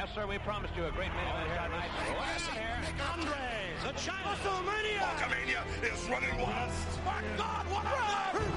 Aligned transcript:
Yes, 0.00 0.08
sir, 0.14 0.26
we 0.26 0.38
promised 0.38 0.74
you 0.74 0.86
a 0.86 0.90
great 0.92 1.12
main 1.12 1.28
event 1.28 1.50
here 1.50 1.60
tonight. 1.60 1.90
Andres, 3.12 3.84
the 3.84 3.92
China 4.00 4.32
WrestleMania. 4.32 5.04
Hulkamania 5.12 5.60
is 5.92 6.08
running 6.08 6.40
wild. 6.40 6.72
My 7.04 7.20
God, 7.36 7.66
what 7.68 7.84
a 7.84 7.88
run! 7.92 8.48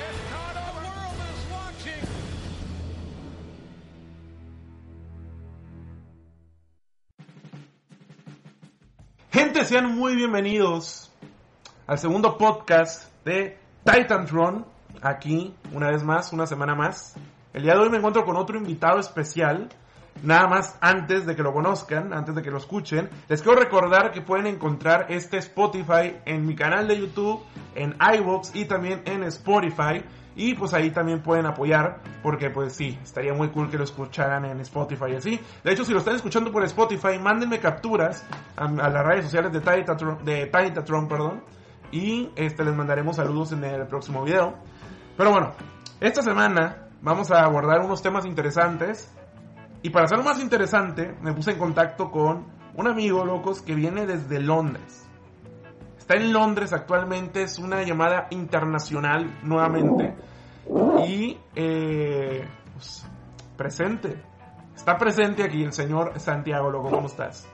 If 0.00 0.16
not 0.32 0.54
the 0.56 0.64
world 0.80 1.20
is 1.28 1.40
watching. 1.52 2.08
Gente, 9.30 9.64
sean 9.66 9.94
muy 9.94 10.16
bienvenidos 10.16 11.10
al 11.86 11.98
segundo 11.98 12.38
podcast 12.38 13.12
de 13.26 13.58
Titantron. 13.84 14.64
Aquí, 15.02 15.54
una 15.74 15.90
vez 15.90 16.02
más, 16.02 16.32
una 16.32 16.46
semana 16.46 16.74
más. 16.74 17.14
El 17.54 17.62
día 17.62 17.72
de 17.74 17.80
hoy 17.80 17.88
me 17.88 17.96
encuentro 17.96 18.24
con 18.24 18.36
otro 18.36 18.58
invitado 18.58 18.98
especial. 18.98 19.68
Nada 20.22 20.48
más 20.48 20.76
antes 20.80 21.24
de 21.26 21.36
que 21.36 21.42
lo 21.42 21.52
conozcan, 21.52 22.12
antes 22.12 22.34
de 22.34 22.42
que 22.42 22.50
lo 22.50 22.58
escuchen, 22.58 23.08
les 23.28 23.40
quiero 23.40 23.58
recordar 23.58 24.10
que 24.10 24.20
pueden 24.20 24.46
encontrar 24.46 25.06
este 25.10 25.38
Spotify 25.38 26.16
en 26.24 26.44
mi 26.44 26.56
canal 26.56 26.88
de 26.88 26.98
YouTube, 26.98 27.40
en 27.76 27.96
iVoox 28.16 28.54
y 28.54 28.64
también 28.64 29.02
en 29.06 29.22
Spotify. 29.24 30.04
Y 30.34 30.54
pues 30.54 30.74
ahí 30.74 30.90
también 30.90 31.22
pueden 31.22 31.46
apoyar, 31.46 32.00
porque 32.22 32.50
pues 32.50 32.72
sí, 32.72 32.98
estaría 33.02 33.32
muy 33.32 33.48
cool 33.48 33.70
que 33.70 33.78
lo 33.78 33.84
escucharan 33.84 34.44
en 34.44 34.60
Spotify 34.60 35.12
y 35.12 35.16
así. 35.16 35.40
De 35.64 35.72
hecho, 35.72 35.84
si 35.84 35.92
lo 35.92 36.00
están 36.00 36.16
escuchando 36.16 36.52
por 36.52 36.64
Spotify, 36.64 37.18
mándenme 37.20 37.60
capturas 37.60 38.26
a, 38.56 38.68
las 38.68 39.06
redes 39.06 39.24
sociales 39.24 39.52
de 39.52 39.60
Titatron, 39.60 40.24
de 40.24 40.46
perdón. 40.46 41.42
Y 41.92 42.30
este, 42.36 42.64
les 42.64 42.74
mandaremos 42.74 43.16
saludos 43.16 43.52
en 43.52 43.64
el 43.64 43.86
próximo 43.86 44.24
video. 44.24 44.54
Pero 45.16 45.30
bueno, 45.30 45.52
esta 46.00 46.22
semana 46.22 46.87
vamos 47.02 47.30
a 47.30 47.44
abordar 47.44 47.80
unos 47.80 48.02
temas 48.02 48.26
interesantes. 48.26 49.14
Y 49.82 49.90
para 49.90 50.06
hacerlo 50.06 50.24
más 50.24 50.40
interesante, 50.40 51.14
me 51.20 51.32
puse 51.32 51.52
en 51.52 51.58
contacto 51.58 52.10
con 52.10 52.46
un 52.74 52.88
amigo, 52.88 53.24
locos, 53.24 53.62
que 53.62 53.74
viene 53.74 54.06
desde 54.06 54.40
Londres. 54.40 55.08
Está 55.98 56.14
en 56.14 56.32
Londres 56.32 56.72
actualmente, 56.72 57.42
es 57.42 57.58
una 57.58 57.82
llamada 57.82 58.28
internacional 58.30 59.38
nuevamente. 59.42 60.16
Y, 61.06 61.38
eh, 61.54 62.46
pues, 62.72 63.06
presente. 63.56 64.22
Está 64.74 64.96
presente 64.96 65.42
aquí 65.42 65.62
el 65.62 65.72
señor 65.72 66.18
Santiago, 66.18 66.70
loco, 66.70 66.90
¿cómo 66.90 67.06
estás? 67.08 67.48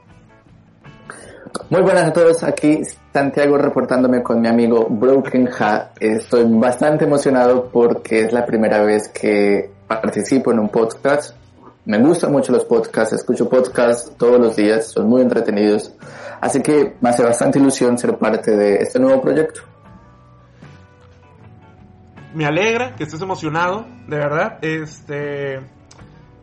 Muy 1.70 1.82
buenas 1.82 2.08
a 2.08 2.12
todos, 2.12 2.42
aquí 2.42 2.82
Santiago 3.12 3.58
reportándome 3.58 4.22
con 4.22 4.40
mi 4.40 4.48
amigo 4.48 4.86
Broken 4.88 5.48
Hat. 5.58 5.96
Estoy 6.00 6.44
bastante 6.46 7.04
emocionado 7.04 7.68
porque 7.70 8.20
es 8.20 8.32
la 8.32 8.44
primera 8.44 8.82
vez 8.82 9.08
que 9.08 9.70
participo 9.86 10.52
en 10.52 10.58
un 10.58 10.68
podcast. 10.68 11.36
Me 11.86 11.98
gustan 11.98 12.32
mucho 12.32 12.52
los 12.52 12.64
podcasts, 12.64 13.14
escucho 13.14 13.48
podcasts 13.48 14.16
todos 14.16 14.40
los 14.40 14.56
días, 14.56 14.88
son 14.88 15.08
muy 15.08 15.22
entretenidos. 15.22 15.92
Así 16.40 16.62
que 16.62 16.96
me 17.00 17.10
hace 17.10 17.22
bastante 17.22 17.58
ilusión 17.58 17.98
ser 17.98 18.16
parte 18.16 18.56
de 18.56 18.76
este 18.76 18.98
nuevo 18.98 19.20
proyecto. 19.20 19.60
Me 22.34 22.46
alegra 22.46 22.96
que 22.96 23.04
estés 23.04 23.20
emocionado, 23.20 23.86
de 24.08 24.16
verdad. 24.16 24.58
Este. 24.62 25.60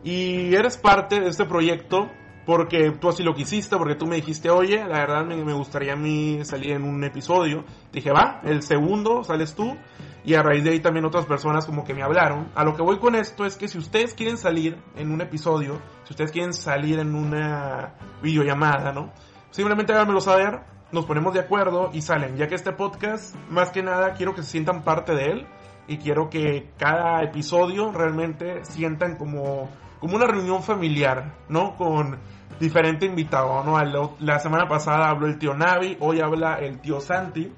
Y 0.04 0.54
eres 0.54 0.76
parte 0.76 1.20
de 1.20 1.28
este 1.28 1.44
proyecto 1.44 2.08
porque 2.44 2.90
tú 2.92 3.08
así 3.08 3.22
lo 3.22 3.34
quisiste, 3.34 3.76
porque 3.76 3.94
tú 3.94 4.06
me 4.06 4.16
dijiste, 4.16 4.50
oye, 4.50 4.78
la 4.78 4.98
verdad 4.98 5.24
me, 5.24 5.52
gustaría 5.52 5.92
a 5.92 5.96
mí 5.96 6.40
salir 6.44 6.72
en 6.72 6.84
un 6.84 7.04
episodio. 7.04 7.64
Dije, 7.92 8.10
va, 8.10 8.40
el 8.44 8.62
segundo 8.62 9.22
sales 9.24 9.54
tú. 9.54 9.76
Y 10.24 10.34
a 10.34 10.42
raíz 10.42 10.62
de 10.62 10.70
ahí 10.70 10.80
también 10.80 11.04
otras 11.04 11.26
personas 11.26 11.66
como 11.66 11.84
que 11.84 11.94
me 11.94 12.02
hablaron. 12.02 12.48
A 12.54 12.64
lo 12.64 12.76
que 12.76 12.82
voy 12.82 12.98
con 12.98 13.16
esto 13.16 13.44
es 13.44 13.56
que 13.56 13.66
si 13.66 13.78
ustedes 13.78 14.14
quieren 14.14 14.36
salir 14.36 14.76
en 14.96 15.10
un 15.10 15.20
episodio, 15.20 15.80
si 16.04 16.12
ustedes 16.12 16.30
quieren 16.30 16.54
salir 16.54 17.00
en 17.00 17.14
una 17.14 17.94
videollamada, 18.22 18.92
¿no? 18.92 19.12
Simplemente 19.50 19.92
háganmelo 19.92 20.20
saber, 20.20 20.60
nos 20.92 21.06
ponemos 21.06 21.34
de 21.34 21.40
acuerdo 21.40 21.90
y 21.92 22.02
salen. 22.02 22.36
Ya 22.36 22.46
que 22.46 22.54
este 22.54 22.72
podcast, 22.72 23.34
más 23.50 23.70
que 23.70 23.82
nada, 23.82 24.14
quiero 24.14 24.34
que 24.34 24.42
se 24.42 24.50
sientan 24.50 24.82
parte 24.82 25.14
de 25.14 25.26
él. 25.26 25.46
Y 25.88 25.98
quiero 25.98 26.30
que 26.30 26.70
cada 26.78 27.22
episodio 27.24 27.90
realmente 27.90 28.64
sientan 28.64 29.16
como 29.16 29.68
como 30.02 30.16
una 30.16 30.26
reunión 30.26 30.64
familiar, 30.64 31.32
¿no? 31.48 31.76
Con 31.76 32.18
diferente 32.58 33.06
invitado, 33.06 33.62
¿no? 33.62 33.78
La 34.18 34.40
semana 34.40 34.66
pasada 34.66 35.08
habló 35.08 35.28
el 35.28 35.38
tío 35.38 35.54
Navi, 35.54 35.96
hoy 36.00 36.20
habla 36.20 36.56
el 36.56 36.80
tío 36.80 37.00
Santi. 37.00 37.52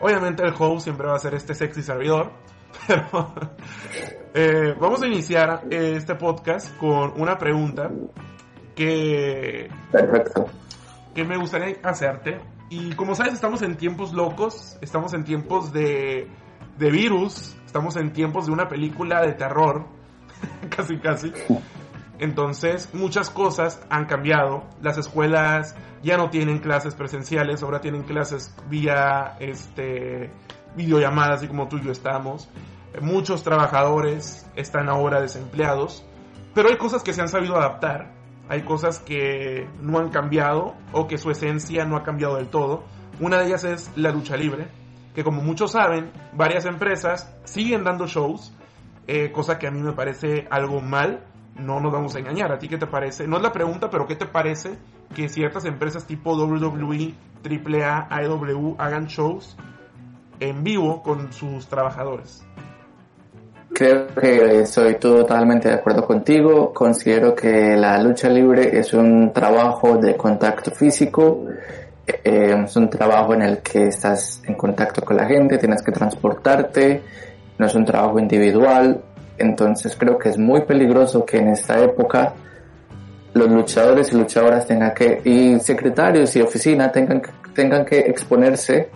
Obviamente 0.00 0.44
el 0.44 0.54
host 0.56 0.84
siempre 0.84 1.08
va 1.08 1.16
a 1.16 1.18
ser 1.18 1.34
este 1.34 1.52
sexy 1.52 1.82
servidor, 1.82 2.30
pero 2.86 3.34
eh, 4.32 4.72
vamos 4.78 5.02
a 5.02 5.08
iniciar 5.08 5.64
este 5.68 6.14
podcast 6.14 6.76
con 6.76 7.20
una 7.20 7.36
pregunta 7.36 7.90
que, 8.76 9.68
Perfecto. 9.90 10.46
que 11.12 11.24
me 11.24 11.38
gustaría 11.38 11.76
hacerte. 11.82 12.38
Y 12.68 12.92
como 12.92 13.16
sabes, 13.16 13.32
estamos 13.34 13.62
en 13.62 13.76
tiempos 13.76 14.12
locos, 14.12 14.78
estamos 14.80 15.12
en 15.12 15.24
tiempos 15.24 15.72
de, 15.72 16.28
de 16.78 16.90
virus, 16.92 17.56
estamos 17.66 17.96
en 17.96 18.12
tiempos 18.12 18.46
de 18.46 18.52
una 18.52 18.68
película 18.68 19.22
de 19.22 19.32
terror, 19.32 19.86
casi 20.76 20.96
casi. 20.98 21.32
Entonces, 22.20 22.90
muchas 22.92 23.30
cosas 23.30 23.82
han 23.88 24.04
cambiado. 24.04 24.64
Las 24.82 24.98
escuelas 24.98 25.74
ya 26.02 26.18
no 26.18 26.28
tienen 26.28 26.58
clases 26.58 26.94
presenciales, 26.94 27.62
ahora 27.62 27.80
tienen 27.80 28.02
clases 28.02 28.54
vía 28.68 29.36
este 29.40 30.30
videollamadas, 30.76 31.38
así 31.38 31.48
como 31.48 31.66
tú 31.68 31.78
y 31.78 31.82
yo 31.82 31.90
estamos. 31.90 32.50
Muchos 33.00 33.42
trabajadores 33.42 34.46
están 34.54 34.90
ahora 34.90 35.22
desempleados, 35.22 36.04
pero 36.54 36.68
hay 36.68 36.76
cosas 36.76 37.02
que 37.02 37.14
se 37.14 37.22
han 37.22 37.28
sabido 37.28 37.56
adaptar. 37.56 38.12
Hay 38.50 38.62
cosas 38.62 38.98
que 38.98 39.66
no 39.80 39.98
han 39.98 40.10
cambiado 40.10 40.74
o 40.92 41.06
que 41.06 41.16
su 41.16 41.30
esencia 41.30 41.86
no 41.86 41.96
ha 41.96 42.02
cambiado 42.02 42.36
del 42.36 42.48
todo. 42.48 42.84
Una 43.18 43.38
de 43.38 43.46
ellas 43.46 43.64
es 43.64 43.90
la 43.96 44.10
lucha 44.10 44.36
libre, 44.36 44.68
que 45.14 45.24
como 45.24 45.40
muchos 45.40 45.72
saben, 45.72 46.10
varias 46.34 46.66
empresas 46.66 47.34
siguen 47.44 47.82
dando 47.82 48.06
shows, 48.06 48.52
eh, 49.06 49.32
cosa 49.32 49.58
que 49.58 49.66
a 49.66 49.70
mí 49.70 49.80
me 49.80 49.92
parece 49.92 50.46
algo 50.50 50.82
mal 50.82 51.29
no 51.60 51.80
nos 51.80 51.92
vamos 51.92 52.14
a 52.16 52.18
engañar. 52.18 52.52
¿A 52.52 52.58
ti 52.58 52.68
qué 52.68 52.78
te 52.78 52.86
parece? 52.86 53.26
No 53.26 53.36
es 53.36 53.42
la 53.42 53.52
pregunta, 53.52 53.90
pero 53.90 54.06
¿qué 54.06 54.16
te 54.16 54.26
parece 54.26 54.78
que 55.14 55.28
ciertas 55.28 55.64
empresas 55.64 56.06
tipo 56.06 56.34
WWE, 56.34 57.14
AAA, 57.44 58.08
AEW 58.10 58.76
hagan 58.78 59.06
shows 59.06 59.56
en 60.40 60.64
vivo 60.64 61.02
con 61.02 61.32
sus 61.32 61.66
trabajadores? 61.66 62.44
Creo 63.72 64.08
que 64.08 64.62
estoy 64.62 64.96
totalmente 64.96 65.68
de 65.68 65.74
acuerdo 65.74 66.04
contigo. 66.04 66.72
Considero 66.72 67.34
que 67.34 67.76
la 67.76 68.02
lucha 68.02 68.28
libre 68.28 68.78
es 68.78 68.92
un 68.92 69.32
trabajo 69.32 69.96
de 69.96 70.16
contacto 70.16 70.72
físico. 70.72 71.44
Eh, 72.06 72.62
es 72.64 72.76
un 72.76 72.90
trabajo 72.90 73.34
en 73.34 73.42
el 73.42 73.58
que 73.58 73.86
estás 73.86 74.42
en 74.44 74.54
contacto 74.54 75.02
con 75.02 75.16
la 75.16 75.26
gente, 75.26 75.56
tienes 75.58 75.82
que 75.82 75.92
transportarte. 75.92 77.02
No 77.58 77.66
es 77.66 77.74
un 77.74 77.84
trabajo 77.84 78.18
individual, 78.18 79.02
entonces 79.40 79.96
creo 79.98 80.18
que 80.18 80.28
es 80.28 80.38
muy 80.38 80.62
peligroso 80.62 81.24
que 81.24 81.38
en 81.38 81.48
esta 81.48 81.78
época 81.80 82.34
los 83.32 83.48
luchadores 83.48 84.12
y 84.12 84.16
luchadoras 84.16 84.66
tengan 84.66 84.92
que, 84.94 85.20
y 85.24 85.58
secretarios 85.60 86.34
y 86.36 86.42
oficina 86.42 86.90
tengan, 86.90 87.22
tengan 87.54 87.84
que 87.84 87.98
exponerse 88.00 88.90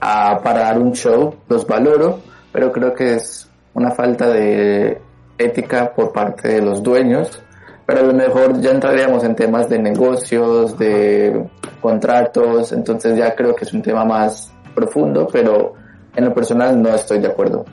a, 0.00 0.40
para 0.42 0.60
dar 0.60 0.78
un 0.78 0.92
show. 0.92 1.34
Los 1.48 1.66
valoro, 1.66 2.20
pero 2.52 2.72
creo 2.72 2.94
que 2.94 3.16
es 3.16 3.48
una 3.74 3.90
falta 3.90 4.28
de 4.28 5.00
ética 5.38 5.92
por 5.92 6.12
parte 6.12 6.48
de 6.48 6.62
los 6.62 6.82
dueños. 6.82 7.42
Pero 7.86 8.00
a 8.00 8.04
lo 8.04 8.14
mejor 8.14 8.60
ya 8.60 8.70
entraríamos 8.70 9.24
en 9.24 9.34
temas 9.34 9.68
de 9.68 9.78
negocios, 9.78 10.78
de 10.78 11.44
contratos, 11.80 12.72
entonces 12.72 13.16
ya 13.16 13.34
creo 13.34 13.54
que 13.54 13.64
es 13.64 13.72
un 13.72 13.82
tema 13.82 14.04
más 14.04 14.52
profundo, 14.74 15.26
pero 15.30 15.74
en 16.14 16.24
lo 16.24 16.32
personal 16.32 16.80
no 16.80 16.94
estoy 16.94 17.18
de 17.18 17.26
acuerdo. 17.26 17.64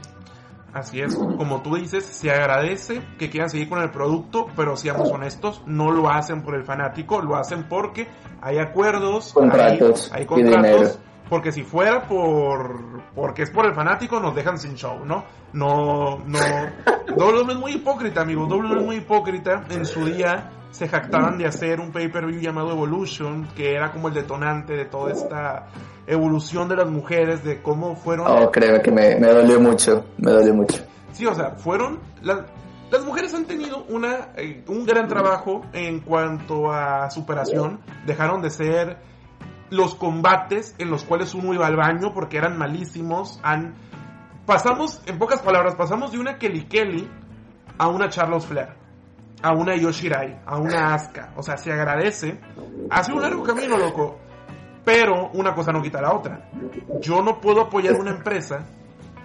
Así 0.73 1.01
es, 1.01 1.15
como 1.15 1.61
tú 1.61 1.75
dices, 1.75 2.03
se 2.05 2.29
agradece 2.29 3.01
que 3.17 3.29
quieran 3.29 3.49
seguir 3.49 3.69
con 3.69 3.81
el 3.81 3.89
producto, 3.89 4.47
pero 4.55 4.75
seamos 4.75 5.09
honestos, 5.09 5.63
no 5.65 5.91
lo 5.91 6.09
hacen 6.09 6.43
por 6.43 6.55
el 6.55 6.63
fanático, 6.63 7.21
lo 7.21 7.35
hacen 7.35 7.63
porque 7.67 8.07
hay 8.41 8.59
acuerdos, 8.59 9.33
contratos, 9.33 10.11
hay, 10.13 10.21
hay 10.21 10.25
contratos, 10.27 10.99
porque 11.29 11.51
si 11.51 11.63
fuera 11.63 12.07
por 12.07 13.01
porque 13.15 13.43
es 13.43 13.49
por 13.49 13.65
el 13.65 13.73
fanático 13.73 14.19
nos 14.19 14.35
dejan 14.35 14.59
sin 14.59 14.75
show, 14.75 15.03
¿no? 15.03 15.25
No, 15.53 16.19
no, 16.25 16.39
WWE 17.15 17.53
es 17.53 17.59
muy 17.59 17.71
hipócrita, 17.73 18.21
amigo, 18.21 18.45
WWE 18.45 18.79
es 18.79 18.85
muy 18.85 18.95
hipócrita, 18.97 19.63
en 19.69 19.85
su 19.85 20.05
día 20.05 20.51
se 20.69 20.87
jactaban 20.87 21.37
de 21.37 21.47
hacer 21.47 21.79
un 21.79 21.91
pay-per-view 21.91 22.39
llamado 22.39 22.71
Evolution, 22.71 23.47
que 23.55 23.73
era 23.73 23.91
como 23.91 24.09
el 24.09 24.13
detonante 24.13 24.73
de 24.73 24.85
toda 24.85 25.11
esta 25.11 25.67
evolución 26.07 26.69
de 26.69 26.77
las 26.77 26.89
mujeres, 26.89 27.43
de 27.43 27.61
cómo 27.61 27.95
fueron... 27.95 28.27
Oh, 28.27 28.49
creo 28.49 28.81
que 28.81 28.91
me, 28.91 29.15
me 29.19 29.27
dolió 29.27 29.59
mucho, 29.59 30.05
me 30.17 30.31
dolió 30.31 30.53
mucho. 30.53 30.83
Sí, 31.11 31.25
o 31.25 31.35
sea, 31.35 31.51
fueron... 31.51 31.99
La, 32.21 32.45
las 32.89 33.05
mujeres 33.05 33.33
han 33.33 33.45
tenido 33.45 33.83
una, 33.89 34.29
eh, 34.37 34.63
un 34.67 34.85
gran 34.85 35.07
trabajo 35.07 35.61
en 35.73 35.99
cuanto 35.99 36.71
a 36.71 37.09
superación, 37.09 37.81
dejaron 38.05 38.41
de 38.41 38.49
ser 38.49 38.97
los 39.69 39.95
combates 39.95 40.73
en 40.77 40.89
los 40.89 41.03
cuales 41.03 41.33
uno 41.33 41.53
iba 41.53 41.67
al 41.67 41.75
baño 41.75 42.13
porque 42.13 42.37
eran 42.37 42.57
malísimos, 42.57 43.39
han... 43.43 43.75
Pasamos, 44.45 45.01
en 45.05 45.19
pocas 45.19 45.41
palabras, 45.41 45.75
pasamos 45.75 46.13
de 46.13 46.19
una 46.19 46.37
Kelly 46.37 46.67
Kelly 46.67 47.09
a 47.77 47.89
una 47.89 48.07
Charles 48.07 48.45
Flair, 48.45 48.69
a 49.41 49.51
una 49.51 49.75
Yoshirai, 49.75 50.39
a 50.45 50.57
una 50.57 50.93
Asuka. 50.93 51.33
O 51.35 51.43
sea, 51.43 51.57
se 51.57 51.69
agradece. 51.73 52.39
Ha 52.89 53.03
sido 53.03 53.17
un 53.17 53.23
largo 53.23 53.43
camino, 53.43 53.77
loco. 53.77 54.19
Pero 54.87 55.31
una 55.33 55.53
cosa 55.53 55.73
no 55.73 55.81
quita 55.81 56.01
la 56.01 56.13
otra. 56.13 56.49
Yo 57.01 57.21
no 57.21 57.41
puedo 57.41 57.59
apoyar 57.59 57.95
una 57.95 58.11
empresa 58.11 58.65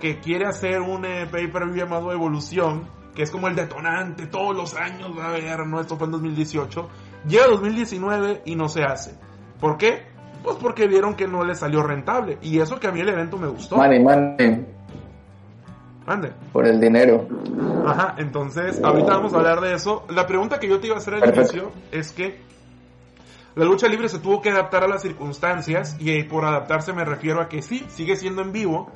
que 0.01 0.19
quiere 0.19 0.45
hacer 0.45 0.81
un 0.81 1.05
eh, 1.05 1.29
pay-per-view 1.31 1.77
llamado 1.77 2.11
Evolución, 2.11 2.89
que 3.15 3.23
es 3.23 3.31
como 3.31 3.47
el 3.47 3.55
detonante 3.55 4.27
todos 4.27 4.57
los 4.57 4.75
años, 4.75 5.13
a 5.23 5.29
ver, 5.29 5.65
no, 5.65 5.81
esto 5.81 5.97
fue 5.97 6.07
en 6.07 6.11
2018. 6.15 6.89
Llega 7.29 7.47
2019 7.47 8.43
y 8.45 8.57
no 8.57 8.69
se 8.69 8.83
hace. 8.83 9.15
¿Por 9.61 9.79
qué? 9.79 10.03
Pues 10.43 10.57
porque 10.57 10.89
vieron 10.89 11.15
que 11.15 11.29
no 11.29 11.45
le 11.45 11.55
salió 11.55 11.85
rentable. 11.85 12.39
Y 12.43 12.59
eso 12.59 12.81
que 12.81 12.89
a 12.89 12.91
mí 12.91 12.99
el 12.99 13.11
evento 13.11 13.39
me 13.39 13.47
gustó. 13.47 13.77
Money, 13.77 14.03
money. 14.03 14.67
Ande. 16.09 16.33
Por 16.53 16.67
el 16.67 16.81
dinero. 16.81 17.29
Ajá, 17.87 18.17
entonces, 18.19 18.83
ahorita 18.83 19.13
vamos 19.13 19.33
a 19.33 19.37
hablar 19.37 19.61
de 19.61 19.75
eso. 19.75 20.07
La 20.09 20.27
pregunta 20.27 20.59
que 20.59 20.69
yo 20.69 20.81
te 20.81 20.89
iba 20.89 20.97
a 20.97 20.99
hacer 20.99 21.15
al 21.15 21.21
Perfecto. 21.21 21.53
inicio 21.53 21.73
es 21.93 22.11
que 22.11 22.51
la 23.55 23.65
lucha 23.65 23.87
libre 23.89 24.09
se 24.09 24.19
tuvo 24.19 24.41
que 24.41 24.51
adaptar 24.51 24.85
a 24.85 24.89
las 24.89 25.03
circunstancias 25.03 25.97
y 25.99 26.11
eh, 26.11 26.25
por 26.25 26.45
adaptarse 26.45 26.93
me 26.93 27.05
refiero 27.05 27.41
a 27.41 27.49
que 27.49 27.63
sí, 27.63 27.85
sigue 27.89 28.17
siendo 28.17 28.43
en 28.43 28.53
vivo, 28.53 28.91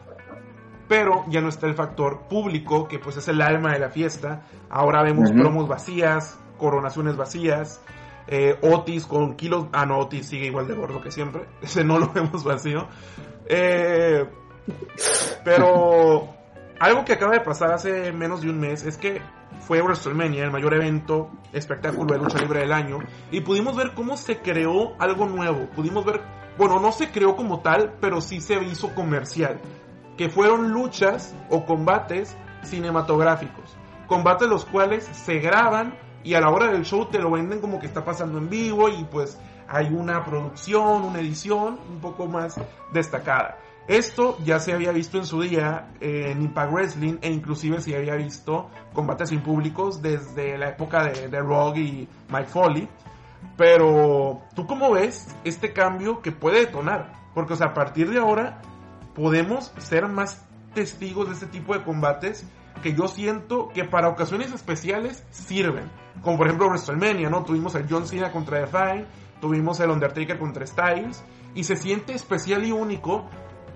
pero 0.88 1.24
ya 1.28 1.40
no 1.40 1.48
está 1.48 1.66
el 1.66 1.74
factor 1.74 2.28
público, 2.28 2.88
que 2.88 2.98
pues 2.98 3.16
es 3.16 3.28
el 3.28 3.42
alma 3.42 3.72
de 3.72 3.80
la 3.80 3.90
fiesta. 3.90 4.42
Ahora 4.70 5.02
vemos 5.02 5.30
Ujú. 5.30 5.40
promos 5.40 5.68
vacías, 5.68 6.38
coronaciones 6.56 7.16
vacías, 7.16 7.82
eh, 8.28 8.58
Otis 8.62 9.06
con 9.06 9.36
kilos... 9.36 9.66
Ah, 9.72 9.86
no, 9.86 9.98
Otis 9.98 10.26
sigue 10.26 10.46
igual 10.46 10.66
de 10.66 10.74
gordo 10.74 11.00
que 11.00 11.10
siempre. 11.10 11.46
Ese 11.60 11.84
no 11.84 11.98
lo 11.98 12.12
vemos 12.12 12.44
vacío. 12.44 12.88
Eh, 13.46 14.26
pero 15.44 16.28
algo 16.80 17.04
que 17.04 17.12
acaba 17.12 17.32
de 17.32 17.40
pasar 17.40 17.72
hace 17.72 18.12
menos 18.12 18.42
de 18.42 18.50
un 18.50 18.58
mes 18.58 18.84
es 18.84 18.96
que 18.96 19.20
fue 19.60 19.82
WrestleMania, 19.82 20.44
el 20.44 20.50
mayor 20.50 20.74
evento, 20.74 21.30
espectáculo 21.52 22.14
de 22.14 22.20
lucha 22.20 22.38
libre 22.38 22.60
del 22.60 22.72
año, 22.72 22.98
y 23.30 23.40
pudimos 23.40 23.76
ver 23.76 23.92
cómo 23.94 24.16
se 24.16 24.38
creó 24.38 24.94
algo 24.98 25.26
nuevo. 25.26 25.68
Pudimos 25.74 26.04
ver, 26.04 26.20
bueno, 26.56 26.80
no 26.80 26.92
se 26.92 27.10
creó 27.10 27.36
como 27.36 27.60
tal, 27.60 27.94
pero 28.00 28.20
sí 28.20 28.40
se 28.40 28.54
hizo 28.62 28.94
comercial, 28.94 29.60
que 30.16 30.28
fueron 30.28 30.72
luchas 30.72 31.34
o 31.50 31.64
combates 31.64 32.36
cinematográficos. 32.62 33.76
Combates 34.06 34.48
los 34.48 34.64
cuales 34.64 35.04
se 35.04 35.38
graban 35.38 35.98
y 36.22 36.34
a 36.34 36.40
la 36.40 36.50
hora 36.50 36.70
del 36.72 36.84
show 36.84 37.06
te 37.06 37.18
lo 37.18 37.30
venden 37.30 37.60
como 37.60 37.78
que 37.78 37.86
está 37.86 38.04
pasando 38.04 38.38
en 38.38 38.48
vivo 38.48 38.88
y 38.88 39.04
pues 39.04 39.38
hay 39.68 39.86
una 39.86 40.24
producción, 40.24 41.02
una 41.02 41.20
edición 41.20 41.78
un 41.88 42.00
poco 42.00 42.26
más 42.26 42.60
destacada. 42.92 43.58
Esto 43.88 44.36
ya 44.44 44.58
se 44.58 44.72
había 44.72 44.90
visto 44.90 45.16
en 45.16 45.26
su 45.26 45.40
día 45.42 45.92
eh, 46.00 46.32
en 46.32 46.42
Impact 46.42 46.72
Wrestling 46.72 47.18
e 47.22 47.30
inclusive 47.30 47.80
se 47.80 47.96
había 47.96 48.16
visto 48.16 48.68
combates 48.92 49.28
sin 49.28 49.42
públicos 49.42 50.02
desde 50.02 50.58
la 50.58 50.70
época 50.70 51.04
de, 51.04 51.28
de 51.28 51.40
Rogue 51.40 51.80
y 51.80 52.08
Mike 52.28 52.48
Foley. 52.48 52.88
Pero, 53.56 54.42
¿tú 54.54 54.66
cómo 54.66 54.92
ves 54.92 55.34
este 55.44 55.72
cambio 55.72 56.20
que 56.20 56.32
puede 56.32 56.60
detonar? 56.60 57.12
Porque, 57.32 57.52
o 57.52 57.56
sea, 57.56 57.68
a 57.68 57.74
partir 57.74 58.10
de 58.10 58.18
ahora 58.18 58.60
podemos 59.14 59.72
ser 59.78 60.08
más 60.08 60.44
testigos 60.74 61.28
de 61.28 61.34
este 61.34 61.46
tipo 61.46 61.72
de 61.72 61.82
combates 61.84 62.46
que 62.82 62.94
yo 62.94 63.08
siento 63.08 63.68
que 63.68 63.84
para 63.84 64.08
ocasiones 64.08 64.52
especiales 64.52 65.24
sirven. 65.30 65.90
Como 66.22 66.36
por 66.36 66.46
ejemplo 66.46 66.66
WrestleMania, 66.66 67.30
¿no? 67.30 67.44
Tuvimos 67.44 67.74
el 67.74 67.86
John 67.88 68.06
Cena 68.06 68.32
contra 68.32 68.60
Define, 68.60 69.06
tuvimos 69.40 69.80
el 69.80 69.90
Undertaker 69.90 70.38
contra 70.38 70.66
Styles, 70.66 71.24
y 71.54 71.64
se 71.64 71.76
siente 71.76 72.12
especial 72.12 72.64
y 72.66 72.72
único 72.72 73.24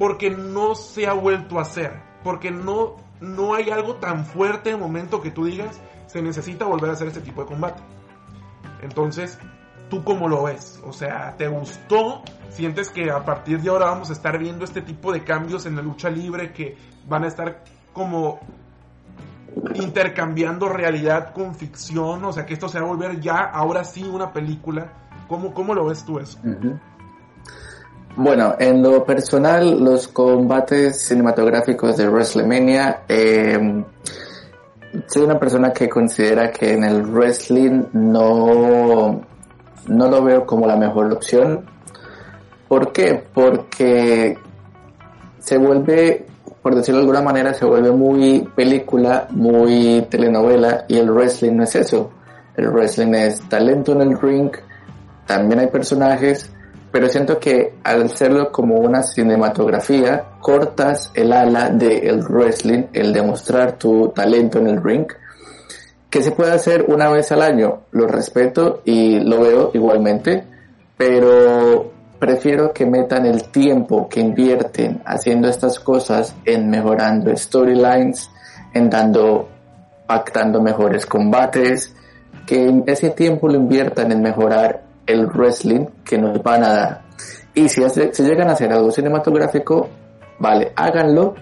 porque 0.01 0.31
no 0.31 0.75
se 0.75 1.07
ha 1.07 1.13
vuelto 1.13 1.59
a 1.59 1.63
hacer, 1.63 1.93
porque 2.25 2.51
no, 2.51 2.97
no 3.21 3.53
hay 3.53 3.69
algo 3.69 3.97
tan 3.97 4.25
fuerte 4.25 4.71
en 4.71 4.77
el 4.77 4.81
momento 4.81 5.21
que 5.21 5.31
tú 5.31 5.45
digas, 5.45 5.79
se 6.07 6.23
necesita 6.23 6.65
volver 6.65 6.89
a 6.89 6.95
hacer 6.95 7.09
este 7.09 7.21
tipo 7.21 7.43
de 7.43 7.49
combate. 7.49 7.83
Entonces, 8.81 9.39
¿tú 9.91 10.03
cómo 10.03 10.27
lo 10.27 10.45
ves? 10.45 10.83
O 10.87 10.95
sea, 10.95 11.37
¿te 11.37 11.49
gustó? 11.49 12.23
¿Sientes 12.49 12.89
que 12.89 13.11
a 13.11 13.23
partir 13.27 13.61
de 13.61 13.69
ahora 13.69 13.91
vamos 13.91 14.09
a 14.09 14.15
estar 14.15 14.39
viendo 14.39 14.65
este 14.65 14.81
tipo 14.81 15.13
de 15.13 15.23
cambios 15.23 15.67
en 15.67 15.77
la 15.77 15.83
lucha 15.83 16.09
libre 16.09 16.55
que 16.55 16.79
van 17.07 17.25
a 17.25 17.27
estar 17.27 17.63
como 17.93 18.41
intercambiando 19.75 20.71
realidad 20.71 21.35
con 21.35 21.55
ficción? 21.55 22.25
O 22.25 22.33
sea, 22.33 22.47
que 22.47 22.55
esto 22.55 22.71
se 22.71 22.81
va 22.81 22.87
a 22.87 22.89
volver 22.89 23.21
ya, 23.21 23.37
ahora 23.37 23.85
sí, 23.85 24.03
una 24.03 24.33
película. 24.33 24.95
¿Cómo, 25.29 25.53
cómo 25.53 25.75
lo 25.75 25.85
ves 25.85 26.07
tú 26.07 26.19
eso? 26.19 26.39
Bueno, 28.23 28.55
en 28.59 28.83
lo 28.83 29.03
personal, 29.03 29.83
los 29.83 30.07
combates 30.09 31.01
cinematográficos 31.01 31.97
de 31.97 32.07
WrestleMania, 32.07 33.05
eh, 33.09 33.83
soy 35.07 35.23
una 35.23 35.39
persona 35.39 35.73
que 35.73 35.89
considera 35.89 36.51
que 36.51 36.75
en 36.75 36.85
el 36.85 37.03
wrestling 37.03 37.85
no, 37.95 39.23
no 39.87 40.09
lo 40.11 40.23
veo 40.23 40.45
como 40.45 40.67
la 40.67 40.77
mejor 40.77 41.11
opción. 41.11 41.65
¿Por 42.69 42.93
qué? 42.93 43.25
Porque 43.33 44.37
se 45.39 45.57
vuelve, 45.57 46.27
por 46.61 46.75
decirlo 46.75 46.99
de 46.99 47.05
alguna 47.05 47.23
manera, 47.23 47.55
se 47.55 47.65
vuelve 47.65 47.91
muy 47.91 48.47
película, 48.55 49.29
muy 49.31 50.07
telenovela 50.11 50.85
y 50.89 50.99
el 50.99 51.11
wrestling 51.11 51.57
no 51.57 51.65
es 51.65 51.75
eso. 51.75 52.11
El 52.55 52.69
wrestling 52.69 53.15
es 53.15 53.41
talento 53.49 53.93
en 53.93 54.03
el 54.03 54.21
ring, 54.21 54.51
también 55.25 55.61
hay 55.61 55.69
personajes, 55.69 56.53
pero 56.93 57.09
siento 57.09 57.39
que 57.39 57.75
al 57.85 58.05
hacerlo 58.05 58.51
como 58.51 58.77
una 58.77 59.03
cinematografía, 59.03 60.25
cortas 60.41 61.13
el 61.15 61.33
ala 61.33 61.71
del 61.71 62.23
wrestling, 62.23 62.85
el 62.93 63.13
demostrar 63.13 63.79
tu 63.79 64.09
talento 64.09 64.59
en 64.59 64.67
el 64.67 64.83
ring, 64.83 65.07
que 66.11 66.23
se 66.23 66.33
puede 66.33 66.53
hacer 66.53 66.87
una 66.89 67.09
vez 67.09 67.31
al 67.31 67.43
año. 67.43 67.83
Lo 67.93 68.09
respeto 68.09 68.83
y 68.85 69.21
lo 69.21 69.41
veo 69.41 69.71
igualmente, 69.73 70.45
pero 70.97 71.93
prefiero 72.19 72.73
que 72.73 72.85
metan 72.85 73.25
el 73.25 73.45
tiempo 73.51 74.09
que 74.09 74.21
invierten 74.21 75.01
haciendo 75.07 75.49
estas 75.49 75.79
cosas 75.79 76.35
en 76.45 76.69
mejorando 76.69 77.35
storylines, 77.37 78.31
en 78.75 78.91
dando, 78.91 79.49
pactando 80.07 80.61
mejores 80.61 81.07
combates, 81.07 81.95
que 82.47 82.83
ese 82.87 83.11
tiempo 83.11 83.47
lo 83.47 83.55
inviertan 83.55 84.11
en 84.11 84.21
mejorar 84.21 84.90
el 85.07 85.27
wrestling 85.27 85.87
que 86.05 86.19
nos 86.19 86.43
van 86.43 86.65
a 86.65 86.69
dar. 86.73 87.03
Y 87.55 87.69
si, 87.69 87.83
hace- 87.83 88.13
si 88.15 88.23
llegan 88.23 88.49
a 88.49 88.53
hacer 88.53 88.73
algo 88.73 88.91
cinematográfico, 88.91 89.89
vale, 90.39 90.73
háganlo, 90.77 91.35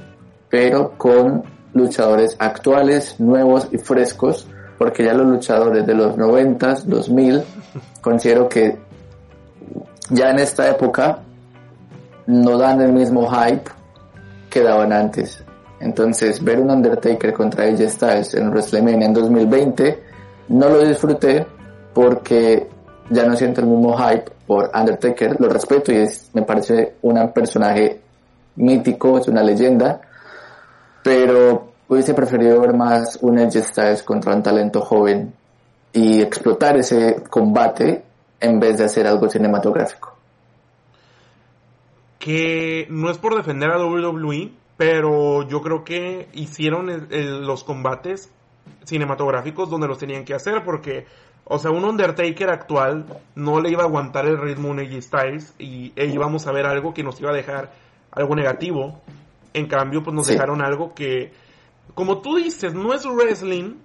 pero 0.48 0.92
con 0.96 1.42
luchadores 1.74 2.34
actuales, 2.38 3.20
nuevos 3.20 3.68
y 3.70 3.78
frescos, 3.78 4.46
porque 4.78 5.04
ya 5.04 5.12
los 5.12 5.26
luchadores 5.26 5.86
de 5.86 5.94
los 5.94 6.16
90s, 6.16 6.84
2000, 6.84 7.42
considero 8.00 8.48
que 8.48 8.78
ya 10.10 10.30
en 10.30 10.38
esta 10.38 10.68
época 10.70 11.18
no 12.26 12.56
dan 12.56 12.80
el 12.80 12.92
mismo 12.92 13.28
hype 13.30 13.70
que 14.48 14.62
daban 14.62 14.92
antes. 14.92 15.42
Entonces, 15.80 16.42
ver 16.42 16.58
un 16.60 16.70
Undertaker 16.70 17.32
contra 17.32 17.64
AJ 17.64 17.88
Styles 17.90 18.34
en 18.34 18.50
WrestleMania 18.50 19.06
en 19.06 19.14
2020 19.14 20.02
no 20.48 20.68
lo 20.70 20.80
disfruté 20.84 21.46
porque 21.94 22.68
ya 23.10 23.24
no 23.24 23.36
siento 23.36 23.60
el 23.60 23.66
mismo 23.66 23.96
hype 23.96 24.30
por 24.46 24.70
Undertaker. 24.74 25.40
Lo 25.40 25.48
respeto 25.48 25.92
y 25.92 25.96
es, 25.96 26.30
me 26.34 26.42
parece 26.42 26.94
un 27.02 27.32
personaje 27.32 28.00
mítico, 28.56 29.18
es 29.18 29.28
una 29.28 29.42
leyenda, 29.42 30.00
pero 31.02 31.72
hubiese 31.88 32.14
preferido 32.14 32.60
ver 32.60 32.74
más 32.74 33.18
un 33.22 33.38
AJ 33.38 33.62
Styles 33.62 34.02
contra 34.02 34.34
un 34.34 34.42
talento 34.42 34.80
joven 34.80 35.32
y 35.92 36.20
explotar 36.20 36.76
ese 36.76 37.22
combate 37.30 38.04
en 38.40 38.60
vez 38.60 38.78
de 38.78 38.84
hacer 38.84 39.06
algo 39.06 39.28
cinematográfico. 39.28 40.18
que 42.18 42.86
no 42.90 43.10
es 43.10 43.18
por 43.18 43.36
defender 43.36 43.70
a 43.70 43.78
WWE, 43.78 44.52
pero 44.76 45.48
yo 45.48 45.62
creo 45.62 45.84
que 45.84 46.28
hicieron 46.32 47.08
los 47.46 47.64
combates 47.64 48.30
cinematográficos 48.84 49.70
donde 49.70 49.88
los 49.88 49.98
tenían 49.98 50.24
que 50.24 50.34
hacer, 50.34 50.62
porque, 50.64 51.06
o 51.50 51.58
sea, 51.58 51.70
un 51.70 51.84
Undertaker 51.84 52.50
actual 52.50 53.06
no 53.34 53.60
le 53.60 53.70
iba 53.70 53.82
a 53.82 53.86
aguantar 53.86 54.26
el 54.26 54.38
ritmo 54.38 54.68
a 54.68 54.72
un 54.72 54.80
AJ 54.80 55.00
Styles 55.02 55.54
y 55.58 55.92
e 55.96 56.06
íbamos 56.06 56.46
a 56.46 56.52
ver 56.52 56.66
algo 56.66 56.92
que 56.92 57.02
nos 57.02 57.18
iba 57.20 57.30
a 57.30 57.34
dejar 57.34 57.72
algo 58.12 58.34
negativo. 58.34 59.00
En 59.54 59.66
cambio, 59.66 60.02
pues 60.02 60.14
nos 60.14 60.26
Sí. 60.26 60.34
dejaron 60.34 60.62
algo 60.62 60.94
que, 60.94 61.32
como 61.94 62.18
tú 62.18 62.36
dices, 62.36 62.74
no 62.74 62.92
es 62.92 63.06
wrestling, 63.06 63.76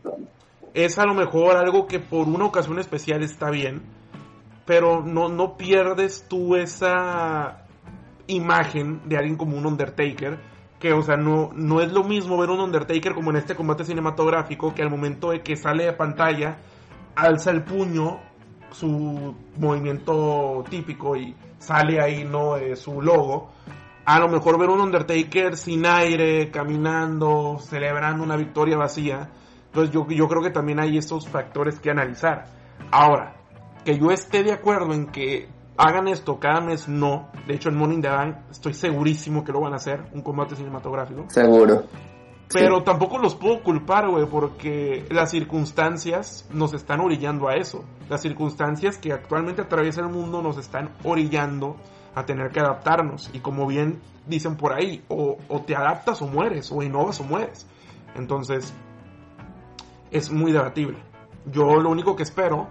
es 0.73 0.99
a 0.99 1.05
lo 1.05 1.13
mejor 1.13 1.55
algo 1.55 1.87
que 1.87 1.99
por 1.99 2.27
una 2.27 2.45
ocasión 2.45 2.79
especial 2.79 3.23
está 3.23 3.49
bien, 3.49 3.81
pero 4.65 5.01
no, 5.01 5.29
no 5.29 5.55
pierdes 5.55 6.25
tú 6.27 6.55
esa 6.55 7.65
imagen 8.27 9.01
de 9.05 9.17
alguien 9.17 9.35
como 9.37 9.57
un 9.57 9.65
Undertaker. 9.65 10.37
Que, 10.79 10.91
o 10.91 11.01
sea, 11.01 11.15
no, 11.15 11.51
no 11.55 11.79
es 11.81 11.93
lo 11.93 12.03
mismo 12.03 12.37
ver 12.37 12.49
un 12.49 12.59
Undertaker 12.59 13.13
como 13.13 13.29
en 13.31 13.37
este 13.37 13.55
combate 13.55 13.85
cinematográfico 13.85 14.73
que 14.75 14.81
al 14.81 14.89
momento 14.89 15.31
de 15.31 15.41
que 15.41 15.55
sale 15.55 15.85
de 15.85 15.93
pantalla, 15.93 16.57
alza 17.15 17.51
el 17.51 17.63
puño, 17.63 18.19
su 18.71 19.35
movimiento 19.57 20.63
típico 20.69 21.15
y 21.15 21.35
sale 21.57 22.01
ahí, 22.01 22.23
¿no? 22.25 22.55
Su 22.75 23.01
logo. 23.01 23.51
A 24.05 24.19
lo 24.19 24.27
mejor 24.27 24.59
ver 24.59 24.69
un 24.69 24.81
Undertaker 24.81 25.55
sin 25.55 25.85
aire, 25.85 26.51
caminando, 26.51 27.57
celebrando 27.59 28.23
una 28.23 28.35
victoria 28.35 28.77
vacía, 28.77 29.29
Entonces 29.67 29.93
yo, 29.93 30.05
yo 30.09 30.27
creo 30.27 30.41
que 30.41 30.49
también 30.49 30.79
hay 30.79 30.97
estos 30.97 31.27
factores 31.29 31.79
que 31.79 31.89
analizar. 31.89 32.45
Ahora, 32.91 33.35
que 33.85 33.97
yo 33.97 34.11
esté 34.11 34.43
de 34.43 34.51
acuerdo 34.51 34.93
en 34.93 35.07
que 35.07 35.47
hagan 35.77 36.07
esto 36.07 36.39
cada 36.39 36.61
mes, 36.61 36.87
no. 36.87 37.29
De 37.47 37.55
hecho, 37.55 37.69
en 37.69 37.77
Morning 37.77 38.01
the 38.01 38.09
Bank 38.09 38.35
estoy 38.51 38.73
segurísimo 38.73 39.43
que 39.43 39.51
lo 39.51 39.61
van 39.61 39.73
a 39.73 39.77
hacer, 39.77 40.03
un 40.13 40.21
combate 40.21 40.55
cinematográfico. 40.55 41.25
Seguro. 41.29 41.83
Pero 42.53 42.83
tampoco 42.83 43.17
los 43.17 43.35
puedo 43.35 43.61
culpar, 43.63 44.09
güey, 44.09 44.25
porque 44.25 45.05
las 45.09 45.31
circunstancias 45.31 46.47
nos 46.51 46.73
están 46.73 46.99
orillando 46.99 47.47
a 47.49 47.55
eso. 47.55 47.83
Las 48.09 48.21
circunstancias 48.21 48.97
que 48.97 49.11
actualmente 49.13 49.61
atraviesa 49.61 50.01
el 50.01 50.09
mundo 50.09 50.41
nos 50.41 50.57
están 50.57 50.91
orillando 51.03 51.75
a 52.15 52.25
tener 52.25 52.51
que 52.51 52.59
adaptarnos. 52.59 53.29
Y 53.33 53.39
como 53.39 53.65
bien 53.67 53.99
dicen 54.27 54.55
por 54.55 54.73
ahí, 54.73 55.03
o, 55.07 55.37
o 55.49 55.61
te 55.61 55.75
adaptas 55.75 56.21
o 56.21 56.27
mueres, 56.27 56.71
o 56.71 56.81
innovas 56.83 57.19
o 57.19 57.23
mueres. 57.23 57.67
Entonces, 58.15 58.73
es 60.11 60.31
muy 60.31 60.51
debatible. 60.51 60.97
Yo 61.45 61.75
lo 61.81 61.89
único 61.89 62.15
que 62.15 62.23
espero, 62.23 62.67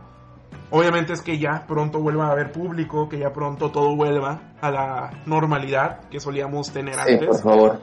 obviamente, 0.70 1.12
es 1.12 1.20
que 1.22 1.38
ya 1.38 1.64
pronto 1.66 1.98
vuelva 2.00 2.28
a 2.28 2.32
haber 2.32 2.52
público, 2.52 3.08
que 3.08 3.18
ya 3.18 3.32
pronto 3.32 3.70
todo 3.70 3.96
vuelva 3.96 4.52
a 4.60 4.70
la 4.70 5.10
normalidad 5.26 6.08
que 6.08 6.20
solíamos 6.20 6.70
tener 6.72 6.94
Sí, 6.94 7.12
antes. 7.14 7.28
por 7.28 7.42
favor. 7.42 7.80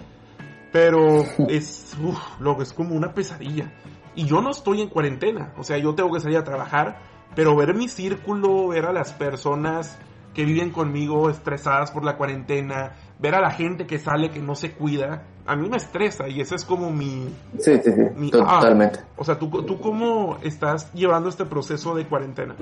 Pero 0.72 1.24
es, 1.50 1.96
uf, 2.02 2.18
loco, 2.40 2.62
es 2.62 2.74
como 2.74 2.96
una 2.96 3.14
pesadilla. 3.14 3.72
Y 4.16 4.26
yo 4.26 4.42
no 4.42 4.52
estoy 4.52 4.82
en 4.82 4.90
cuarentena, 4.90 5.54
o 5.58 5.64
sea, 5.64 5.78
yo 5.78 5.96
tengo 5.96 6.12
que 6.12 6.20
salir 6.20 6.38
a 6.38 6.44
trabajar, 6.44 7.00
pero 7.36 7.56
ver 7.56 7.76
mi 7.76 7.88
círculo, 7.88 8.70
ver 8.70 8.86
a 8.86 8.92
las 8.92 9.14
personas 9.14 9.98
que 10.34 10.46
viven 10.46 10.72
conmigo 10.72 11.30
estresadas 11.30 11.92
por 11.92 12.04
la 12.04 12.18
cuarentena, 12.18 12.94
ver 13.20 13.36
a 13.36 13.42
la 13.42 13.52
gente 13.52 13.88
que 13.88 14.00
sale 14.00 14.30
que 14.30 14.40
no 14.40 14.56
se 14.56 14.74
cuida, 14.74 15.24
a 15.46 15.56
mí 15.56 15.70
me 15.70 15.78
estresa 15.78 16.28
y 16.28 16.42
ese 16.42 16.56
es 16.56 16.66
como 16.66 16.92
mi... 16.92 17.28
Sí, 17.58 17.78
sí, 17.84 17.92
sí, 17.92 18.02
mi 18.16 18.28
ah. 18.28 18.60
totalmente. 18.60 19.00
O 19.18 19.24
sea, 19.24 19.40
¿tú, 19.40 19.50
¿tú 19.64 19.80
cómo 19.80 20.38
estás 20.44 20.92
llevando 20.94 21.30
este 21.30 21.46
proceso 21.46 21.96
de 21.96 22.06
cuarentena? 22.06 22.56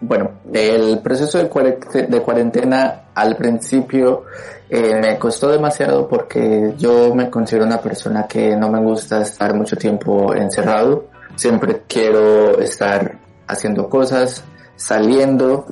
Bueno, 0.00 0.30
el 0.52 1.00
proceso 1.00 1.38
de, 1.38 1.50
cuare- 1.50 1.78
de 2.08 2.22
cuarentena 2.22 3.06
al 3.14 3.34
principio 3.36 4.24
eh, 4.70 4.94
me 5.00 5.18
costó 5.18 5.48
demasiado 5.50 6.06
porque 6.08 6.74
yo 6.78 7.12
me 7.14 7.28
considero 7.30 7.64
una 7.66 7.80
persona 7.80 8.26
que 8.28 8.54
no 8.54 8.68
me 8.70 8.80
gusta 8.80 9.22
estar 9.22 9.54
mucho 9.54 9.76
tiempo 9.76 10.34
encerrado. 10.34 11.06
Siempre 11.34 11.82
quiero 11.88 12.58
estar 12.60 13.18
haciendo 13.48 13.88
cosas, 13.88 14.44
saliendo. 14.76 15.66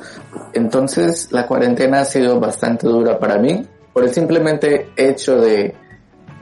Entonces 0.54 1.28
la 1.30 1.46
cuarentena 1.46 2.00
ha 2.00 2.04
sido 2.04 2.40
bastante 2.40 2.88
dura 2.88 3.18
para 3.18 3.38
mí 3.38 3.64
por 3.92 4.02
el 4.04 4.10
simplemente 4.12 4.90
hecho 4.96 5.36
de 5.40 5.74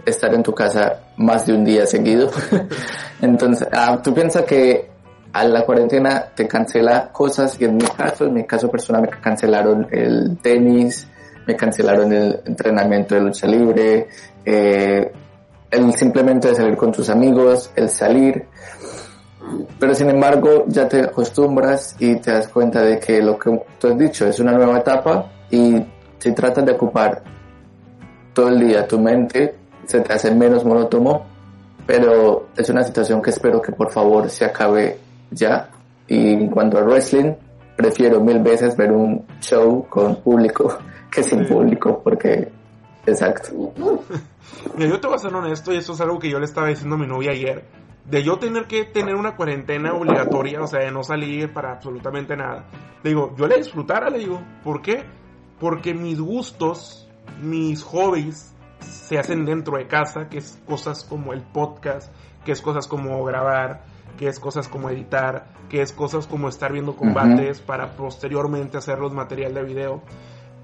estar 0.06 0.32
en 0.34 0.42
tu 0.42 0.54
casa 0.54 1.00
más 1.18 1.44
de 1.46 1.52
un 1.52 1.64
día 1.64 1.86
seguido. 1.86 2.30
Entonces, 3.20 3.68
ah, 3.72 4.00
tú 4.02 4.12
piensas 4.14 4.42
que 4.44 4.90
a 5.34 5.42
la 5.42 5.64
cuarentena 5.64 6.26
te 6.32 6.46
cancela 6.46 7.10
cosas 7.10 7.60
y 7.60 7.64
en 7.64 7.76
mi 7.76 7.84
caso, 7.84 8.26
en 8.26 8.34
mi 8.34 8.44
caso 8.44 8.70
personal 8.70 9.02
me 9.02 9.08
cancelaron 9.08 9.88
el 9.90 10.38
tenis, 10.40 11.08
me 11.44 11.56
cancelaron 11.56 12.12
el 12.12 12.40
entrenamiento 12.44 13.16
de 13.16 13.20
lucha 13.20 13.48
libre, 13.48 14.06
eh, 14.44 15.12
el 15.72 15.92
simplemente 15.94 16.48
de 16.48 16.54
salir 16.54 16.76
con 16.76 16.92
tus 16.92 17.10
amigos, 17.10 17.72
el 17.74 17.88
salir. 17.88 18.46
Pero 19.80 19.92
sin 19.92 20.08
embargo 20.10 20.66
ya 20.68 20.88
te 20.88 21.00
acostumbras 21.00 21.96
y 21.98 22.14
te 22.20 22.30
das 22.30 22.46
cuenta 22.46 22.80
de 22.82 23.00
que 23.00 23.20
lo 23.20 23.36
que 23.36 23.60
tú 23.80 23.88
has 23.88 23.98
dicho 23.98 24.28
es 24.28 24.38
una 24.38 24.52
nueva 24.52 24.78
etapa 24.78 25.32
y 25.50 25.84
si 26.20 26.32
tratas 26.32 26.64
de 26.64 26.72
ocupar 26.72 27.24
todo 28.32 28.50
el 28.50 28.60
día 28.60 28.86
tu 28.86 29.00
mente, 29.00 29.52
se 29.84 30.00
te 30.00 30.12
hace 30.12 30.32
menos 30.32 30.64
monótono, 30.64 31.22
pero 31.84 32.50
es 32.56 32.70
una 32.70 32.84
situación 32.84 33.20
que 33.20 33.30
espero 33.30 33.60
que 33.60 33.72
por 33.72 33.90
favor 33.90 34.30
se 34.30 34.44
acabe 34.44 35.03
ya. 35.30 35.70
Y 36.06 36.32
en 36.32 36.48
cuanto 36.48 36.78
a 36.78 36.82
wrestling, 36.82 37.34
prefiero 37.76 38.20
mil 38.20 38.40
veces 38.40 38.76
ver 38.76 38.92
un 38.92 39.24
show 39.40 39.86
con 39.88 40.16
público 40.16 40.78
que 41.10 41.22
sin 41.22 41.46
público, 41.46 42.00
porque, 42.02 42.50
exacto. 43.06 43.72
Mira, 44.76 44.90
yo 44.90 45.00
te 45.00 45.06
voy 45.06 45.16
a 45.16 45.18
ser 45.18 45.34
honesto 45.34 45.72
y 45.72 45.76
eso 45.76 45.92
es 45.92 46.00
algo 46.00 46.18
que 46.18 46.30
yo 46.30 46.38
le 46.38 46.44
estaba 46.44 46.68
diciendo 46.68 46.96
a 46.96 46.98
mi 46.98 47.06
novia 47.06 47.32
ayer. 47.32 47.64
De 48.04 48.22
yo 48.22 48.38
tener 48.38 48.66
que 48.66 48.84
tener 48.84 49.14
una 49.14 49.34
cuarentena 49.34 49.94
obligatoria, 49.94 50.60
o 50.60 50.66
sea, 50.66 50.80
de 50.80 50.90
no 50.90 51.02
salir 51.02 51.52
para 51.52 51.72
absolutamente 51.72 52.36
nada. 52.36 52.66
Le 53.02 53.10
digo, 53.10 53.34
yo 53.36 53.46
la 53.46 53.56
disfrutara, 53.56 54.10
le 54.10 54.18
digo. 54.18 54.42
¿Por 54.62 54.82
qué? 54.82 55.04
Porque 55.58 55.94
mis 55.94 56.20
gustos, 56.20 57.08
mis 57.40 57.82
hobbies, 57.82 58.54
se 58.80 59.18
hacen 59.18 59.46
dentro 59.46 59.78
de 59.78 59.86
casa, 59.86 60.28
que 60.28 60.38
es 60.38 60.60
cosas 60.66 61.04
como 61.04 61.32
el 61.32 61.42
podcast, 61.42 62.12
que 62.44 62.52
es 62.52 62.60
cosas 62.60 62.86
como 62.86 63.24
grabar, 63.24 63.84
que 64.18 64.28
es 64.28 64.38
cosas 64.38 64.68
como 64.68 64.90
editar, 64.90 65.46
que 65.68 65.82
es 65.82 65.92
cosas 65.92 66.26
como 66.26 66.48
estar 66.48 66.72
viendo 66.72 66.96
combates 66.96 67.60
para 67.60 67.96
posteriormente 67.96 68.76
hacerlos 68.76 69.12
material 69.12 69.54
de 69.54 69.62
video. 69.62 70.02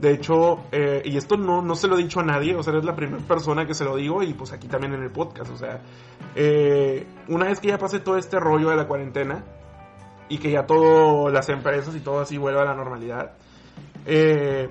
De 0.01 0.13
hecho, 0.13 0.61
eh, 0.73 1.03
y 1.05 1.17
esto 1.19 1.37
no, 1.37 1.61
no 1.61 1.75
se 1.75 1.87
lo 1.87 1.99
he 1.99 2.03
dicho 2.03 2.21
a 2.21 2.23
nadie, 2.23 2.55
o 2.55 2.63
sea, 2.63 2.73
eres 2.73 2.87
la 2.87 2.97
primera 2.97 3.23
persona 3.23 3.67
que 3.67 3.75
se 3.75 3.85
lo 3.85 3.97
digo 3.97 4.23
y 4.23 4.33
pues 4.33 4.53
aquí 4.53 4.67
también 4.67 4.95
en 4.95 5.03
el 5.03 5.11
podcast, 5.11 5.53
o 5.53 5.57
sea, 5.59 5.83
eh, 6.35 7.07
una 7.29 7.47
vez 7.47 7.61
que 7.61 7.69
ya 7.69 7.77
pase 7.77 8.01
todo 8.01 8.17
este 8.17 8.41
rollo 8.41 8.71
de 8.71 8.77
la 8.77 8.87
cuarentena 8.87 9.45
y 10.31 10.39
que 10.39 10.51
ya 10.51 10.65
todas 10.65 11.31
las 11.35 11.51
empresas 11.51 11.95
y 11.95 12.01
todo 12.01 12.21
así 12.21 12.39
vuelva 12.39 12.63
a 12.63 12.67
la 12.67 12.75
normalidad, 12.75 13.33
eh, 14.07 14.71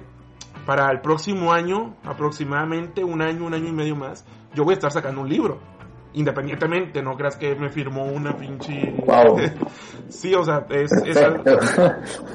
para 0.65 0.89
el 0.91 1.01
próximo 1.01 1.51
año, 1.53 1.95
aproximadamente 2.03 3.03
un 3.03 3.21
año, 3.21 3.45
un 3.45 3.53
año 3.53 3.67
y 3.67 3.73
medio 3.73 3.95
más, 3.95 4.25
yo 4.55 4.63
voy 4.63 4.73
a 4.73 4.75
estar 4.75 4.91
sacando 4.91 5.21
un 5.21 5.29
libro. 5.29 5.59
Independientemente, 6.13 7.01
no 7.03 7.15
creas 7.15 7.37
que 7.37 7.53
me 7.55 7.69
firmó 7.69 8.05
una 8.05 8.35
pinche... 8.35 8.95
Wow. 9.05 9.37
sí, 10.09 10.33
o 10.33 10.43
sea, 10.43 10.65
es. 10.69 10.89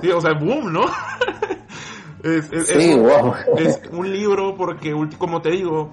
Sí, 0.00 0.10
o 0.10 0.20
sea, 0.20 0.32
boom, 0.34 0.72
¿no? 0.72 0.84
es, 2.22 2.52
es- 2.52 2.68
Sí, 2.68 2.90
es 2.90 2.96
wow. 2.98 3.34
es 3.56 3.80
un 3.90 4.12
libro 4.12 4.54
porque, 4.56 4.94
como 5.18 5.42
te 5.42 5.50
digo, 5.50 5.92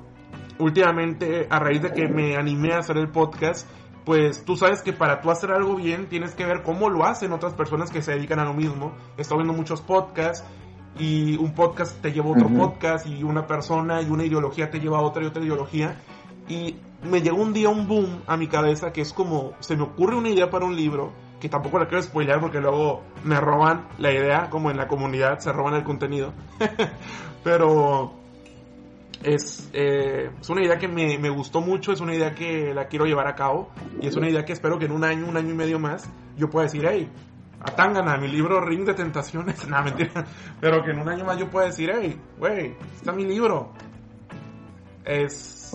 últimamente, 0.60 1.48
a 1.50 1.60
raíz 1.60 1.82
de 1.82 1.92
que 1.92 2.08
me 2.08 2.38
animé 2.38 2.74
a 2.74 2.80
hacer 2.80 2.98
el 2.98 3.10
podcast, 3.10 3.68
pues 4.06 4.46
tú 4.46 4.56
sabes 4.56 4.82
que 4.82 4.94
para 4.94 5.22
tú 5.22 5.30
hacer 5.32 5.52
algo 5.52 5.76
bien 5.76 6.08
tienes 6.08 6.34
que 6.34 6.46
ver 6.46 6.64
cómo 6.64 6.90
lo 6.90 7.06
hacen 7.06 7.34
otras 7.34 7.54
personas 7.54 7.92
que 7.92 8.02
se 8.02 8.12
dedican 8.14 8.40
a 8.40 8.46
lo 8.46 8.54
mismo. 8.54 8.94
He 9.18 9.22
estado 9.22 9.40
viendo 9.40 9.54
muchos 9.54 9.82
podcasts 9.82 10.44
y 10.98 11.38
un 11.38 11.54
podcast 11.54 12.02
te 12.02 12.12
lleva 12.12 12.28
a 12.28 12.32
otro 12.32 12.48
podcast 12.50 13.08
y 13.08 13.24
una 13.24 13.48
persona 13.48 14.02
y 14.02 14.10
una 14.10 14.24
ideología 14.26 14.70
te 14.70 14.80
lleva 14.80 14.98
a 15.00 15.02
otra 15.02 15.24
y 15.24 15.28
otra 15.28 15.44
ideología. 15.44 15.96
Y 16.50 16.78
me 17.04 17.22
llegó 17.22 17.42
un 17.42 17.54
día 17.54 17.70
un 17.70 17.88
boom 17.88 18.22
a 18.28 18.38
mi 18.38 18.48
cabeza 18.48 18.92
que 18.92 19.02
es 19.02 19.14
como, 19.14 19.54
se 19.60 19.76
me 19.76 19.84
ocurre 19.84 20.16
una 20.16 20.30
idea 20.30 20.50
para 20.50 20.66
un 20.66 20.76
libro, 20.76 21.14
que 21.40 21.50
tampoco 21.50 21.80
la 21.80 21.88
quiero 21.88 22.04
spoilear 22.04 22.40
porque 22.40 22.60
luego 22.60 23.02
me 23.24 23.40
roban 23.40 23.88
la 23.98 24.12
idea, 24.12 24.50
como 24.50 24.70
en 24.70 24.78
la 24.78 24.88
comunidad 24.88 25.40
se 25.40 25.52
roban 25.52 25.74
el 25.76 25.84
contenido. 25.84 26.34
Pero 27.44 28.14
es, 29.24 29.70
eh, 29.74 30.30
es 30.40 30.50
una 30.50 30.64
idea 30.64 30.78
que 30.78 30.88
me, 30.88 31.18
me 31.18 31.30
gustó 31.30 31.62
mucho, 31.62 31.92
es 31.92 32.02
una 32.02 32.14
idea 32.14 32.34
que 32.36 32.74
la 32.74 32.88
quiero 32.88 33.06
llevar 33.06 33.28
a 33.28 33.36
cabo 33.36 33.70
y 34.00 34.08
es 34.08 34.16
una 34.16 34.30
idea 34.30 34.46
que 34.46 34.54
espero 34.54 34.78
que 34.78 34.86
en 34.86 34.92
un 34.92 35.04
año, 35.04 35.28
un 35.28 35.38
año 35.38 35.50
y 35.50 35.56
medio 35.56 35.80
más 35.80 36.08
yo 36.38 36.50
pueda 36.50 36.66
decir, 36.66 36.86
hey, 36.88 37.10
Atangana, 37.60 38.18
mi 38.18 38.28
libro 38.28 38.60
Ring 38.60 38.86
de 38.86 38.94
Tentaciones, 38.94 39.68
nada, 39.70 39.84
mentira, 39.84 40.26
pero 40.60 40.84
que 40.84 40.92
en 40.92 41.00
un 41.00 41.10
año 41.10 41.26
más 41.26 41.38
yo 41.38 41.50
pueda 41.50 41.68
decir, 41.68 41.92
hey, 41.94 42.20
güey, 42.38 42.76
está 42.96 43.12
mi 43.12 43.26
libro. 43.26 43.72
Es... 45.06 45.72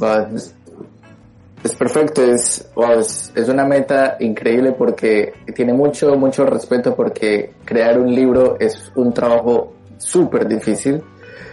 es, 1.66 1.74
perfecto, 1.74 2.22
es, 2.22 2.68
wow, 2.74 2.98
es, 2.98 3.32
es 3.34 3.48
una 3.48 3.64
meta 3.64 4.16
increíble 4.20 4.72
porque 4.72 5.34
tiene 5.54 5.72
mucho, 5.72 6.16
mucho 6.16 6.46
respeto 6.46 6.94
porque 6.94 7.54
crear 7.64 7.98
un 7.98 8.14
libro 8.14 8.56
es 8.58 8.90
un 8.94 9.12
trabajo 9.12 9.74
súper 9.98 10.46
difícil. 10.48 11.02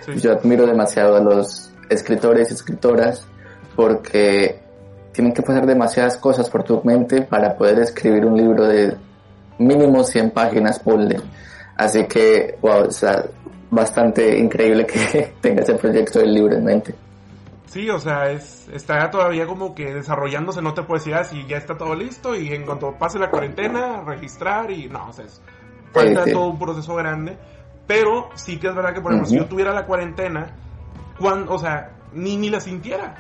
sí. 0.06 0.20
Yo 0.20 0.32
admiro 0.32 0.66
demasiado 0.66 1.16
a 1.16 1.20
los 1.20 1.72
escritores 1.90 2.52
y 2.52 2.54
escritoras 2.54 3.28
porque 3.76 4.60
tienen 5.12 5.34
que 5.34 5.42
pasar 5.42 5.66
demasiadas 5.66 6.18
cosas 6.18 6.50
por 6.50 6.64
tu 6.64 6.82
mente 6.84 7.22
para 7.22 7.56
poder 7.56 7.80
escribir 7.80 8.26
un 8.26 8.38
libro 8.38 8.68
de 8.68 8.96
mínimo 9.60 10.04
100 10.04 10.32
páginas, 10.32 10.80
ponle. 10.80 11.20
Así 11.76 12.06
que, 12.06 12.58
wow, 12.62 12.88
o 12.88 12.92
sea, 12.92 13.26
bastante 13.70 14.38
increíble 14.38 14.86
que 14.86 15.34
tenga 15.42 15.62
ese 15.62 15.76
proyecto 15.76 16.20
del 16.20 16.34
libro 16.34 16.56
en 16.56 16.64
mente. 16.64 16.96
Sí, 17.74 17.90
o 17.90 17.98
sea, 18.00 18.30
es, 18.32 18.68
está 18.72 19.10
todavía 19.10 19.48
como 19.48 19.74
que 19.74 19.92
desarrollándose, 19.96 20.62
no 20.62 20.76
te 20.76 20.84
puedo 20.84 21.00
decir, 21.00 21.16
ah, 21.16 21.24
si 21.24 21.44
ya 21.48 21.58
está 21.58 21.76
todo 21.76 21.96
listo 21.96 22.36
y 22.36 22.54
en 22.54 22.66
cuanto 22.68 22.92
pase 23.00 23.18
la 23.18 23.32
cuarentena, 23.32 24.02
registrar 24.06 24.70
y 24.70 24.88
no, 24.90 25.10
o 25.10 25.12
sea, 25.14 25.26
es- 25.26 25.42
falta 25.92 26.22
Sí, 26.26 26.28
sí. 26.30 26.34
todo 26.34 26.46
un 26.50 26.60
proceso 26.60 26.94
grande, 26.94 27.36
pero 27.88 28.30
sí 28.36 28.60
que 28.60 28.68
es 28.68 28.76
verdad 28.76 28.94
que, 28.94 29.02
por 29.02 29.12
ejemplo, 29.14 29.28
si 29.28 29.38
yo 29.38 29.48
tuviera 29.48 29.74
la 29.74 29.88
cuarentena, 29.88 30.56
cuando, 31.20 31.52
o 31.52 31.58
sea, 31.58 31.94
ni, 32.12 32.38
ni 32.38 32.52
la 32.52 32.60
sintiera, 32.60 33.16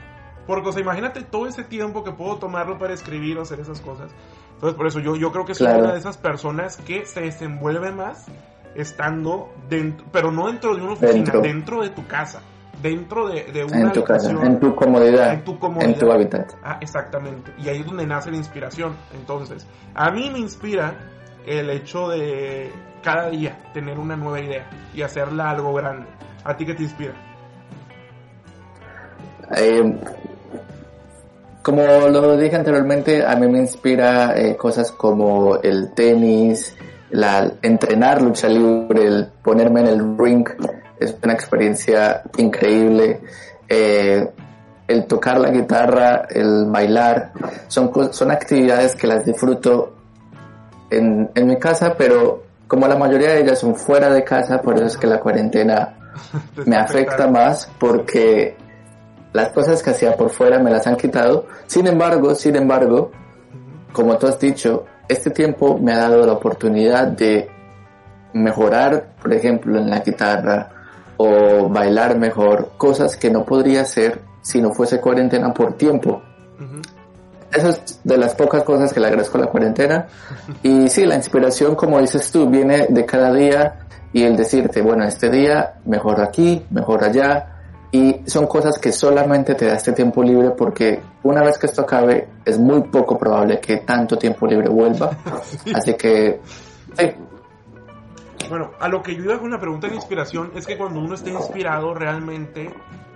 porque, 0.45 0.69
o 0.69 0.71
sea, 0.71 0.83
imagínate 0.83 1.23
todo 1.23 1.47
ese 1.47 1.63
tiempo 1.63 2.03
que 2.03 2.11
puedo 2.11 2.37
tomarlo 2.37 2.77
para 2.77 2.93
escribir 2.93 3.39
o 3.39 3.41
hacer 3.41 3.59
esas 3.59 3.81
cosas. 3.81 4.11
Entonces, 4.53 4.77
por 4.77 4.85
eso 4.85 4.99
yo, 4.99 5.15
yo 5.15 5.31
creo 5.31 5.45
que 5.45 5.55
soy 5.55 5.65
Claro. 5.65 5.79
una 5.85 5.93
de 5.93 5.99
esas 5.99 6.17
personas 6.17 6.77
que 6.77 7.07
se 7.07 7.21
desenvuelve 7.21 7.91
más 7.91 8.27
estando 8.75 9.51
dentro, 9.67 10.05
pero 10.11 10.31
no 10.31 10.45
dentro 10.45 10.75
de 10.75 10.83
una 10.83 10.93
oficina, 10.93 11.15
Dentro. 11.31 11.41
dentro 11.41 11.81
de 11.81 11.89
tu 11.89 12.05
casa 12.05 12.41
dentro 12.83 13.29
de, 13.29 13.45
de 13.45 13.63
una 13.63 13.79
En 13.79 13.91
tu 13.93 14.03
casa, 14.03 14.29
en 14.29 14.59
tu 14.59 14.75
comodidad, 14.75 15.33
en 15.33 15.43
tu 15.43 15.57
comodidad. 15.57 15.89
en 15.89 15.97
tu 15.97 16.11
hábitat. 16.11 16.53
Ah, 16.61 16.77
exactamente. 16.81 17.51
Y 17.57 17.69
ahí 17.69 17.79
es 17.79 17.85
donde 17.85 18.05
nace 18.05 18.29
la 18.29 18.37
inspiración. 18.37 18.95
Entonces, 19.15 19.65
a 19.95 20.11
mí 20.11 20.29
me 20.29 20.39
inspira 20.39 20.93
el 21.47 21.69
hecho 21.69 22.09
de 22.09 22.71
cada 23.01 23.29
día 23.29 23.57
tener 23.73 23.97
una 23.97 24.15
nueva 24.15 24.41
idea 24.41 24.69
y 24.93 25.01
hacerla 25.01 25.49
algo 25.49 25.73
grande. 25.73 26.05
¿A 26.43 26.55
ti 26.55 26.65
qué 26.65 26.73
te 26.73 26.83
inspira? 26.83 27.13
Eh, 29.55 29.99
como 31.61 31.81
lo 32.09 32.35
dije 32.37 32.57
anteriormente, 32.57 33.25
a 33.25 33.35
mí 33.37 33.47
me 33.47 33.59
inspira 33.59 34.37
eh, 34.37 34.57
cosas 34.57 34.91
como 34.91 35.57
el 35.61 35.93
tenis, 35.93 36.75
la, 37.11 37.53
entrenar 37.61 38.21
lucha 38.21 38.49
libre, 38.49 39.05
el 39.05 39.27
ponerme 39.41 39.81
en 39.81 39.87
el 39.87 40.17
ring, 40.17 40.45
es 41.03 41.15
una 41.23 41.33
experiencia 41.33 42.23
increíble. 42.37 43.21
Eh, 43.67 44.29
el 44.87 45.05
tocar 45.05 45.39
la 45.39 45.49
guitarra, 45.49 46.27
el 46.29 46.65
bailar, 46.67 47.31
son, 47.67 47.91
son 48.13 48.31
actividades 48.31 48.95
que 48.95 49.07
las 49.07 49.25
disfruto 49.25 49.93
en, 50.89 51.29
en 51.33 51.47
mi 51.47 51.57
casa, 51.57 51.95
pero 51.97 52.43
como 52.67 52.87
la 52.87 52.97
mayoría 52.97 53.29
de 53.29 53.41
ellas 53.41 53.59
son 53.59 53.75
fuera 53.75 54.09
de 54.09 54.23
casa, 54.23 54.61
por 54.61 54.75
eso 54.75 54.85
es 54.85 54.97
que 54.97 55.07
la 55.07 55.19
cuarentena 55.19 55.95
Te 56.55 56.63
me 56.69 56.75
afecta 56.75 57.27
más 57.27 57.69
porque 57.79 58.55
las 59.31 59.49
cosas 59.49 59.81
que 59.81 59.91
hacía 59.91 60.15
por 60.15 60.29
fuera 60.29 60.59
me 60.59 60.71
las 60.71 60.85
han 60.87 60.95
quitado. 60.95 61.47
Sin 61.65 61.87
embargo, 61.87 62.35
sin 62.35 62.55
embargo, 62.55 63.11
como 63.91 64.17
tú 64.17 64.27
has 64.27 64.39
dicho, 64.39 64.85
este 65.07 65.31
tiempo 65.31 65.77
me 65.77 65.93
ha 65.93 65.97
dado 65.97 66.25
la 66.25 66.33
oportunidad 66.33 67.07
de 67.07 67.49
mejorar, 68.33 69.15
por 69.21 69.33
ejemplo, 69.33 69.77
en 69.79 69.89
la 69.89 69.99
guitarra 69.99 70.72
o 71.23 71.69
bailar 71.69 72.17
mejor, 72.17 72.71
cosas 72.77 73.15
que 73.17 73.29
no 73.29 73.45
podría 73.45 73.81
hacer 73.81 74.21
si 74.41 74.61
no 74.61 74.73
fuese 74.73 74.99
cuarentena 74.99 75.53
por 75.53 75.73
tiempo. 75.73 76.21
Ujú. 76.59 76.81
Eso 77.51 77.69
es 77.69 77.99
de 78.03 78.17
las 78.17 78.33
pocas 78.35 78.63
cosas 78.63 78.91
que 78.91 78.99
le 78.99 79.07
agradezco 79.07 79.37
a 79.37 79.41
la 79.41 79.47
cuarentena. 79.47 80.07
Y 80.63 80.89
sí, 80.89 81.05
la 81.05 81.15
inspiración, 81.15 81.75
como 81.75 81.99
dices 81.99 82.31
tú, 82.31 82.49
viene 82.49 82.87
de 82.89 83.05
cada 83.05 83.31
día 83.31 83.85
y 84.11 84.23
el 84.23 84.35
decirte, 84.35 84.81
bueno, 84.81 85.05
este 85.05 85.29
día 85.29 85.75
mejor 85.85 86.21
aquí, 86.21 86.65
mejor 86.71 87.03
allá. 87.03 87.49
Y 87.91 88.21
son 88.25 88.47
cosas 88.47 88.79
que 88.79 88.91
solamente 88.91 89.53
te 89.53 89.67
da 89.67 89.75
este 89.75 89.91
tiempo 89.91 90.23
libre 90.23 90.49
porque 90.51 90.99
una 91.21 91.43
vez 91.43 91.59
que 91.59 91.67
esto 91.67 91.83
acabe 91.83 92.27
es 92.43 92.57
muy 92.57 92.81
poco 92.81 93.19
probable 93.19 93.59
que 93.59 93.77
tanto 93.77 94.17
tiempo 94.17 94.47
libre 94.47 94.67
vuelva. 94.67 95.11
Así 95.75 95.93
que, 95.93 96.41
sí, 96.97 97.11
Bueno, 98.53 98.69
a 98.79 98.87
lo 98.87 99.01
que 99.01 99.15
yo 99.15 99.23
iba 99.23 99.39
con 99.39 99.49
la 99.49 99.57
pregunta 99.59 99.87
de 99.87 99.95
inspiración 99.95 100.51
es 100.53 100.67
que 100.67 100.77
cuando 100.77 100.99
uno 100.99 101.15
está 101.15 101.31
inspirado 101.31 101.95
realmente 101.95 102.71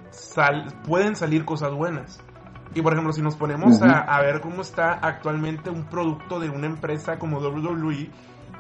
sal- 0.10 0.74
pueden 0.84 1.16
salir 1.16 1.46
cosas 1.46 1.72
buenas. 1.74 2.20
Y 2.74 2.82
por 2.82 2.94
ejemplo, 2.94 3.14
si 3.14 3.22
nos 3.22 3.36
ponemos 3.36 3.80
a, 3.84 4.00
a 4.00 4.20
ver 4.22 4.42
cómo 4.42 4.64
está 4.64 4.94
actualmente 4.94 5.70
un 5.70 5.86
producto 5.86 6.40
de 6.40 6.50
una 6.50 6.66
empresa 6.66 7.20
como 7.20 7.38
WWE, 7.38 8.10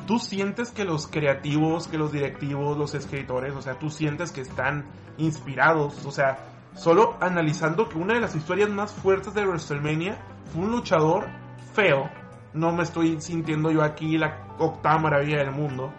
tú 0.05 0.19
sientes 0.19 0.69
que 0.72 0.86
los 0.86 1.07
creativos, 1.07 1.88
que 1.88 1.98
los 1.98 2.12
directivos, 2.12 2.77
los 2.77 2.93
escritores, 2.93 3.55
o 3.55 3.62
sea, 3.63 3.79
tú 3.79 3.89
sientes 3.89 4.31
que 4.31 4.41
están 4.41 4.86
inspirados. 5.17 6.05
O 6.05 6.12
sea, 6.12 6.38
solo 6.75 7.15
analizando 7.19 7.89
que 7.89 7.98
una 7.98 8.13
de 8.13 8.19
las 8.22 8.36
historias 8.36 8.69
más 8.69 8.93
fuertes 8.93 9.34
de 9.34 9.48
WrestleMania 9.48 10.19
fue 10.53 10.62
un 10.65 10.72
luchador 10.74 11.25
feo. 11.74 12.07
No 12.53 12.72
me 12.72 12.84
estoy 12.84 13.19
sintiendo 13.19 13.72
yo 13.72 13.81
aquí 13.81 14.15
la 14.19 14.46
octava 14.60 15.00
maravilla 15.00 15.38
del 15.39 15.51
mundo 15.51 15.91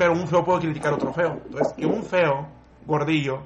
pero 0.00 0.14
un 0.14 0.26
feo 0.26 0.42
puede 0.42 0.60
criticar 0.60 0.94
a 0.94 0.96
otro 0.96 1.12
feo. 1.12 1.42
Entonces, 1.44 1.74
que 1.74 1.84
un 1.84 2.02
feo, 2.02 2.48
gordillo, 2.86 3.42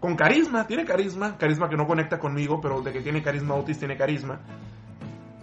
con 0.00 0.16
carisma, 0.16 0.66
tiene 0.66 0.84
carisma, 0.84 1.38
carisma 1.38 1.68
que 1.68 1.76
no 1.76 1.86
conecta 1.86 2.18
conmigo, 2.18 2.60
pero 2.60 2.82
de 2.82 2.92
que 2.92 3.02
tiene 3.02 3.22
carisma 3.22 3.54
Otis 3.54 3.78
tiene 3.78 3.96
carisma, 3.96 4.40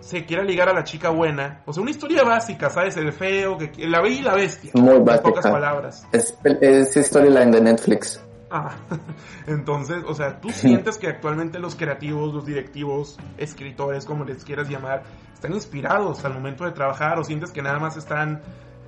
se 0.01 0.25
quiera 0.25 0.43
ligar 0.43 0.67
a 0.67 0.73
la 0.73 0.83
chica 0.83 1.11
buena. 1.11 1.61
O 1.65 1.71
sea, 1.71 1.81
una 1.81 1.91
historia 1.91 2.25
básica, 2.25 2.69
¿sabes? 2.69 2.97
El 2.97 3.13
feo, 3.13 3.57
que, 3.57 3.87
la 3.87 4.01
bella 4.01 4.19
y 4.19 4.21
la 4.21 4.35
bestia. 4.35 4.71
Muy 4.73 4.97
en 4.97 5.05
básica. 5.05 5.29
pocas 5.29 5.47
palabras. 5.49 6.05
es, 6.11 6.37
es 6.43 7.07
storyline 7.07 7.49
de 7.49 7.61
Netflix. 7.61 8.21
Ah, 8.51 8.75
entonces, 9.47 10.03
o 10.05 10.13
sea, 10.13 10.41
tú 10.41 10.49
sientes 10.49 10.97
que 10.97 11.07
actualmente 11.07 11.57
los 11.57 11.75
creativos, 11.75 12.33
los 12.33 12.45
directivos, 12.45 13.17
escritores, 13.37 14.03
como 14.03 14.25
les 14.25 14.43
quieras 14.43 14.67
llamar, 14.67 15.03
están 15.33 15.53
inspirados 15.53 16.25
al 16.25 16.33
momento 16.33 16.65
de 16.65 16.71
trabajar 16.71 17.17
o 17.17 17.23
sientes 17.23 17.51
que 17.51 17.61
nada 17.61 17.79
más 17.79 17.95
están 17.95 18.41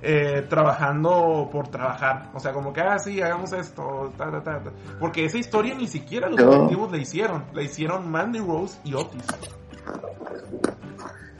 eh, 0.08 0.46
trabajando 0.48 1.48
por 1.50 1.66
trabajar. 1.66 2.30
O 2.32 2.38
sea, 2.38 2.52
como 2.52 2.72
que, 2.72 2.80
ah, 2.80 2.96
sí, 2.96 3.20
hagamos 3.20 3.52
esto, 3.52 4.12
ta, 4.16 4.30
ta, 4.30 4.40
ta, 4.40 4.60
ta. 4.62 4.70
Porque 5.00 5.24
esa 5.24 5.36
historia 5.36 5.74
ni 5.74 5.88
siquiera 5.88 6.28
los 6.28 6.38
directivos 6.38 6.92
la 6.92 6.98
hicieron. 6.98 7.44
La 7.52 7.62
hicieron 7.62 8.08
Mandy 8.08 8.38
Rose 8.38 8.78
y 8.84 8.94
Otis. 8.94 9.24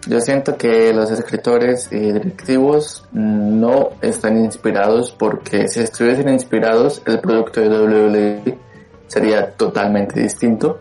Yo 0.08 0.20
siento 0.20 0.56
que 0.56 0.92
los 0.92 1.12
escritores 1.12 1.92
y 1.92 2.12
directivos 2.12 3.08
no 3.12 3.90
están 4.00 4.36
inspirados 4.36 5.12
porque 5.12 5.68
si 5.68 5.80
estuviesen 5.80 6.28
inspirados 6.28 7.02
el 7.06 7.20
producto 7.20 7.60
de 7.60 7.68
WWE 7.68 8.58
sería 9.06 9.52
totalmente 9.52 10.18
distinto. 10.20 10.80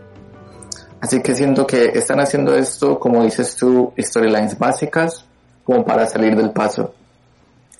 Así 1.00 1.22
que 1.22 1.36
siento 1.36 1.64
que 1.68 1.84
están 1.94 2.18
haciendo 2.18 2.52
esto, 2.56 2.98
como 2.98 3.22
dices 3.22 3.54
tú, 3.54 3.92
storylines 3.96 4.58
básicas, 4.58 5.24
como 5.62 5.84
para 5.84 6.06
salir 6.06 6.34
del 6.34 6.50
paso, 6.50 6.95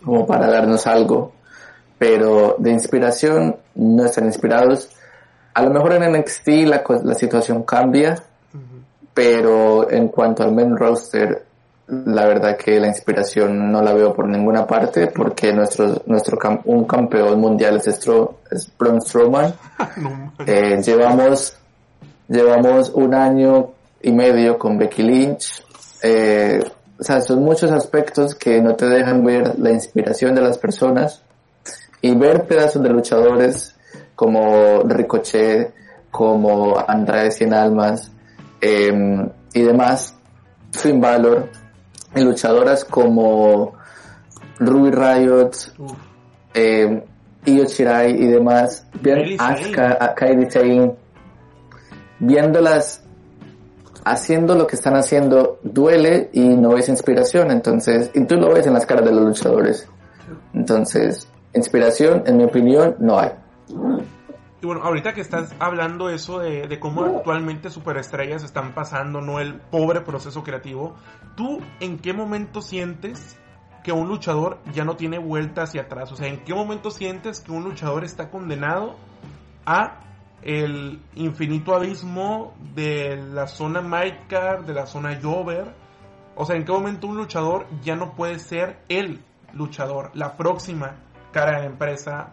como 0.07 0.27
para 0.27 0.49
darnos 0.49 0.87
algo, 0.87 1.33
pero 1.99 2.57
de 2.59 2.71
inspiración 2.71 3.57
no 3.75 4.05
están 4.07 4.25
inspirados. 4.25 4.88
A 5.53 5.62
lo 5.62 5.71
mejor 5.71 5.92
en 5.95 6.12
NXT 6.12 6.49
la, 6.66 6.83
la 7.05 7.14
situación 7.14 7.62
cambia, 7.64 8.23
pero 9.14 9.90
en 9.90 10.09
cuanto 10.09 10.42
al 10.42 10.53
main 10.55 10.77
roster, 10.77 11.45
la 11.88 12.27
verdad 12.27 12.57
que 12.57 12.79
la 12.81 12.88
inspiración 12.88 13.71
no 13.71 13.81
la 13.81 13.92
veo 13.95 14.12
por 14.12 14.29
ninguna 14.29 14.66
parte, 14.66 15.07
porque 15.07 15.53
nuestro, 15.53 16.03
nuestro 16.07 16.37
cam- 16.37 16.61
un 16.64 16.85
campeón 16.85 17.40
mundial 17.40 17.77
es, 17.77 17.87
Stro- 17.88 18.35
es 18.51 18.71
Braun 18.79 19.01
Strowman. 19.01 19.55
No, 19.97 20.33
Eh, 20.47 20.83
llevamos, 20.83 21.57
llevamos 22.29 22.90
un 22.90 23.14
año 23.14 23.71
y 24.03 24.12
medio 24.12 24.59
con 24.59 24.77
Becky 24.79 25.03
Lynch. 25.03 25.64
Eh, 26.03 26.62
o 26.98 27.04
sea, 27.04 27.20
son 27.20 27.42
muchos 27.42 27.70
aspectos 27.70 28.35
que 28.35 28.61
no 28.61 28.74
te 28.74 28.87
dejan 28.87 29.24
ver 29.24 29.59
la 29.59 29.70
inspiración 29.70 30.35
de 30.35 30.42
las 30.42 30.59
personas 30.59 31.22
y 32.00 32.14
ver 32.14 32.46
pedazos 32.46 32.82
de 32.82 32.88
luchadores 32.88 33.74
como 34.14 34.82
Ricochet, 34.85 35.74
como 36.11 36.78
Andrade 36.78 37.30
Cien 37.30 37.52
Almas 37.52 38.11
eh, 38.61 39.28
y 39.52 39.62
demás, 39.62 40.14
Finn 40.72 41.00
Balor, 41.00 41.48
y 42.14 42.20
luchadoras 42.22 42.85
como 42.85 43.74
Ruby 44.59 44.90
Riot, 44.90 45.50
eh, 46.54 47.04
Io 47.44 47.64
Shirai 47.64 48.12
y 48.12 48.26
demás, 48.26 48.87
bien. 49.00 49.37
Asuka, 49.38 50.14
Kairi 50.14 50.50
Sane, 50.50 50.94
viéndolas 52.18 53.06
haciendo 54.07 54.55
lo 54.55 54.69
que 54.69 54.77
están 54.77 54.95
haciendo 54.95 55.59
duele 55.64 56.31
y 56.33 56.40
no 56.40 56.71
ves 56.71 56.88
inspiración, 56.88 57.51
entonces, 57.51 58.12
y 58.14 58.25
tú 58.25 58.37
lo 58.37 58.55
ves 58.55 58.64
en 58.69 58.75
las 58.75 58.87
caras 58.87 59.05
de 59.05 59.12
los 59.12 59.25
luchadores. 59.25 59.88
Entonces, 60.55 61.29
inspiración, 61.55 62.23
en 62.25 62.37
mi 62.37 62.45
opinión, 62.45 62.95
no 63.01 63.19
hay. 63.19 63.33
Y 64.62 64.66
bueno, 64.66 64.83
ahorita 64.85 65.12
que 65.12 65.21
estás 65.21 65.53
hablando 65.59 66.09
eso 66.09 66.38
de, 66.38 66.69
de 66.69 66.79
cómo 66.79 67.05
actualmente 67.05 67.69
superestrellas 67.69 68.45
están 68.45 68.75
pasando, 68.75 69.21
no 69.21 69.40
el 69.40 69.57
pobre 69.57 70.03
proceso 70.03 70.45
creativo, 70.45 70.95
¿tú 71.35 71.59
en 71.81 71.99
qué 71.99 72.12
momento 72.12 72.62
sientes 72.62 73.37
que 73.83 73.90
un 73.90 74.07
luchador 74.09 74.59
ya 74.73 74.85
no 74.85 74.95
tiene 74.95 75.19
vuelta 75.19 75.62
hacia 75.62 75.83
atrás? 75.83 76.12
O 76.12 76.16
sea, 76.16 76.29
¿en 76.29 76.45
qué 76.45 76.55
momento 76.55 76.92
sientes 76.92 77.40
que 77.40 77.51
un 77.51 77.64
luchador 77.64 78.05
está 78.05 78.31
condenado 78.31 78.95
a 79.66 80.06
el 80.46 81.00
infinito 81.16 81.74
abismo 81.74 82.54
de 82.74 83.16
la 83.16 83.48
zona 83.48 83.82
Midcard, 83.82 84.64
de 84.64 84.74
la 84.74 84.87
zona 84.87 85.18
Jover? 85.20 85.66
O 86.37 86.46
sea, 86.46 86.54
¿en 86.54 86.64
qué 86.64 86.70
momento 86.70 87.09
un 87.09 87.16
luchador 87.16 87.66
ya 87.82 87.96
no 87.96 88.14
puede 88.14 88.38
ser 88.38 88.78
el 88.88 89.20
luchador, 89.54 90.12
la 90.14 90.37
próxima 90.37 90.94
cara 91.32 91.56
de 91.56 91.59
la 91.59 91.66
empresa? 91.66 92.30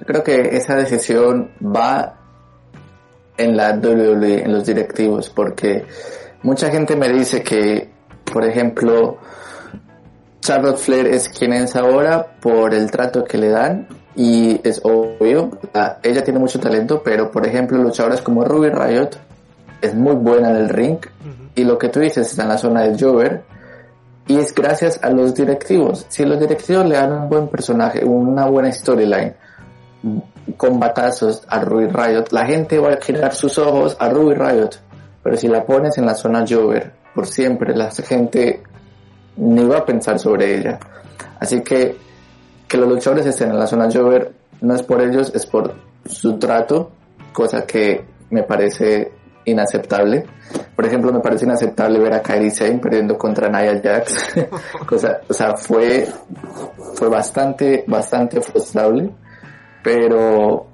Yo 0.00 0.06
creo 0.06 0.22
que 0.22 0.56
esa 0.56 0.76
decisión 0.76 1.52
va 1.64 2.18
en 3.38 3.56
la 3.56 3.72
WWE, 3.72 4.42
en 4.42 4.52
los 4.52 4.66
directivos, 4.66 5.30
porque 5.30 5.86
mucha 6.42 6.70
gente 6.70 6.96
me 6.96 7.08
dice 7.08 7.42
que, 7.42 7.90
por 8.30 8.44
ejemplo, 8.44 9.18
Charlotte 10.42 10.78
Flair 10.78 11.06
es 11.06 11.28
quien 11.28 11.52
es 11.52 11.76
ahora 11.76 12.26
por 12.40 12.74
el 12.74 12.90
trato 12.90 13.22
que 13.22 13.38
le 13.38 13.48
dan 13.48 13.86
y 14.16 14.60
es 14.64 14.80
obvio, 14.82 15.50
ella 16.02 16.24
tiene 16.24 16.40
mucho 16.40 16.58
talento, 16.58 17.00
pero 17.02 17.30
por 17.30 17.46
ejemplo 17.46 17.78
luchadoras 17.78 18.20
como 18.20 18.44
Ruby 18.44 18.70
Riot 18.70 19.10
es 19.80 19.94
muy 19.94 20.16
buena 20.16 20.50
en 20.50 20.56
el 20.56 20.68
ring 20.68 20.98
y 21.54 21.62
lo 21.62 21.78
que 21.78 21.88
tú 21.88 22.00
dices 22.00 22.28
está 22.28 22.42
en 22.42 22.48
la 22.48 22.58
zona 22.58 22.82
de 22.82 22.98
Jover 22.98 23.44
y 24.26 24.36
es 24.36 24.52
gracias 24.52 24.98
a 25.02 25.10
los 25.10 25.32
directivos. 25.32 26.06
Si 26.08 26.24
los 26.24 26.40
directivos 26.40 26.86
le 26.86 26.96
dan 26.96 27.12
un 27.12 27.28
buen 27.28 27.46
personaje, 27.46 28.04
una 28.04 28.46
buena 28.46 28.72
storyline, 28.72 29.34
con 30.56 30.80
batazos 30.80 31.44
a 31.48 31.60
Ruby 31.60 31.86
Riot, 31.86 32.24
la 32.32 32.46
gente 32.46 32.78
va 32.80 32.94
a 32.94 33.00
girar 33.00 33.32
sus 33.32 33.58
ojos 33.58 33.96
a 33.98 34.08
Ruby 34.08 34.34
Riot. 34.34 34.70
Pero 35.22 35.36
si 35.36 35.46
la 35.46 35.64
pones 35.64 35.98
en 35.98 36.06
la 36.06 36.14
zona 36.14 36.44
Jover, 36.48 36.92
por 37.14 37.26
siempre, 37.26 37.76
la 37.76 37.90
gente 37.90 38.62
ni 39.36 39.64
va 39.64 39.78
a 39.78 39.84
pensar 39.84 40.18
sobre 40.18 40.58
ella. 40.58 40.78
Así 41.38 41.62
que 41.62 41.96
que 42.72 42.78
los 42.78 42.88
luchadores 42.88 43.26
estén 43.26 43.50
en 43.50 43.58
la 43.58 43.66
zona 43.66 43.90
Jover 43.92 44.32
no 44.62 44.74
es 44.74 44.82
por 44.82 45.02
ellos, 45.02 45.30
es 45.34 45.44
por 45.44 45.74
su 46.06 46.38
trato, 46.38 46.90
cosa 47.30 47.66
que 47.66 48.02
me 48.30 48.44
parece 48.44 49.12
inaceptable. 49.44 50.24
Por 50.74 50.86
ejemplo, 50.86 51.12
me 51.12 51.20
parece 51.20 51.44
inaceptable 51.44 51.98
ver 51.98 52.14
a 52.14 52.22
Kairi 52.22 52.50
Sane 52.50 52.78
perdiendo 52.78 53.18
contra 53.18 53.50
Nia 53.50 53.78
Jax. 53.82 54.34
cosa, 54.86 55.20
o 55.28 55.34
sea, 55.34 55.54
fue, 55.54 56.08
fue 56.94 57.10
bastante, 57.10 57.84
bastante 57.86 58.40
frustrable, 58.40 59.10
pero 59.82 60.66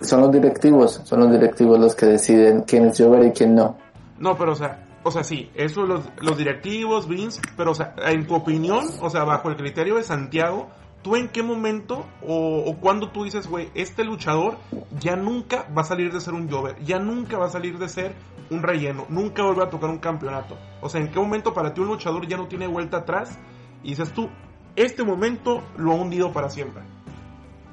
son 0.00 0.20
los 0.20 0.30
directivos, 0.30 1.00
son 1.02 1.18
los 1.18 1.32
directivos 1.32 1.80
los 1.80 1.96
que 1.96 2.06
deciden 2.06 2.62
quién 2.62 2.86
es 2.86 2.96
Jover 2.96 3.24
y 3.24 3.32
quién 3.32 3.56
no. 3.56 3.76
No, 4.20 4.36
pero 4.38 4.52
o 4.52 4.54
sea, 4.54 4.78
o 5.02 5.10
sea, 5.10 5.24
sí, 5.24 5.50
eso 5.54 5.82
los, 5.84 6.38
directivos, 6.38 7.08
Vince, 7.08 7.40
pero 7.56 7.72
o 7.72 7.74
sea, 7.74 7.94
en 8.06 8.26
tu 8.26 8.34
opinión, 8.34 8.84
o 9.00 9.10
sea, 9.10 9.24
bajo 9.24 9.48
el 9.48 9.56
criterio 9.56 9.96
de 9.96 10.02
Santiago, 10.02 10.68
¿tú 11.02 11.16
en 11.16 11.28
qué 11.28 11.42
momento 11.42 12.06
o, 12.26 12.64
o 12.66 12.76
cuando 12.78 13.10
tú 13.10 13.24
dices, 13.24 13.46
güey, 13.46 13.70
este 13.74 14.04
luchador 14.04 14.58
ya 14.98 15.16
nunca 15.16 15.66
va 15.76 15.82
a 15.82 15.84
salir 15.84 16.12
de 16.12 16.20
ser 16.20 16.34
un 16.34 16.50
Jover, 16.50 16.76
ya 16.84 16.98
nunca 16.98 17.38
va 17.38 17.46
a 17.46 17.50
salir 17.50 17.78
de 17.78 17.88
ser 17.88 18.14
un 18.50 18.62
relleno, 18.62 19.06
nunca 19.08 19.42
vuelve 19.42 19.62
a 19.62 19.70
tocar 19.70 19.88
un 19.88 19.98
campeonato? 19.98 20.56
O 20.80 20.88
sea, 20.88 21.00
¿en 21.00 21.10
qué 21.10 21.18
momento 21.18 21.54
para 21.54 21.72
ti 21.72 21.80
un 21.80 21.88
luchador 21.88 22.26
ya 22.26 22.36
no 22.36 22.48
tiene 22.48 22.66
vuelta 22.66 22.98
atrás 22.98 23.38
y 23.82 23.90
dices 23.90 24.12
tú, 24.12 24.28
este 24.76 25.02
momento 25.02 25.62
lo 25.76 25.92
ha 25.92 25.94
hundido 25.94 26.32
para 26.32 26.50
siempre? 26.50 26.82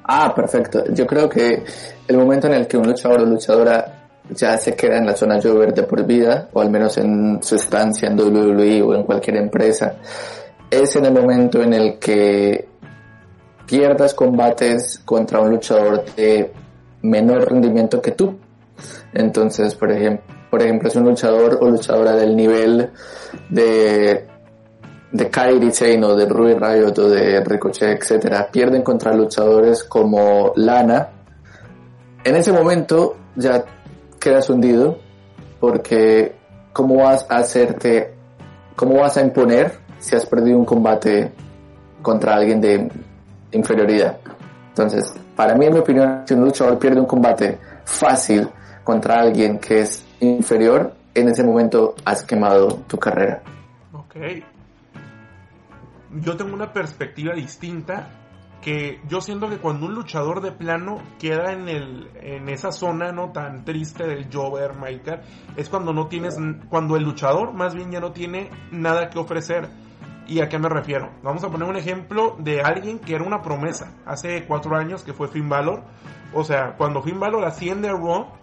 Ah, 0.04 0.32
perfecto. 0.34 0.84
Yo 0.90 1.06
creo 1.06 1.28
que 1.28 1.64
el 2.06 2.16
momento 2.16 2.46
en 2.46 2.54
el 2.54 2.66
que 2.66 2.78
un 2.78 2.86
luchador 2.86 3.20
o 3.20 3.26
luchadora 3.26 3.97
ya 4.30 4.56
se 4.58 4.74
queda 4.74 4.98
en 4.98 5.06
la 5.06 5.16
zona 5.16 5.40
Jover 5.40 5.72
de 5.72 5.82
por 5.82 6.04
vida, 6.04 6.48
o 6.52 6.60
al 6.60 6.70
menos 6.70 6.98
en 6.98 7.42
su 7.42 7.56
estancia 7.56 8.08
en 8.08 8.18
WWE 8.18 8.82
o 8.82 8.94
en 8.94 9.02
cualquier 9.04 9.36
empresa, 9.36 9.96
es 10.70 10.96
en 10.96 11.06
el 11.06 11.12
momento 11.12 11.62
en 11.62 11.72
el 11.72 11.98
que 11.98 12.68
pierdas 13.66 14.14
combates 14.14 15.00
contra 15.04 15.40
un 15.40 15.50
luchador 15.50 16.04
de 16.16 16.52
menor 17.02 17.50
rendimiento 17.50 18.00
que 18.00 18.12
tú. 18.12 18.38
Entonces, 19.12 19.74
por 19.74 19.90
ejemplo, 19.90 20.24
por 20.50 20.62
ejemplo, 20.62 20.88
es 20.88 20.96
un 20.96 21.04
luchador 21.04 21.58
o 21.60 21.68
luchadora 21.68 22.12
del 22.16 22.34
nivel 22.34 22.90
de 23.50 24.26
de 25.10 25.30
Kairi 25.30 25.72
Sane 25.72 26.04
o 26.04 26.14
de 26.14 26.26
Rui 26.26 26.54
Riot 26.54 26.98
o 26.98 27.08
de 27.08 27.42
Ricochet, 27.44 27.98
etcétera, 27.98 28.48
pierden 28.50 28.82
contra 28.82 29.14
luchadores 29.14 29.84
como 29.84 30.52
Lana. 30.56 31.08
En 32.24 32.36
ese 32.36 32.52
momento 32.52 33.16
ya 33.36 33.64
quedas 34.18 34.50
hundido 34.50 34.98
porque 35.60 36.34
cómo 36.72 37.02
vas 37.02 37.26
a 37.28 37.36
hacerte, 37.38 38.14
cómo 38.76 39.00
vas 39.00 39.16
a 39.16 39.22
imponer 39.22 39.78
si 39.98 40.14
has 40.14 40.26
perdido 40.26 40.58
un 40.58 40.64
combate 40.64 41.32
contra 42.02 42.34
alguien 42.34 42.60
de 42.60 42.90
inferioridad. 43.52 44.18
Entonces, 44.68 45.12
para 45.34 45.54
mí, 45.54 45.66
en 45.66 45.72
mi 45.72 45.80
opinión, 45.80 46.22
si 46.26 46.34
un 46.34 46.44
luchador 46.44 46.78
pierde 46.78 47.00
un 47.00 47.06
combate 47.06 47.58
fácil 47.84 48.48
contra 48.84 49.20
alguien 49.20 49.58
que 49.58 49.80
es 49.80 50.04
inferior, 50.20 50.92
en 51.14 51.28
ese 51.28 51.42
momento 51.42 51.94
has 52.04 52.22
quemado 52.22 52.68
tu 52.86 52.96
carrera. 52.98 53.42
Ok. 53.92 54.16
Yo 56.20 56.36
tengo 56.36 56.54
una 56.54 56.72
perspectiva 56.72 57.34
distinta 57.34 58.08
que 58.62 59.00
yo 59.08 59.20
siento 59.20 59.48
que 59.48 59.58
cuando 59.58 59.86
un 59.86 59.94
luchador 59.94 60.40
de 60.40 60.52
plano 60.52 60.98
queda 61.18 61.52
en 61.52 61.68
el 61.68 62.10
en 62.16 62.48
esa 62.48 62.72
zona 62.72 63.12
no 63.12 63.30
tan 63.30 63.64
triste 63.64 64.06
del 64.06 64.28
Jover 64.32 64.74
Maker 64.74 65.22
es 65.56 65.68
cuando 65.68 65.92
no 65.92 66.08
tienes 66.08 66.36
cuando 66.68 66.96
el 66.96 67.04
luchador 67.04 67.52
más 67.54 67.74
bien 67.74 67.90
ya 67.90 68.00
no 68.00 68.12
tiene 68.12 68.50
nada 68.70 69.10
que 69.10 69.18
ofrecer. 69.18 69.68
Y 70.26 70.40
a 70.40 70.48
qué 70.48 70.58
me 70.58 70.68
refiero 70.68 71.10
vamos 71.22 71.42
a 71.44 71.50
poner 71.50 71.68
un 71.68 71.76
ejemplo 71.76 72.36
de 72.38 72.60
alguien 72.60 72.98
que 72.98 73.14
era 73.14 73.24
una 73.24 73.40
promesa 73.40 73.94
hace 74.04 74.44
cuatro 74.44 74.76
años 74.76 75.02
que 75.02 75.12
fue 75.12 75.28
Finn 75.28 75.48
Balor. 75.48 75.84
O 76.34 76.44
sea 76.44 76.74
cuando 76.76 77.02
Finn 77.02 77.20
Balor 77.20 77.44
asciende 77.44 77.88
a 77.88 77.92
Raw 77.92 78.38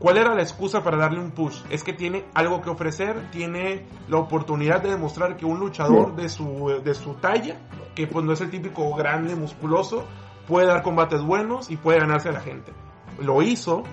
¿Cuál 0.00 0.16
era 0.16 0.34
la 0.34 0.40
excusa 0.40 0.82
para 0.82 0.96
darle 0.96 1.20
un 1.20 1.30
push? 1.30 1.60
Es 1.68 1.84
que 1.84 1.92
tiene 1.92 2.24
algo 2.32 2.62
que 2.62 2.70
ofrecer, 2.70 3.30
tiene 3.30 3.84
la 4.08 4.16
oportunidad 4.16 4.80
de 4.80 4.88
demostrar 4.88 5.36
que 5.36 5.44
un 5.44 5.60
luchador 5.60 6.16
de 6.16 6.30
su, 6.30 6.80
de 6.82 6.94
su 6.94 7.16
talla, 7.16 7.60
que 7.94 8.06
pues 8.06 8.24
no 8.24 8.32
es 8.32 8.40
el 8.40 8.50
típico 8.50 8.94
grande, 8.94 9.34
musculoso, 9.34 10.06
puede 10.46 10.66
dar 10.66 10.82
combates 10.82 11.22
buenos 11.22 11.70
y 11.70 11.76
puede 11.76 12.00
ganarse 12.00 12.28
a 12.28 12.32
la 12.32 12.40
gente. 12.40 12.72
Lo 13.20 13.42
hizo, 13.42 13.84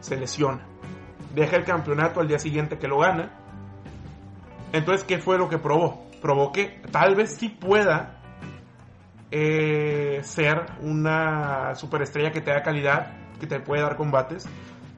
se 0.00 0.16
lesiona. 0.16 0.66
Deja 1.34 1.56
el 1.56 1.64
campeonato 1.64 2.20
al 2.20 2.28
día 2.28 2.38
siguiente 2.38 2.78
que 2.78 2.88
lo 2.88 2.98
gana. 2.98 3.30
Entonces, 4.72 5.04
¿qué 5.04 5.18
fue 5.18 5.38
lo 5.38 5.48
que 5.48 5.58
probó? 5.58 6.06
Probó 6.20 6.52
que 6.52 6.82
tal 6.90 7.14
vez 7.14 7.36
sí 7.36 7.48
pueda 7.48 8.20
eh, 9.30 10.20
ser 10.22 10.66
una 10.82 11.74
superestrella 11.74 12.30
que 12.30 12.40
te 12.40 12.50
da 12.50 12.62
calidad, 12.62 13.12
que 13.38 13.46
te 13.46 13.60
puede 13.60 13.82
dar 13.82 13.96
combates, 13.96 14.48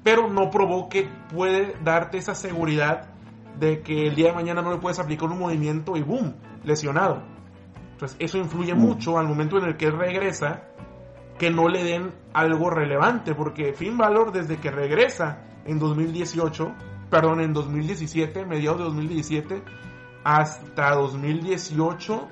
pero 0.02 0.28
no 0.28 0.50
probó 0.50 0.88
que 0.88 1.08
puede 1.32 1.76
darte 1.82 2.18
esa 2.18 2.34
seguridad 2.34 3.08
de 3.58 3.82
que 3.82 4.06
el 4.06 4.14
día 4.14 4.28
de 4.28 4.34
mañana 4.34 4.62
no 4.62 4.72
le 4.72 4.78
puedes 4.78 4.98
aplicar 4.98 5.28
un 5.28 5.38
movimiento 5.38 5.96
y 5.96 6.02
boom, 6.02 6.34
lesionado. 6.64 7.22
Entonces 7.98 8.16
eso 8.20 8.38
influye 8.38 8.74
mucho 8.74 9.18
al 9.18 9.26
momento 9.26 9.58
en 9.58 9.64
el 9.64 9.76
que 9.76 9.90
regresa 9.90 10.68
que 11.36 11.50
no 11.50 11.68
le 11.68 11.82
den 11.82 12.14
algo 12.32 12.70
relevante, 12.70 13.34
porque 13.34 13.72
Finn 13.72 13.98
Balor 13.98 14.30
desde 14.30 14.58
que 14.58 14.70
regresa 14.70 15.42
en 15.64 15.80
2018, 15.80 16.74
perdón, 17.10 17.40
en 17.40 17.52
2017, 17.52 18.46
mediados 18.46 18.78
de 18.78 18.84
2017, 18.84 19.62
hasta 20.22 20.94
2018, 20.94 22.28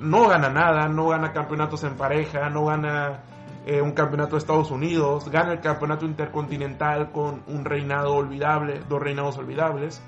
no 0.00 0.26
gana 0.26 0.48
nada, 0.48 0.88
no 0.88 1.06
gana 1.06 1.32
campeonatos 1.32 1.84
en 1.84 1.94
pareja, 1.94 2.50
no 2.50 2.64
gana 2.64 3.22
eh, 3.64 3.80
un 3.80 3.92
campeonato 3.92 4.32
de 4.32 4.38
Estados 4.38 4.72
Unidos, 4.72 5.28
gana 5.28 5.52
el 5.52 5.60
campeonato 5.60 6.06
intercontinental 6.06 7.12
con 7.12 7.44
un 7.46 7.64
reinado 7.64 8.14
olvidable, 8.14 8.80
dos 8.88 9.00
reinados 9.00 9.38
olvidables. 9.38 10.02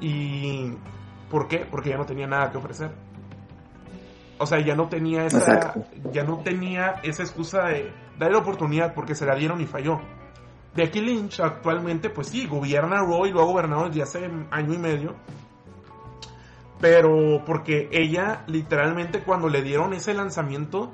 ¿Y 0.00 0.72
por 1.30 1.46
qué? 1.46 1.58
Porque 1.70 1.90
ya 1.90 1.98
no 1.98 2.04
tenía 2.04 2.26
nada 2.26 2.50
que 2.50 2.58
ofrecer. 2.58 3.05
O 4.38 4.46
sea, 4.46 4.60
ya 4.60 4.74
no 4.74 4.88
tenía 4.88 5.26
esa, 5.26 5.38
Exacto. 5.38 5.84
ya 6.12 6.24
no 6.24 6.38
tenía 6.38 7.00
esa 7.02 7.22
excusa 7.22 7.64
de 7.66 7.92
darle 8.18 8.36
oportunidad 8.36 8.94
porque 8.94 9.14
se 9.14 9.26
la 9.26 9.34
dieron 9.34 9.60
y 9.60 9.66
falló. 9.66 10.00
Becky 10.74 11.00
Lynch 11.00 11.40
actualmente, 11.40 12.10
pues 12.10 12.28
sí, 12.28 12.46
gobierna 12.46 12.96
Raw 12.96 13.26
y 13.26 13.32
lo 13.32 13.40
ha 13.40 13.46
gobernado 13.46 13.88
desde 13.88 14.02
hace 14.02 14.30
año 14.50 14.74
y 14.74 14.78
medio. 14.78 15.14
Pero 16.80 17.42
porque 17.46 17.88
ella 17.90 18.44
literalmente 18.46 19.20
cuando 19.20 19.48
le 19.48 19.62
dieron 19.62 19.94
ese 19.94 20.12
lanzamiento 20.12 20.92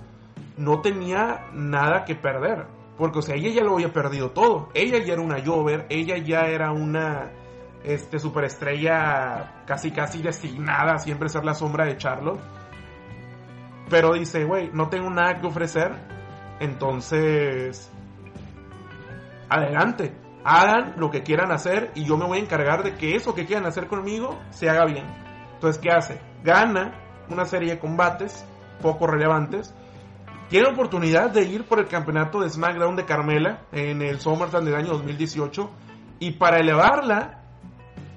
no 0.57 0.81
tenía 0.81 1.47
nada 1.53 2.05
que 2.05 2.15
perder. 2.15 2.67
Porque, 2.97 3.19
o 3.19 3.23
sea, 3.23 3.35
ella 3.35 3.51
ya 3.51 3.65
lo 3.65 3.75
había 3.75 3.93
perdido 3.93 4.31
todo. 4.31 4.69
Ella 4.75 4.99
ya 5.05 5.15
era 5.15 5.23
una 5.23 5.45
Jover, 5.45 5.87
ella 5.89 6.19
ya 6.19 6.43
era 6.43 6.71
una 6.71 7.33
este, 7.83 8.21
superestrella 8.21 9.65
casi 9.67 9.91
casi 9.91 10.23
designada 10.23 10.95
a 10.95 10.99
siempre 10.99 11.29
ser 11.29 11.45
la 11.45 11.55
sombra 11.55 11.85
de 11.85 11.97
Charlotte. 11.97 12.41
Pero 13.93 14.15
dice, 14.15 14.45
güey, 14.45 14.71
no 14.73 14.89
tengo 14.89 15.11
nada 15.11 15.39
que 15.39 15.47
ofrecer. 15.47 15.93
Entonces, 16.61 17.93
adelante. 19.51 20.17
Hagan 20.45 20.95
lo 20.97 21.11
que 21.11 21.23
quieran 21.23 21.53
hacer 21.53 21.93
y 21.95 22.05
yo 22.05 22.17
me 22.17 22.25
voy 22.25 22.39
a 22.39 22.41
encargar 22.41 22.83
de 22.83 22.95
que 22.95 23.15
eso 23.15 23.35
que 23.35 23.45
quieran 23.45 23.67
hacer 23.67 23.89
conmigo 23.89 24.41
se 24.49 24.71
haga 24.71 24.87
bien. 24.87 25.05
Entonces, 25.55 25.81
¿qué 25.81 25.91
hace? 25.91 26.21
Gana 26.43 26.95
una 27.29 27.45
serie 27.45 27.75
de 27.75 27.79
combates 27.79 28.45
poco 28.81 29.07
relevantes 29.07 29.75
tiene 30.49 30.69
oportunidad 30.69 31.31
de 31.31 31.45
ir 31.45 31.65
por 31.65 31.79
el 31.79 31.87
campeonato 31.87 32.41
de 32.41 32.51
SmackDown 32.51 32.97
de 32.97 33.05
Carmela 33.05 33.63
en 33.73 34.03
el 34.03 34.21
SummerSlam 34.21 34.65
del 34.65 34.75
año 34.75 34.93
2018 34.95 35.71
y 36.19 36.33
para 36.33 36.59
elevarla 36.61 37.43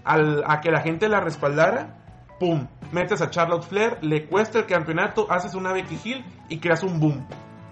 al, 0.04 0.44
a 0.48 0.62
que 0.62 0.72
la 0.72 0.82
gente 0.82 1.08
la 1.10 1.20
respaldara, 1.20 1.98
¡pum! 2.40 2.68
Metes 2.96 3.22
a 3.22 3.30
Charlotte 3.30 3.66
Flair, 3.66 3.98
le 4.02 4.26
cuesta 4.26 4.60
el 4.60 4.66
campeonato, 4.66 5.30
haces 5.30 5.54
una 5.54 5.74
Becky 5.74 6.00
Hill 6.02 6.26
y 6.48 6.60
creas 6.60 6.82
un 6.82 6.98
boom. 6.98 7.28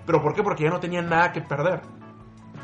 ¿Pero 0.06 0.22
por 0.22 0.36
qué? 0.36 0.44
Porque 0.44 0.66
ya 0.66 0.70
no 0.70 0.82
tenía 0.82 1.02
nada 1.02 1.32
que 1.32 1.40
perder. 1.40 1.80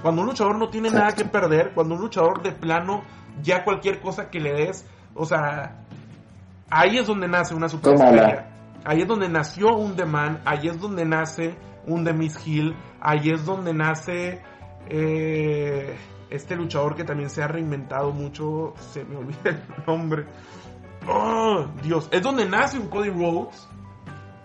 Cuando 0.02 0.22
un 0.22 0.28
luchador 0.28 0.58
no 0.60 0.68
tiene 0.68 0.90
nada 0.90 1.14
que 1.14 1.24
perder, 1.24 1.72
cuando 1.74 1.96
un 1.96 2.02
luchador 2.02 2.44
de 2.44 2.52
plano, 2.52 3.04
ya 3.42 3.64
cualquier 3.64 4.02
cosa 4.02 4.30
que 4.30 4.42
le 4.42 4.52
des, 4.52 4.86
o 5.16 5.26
sea, 5.26 5.86
ahí 6.70 6.98
es 6.98 7.08
donde 7.08 7.30
nace 7.30 7.56
una 7.56 7.70
superestrella. 7.70 8.50
Ahí 8.84 9.02
es 9.02 9.08
donde 9.08 9.30
nació 9.30 9.76
un 9.78 9.96
The 9.96 10.06
Man, 10.06 10.42
ahí 10.44 10.68
es 10.68 10.80
donde 10.80 11.06
nace 11.06 11.58
un 11.88 12.04
de 12.04 12.14
Miss 12.14 12.36
Hill. 12.46 12.76
Ahí 13.02 13.30
es 13.30 13.46
donde 13.46 13.74
nace 13.74 14.42
eh, 14.90 15.98
este 16.30 16.56
luchador 16.56 16.96
que 16.96 17.04
también 17.04 17.30
se 17.30 17.42
ha 17.42 17.48
reinventado 17.48 18.12
mucho. 18.12 18.74
Se 18.92 19.04
me 19.06 19.16
olvida 19.18 19.50
el 19.50 19.86
nombre. 19.86 20.26
Oh, 21.08 21.66
Dios. 21.82 22.10
Es 22.12 22.22
donde 22.22 22.46
nace 22.46 22.78
un 22.78 22.88
Cody 22.88 23.10
Rhodes. 23.10 23.68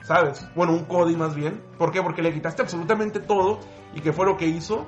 ¿sabes? 0.05 0.47
Bueno, 0.55 0.73
un 0.73 0.85
Cody 0.85 1.17
más 1.17 1.35
bien. 1.35 1.63
¿Por 1.79 1.91
qué? 1.91 2.03
Porque 2.03 2.23
le 2.23 2.33
quitaste 2.33 2.63
absolutamente 2.63 3.21
todo 3.21 3.59
y 3.95 4.01
¿qué 4.01 4.13
fue 4.13 4.27
lo 4.27 4.37
que 4.37 4.47
hizo? 4.47 4.87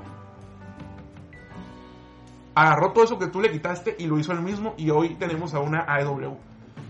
Agarró 2.55 2.93
todo 2.93 3.05
eso 3.05 3.19
que 3.19 3.27
tú 3.27 3.41
le 3.41 3.51
quitaste 3.51 3.97
y 3.99 4.07
lo 4.07 4.19
hizo 4.19 4.33
él 4.33 4.43
mismo 4.43 4.75
y 4.77 4.91
hoy 4.91 5.17
tenemos 5.17 5.55
a 5.55 5.61
una 5.61 5.85
AEW. 5.89 6.37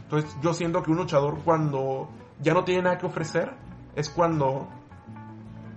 Entonces 0.02 0.36
yo 0.42 0.52
siento 0.52 0.82
que 0.82 0.90
un 0.90 0.98
luchador 0.98 1.38
cuando 1.44 2.08
ya 2.40 2.52
no 2.52 2.64
tiene 2.64 2.82
nada 2.82 2.98
que 2.98 3.06
ofrecer 3.06 3.52
es 3.94 4.10
cuando 4.10 4.68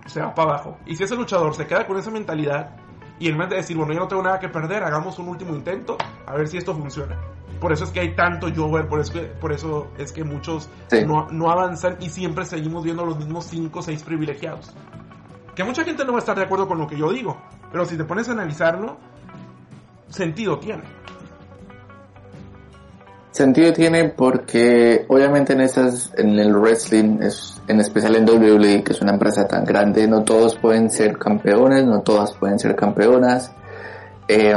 se 0.06 0.20
va 0.20 0.34
para 0.34 0.54
abajo. 0.54 0.78
Y 0.86 0.96
si 0.96 1.04
ese 1.04 1.16
luchador 1.16 1.54
se 1.54 1.66
queda 1.66 1.86
con 1.86 1.98
esa 1.98 2.10
mentalidad 2.10 2.76
y 3.18 3.28
en 3.28 3.38
vez 3.38 3.48
de 3.48 3.56
decir, 3.56 3.76
bueno, 3.76 3.92
ya 3.92 4.00
no 4.00 4.08
tengo 4.08 4.22
nada 4.22 4.38
que 4.38 4.48
perder, 4.48 4.82
hagamos 4.82 5.18
un 5.18 5.28
último 5.28 5.54
intento 5.54 5.96
a 6.26 6.34
ver 6.34 6.48
si 6.48 6.56
esto 6.56 6.74
funciona. 6.74 7.16
Por 7.60 7.72
eso 7.72 7.84
es 7.84 7.90
que 7.90 8.00
hay 8.00 8.14
tanto 8.14 8.48
Jover, 8.54 8.88
por 8.88 9.00
eso, 9.00 9.12
por 9.40 9.52
eso 9.52 9.88
es 9.98 10.12
que 10.12 10.24
muchos 10.24 10.68
Sí. 10.88 11.04
no, 11.06 11.28
no 11.30 11.50
avanzan 11.50 11.96
y 12.00 12.08
siempre 12.08 12.44
seguimos 12.44 12.82
viendo 12.84 13.04
los 13.04 13.18
mismos 13.18 13.44
5 13.44 13.78
o 13.78 13.82
6 13.82 14.02
privilegiados. 14.02 14.72
Que 15.54 15.62
mucha 15.62 15.84
gente 15.84 16.04
no 16.04 16.12
va 16.12 16.18
a 16.18 16.20
estar 16.20 16.36
de 16.36 16.44
acuerdo 16.44 16.66
con 16.66 16.78
lo 16.78 16.86
que 16.86 16.96
yo 16.96 17.12
digo, 17.12 17.36
pero 17.70 17.84
si 17.84 17.96
te 17.96 18.04
pones 18.04 18.28
a 18.28 18.32
analizarlo, 18.32 18.96
sentido 20.08 20.58
tiene. 20.58 20.84
Sentido 23.32 23.72
tiene 23.72 24.08
porque 24.08 25.04
obviamente 25.08 25.52
en 25.52 25.60
estas, 25.60 26.12
en 26.16 26.30
el 26.38 26.52
wrestling, 26.56 27.18
es, 27.22 27.62
en 27.68 27.78
especial 27.78 28.16
en 28.16 28.28
WWE, 28.28 28.82
que 28.82 28.92
es 28.92 29.00
una 29.00 29.12
empresa 29.12 29.46
tan 29.46 29.64
grande, 29.64 30.08
no 30.08 30.24
todos 30.24 30.56
pueden 30.56 30.90
ser 30.90 31.16
campeones, 31.16 31.84
no 31.84 32.00
todas 32.00 32.34
pueden 32.34 32.58
ser 32.58 32.74
campeonas. 32.74 33.52
Eh, 34.26 34.56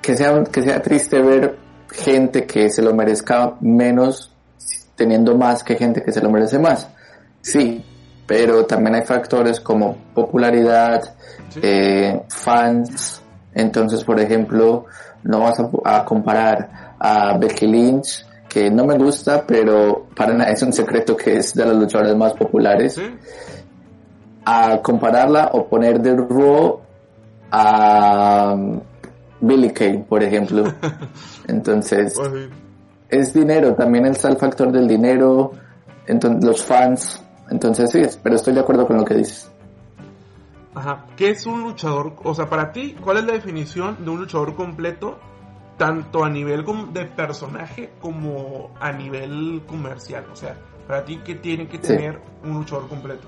que 0.00 0.16
sea, 0.16 0.42
que 0.44 0.62
sea 0.62 0.80
triste 0.80 1.20
ver 1.20 1.58
gente 1.92 2.46
que 2.46 2.70
se 2.70 2.82
lo 2.82 2.94
merezca 2.94 3.54
menos 3.60 4.32
teniendo 4.94 5.36
más 5.36 5.64
que 5.64 5.76
gente 5.76 6.02
que 6.02 6.12
se 6.12 6.20
lo 6.20 6.30
merece 6.30 6.58
más. 6.58 6.88
Sí, 7.40 7.84
pero 8.26 8.66
también 8.66 8.96
hay 8.96 9.02
factores 9.02 9.60
como 9.60 9.96
popularidad, 10.14 11.14
eh, 11.62 12.20
fans. 12.28 13.22
Entonces, 13.54 14.04
por 14.04 14.20
ejemplo, 14.20 14.84
no 15.22 15.40
vas 15.40 15.58
a, 15.58 15.70
a 15.84 16.04
comparar 16.04 16.94
a 16.98 17.36
Becky 17.38 17.66
Lynch, 17.66 18.26
que 18.48 18.70
no 18.70 18.84
me 18.84 18.98
gusta, 18.98 19.44
pero 19.46 20.06
para 20.14 20.34
nada 20.34 20.50
es 20.50 20.62
un 20.62 20.72
secreto 20.72 21.16
que 21.16 21.36
es 21.36 21.54
de 21.54 21.64
las 21.64 21.76
luchadoras 21.76 22.16
más 22.16 22.34
populares, 22.34 22.94
¿Sí? 22.94 23.16
a 24.44 24.80
compararla 24.82 25.50
o 25.54 25.66
poner 25.66 26.00
de 26.00 26.16
Raw 26.16 26.80
a 27.50 28.56
Billy 29.40 29.70
Kay, 29.70 30.02
por 30.04 30.22
ejemplo. 30.22 30.64
Entonces, 31.48 32.14
Pues 32.16 32.48
es 33.08 33.32
dinero, 33.34 33.74
también 33.74 34.06
está 34.06 34.28
el 34.28 34.36
factor 34.36 34.70
del 34.70 34.86
dinero, 34.86 35.52
entonces 36.06 36.44
los 36.44 36.64
fans, 36.64 37.20
entonces 37.50 37.90
sí, 37.90 38.02
pero 38.22 38.36
estoy 38.36 38.54
de 38.54 38.60
acuerdo 38.60 38.86
con 38.86 38.98
lo 38.98 39.04
que 39.04 39.14
dices. 39.14 39.50
Ajá. 40.74 41.06
¿Qué 41.16 41.30
es 41.30 41.44
un 41.46 41.62
luchador? 41.62 42.14
O 42.22 42.34
sea, 42.34 42.48
para 42.48 42.70
ti, 42.70 42.94
¿cuál 43.02 43.18
es 43.18 43.24
la 43.24 43.32
definición 43.32 43.96
de 44.04 44.10
un 44.10 44.20
luchador 44.20 44.54
completo? 44.54 45.18
Tanto 45.76 46.22
a 46.24 46.30
nivel 46.30 46.64
de 46.92 47.06
personaje 47.06 47.90
como 48.00 48.70
a 48.78 48.92
nivel 48.92 49.62
comercial. 49.66 50.26
O 50.32 50.36
sea, 50.36 50.54
para 50.86 51.04
ti, 51.04 51.20
¿qué 51.24 51.34
tiene 51.36 51.66
que 51.66 51.78
Sí. 51.78 51.88
tener 51.96 52.20
un 52.44 52.54
luchador 52.54 52.88
completo? 52.88 53.26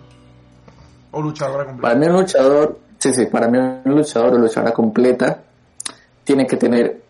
O 1.10 1.20
luchadora 1.20 1.64
Para 1.64 1.70
completa. 1.70 1.94
mí 1.98 2.06
un 2.06 2.12
luchador, 2.20 2.78
sí, 2.98 3.12
sí, 3.12 3.26
para 3.26 3.48
mí 3.48 3.58
un 3.58 3.82
luchador 3.96 4.34
o 4.34 4.38
luchadora 4.38 4.72
completa 4.72 5.42
tiene 6.24 6.46
que 6.46 6.56
tener, 6.56 7.00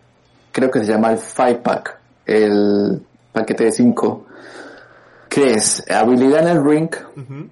creo 0.51 0.69
que 0.71 0.79
se 0.79 0.91
llama 0.91 1.11
el 1.11 1.17
five 1.17 1.55
pack, 1.55 1.97
el 2.25 3.01
paquete 3.31 3.65
de 3.65 3.71
cinco, 3.71 4.25
que 5.29 5.53
es 5.53 5.83
habilidad 5.89 6.41
en 6.47 6.57
el 6.57 6.63
ring, 6.63 6.89
Ujú. 7.17 7.49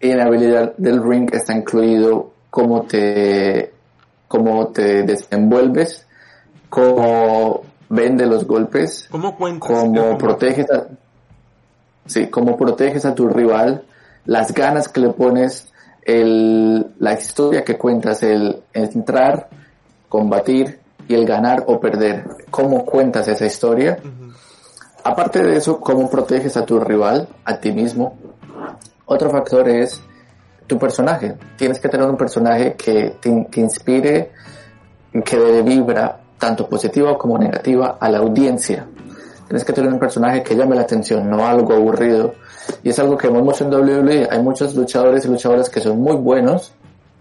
y 0.00 0.10
en 0.10 0.18
la 0.18 0.24
habilidad 0.24 0.74
del 0.76 1.02
ring 1.02 1.28
está 1.32 1.54
incluido 1.56 2.32
cómo 2.50 2.82
te, 2.82 3.72
cómo 4.26 4.68
te 4.68 5.02
desenvuelves, 5.04 6.06
cómo 6.68 7.62
vende 7.88 8.26
los 8.26 8.46
golpes, 8.46 9.06
¿Cómo 9.10 9.36
cuentas? 9.36 9.68
cómo 9.68 10.18
proteges 10.18 10.70
a, 10.70 10.88
sí, 12.06 12.26
cómo 12.28 12.56
proteges 12.56 13.04
a 13.06 13.14
tu 13.14 13.28
rival, 13.28 13.84
las 14.26 14.52
ganas 14.52 14.88
que 14.88 15.00
le 15.00 15.10
pones, 15.10 15.72
el, 16.02 16.86
la 16.98 17.14
historia 17.14 17.64
que 17.64 17.76
cuentas, 17.78 18.22
el 18.22 18.62
entrar, 18.72 19.48
combatir 20.08 20.80
y 21.08 21.14
el 21.14 21.26
ganar 21.26 21.64
o 21.66 21.80
perder, 21.80 22.24
cómo 22.50 22.84
cuentas 22.84 23.26
esa 23.28 23.46
historia. 23.46 23.98
Aparte 25.04 25.42
de 25.42 25.56
eso, 25.56 25.80
cómo 25.80 26.10
proteges 26.10 26.56
a 26.56 26.66
tu 26.66 26.78
rival, 26.78 27.28
a 27.44 27.58
ti 27.58 27.72
mismo. 27.72 28.18
Otro 29.06 29.30
factor 29.30 29.68
es 29.68 30.02
tu 30.66 30.78
personaje. 30.78 31.36
Tienes 31.56 31.80
que 31.80 31.88
tener 31.88 32.08
un 32.08 32.16
personaje 32.16 32.74
que 32.74 33.16
te 33.20 33.46
que 33.50 33.60
inspire, 33.60 34.32
que 35.24 35.38
dé 35.38 35.62
vibra 35.62 36.20
tanto 36.38 36.68
positiva 36.68 37.16
como 37.16 37.38
negativa 37.38 37.96
a 37.98 38.10
la 38.10 38.18
audiencia. 38.18 38.86
Tienes 39.46 39.64
que 39.64 39.72
tener 39.72 39.90
un 39.90 39.98
personaje 39.98 40.42
que 40.42 40.54
llame 40.54 40.76
la 40.76 40.82
atención, 40.82 41.28
no 41.30 41.46
algo 41.46 41.72
aburrido. 41.72 42.34
Y 42.82 42.90
es 42.90 42.98
algo 42.98 43.16
que 43.16 43.28
vemos 43.28 43.58
en 43.62 43.72
WWE. 43.72 44.28
Hay 44.30 44.42
muchos 44.42 44.74
luchadores 44.74 45.24
y 45.24 45.28
luchadoras 45.28 45.70
que 45.70 45.80
son 45.80 45.98
muy 45.98 46.16
buenos, 46.16 46.72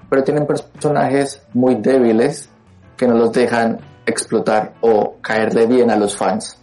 pero 0.09 0.25
tienen 0.25 0.45
personajes 0.45 1.41
muy 1.53 1.75
débiles 1.75 2.49
que 2.97 3.07
no 3.07 3.15
los 3.15 3.31
dejan 3.31 3.79
explotar 4.05 4.73
o 4.81 5.15
caerle 5.21 5.67
bien 5.67 5.91
a 5.91 5.95
los 5.95 6.17
fans. 6.17 6.57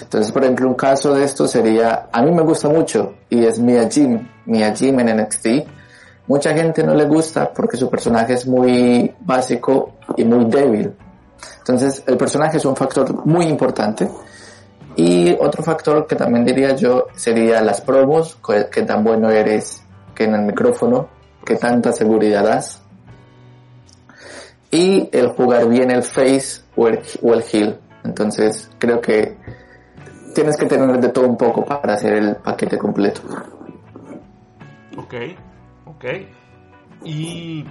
Entonces, 0.00 0.30
por 0.30 0.44
ejemplo, 0.44 0.68
un 0.68 0.74
caso 0.74 1.14
de 1.14 1.24
esto 1.24 1.48
sería, 1.48 2.08
a 2.12 2.22
mí 2.22 2.30
me 2.30 2.42
gusta 2.42 2.68
mucho 2.68 3.14
y 3.28 3.44
es 3.44 3.58
Mia 3.58 3.88
Jim, 3.90 4.28
Mia 4.46 4.74
Jim 4.74 4.98
en 5.00 5.16
NXT. 5.16 5.46
Mucha 6.28 6.54
gente 6.54 6.82
no 6.82 6.94
le 6.94 7.06
gusta 7.06 7.52
porque 7.52 7.76
su 7.76 7.90
personaje 7.90 8.34
es 8.34 8.46
muy 8.46 9.14
básico 9.20 9.94
y 10.16 10.24
muy 10.24 10.44
débil. 10.46 10.94
Entonces, 11.58 12.02
el 12.06 12.16
personaje 12.16 12.58
es 12.58 12.64
un 12.64 12.76
factor 12.76 13.26
muy 13.26 13.46
importante. 13.46 14.08
Y 14.94 15.32
otro 15.32 15.62
factor 15.62 16.06
que 16.06 16.16
también 16.16 16.44
diría 16.44 16.76
yo 16.76 17.06
sería 17.14 17.62
las 17.62 17.80
promos, 17.80 18.38
que 18.70 18.82
tan 18.82 19.02
bueno 19.02 19.30
eres 19.30 19.82
que 20.14 20.24
en 20.24 20.34
el 20.34 20.42
micrófono, 20.42 21.08
que 21.44 21.56
tanta 21.56 21.92
seguridad 21.92 22.44
das. 22.44 22.81
Y 24.72 25.08
el 25.12 25.28
jugar 25.28 25.68
bien 25.68 25.92
el 25.92 26.02
face 26.02 26.62
o 26.74 26.88
el, 26.88 27.00
o 27.22 27.34
el 27.34 27.44
heel. 27.52 27.78
Entonces, 28.02 28.68
creo 28.78 29.00
que 29.00 29.36
tienes 30.34 30.56
que 30.56 30.66
tener 30.66 30.98
de 30.98 31.10
todo 31.10 31.28
un 31.28 31.36
poco 31.36 31.64
para 31.64 31.94
hacer 31.94 32.14
el 32.14 32.36
paquete 32.36 32.78
completo. 32.78 33.20
Ok, 34.96 35.14
ok. 35.86 36.04
Y 37.04 37.64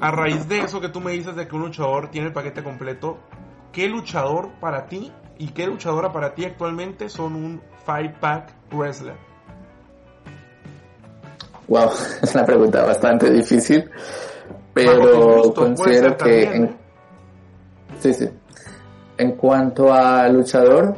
a 0.00 0.10
raíz 0.10 0.48
de 0.48 0.60
eso 0.60 0.80
que 0.80 0.88
tú 0.88 1.00
me 1.00 1.12
dices 1.12 1.36
de 1.36 1.46
que 1.46 1.54
un 1.56 1.62
luchador 1.62 2.10
tiene 2.10 2.28
el 2.28 2.32
paquete 2.32 2.62
completo, 2.62 3.18
¿qué 3.72 3.88
luchador 3.88 4.50
para 4.60 4.86
ti 4.86 5.12
y 5.38 5.48
qué 5.48 5.66
luchadora 5.66 6.12
para 6.12 6.34
ti 6.34 6.44
actualmente 6.44 7.08
son 7.08 7.34
un 7.34 7.62
five 7.86 8.14
pack 8.20 8.54
wrestler? 8.72 9.16
Wow, 11.68 11.90
es 12.22 12.34
una 12.34 12.44
pregunta 12.44 12.84
bastante 12.84 13.30
difícil, 13.30 13.88
pero 14.74 15.52
considero 15.54 16.16
que 16.16 16.44
en, 16.44 16.76
sí, 18.00 18.14
sí. 18.14 18.28
En 19.18 19.32
cuanto 19.32 19.92
a 19.92 20.28
luchador, 20.28 20.96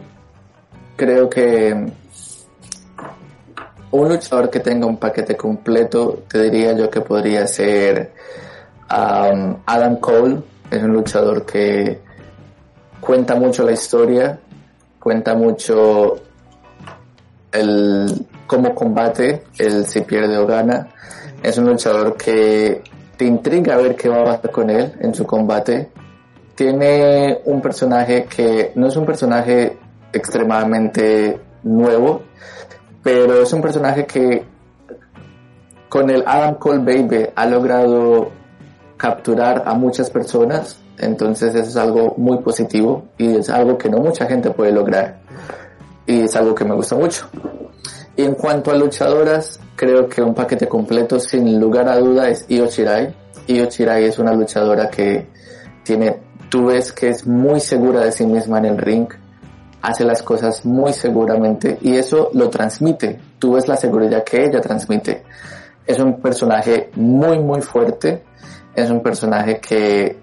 creo 0.97 1.29
que 1.29 1.93
un 3.91 4.09
luchador 4.09 4.51
que 4.51 4.61
tenga 4.61 4.87
un 4.87 4.97
paquete 4.97 5.37
completo, 5.37 6.25
te 6.29 6.43
diría 6.43 6.73
yo 6.73 6.91
que 6.91 7.01
podría 7.01 7.47
ser 7.47 8.13
um, 8.91 9.57
Adam 9.67 9.97
Cole. 9.97 10.43
Es 10.71 10.83
un 10.83 10.93
luchador 10.93 11.47
que 11.47 12.01
cuenta 13.01 13.37
mucho 13.37 13.63
la 13.63 13.73
historia, 13.73 14.39
cuenta 14.99 15.35
mucho 15.35 16.17
el 17.53 18.27
cómo 18.47 18.75
combate, 18.75 19.45
el 19.59 19.87
si 19.87 20.01
pierde 20.01 20.39
o 20.39 20.47
gana. 20.47 20.89
Es 21.43 21.57
un 21.59 21.67
luchador 21.67 22.17
que 22.17 22.83
te 23.25 23.29
intriga 23.29 23.79
ver 23.79 23.97
qué 23.97 24.11
va 24.11 24.21
a 24.21 24.25
pasar 24.25 24.51
con 24.51 24.69
él 24.69 24.93
en 25.01 25.15
su 25.15 25.25
combate. 25.25 25.89
Tiene 26.55 27.41
un 27.47 27.63
personaje 27.63 28.27
que 28.27 28.73
no 28.75 28.89
es 28.89 28.97
un 28.97 29.07
personaje 29.07 29.79
extremadamente 30.13 31.41
nuevo, 31.63 32.21
pero 33.03 33.43
es 33.43 33.51
un 33.55 33.63
personaje 33.63 34.05
que 34.05 34.45
con 35.89 36.11
el 36.11 36.23
Adam 36.27 36.57
Cole 36.57 36.81
Baby 36.81 37.31
ha 37.35 37.47
logrado 37.47 38.31
capturar 38.99 39.63
a 39.65 39.73
muchas 39.73 40.11
personas, 40.11 40.79
entonces 40.99 41.55
eso 41.55 41.71
es 41.71 41.77
algo 41.77 42.13
muy 42.19 42.43
positivo 42.43 43.05
y 43.17 43.37
es 43.37 43.49
algo 43.49 43.79
que 43.79 43.89
no 43.89 44.01
mucha 44.01 44.27
gente 44.27 44.51
puede 44.51 44.73
lograr 44.73 45.17
y 46.07 46.21
es 46.21 46.37
algo 46.37 46.55
que 46.55 46.67
me 46.67 46.75
gusta 46.75 46.95
mucho. 46.95 47.27
Y 48.17 48.23
en 48.23 48.35
cuanto 48.35 48.71
a 48.71 48.75
luchadoras, 48.75 49.61
creo 49.75 50.09
que 50.09 50.23
un 50.23 50.35
paquete 50.35 50.69
completo 50.69 51.19
sin 51.19 51.59
lugar 51.59 51.89
a 51.89 51.99
duda 51.99 52.29
es 52.29 52.47
Io 52.49 52.67
Shirai. 52.67 53.15
Io 53.49 53.67
Shirai 53.67 54.05
es 54.05 54.19
una 54.19 54.33
luchadora 54.33 54.89
que 54.89 55.27
tiene, 55.83 56.21
tú 56.49 56.67
ves 56.67 56.93
que 56.93 57.09
es 57.09 57.27
muy 57.27 57.61
segura 57.61 58.05
de 58.05 58.13
sí 58.13 58.25
misma 58.25 58.59
en 58.59 58.67
el 58.67 58.79
ring, 58.79 59.09
hace 59.83 60.05
las 60.05 60.23
cosas 60.23 60.65
muy 60.65 60.93
seguramente 60.93 61.79
y 61.83 61.97
eso 61.97 62.31
lo 62.33 62.49
transmite. 62.49 63.21
Tú 63.39 63.53
ves 63.55 63.69
la 63.69 63.77
seguridad 63.77 64.25
que 64.25 64.45
ella 64.45 64.61
transmite. 64.61 65.25
Es 65.87 65.99
un 65.99 66.21
personaje 66.23 66.91
muy, 66.95 67.39
muy 67.39 67.61
fuerte. 67.61 68.25
Es 68.75 68.91
un 68.91 69.03
personaje 69.03 69.61
que 69.61 70.19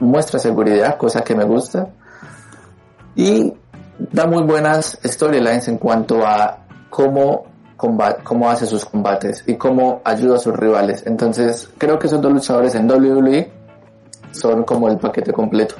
muestra 0.00 0.38
seguridad, 0.38 0.98
cosa 0.98 1.22
que 1.22 1.34
me 1.34 1.44
gusta. 1.44 1.88
Y 3.14 3.54
da 3.98 4.26
muy 4.26 4.42
buenas 4.42 4.98
storylines 5.02 5.68
en 5.68 5.78
cuanto 5.78 6.26
a 6.26 6.65
cómo, 6.90 7.46
cómo 7.76 8.50
hace 8.50 8.66
sus 8.66 8.84
combates 8.84 9.44
y 9.46 9.56
cómo 9.56 10.00
ayuda 10.04 10.36
a 10.36 10.38
sus 10.38 10.54
rivales. 10.56 11.04
Entonces, 11.06 11.68
creo 11.78 11.98
que 11.98 12.06
esos 12.06 12.20
dos 12.20 12.32
luchadores 12.32 12.74
en 12.74 12.90
WWE 12.90 13.50
son 14.32 14.64
como 14.64 14.88
el 14.88 14.98
paquete 14.98 15.32
completo. 15.32 15.76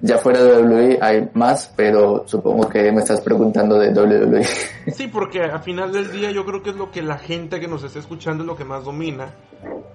Ya 0.00 0.18
fuera 0.18 0.42
de 0.42 0.62
WWE 0.62 0.98
hay 1.00 1.30
más, 1.32 1.72
pero 1.74 2.24
supongo 2.26 2.68
que 2.68 2.92
me 2.92 3.00
estás 3.00 3.22
preguntando 3.22 3.78
de 3.78 3.92
WWE. 3.92 4.44
Sí, 4.92 5.08
porque 5.08 5.42
al 5.42 5.62
final 5.62 5.90
del 5.90 6.12
día 6.12 6.30
yo 6.30 6.44
creo 6.44 6.62
que 6.62 6.70
es 6.70 6.76
lo 6.76 6.90
que 6.90 7.02
la 7.02 7.18
gente 7.18 7.58
que 7.58 7.66
nos 7.66 7.82
está 7.82 7.98
escuchando 7.98 8.42
es 8.42 8.46
lo 8.46 8.56
que 8.56 8.64
más 8.64 8.84
domina. 8.84 9.30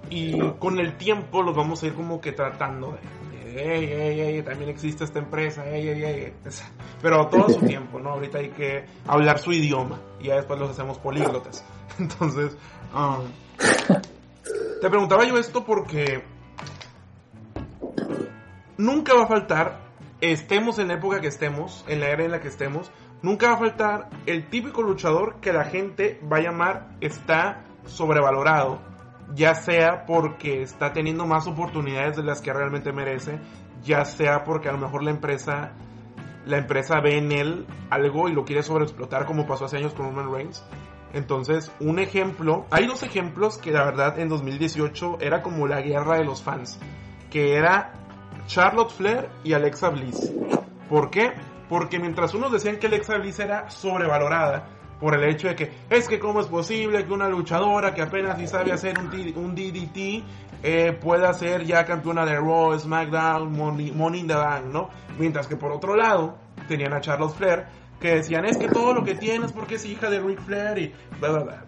Y 0.10 0.38
con 0.60 0.80
el 0.80 0.97
tiempo 0.97 1.43
los 1.43 1.56
vamos 1.56 1.84
a 1.84 1.88
ir 1.88 1.93
como 1.93 2.19
que 2.19 2.32
tratando 2.32 2.91
de, 2.91 3.31
hey, 3.56 3.90
hey, 3.90 4.20
hey, 4.20 4.44
también 4.44 4.70
existe 4.70 5.04
esta 5.04 5.20
empresa, 5.20 5.64
hey, 5.66 5.84
hey, 5.84 6.04
hey. 6.06 6.34
Pero 7.02 7.28
todo 7.28 7.50
su 7.50 7.60
tiempo, 7.66 8.00
¿no? 8.00 8.12
Ahorita 8.12 8.40
hay 8.40 8.50
que 8.50 8.86
hablar 9.08 9.40
su 9.40 9.52
idioma 9.52 10.00
y 10.20 10.28
ya 10.28 10.36
después 10.36 10.60
los 10.60 10.70
hacemos 10.70 10.98
políglotas. 11.00 11.64
Entonces, 12.00 12.58
um, 12.94 13.26
te 14.82 14.90
preguntaba 14.90 15.26
yo 15.26 15.38
esto 15.38 15.64
porque 15.64 16.24
nunca 18.78 19.14
va 19.14 19.24
a 19.24 19.28
faltar 19.28 19.92
estemos 20.22 20.78
en 20.78 20.88
la 20.88 20.94
época 20.94 21.20
que 21.20 21.28
estemos, 21.28 21.84
en 21.88 22.00
la 22.00 22.10
era 22.10 22.24
en 22.24 22.32
la 22.32 22.40
que 22.40 22.48
estemos, 22.48 22.92
nunca 23.22 23.48
va 23.48 23.54
a 23.56 23.58
faltar 23.58 24.10
el 24.28 24.50
típico 24.50 24.82
luchador 24.84 25.36
que 25.42 25.52
la 25.52 25.66
gente 25.66 26.20
va 26.32 26.38
a 26.38 26.42
llamar 26.42 26.90
está 27.02 27.64
sobrevalorado, 27.86 28.80
ya 29.36 29.56
sea 29.56 30.06
porque 30.06 30.62
está 30.62 30.94
teniendo 30.94 31.26
más 31.26 31.48
oportunidades 31.48 32.17
de 32.17 32.24
las 32.24 32.41
que 32.41 32.54
realmente 32.54 32.91
merece, 32.91 33.39
ya 33.84 34.06
sea 34.06 34.44
porque 34.44 34.70
a 34.70 34.74
lo 34.74 34.78
mejor 34.78 35.04
la 35.04 35.12
empresa 35.12 35.74
la 36.46 36.58
empresa 36.58 37.00
ve 37.02 37.17
en 37.17 37.32
él 37.32 37.67
algo 37.89 38.28
y 38.28 38.34
lo 38.34 38.46
quiere 38.46 38.63
sobreexplotar 38.63 39.26
como 39.26 39.46
pasó 39.46 39.65
hace 39.65 39.78
años 39.78 39.94
con 39.94 40.08
Roman 40.08 40.34
Reigns. 40.34 40.63
Entonces, 41.13 41.72
un 41.80 42.00
ejemplo, 42.00 42.65
hay 42.72 42.88
dos 42.88 43.04
ejemplos 43.04 43.58
que 43.58 43.72
la 43.72 43.84
verdad 43.84 44.17
en 44.17 44.30
2018 44.30 45.17
era 45.20 45.41
como 45.41 45.67
la 45.67 45.82
guerra 45.82 46.17
de 46.17 46.24
los 46.24 46.41
fans, 46.41 46.80
que 47.30 47.56
era 47.56 47.94
Charlotte 48.48 48.91
Flair 48.91 49.30
y 49.44 49.54
Alexa 49.54 49.89
Bliss. 49.89 50.32
¿Por 50.89 51.12
qué? 51.12 51.34
Porque 51.70 52.00
mientras 52.00 52.34
unos 52.34 52.52
decían 52.52 52.78
que 52.78 52.88
Alexa 52.88 53.17
Bliss 53.17 53.39
era 53.39 53.70
sobrevalorada 53.70 54.67
por 55.02 55.16
el 55.16 55.28
hecho 55.28 55.48
de 55.48 55.56
que 55.56 55.72
es 55.90 56.08
que 56.08 56.20
cómo 56.20 56.40
es 56.40 56.48
posible 56.48 57.04
que 57.04 57.12
una 57.12 57.28
luchadora 57.28 57.94
que 57.94 58.04
apenas 58.04 58.38
si 58.38 58.48
sabe 58.48 58.72
hacer 58.72 58.98
un, 59.00 59.56
DDT 59.56 60.24
eh, 60.64 60.94
pueda 60.94 61.34
ser 61.34 61.66
ya 61.66 61.84
campeona 61.84 62.24
de 62.24 62.36
Raw, 62.36 62.78
SmackDown, 62.80 63.52
Money, 63.52 64.20
in 64.20 64.28
the 64.28 64.36
Bank, 64.36 64.66
¿no? 64.66 64.90
Mientras 65.18 65.48
que 65.48 65.58
por 65.58 65.72
otro 65.72 65.96
lado 65.96 66.38
tenían 66.68 66.94
a 66.94 67.02
Charlotte 67.02 67.34
Flair 67.34 67.66
que 68.00 68.16
decían 68.16 68.46
es 68.46 68.58
que 68.58 68.68
todo 68.68 68.94
lo 68.94 69.04
que 69.04 69.16
tiene 69.16 69.46
es 69.46 69.52
porque 69.52 69.76
es 69.76 69.86
hija 69.86 70.08
de 70.10 70.20
Ric 70.20 70.40
Flair 70.42 70.78
y 70.78 70.94
bla 71.20 71.30
bla 71.32 71.44
bla. 71.44 71.66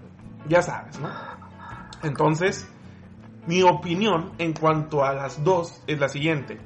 Ya 0.47 0.61
sabes, 0.61 0.99
¿no? 0.99 1.09
Entonces, 2.03 2.69
mi 3.47 3.63
opinión 3.63 4.33
en 4.37 4.53
cuanto 4.53 5.03
a 5.03 5.13
las 5.13 5.43
dos 5.43 5.81
es 5.87 5.99
la 5.99 6.07
siguiente. 6.07 6.59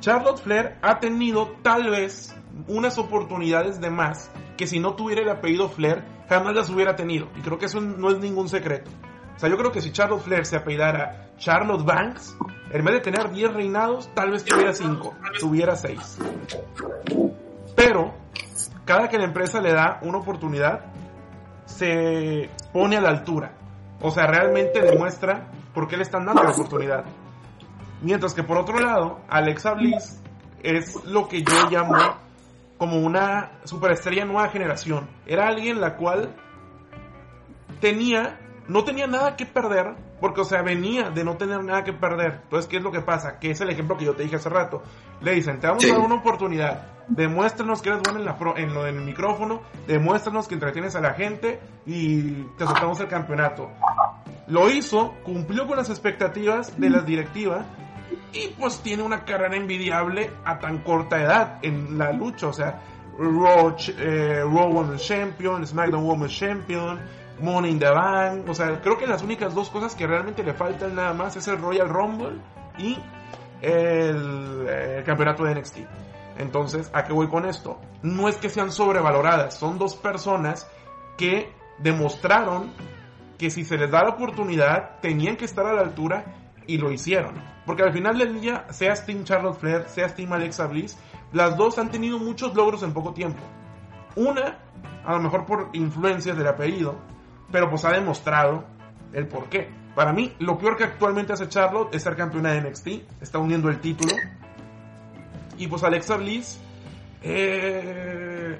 Charlotte 0.00 0.40
Flair 0.40 0.78
ha 0.82 0.98
tenido 0.98 1.56
tal 1.62 1.90
vez 1.90 2.34
unas 2.66 2.98
oportunidades 2.98 3.80
de 3.80 3.90
más 3.90 4.30
que 4.56 4.66
si 4.66 4.80
no 4.80 4.94
tuviera 4.94 5.22
el 5.22 5.30
apellido 5.30 5.68
Flair 5.68 6.04
jamás 6.28 6.54
las 6.54 6.70
hubiera 6.70 6.96
tenido. 6.96 7.28
Y 7.36 7.40
creo 7.40 7.58
que 7.58 7.66
eso 7.66 7.80
no 7.80 8.10
es 8.10 8.18
ningún 8.18 8.48
secreto. 8.48 8.90
O 9.36 9.38
sea, 9.38 9.48
yo 9.48 9.56
creo 9.56 9.70
que 9.70 9.80
si 9.80 9.92
Charlotte 9.92 10.22
Flair 10.22 10.44
se 10.44 10.56
apellidara 10.56 11.30
Charlotte 11.38 11.84
Banks, 11.84 12.36
en 12.72 12.84
vez 12.84 12.94
de 12.94 13.00
tener 13.00 13.30
10 13.30 13.54
reinados, 13.54 14.12
tal 14.14 14.32
vez 14.32 14.44
tuviera 14.44 14.72
5, 14.72 15.14
tuviera 15.38 15.76
6. 15.76 16.18
Pero, 17.76 18.14
cada 18.84 19.08
que 19.08 19.16
la 19.16 19.24
empresa 19.24 19.60
le 19.60 19.72
da 19.72 20.00
una 20.02 20.18
oportunidad, 20.18 20.86
se 21.66 22.50
pone 22.72 22.96
a 22.96 23.00
la 23.00 23.10
altura. 23.10 23.52
O 24.00 24.10
sea, 24.10 24.26
realmente 24.26 24.82
demuestra 24.82 25.52
por 25.72 25.86
qué 25.86 25.96
le 25.96 26.02
están 26.02 26.26
dando 26.26 26.42
la 26.42 26.50
oportunidad. 26.50 27.04
Mientras 28.02 28.34
que 28.34 28.42
por 28.42 28.58
otro 28.58 28.80
lado, 28.80 29.20
Alexa 29.28 29.74
Bliss 29.74 30.20
es 30.62 31.04
lo 31.04 31.28
que 31.28 31.42
yo 31.42 31.70
llamo 31.70 31.94
como 32.78 32.98
una 33.00 33.50
superestrella 33.64 34.24
nueva 34.24 34.48
generación. 34.48 35.08
Era 35.26 35.48
alguien 35.48 35.80
la 35.80 35.96
cual 35.96 36.34
tenía, 37.80 38.38
no 38.68 38.84
tenía 38.84 39.06
nada 39.06 39.36
que 39.36 39.44
perder, 39.44 39.94
porque 40.20 40.40
o 40.40 40.44
sea, 40.44 40.62
venía 40.62 41.10
de 41.10 41.24
no 41.24 41.36
tener 41.36 41.62
nada 41.62 41.84
que 41.84 41.92
perder. 41.92 42.40
Entonces, 42.44 42.70
¿qué 42.70 42.78
es 42.78 42.82
lo 42.82 42.92
que 42.92 43.00
pasa? 43.00 43.38
Que 43.38 43.50
es 43.50 43.60
el 43.60 43.70
ejemplo 43.70 43.96
que 43.96 44.04
yo 44.04 44.14
te 44.14 44.22
dije 44.22 44.36
hace 44.36 44.48
rato. 44.48 44.82
Le 45.20 45.32
dicen, 45.32 45.60
te 45.60 45.66
vamos 45.66 45.84
a 45.84 45.88
dar 45.88 45.98
una 45.98 46.16
oportunidad. 46.16 46.86
Demuéstranos 47.08 47.82
que 47.82 47.88
eres 47.88 48.02
bueno 48.02 48.20
en, 48.20 48.26
la 48.26 48.36
en 48.56 48.74
lo 48.74 48.84
del 48.84 49.00
micrófono, 49.00 49.62
demuéstranos 49.86 50.46
que 50.46 50.54
entretienes 50.54 50.94
a 50.94 51.00
la 51.00 51.14
gente 51.14 51.58
y 51.84 52.42
te 52.56 52.64
soltamos 52.64 53.00
el 53.00 53.08
campeonato. 53.08 53.70
Lo 54.46 54.70
hizo, 54.70 55.14
cumplió 55.24 55.66
con 55.66 55.76
las 55.76 55.90
expectativas 55.90 56.78
de 56.78 56.90
las 56.90 57.04
directivas 57.04 57.66
y 58.32 58.48
pues 58.58 58.80
tiene 58.80 59.02
una 59.02 59.24
carrera 59.24 59.56
envidiable 59.56 60.30
a 60.44 60.58
tan 60.58 60.78
corta 60.78 61.20
edad 61.20 61.58
en 61.62 61.96
la 61.98 62.12
lucha. 62.12 62.48
O 62.48 62.52
sea, 62.52 62.80
Raw, 63.18 63.74
eh, 63.98 64.42
Women's 64.44 65.06
Champion, 65.06 65.66
SmackDown 65.66 66.04
Women's 66.04 66.36
Champion, 66.36 67.00
Money 67.40 67.70
in 67.70 67.78
the 67.78 67.90
Bank. 67.90 68.48
O 68.48 68.54
sea, 68.54 68.80
creo 68.80 68.98
que 68.98 69.06
las 69.06 69.22
únicas 69.22 69.54
dos 69.54 69.70
cosas 69.70 69.94
que 69.94 70.06
realmente 70.06 70.42
le 70.42 70.54
faltan 70.54 70.94
nada 70.94 71.12
más 71.14 71.36
es 71.36 71.48
el 71.48 71.58
Royal 71.58 71.88
Rumble 71.88 72.38
y 72.78 72.98
el, 73.62 74.68
el 74.68 75.04
campeonato 75.04 75.44
de 75.44 75.54
NXT. 75.54 75.78
Entonces, 76.38 76.90
¿a 76.92 77.04
qué 77.04 77.12
voy 77.12 77.28
con 77.28 77.46
esto? 77.46 77.80
No 78.02 78.28
es 78.28 78.36
que 78.36 78.48
sean 78.48 78.70
sobrevaloradas, 78.70 79.58
son 79.58 79.78
dos 79.78 79.96
personas 79.96 80.68
que 81.16 81.52
demostraron 81.78 82.70
que 83.38 83.50
si 83.50 83.64
se 83.64 83.76
les 83.76 83.90
da 83.90 84.04
la 84.04 84.10
oportunidad, 84.10 85.00
tenían 85.00 85.36
que 85.36 85.44
estar 85.44 85.66
a 85.66 85.72
la 85.72 85.82
altura 85.82 86.47
y 86.68 86.78
lo 86.78 86.92
hicieron. 86.92 87.34
Porque 87.66 87.82
al 87.82 87.92
final 87.92 88.16
del 88.16 88.40
día, 88.40 88.66
sea 88.70 88.94
Team 88.94 89.24
Charlotte 89.24 89.58
Flair, 89.58 89.86
sea 89.88 90.14
Team 90.14 90.32
Alexa 90.32 90.66
Bliss, 90.68 90.96
las 91.32 91.56
dos 91.56 91.78
han 91.78 91.90
tenido 91.90 92.18
muchos 92.20 92.54
logros 92.54 92.84
en 92.84 92.92
poco 92.92 93.12
tiempo. 93.12 93.42
Una, 94.14 94.58
a 95.04 95.12
lo 95.14 95.20
mejor 95.20 95.44
por 95.44 95.70
influencias 95.72 96.36
del 96.36 96.46
apellido, 96.46 96.96
pero 97.50 97.68
pues 97.68 97.84
ha 97.84 97.90
demostrado 97.90 98.64
el 99.12 99.26
por 99.26 99.48
qué. 99.48 99.68
Para 99.94 100.12
mí, 100.12 100.32
lo 100.38 100.56
peor 100.58 100.76
que 100.76 100.84
actualmente 100.84 101.32
hace 101.32 101.48
Charlotte 101.48 101.92
es 101.94 102.02
ser 102.02 102.14
campeona 102.14 102.52
de 102.52 102.60
NXT, 102.60 102.86
está 103.20 103.38
uniendo 103.38 103.68
el 103.68 103.80
título. 103.80 104.14
Y 105.56 105.66
pues 105.66 105.82
Alexa 105.82 106.16
Bliss, 106.16 106.60
eh, 107.22 108.58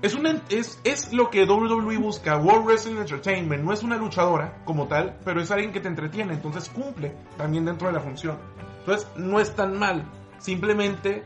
es, 0.00 0.16
es, 0.48 0.80
es 0.84 1.12
lo 1.12 1.28
que 1.30 1.44
WWE 1.44 1.98
busca, 1.98 2.36
World 2.36 2.66
Wrestling 2.66 2.96
Entertainment. 2.98 3.64
No 3.64 3.72
es 3.72 3.82
una 3.82 3.96
luchadora 3.96 4.62
como 4.64 4.86
tal, 4.86 5.18
pero 5.24 5.40
es 5.40 5.50
alguien 5.50 5.72
que 5.72 5.80
te 5.80 5.88
entretiene, 5.88 6.34
entonces 6.34 6.68
cumple 6.68 7.14
también 7.36 7.64
dentro 7.64 7.88
de 7.88 7.94
la 7.94 8.00
función. 8.00 8.38
Entonces 8.80 9.08
no 9.16 9.40
es 9.40 9.54
tan 9.54 9.78
mal, 9.78 10.04
simplemente 10.38 11.24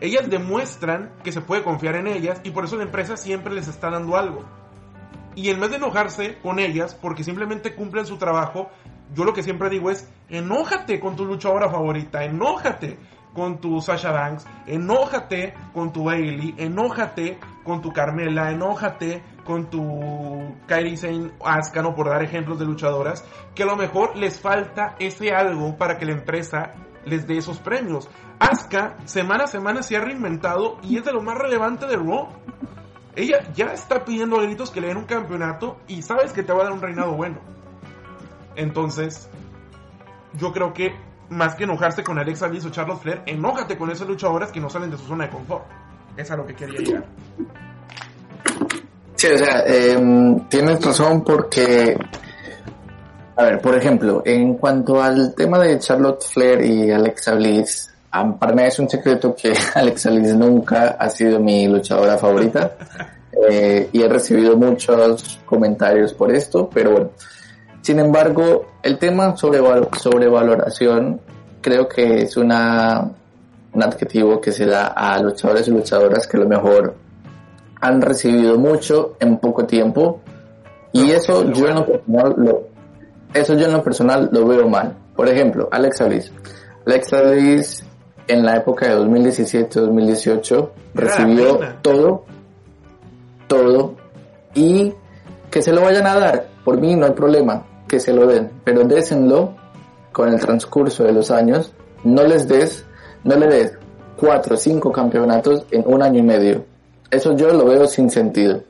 ellas 0.00 0.28
demuestran 0.28 1.12
que 1.22 1.32
se 1.32 1.40
puede 1.40 1.62
confiar 1.62 1.96
en 1.96 2.06
ellas 2.06 2.40
y 2.44 2.50
por 2.50 2.64
eso 2.64 2.76
la 2.76 2.84
empresa 2.84 3.16
siempre 3.16 3.54
les 3.54 3.68
está 3.68 3.90
dando 3.90 4.16
algo. 4.16 4.44
Y 5.34 5.50
en 5.50 5.60
vez 5.60 5.70
de 5.70 5.76
enojarse 5.76 6.38
con 6.40 6.58
ellas 6.58 6.94
porque 6.94 7.22
simplemente 7.22 7.74
cumplen 7.74 8.06
su 8.06 8.16
trabajo, 8.16 8.70
yo 9.14 9.24
lo 9.24 9.32
que 9.32 9.42
siempre 9.42 9.70
digo 9.70 9.90
es, 9.90 10.08
enójate 10.28 11.00
con 11.00 11.16
tu 11.16 11.24
luchadora 11.24 11.70
favorita, 11.70 12.24
enójate 12.24 12.98
con 13.32 13.60
tu 13.60 13.80
Sasha 13.80 14.10
Banks, 14.10 14.46
enójate 14.66 15.54
con 15.72 15.92
tu 15.92 16.04
Bailey, 16.04 16.54
enójate 16.58 17.38
con 17.68 17.82
tu 17.82 17.92
Carmela, 17.92 18.50
enójate 18.50 19.22
con 19.44 19.68
tu 19.68 20.56
Kairi 20.66 20.96
Sane 20.96 21.32
Asuka, 21.44 21.82
por 21.94 22.08
dar 22.08 22.22
ejemplos 22.22 22.58
de 22.58 22.64
luchadoras, 22.64 23.24
que 23.54 23.62
a 23.62 23.66
lo 23.66 23.76
mejor 23.76 24.16
les 24.16 24.40
falta 24.40 24.96
ese 24.98 25.32
algo 25.32 25.76
para 25.76 25.98
que 25.98 26.06
la 26.06 26.12
empresa 26.12 26.72
les 27.04 27.26
dé 27.26 27.36
esos 27.36 27.58
premios. 27.58 28.08
Asuka 28.40 28.96
semana 29.04 29.44
a 29.44 29.46
semana 29.46 29.82
se 29.82 29.96
ha 29.96 30.00
reinventado 30.00 30.78
y 30.82 30.96
es 30.96 31.04
de 31.04 31.12
lo 31.12 31.22
más 31.22 31.36
relevante 31.36 31.86
de 31.86 31.96
Raw. 31.96 32.28
Ella 33.14 33.52
ya 33.52 33.66
está 33.66 34.04
pidiendo 34.04 34.38
a 34.38 34.42
gritos 34.44 34.70
que 34.70 34.80
le 34.80 34.88
den 34.88 34.96
un 34.96 35.04
campeonato 35.04 35.78
y 35.88 36.02
sabes 36.02 36.32
que 36.32 36.42
te 36.42 36.52
va 36.52 36.62
a 36.62 36.64
dar 36.64 36.72
un 36.72 36.80
reinado 36.80 37.14
bueno. 37.14 37.38
Entonces, 38.56 39.28
yo 40.34 40.52
creo 40.52 40.72
que 40.72 40.94
más 41.28 41.54
que 41.54 41.64
enojarse 41.64 42.02
con 42.02 42.18
Alexa 42.18 42.48
Bliss 42.48 42.64
o 42.64 42.70
Charlotte 42.70 43.00
Flair, 43.00 43.22
enójate 43.26 43.76
con 43.76 43.90
esas 43.90 44.08
luchadoras 44.08 44.52
que 44.52 44.60
no 44.60 44.70
salen 44.70 44.90
de 44.90 44.96
su 44.96 45.04
zona 45.04 45.24
de 45.24 45.30
confort. 45.30 45.66
Es 46.18 46.28
a 46.32 46.36
lo 46.36 46.44
que 46.44 46.54
quería 46.54 46.80
llegar. 46.80 47.04
Sí, 49.14 49.28
o 49.28 49.38
sea, 49.38 49.62
em, 49.66 50.48
tienes 50.48 50.84
razón 50.84 51.22
porque, 51.22 51.96
a 53.36 53.42
ver, 53.44 53.60
por 53.60 53.76
ejemplo, 53.76 54.22
en 54.24 54.54
cuanto 54.54 55.00
al 55.00 55.32
tema 55.36 55.60
de 55.60 55.78
Charlotte 55.78 56.22
Flair 56.22 56.60
y 56.62 56.90
Alexa 56.90 57.34
Bliss, 57.34 57.94
para 58.10 58.52
mí 58.52 58.62
es 58.64 58.78
un 58.80 58.90
secreto 58.90 59.34
que 59.34 59.52
Alexa 59.76 60.10
Bliss 60.10 60.34
nunca 60.34 60.96
ha 60.98 61.08
sido 61.08 61.38
mi 61.38 61.68
luchadora 61.68 62.18
favorita. 62.18 62.76
Eh, 63.48 63.88
y 63.92 64.02
he 64.02 64.08
recibido 64.08 64.56
muchos 64.56 65.38
comentarios 65.46 66.12
por 66.14 66.32
esto, 66.32 66.68
pero 66.68 66.90
bueno. 66.90 67.10
Sin 67.80 68.00
embargo, 68.00 68.66
el 68.82 68.98
tema 68.98 69.36
sobre 69.36 69.60
sobrevaloración 69.96 71.20
creo 71.60 71.88
que 71.88 72.22
es 72.22 72.36
una, 72.36 73.08
un 73.78 73.84
adjetivo 73.84 74.40
que 74.40 74.50
se 74.50 74.66
da 74.66 74.88
a 74.88 75.20
luchadores 75.22 75.68
y 75.68 75.70
luchadoras 75.70 76.26
que 76.26 76.36
a 76.36 76.40
lo 76.40 76.48
mejor 76.48 76.94
han 77.80 78.02
recibido 78.02 78.58
mucho 78.58 79.16
en 79.20 79.38
poco 79.38 79.64
tiempo 79.66 80.20
y 80.92 81.12
eso 81.12 81.44
yo 81.52 81.68
en 81.68 81.76
lo 81.76 81.86
personal 81.86 82.34
lo, 82.36 82.62
eso 83.32 83.54
yo 83.54 83.66
en 83.66 83.72
lo 83.72 83.82
personal 83.82 84.28
lo 84.32 84.46
veo 84.46 84.68
mal. 84.68 84.96
Por 85.14 85.28
ejemplo, 85.28 85.68
Alexa 85.70 86.06
Bliss. 86.06 86.32
Alexa 86.86 87.22
Bliss 87.22 87.84
en 88.26 88.44
la 88.44 88.56
época 88.56 88.88
de 88.88 88.96
2017-2018 88.96 90.70
recibió 90.94 91.60
todo 91.82 92.24
todo 93.46 93.94
y 94.54 94.92
que 95.50 95.62
se 95.62 95.72
lo 95.72 95.82
vayan 95.82 96.06
a 96.06 96.14
dar. 96.14 96.48
Por 96.64 96.80
mí 96.80 96.96
no 96.96 97.06
hay 97.06 97.12
problema 97.12 97.64
que 97.86 98.00
se 98.00 98.12
lo 98.12 98.26
den, 98.26 98.50
pero 98.64 98.84
désenlo 98.84 99.54
con 100.12 100.28
el 100.28 100.40
transcurso 100.40 101.04
de 101.04 101.12
los 101.12 101.30
años. 101.30 101.72
No 102.04 102.22
les 102.24 102.46
des, 102.48 102.84
no 103.24 103.36
le 103.36 103.46
des 103.46 103.72
cuatro 104.16 104.54
o 104.54 104.58
cinco 104.58 104.92
campeonatos 104.92 105.64
en 105.70 105.84
un 105.86 106.02
año 106.02 106.18
y 106.20 106.22
medio. 106.22 106.64
Eso 107.10 107.36
yo 107.36 107.52
lo 107.52 107.64
veo 107.64 107.86
sin 107.86 108.10
sentido. 108.10 108.62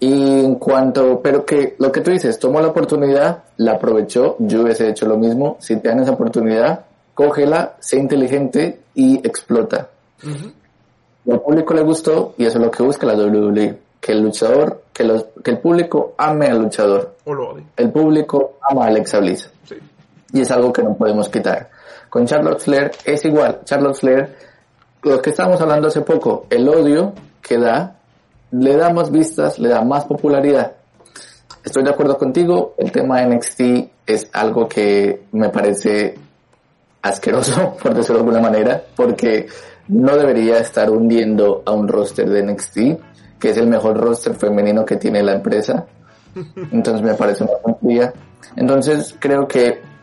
Y 0.00 0.44
en 0.44 0.56
cuanto, 0.56 1.20
pero 1.20 1.44
que 1.44 1.76
lo 1.78 1.90
que 1.92 2.00
tú 2.00 2.10
dices, 2.10 2.38
tomó 2.38 2.60
la 2.60 2.68
oportunidad, 2.68 3.44
la 3.56 3.72
aprovechó, 3.72 4.36
yo 4.38 4.62
hubiese 4.62 4.88
hecho 4.88 5.06
lo 5.06 5.16
mismo. 5.16 5.56
Si 5.60 5.76
te 5.76 5.88
dan 5.88 6.00
esa 6.00 6.12
oportunidad, 6.12 6.84
cógela, 7.14 7.76
sé 7.80 7.98
inteligente 7.98 8.80
y 8.94 9.16
explota. 9.26 9.88
Al 11.30 11.40
público 11.40 11.74
le 11.74 11.82
gustó 11.82 12.34
y 12.36 12.44
eso 12.44 12.58
es 12.58 12.64
lo 12.64 12.70
que 12.70 12.82
busca 12.82 13.06
la 13.06 13.14
WWE 13.14 13.84
que 14.04 14.12
el 14.12 14.20
luchador, 14.20 14.82
que, 14.92 15.02
los, 15.02 15.24
que 15.42 15.52
el 15.52 15.58
público 15.60 16.12
ame 16.18 16.48
al 16.48 16.58
luchador. 16.58 17.14
O 17.24 17.32
lo 17.32 17.52
odie. 17.52 17.64
El 17.74 17.90
público 17.90 18.58
ama 18.60 18.84
a 18.84 18.88
Alexa 18.88 19.18
Bliss. 19.18 19.50
Sí. 19.66 19.76
Y 20.34 20.42
es 20.42 20.50
algo 20.50 20.70
que 20.74 20.82
no 20.82 20.94
podemos 20.94 21.30
quitar. 21.30 21.70
Con 22.14 22.26
Charlotte 22.26 22.60
Flair 22.60 22.92
es 23.04 23.24
igual. 23.24 23.62
Charlotte 23.64 23.96
Flair, 23.96 24.36
lo 25.02 25.20
que 25.20 25.30
estábamos 25.30 25.60
hablando 25.60 25.88
hace 25.88 26.02
poco, 26.02 26.46
el 26.48 26.68
odio 26.68 27.12
que 27.42 27.58
da, 27.58 27.96
le 28.52 28.76
da 28.76 28.90
más 28.90 29.10
vistas, 29.10 29.58
le 29.58 29.68
da 29.68 29.82
más 29.82 30.04
popularidad. 30.04 30.74
Estoy 31.64 31.82
de 31.82 31.90
acuerdo 31.90 32.16
contigo, 32.16 32.76
el 32.78 32.92
tema 32.92 33.20
de 33.20 33.34
NXT 33.34 33.60
es 34.06 34.28
algo 34.32 34.68
que 34.68 35.24
me 35.32 35.48
parece 35.48 36.14
asqueroso, 37.02 37.76
por 37.82 37.92
decirlo 37.94 38.22
de 38.22 38.28
alguna 38.28 38.48
manera, 38.48 38.80
porque 38.94 39.48
no 39.88 40.16
debería 40.16 40.58
estar 40.58 40.88
hundiendo 40.90 41.64
a 41.66 41.72
un 41.72 41.88
roster 41.88 42.30
de 42.30 42.44
NXT 42.44 42.78
que 43.40 43.50
es 43.50 43.56
el 43.56 43.66
mejor 43.66 43.96
roster 43.98 44.36
femenino 44.36 44.84
que 44.84 44.98
tiene 44.98 45.20
la 45.20 45.32
empresa. 45.32 45.84
Entonces 46.70 47.02
me 47.02 47.14
parece 47.14 47.42
una 47.42 47.58
tontería. 47.58 48.12
Entonces 48.54 49.16
creo 49.18 49.48
que 49.48 49.93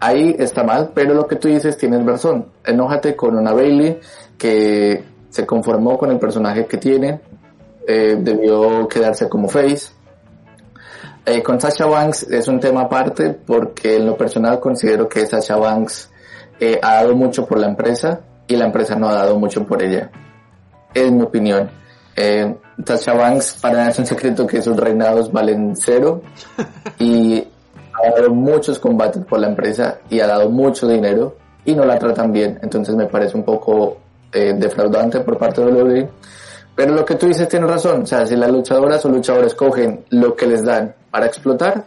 ahí 0.00 0.34
está 0.38 0.64
mal, 0.64 0.90
pero 0.94 1.14
lo 1.14 1.26
que 1.26 1.36
tú 1.36 1.48
dices 1.48 1.76
tienes 1.76 2.04
razón. 2.04 2.46
Enójate 2.64 3.14
con 3.14 3.36
una 3.36 3.52
Bailey 3.52 4.00
que 4.36 5.04
se 5.28 5.46
conformó 5.46 5.96
con 5.96 6.10
el 6.10 6.18
personaje 6.18 6.66
que 6.66 6.78
tiene, 6.78 7.20
eh, 7.86 8.16
debió 8.18 8.88
quedarse 8.88 9.28
como 9.28 9.48
face. 9.48 9.92
Eh, 11.26 11.42
con 11.42 11.60
Sasha 11.60 11.86
Banks 11.86 12.24
es 12.24 12.48
un 12.48 12.58
tema 12.58 12.82
aparte 12.82 13.30
porque 13.30 13.96
en 13.96 14.06
lo 14.06 14.16
personal 14.16 14.58
considero 14.58 15.08
que 15.08 15.26
Sasha 15.26 15.56
Banks 15.56 16.10
eh, 16.58 16.78
ha 16.82 16.94
dado 16.94 17.14
mucho 17.14 17.46
por 17.46 17.58
la 17.58 17.68
empresa 17.68 18.20
y 18.46 18.56
la 18.56 18.64
empresa 18.64 18.96
no 18.96 19.08
ha 19.08 19.14
dado 19.14 19.38
mucho 19.38 19.66
por 19.66 19.82
ella. 19.82 20.10
Es 20.92 21.12
mi 21.12 21.22
opinión. 21.22 21.70
Eh, 22.16 22.54
Tasha 22.84 23.14
Banks, 23.14 23.58
para 23.60 23.76
nada 23.76 23.90
es 23.90 23.98
un 23.98 24.06
secreto 24.06 24.46
que 24.46 24.60
sus 24.60 24.76
reinados 24.76 25.30
valen 25.30 25.76
cero 25.76 26.22
y 26.98 27.46
dado 28.22 28.34
muchos 28.34 28.78
combates 28.78 29.24
por 29.24 29.40
la 29.40 29.48
empresa 29.48 29.98
y 30.08 30.20
ha 30.20 30.26
dado 30.26 30.48
mucho 30.50 30.86
dinero 30.86 31.36
y 31.64 31.74
no 31.74 31.84
la 31.84 31.98
tratan 31.98 32.32
bien. 32.32 32.58
Entonces 32.62 32.94
me 32.96 33.06
parece 33.06 33.36
un 33.36 33.44
poco 33.44 33.98
eh, 34.32 34.54
defraudante 34.56 35.20
por 35.20 35.38
parte 35.38 35.64
de 35.64 35.72
WWE. 35.72 36.08
Pero 36.74 36.94
lo 36.94 37.04
que 37.04 37.16
tú 37.16 37.26
dices 37.26 37.48
tiene 37.48 37.66
razón. 37.66 38.02
O 38.02 38.06
sea, 38.06 38.26
si 38.26 38.36
las 38.36 38.50
luchadoras 38.50 39.04
o 39.04 39.08
luchadores 39.08 39.54
cogen 39.54 40.04
lo 40.10 40.34
que 40.34 40.46
les 40.46 40.64
dan 40.64 40.94
para 41.10 41.26
explotar, 41.26 41.84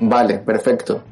vale, 0.00 0.38
perfecto. 0.38 1.02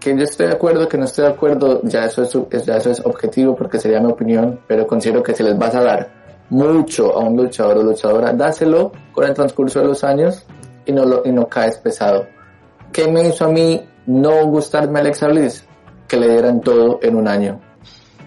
Que 0.00 0.16
yo 0.16 0.22
estoy 0.22 0.46
de 0.46 0.52
acuerdo, 0.52 0.88
que 0.88 0.96
no 0.96 1.04
estoy 1.04 1.24
de 1.24 1.32
acuerdo, 1.32 1.80
ya 1.82 2.04
eso 2.04 2.22
es, 2.22 2.64
ya 2.64 2.76
eso 2.76 2.90
es 2.90 3.04
objetivo 3.04 3.56
porque 3.56 3.78
sería 3.78 4.00
mi 4.00 4.10
opinión, 4.12 4.60
pero 4.66 4.86
considero 4.86 5.22
que 5.22 5.34
si 5.34 5.42
les 5.42 5.58
vas 5.58 5.74
a 5.74 5.82
dar 5.82 6.08
mucho 6.50 7.18
a 7.18 7.18
un 7.18 7.36
luchador 7.36 7.78
o 7.78 7.82
luchadora, 7.82 8.32
dáselo 8.32 8.92
con 9.12 9.24
el 9.24 9.34
transcurso 9.34 9.80
de 9.80 9.86
los 9.86 10.04
años 10.04 10.46
y 10.86 10.92
no, 10.92 11.04
lo, 11.04 11.22
y 11.26 11.32
no 11.32 11.48
caes 11.48 11.78
pesado. 11.78 12.26
¿Qué 12.92 13.08
me 13.08 13.28
hizo 13.28 13.44
a 13.44 13.48
mí 13.48 13.80
no 14.06 14.46
gustarme 14.46 15.00
Alexa 15.00 15.28
Bliss? 15.28 15.64
Que 16.06 16.16
le 16.16 16.28
dieran 16.28 16.60
todo 16.60 16.98
en 17.02 17.16
un 17.16 17.28
año. 17.28 17.60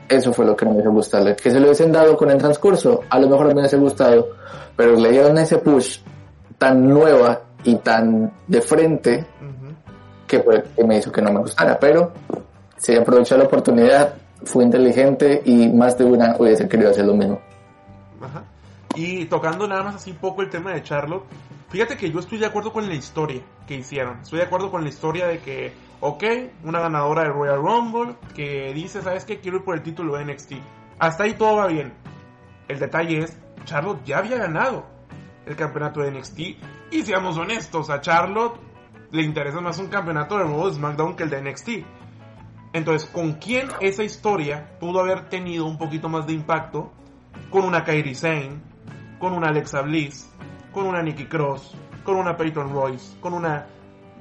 Eso 0.07 0.33
fue 0.33 0.45
lo 0.45 0.55
que 0.55 0.65
no 0.65 0.73
me 0.73 0.81
hizo 0.81 0.91
gustarle. 0.91 1.35
Que 1.35 1.51
se 1.51 1.59
lo 1.59 1.67
hubiesen 1.67 1.91
dado 1.91 2.17
con 2.17 2.29
el 2.29 2.37
transcurso, 2.37 3.01
a 3.09 3.19
lo 3.19 3.29
mejor 3.29 3.47
me 3.47 3.61
hubiese 3.61 3.77
gustado, 3.77 4.29
pero 4.75 4.95
le 4.95 5.11
dieron 5.11 5.37
ese 5.37 5.57
push 5.57 5.99
tan 6.57 6.87
nueva 6.87 7.41
y 7.63 7.75
tan 7.75 8.31
de 8.47 8.61
frente 8.61 9.25
que, 10.27 10.39
fue, 10.41 10.63
que 10.75 10.83
me 10.83 10.97
hizo 10.97 11.11
que 11.11 11.21
no 11.21 11.31
me 11.31 11.39
gustara. 11.39 11.79
Pero 11.79 12.11
si 12.77 12.95
aprovechó 12.95 13.37
la 13.37 13.45
oportunidad, 13.45 14.13
fue 14.43 14.63
inteligente 14.63 15.41
y 15.45 15.69
más 15.69 15.97
de 15.97 16.05
una 16.05 16.35
hubiese 16.37 16.67
querido 16.67 16.91
hacer 16.91 17.05
lo 17.05 17.13
mismo. 17.13 17.39
Y 18.95 19.25
tocando 19.25 19.67
nada 19.67 19.83
más 19.83 19.95
así 19.95 20.13
poco 20.13 20.41
el 20.41 20.49
tema 20.49 20.73
de 20.73 20.83
Charlotte, 20.83 21.25
fíjate 21.69 21.97
que 21.97 22.11
yo 22.11 22.19
estoy 22.19 22.37
de 22.39 22.45
acuerdo 22.45 22.73
con 22.73 22.87
la 22.87 22.95
historia 22.95 23.41
que 23.67 23.75
hicieron. 23.75 24.19
Estoy 24.21 24.39
de 24.39 24.45
acuerdo 24.45 24.69
con 24.69 24.83
la 24.83 24.89
historia 24.89 25.27
de 25.27 25.39
que, 25.39 25.73
ok, 26.01 26.23
una 26.63 26.79
ganadora 26.79 27.23
del 27.23 27.33
Royal 27.33 27.61
Rumble 27.61 28.15
que 28.35 28.73
dice, 28.73 29.01
¿sabes 29.01 29.25
qué? 29.25 29.39
Quiero 29.39 29.57
ir 29.57 29.63
por 29.63 29.75
el 29.75 29.83
título 29.83 30.17
de 30.17 30.25
NXT. 30.25 30.53
Hasta 30.99 31.23
ahí 31.23 31.33
todo 31.33 31.57
va 31.57 31.67
bien. 31.67 31.93
El 32.67 32.79
detalle 32.79 33.19
es, 33.19 33.39
Charlotte 33.65 34.03
ya 34.03 34.19
había 34.19 34.37
ganado 34.37 34.85
el 35.45 35.55
campeonato 35.55 36.01
de 36.01 36.11
NXT. 36.11 36.39
Y 36.91 37.03
seamos 37.03 37.37
honestos, 37.37 37.89
a 37.89 38.01
Charlotte 38.01 38.59
le 39.11 39.23
interesa 39.23 39.59
más 39.61 39.77
un 39.79 39.87
campeonato 39.87 40.37
de 40.37 40.45
nuevo 40.45 40.71
SmackDown 40.71 41.15
que 41.15 41.23
el 41.23 41.29
de 41.29 41.41
NXT. 41.41 41.69
Entonces, 42.73 43.09
¿con 43.09 43.33
quién 43.33 43.67
esa 43.81 44.03
historia 44.03 44.77
pudo 44.79 45.01
haber 45.01 45.29
tenido 45.29 45.65
un 45.65 45.77
poquito 45.77 46.07
más 46.07 46.25
de 46.25 46.33
impacto? 46.33 46.91
Con 47.49 47.65
una 47.65 47.83
Kairi 47.83 48.15
Sane, 48.15 48.61
con 49.21 49.33
una 49.33 49.49
Alexa 49.49 49.83
Bliss, 49.83 50.27
con 50.73 50.87
una 50.87 51.03
Nikki 51.03 51.27
Cross, 51.27 51.75
con 52.03 52.17
una 52.17 52.35
Peyton 52.35 52.73
Royce, 52.73 53.19
con 53.19 53.35
una, 53.35 53.67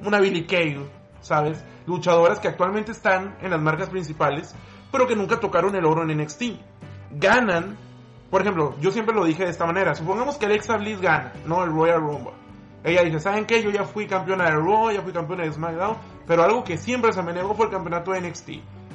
una 0.05 0.20
Billy 0.20 0.46
Kay, 0.46 0.78
¿sabes? 1.20 1.64
Luchadoras 1.86 2.38
que 2.38 2.48
actualmente 2.48 2.92
están 2.92 3.38
en 3.40 3.51
las 3.51 3.61
marcas 3.61 3.88
principales, 3.88 4.55
pero 4.92 5.07
que 5.07 5.16
nunca 5.16 5.40
tocaron 5.40 5.74
el 5.74 5.86
oro 5.86 6.03
en 6.03 6.18
NXT. 6.18 6.42
Ganan, 7.12 7.78
por 8.30 8.42
ejemplo, 8.42 8.76
yo 8.78 8.90
siempre 8.90 9.14
lo 9.14 9.24
dije 9.24 9.44
de 9.44 9.51
esta 9.51 9.64
manera, 9.64 9.94
supongamos 9.94 10.36
que 10.36 10.44
Alexa 10.44 10.76
Bliss 10.76 11.01
gana, 11.01 11.32
¿no? 11.46 11.64
El 11.64 11.70
Royal 11.70 12.01
Rumble. 12.01 12.34
Ella 12.84 13.03
dice, 13.03 13.20
¿saben 13.20 13.46
qué? 13.46 13.62
Yo 13.62 13.70
ya 13.70 13.84
fui 13.84 14.07
campeona 14.07 14.44
de 14.44 14.53
Raw, 14.53 14.90
ya 14.90 15.01
fui 15.01 15.12
campeona 15.12 15.44
de 15.44 15.53
SmackDown, 15.53 15.96
pero 16.26 16.42
algo 16.42 16.62
que 16.62 16.76
siempre 16.76 17.12
se 17.14 17.22
me 17.22 17.32
negó 17.32 17.55
fue 17.55 17.66
el 17.66 17.72
campeonato 17.72 18.12
de 18.12 18.20
NXT. 18.20 18.51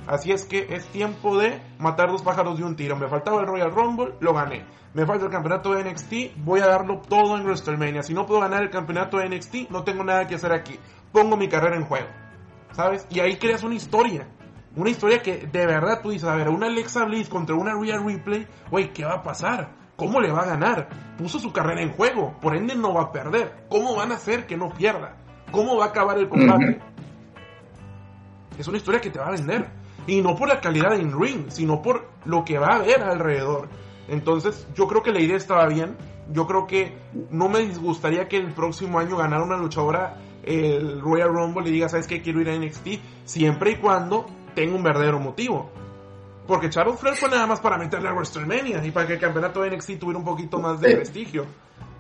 Así 0.08 0.32
es 0.32 0.46
que 0.46 0.68
es 0.70 0.86
tiempo 0.88 1.38
de 1.38 1.60
matar 1.80 2.10
dos 2.10 2.22
pájaros 2.22 2.58
de 2.58 2.64
un 2.64 2.76
tiro. 2.76 2.96
Me 2.96 3.08
faltaba 3.08 3.42
el 3.42 3.48
Royal 3.48 3.72
Rumble, 3.72 4.14
lo 4.20 4.34
gané. 4.34 4.64
Me 4.94 5.06
falta 5.06 5.26
el 5.26 5.32
campeonato 5.32 5.74
de 5.74 5.84
NXT, 5.84 6.38
voy 6.38 6.62
a 6.62 6.68
darlo 6.68 7.02
todo 7.02 7.36
en 7.38 7.44
WrestleMania. 7.44 8.04
Si 8.04 8.14
no 8.14 8.26
puedo 8.26 8.42
ganar 8.42 8.64
el 8.64 8.70
campeonato 8.70 9.18
de 9.18 9.28
NXT, 9.30 9.70
no 9.70 9.84
tengo 9.84 10.04
nada 10.04 10.28
que 10.28 10.36
hacer 10.36 10.54
aquí. 10.54 10.80
Pongo 11.12 11.36
mi 11.36 11.50
carrera 11.50 11.76
en 11.76 11.86
juego. 11.86 12.08
¿Sabes? 12.72 13.06
Y 13.10 13.20
ahí 13.20 13.38
creas 13.38 13.64
una 13.64 13.76
historia. 13.76 14.28
Una 14.76 14.90
historia 14.90 15.22
que 15.22 15.48
de 15.48 15.66
verdad 15.66 16.02
tú 16.02 16.12
dices, 16.12 16.28
a 16.30 16.36
ver, 16.36 16.50
una 16.50 16.68
Alexa 16.68 17.06
Bliss 17.06 17.30
contra 17.30 17.56
una 17.56 17.74
Real 17.74 18.06
Replay, 18.06 18.48
güey, 18.70 18.94
¿qué 18.94 19.06
va 19.06 19.16
a 19.16 19.24
pasar? 19.24 19.70
¿Cómo 19.96 20.20
le 20.20 20.32
va 20.32 20.42
a 20.42 20.46
ganar? 20.46 20.90
Puso 21.18 21.40
su 21.40 21.52
carrera 21.54 21.82
en 21.82 21.94
juego, 21.94 22.38
por 22.42 22.56
ende 22.56 22.76
no 22.76 22.94
va 22.94 23.04
a 23.04 23.12
perder. 23.12 23.66
¿Cómo 23.70 23.96
van 23.96 24.12
a 24.12 24.16
hacer 24.16 24.46
que 24.46 24.58
no 24.58 24.70
pierda? 24.70 25.16
¿Cómo 25.52 25.78
va 25.78 25.86
a 25.86 25.88
acabar 25.90 26.18
el 26.18 26.30
combate? 26.30 26.80
Es 28.58 28.70
una 28.70 28.78
historia 28.78 29.02
que 29.02 29.10
te 29.10 29.20
va 29.20 29.28
a 29.28 29.32
vender. 29.32 29.70
Y 30.08 30.22
no 30.22 30.36
por 30.36 30.48
la 30.48 30.62
calidad 30.62 30.92
de 30.92 31.02
in-ring, 31.02 31.50
sino 31.50 31.82
por 31.82 32.08
lo 32.26 32.46
que 32.46 32.58
va 32.58 32.68
a 32.68 32.76
haber 32.76 33.02
alrededor. 33.02 33.70
Entonces, 34.08 34.68
yo 34.76 34.88
creo 34.88 35.02
que 35.02 35.12
la 35.12 35.20
idea 35.20 35.38
estaba 35.38 35.68
bien. 35.68 35.98
Yo 36.32 36.48
creo 36.48 36.68
que 36.68 36.98
no 37.32 37.50
me 37.50 37.60
disgustaría 37.60 38.28
que 38.28 38.38
el 38.38 38.54
próximo 38.54 39.00
año 39.00 39.18
ganara 39.18 39.44
una 39.44 39.58
luchadora 39.58 40.18
el 40.44 41.02
Royal 41.02 41.30
Rumble 41.30 41.68
y 41.68 41.72
diga, 41.72 41.90
¿sabes 41.90 42.08
qué? 42.08 42.22
Quiero 42.22 42.40
ir 42.42 42.50
a 42.50 42.56
NXT. 42.56 42.88
Siempre 43.26 43.72
y 43.72 43.76
cuando 43.78 44.28
tenga 44.54 44.76
un 44.76 44.84
verdadero 44.84 45.20
motivo. 45.20 45.70
Porque 46.48 46.70
Charlotte 46.70 47.00
Flair 47.00 47.16
fue 47.16 47.30
nada 47.30 47.48
más 47.48 47.60
para 47.60 47.78
meterle 47.78 48.08
a 48.08 48.14
WrestleMania 48.14 48.86
y 48.86 48.92
para 48.92 49.08
que 49.08 49.14
el 49.14 49.20
campeonato 49.20 49.62
de 49.62 49.76
NXT 49.76 50.00
tuviera 50.00 50.20
un 50.20 50.26
poquito 50.26 50.60
más 50.60 50.80
de 50.80 50.96
prestigio. 50.96 51.46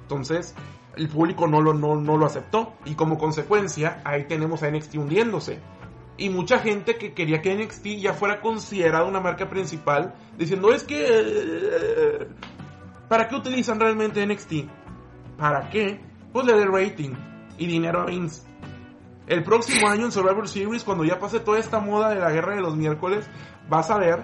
Entonces, 0.03 0.53
el 0.95 1.09
público 1.09 1.47
no 1.47 1.61
lo, 1.61 1.73
no, 1.73 1.95
no 1.95 2.17
lo 2.17 2.25
aceptó. 2.27 2.73
Y 2.85 2.93
como 2.93 3.17
consecuencia, 3.17 4.01
ahí 4.05 4.25
tenemos 4.25 4.61
a 4.61 4.69
NXT 4.69 4.95
hundiéndose. 4.95 5.59
Y 6.17 6.29
mucha 6.29 6.59
gente 6.59 6.97
que 6.97 7.13
quería 7.13 7.41
que 7.41 7.55
NXT 7.55 7.85
ya 7.99 8.13
fuera 8.13 8.41
considerada 8.41 9.05
una 9.05 9.19
marca 9.19 9.49
principal, 9.49 10.15
diciendo 10.37 10.73
es 10.73 10.83
que... 10.83 11.05
eh, 11.07 12.27
¿Para 13.07 13.27
qué 13.27 13.35
utilizan 13.35 13.79
realmente 13.79 14.25
NXT? 14.25 14.67
¿Para 15.37 15.69
qué? 15.69 15.99
Pues 16.33 16.45
le 16.45 16.53
dé 16.53 16.65
rating 16.65 17.13
y 17.57 17.67
dinero 17.67 18.01
a 18.01 18.05
Vince. 18.05 18.47
El 19.27 19.43
próximo 19.43 19.87
año 19.87 20.05
en 20.05 20.11
Survivor 20.11 20.47
Series, 20.47 20.83
cuando 20.83 21.03
ya 21.03 21.19
pase 21.19 21.39
toda 21.39 21.59
esta 21.59 21.79
moda 21.79 22.09
de 22.09 22.19
la 22.19 22.31
guerra 22.31 22.55
de 22.55 22.61
los 22.61 22.75
miércoles, 22.75 23.29
vas 23.69 23.91
a 23.91 23.97
ver 23.97 24.23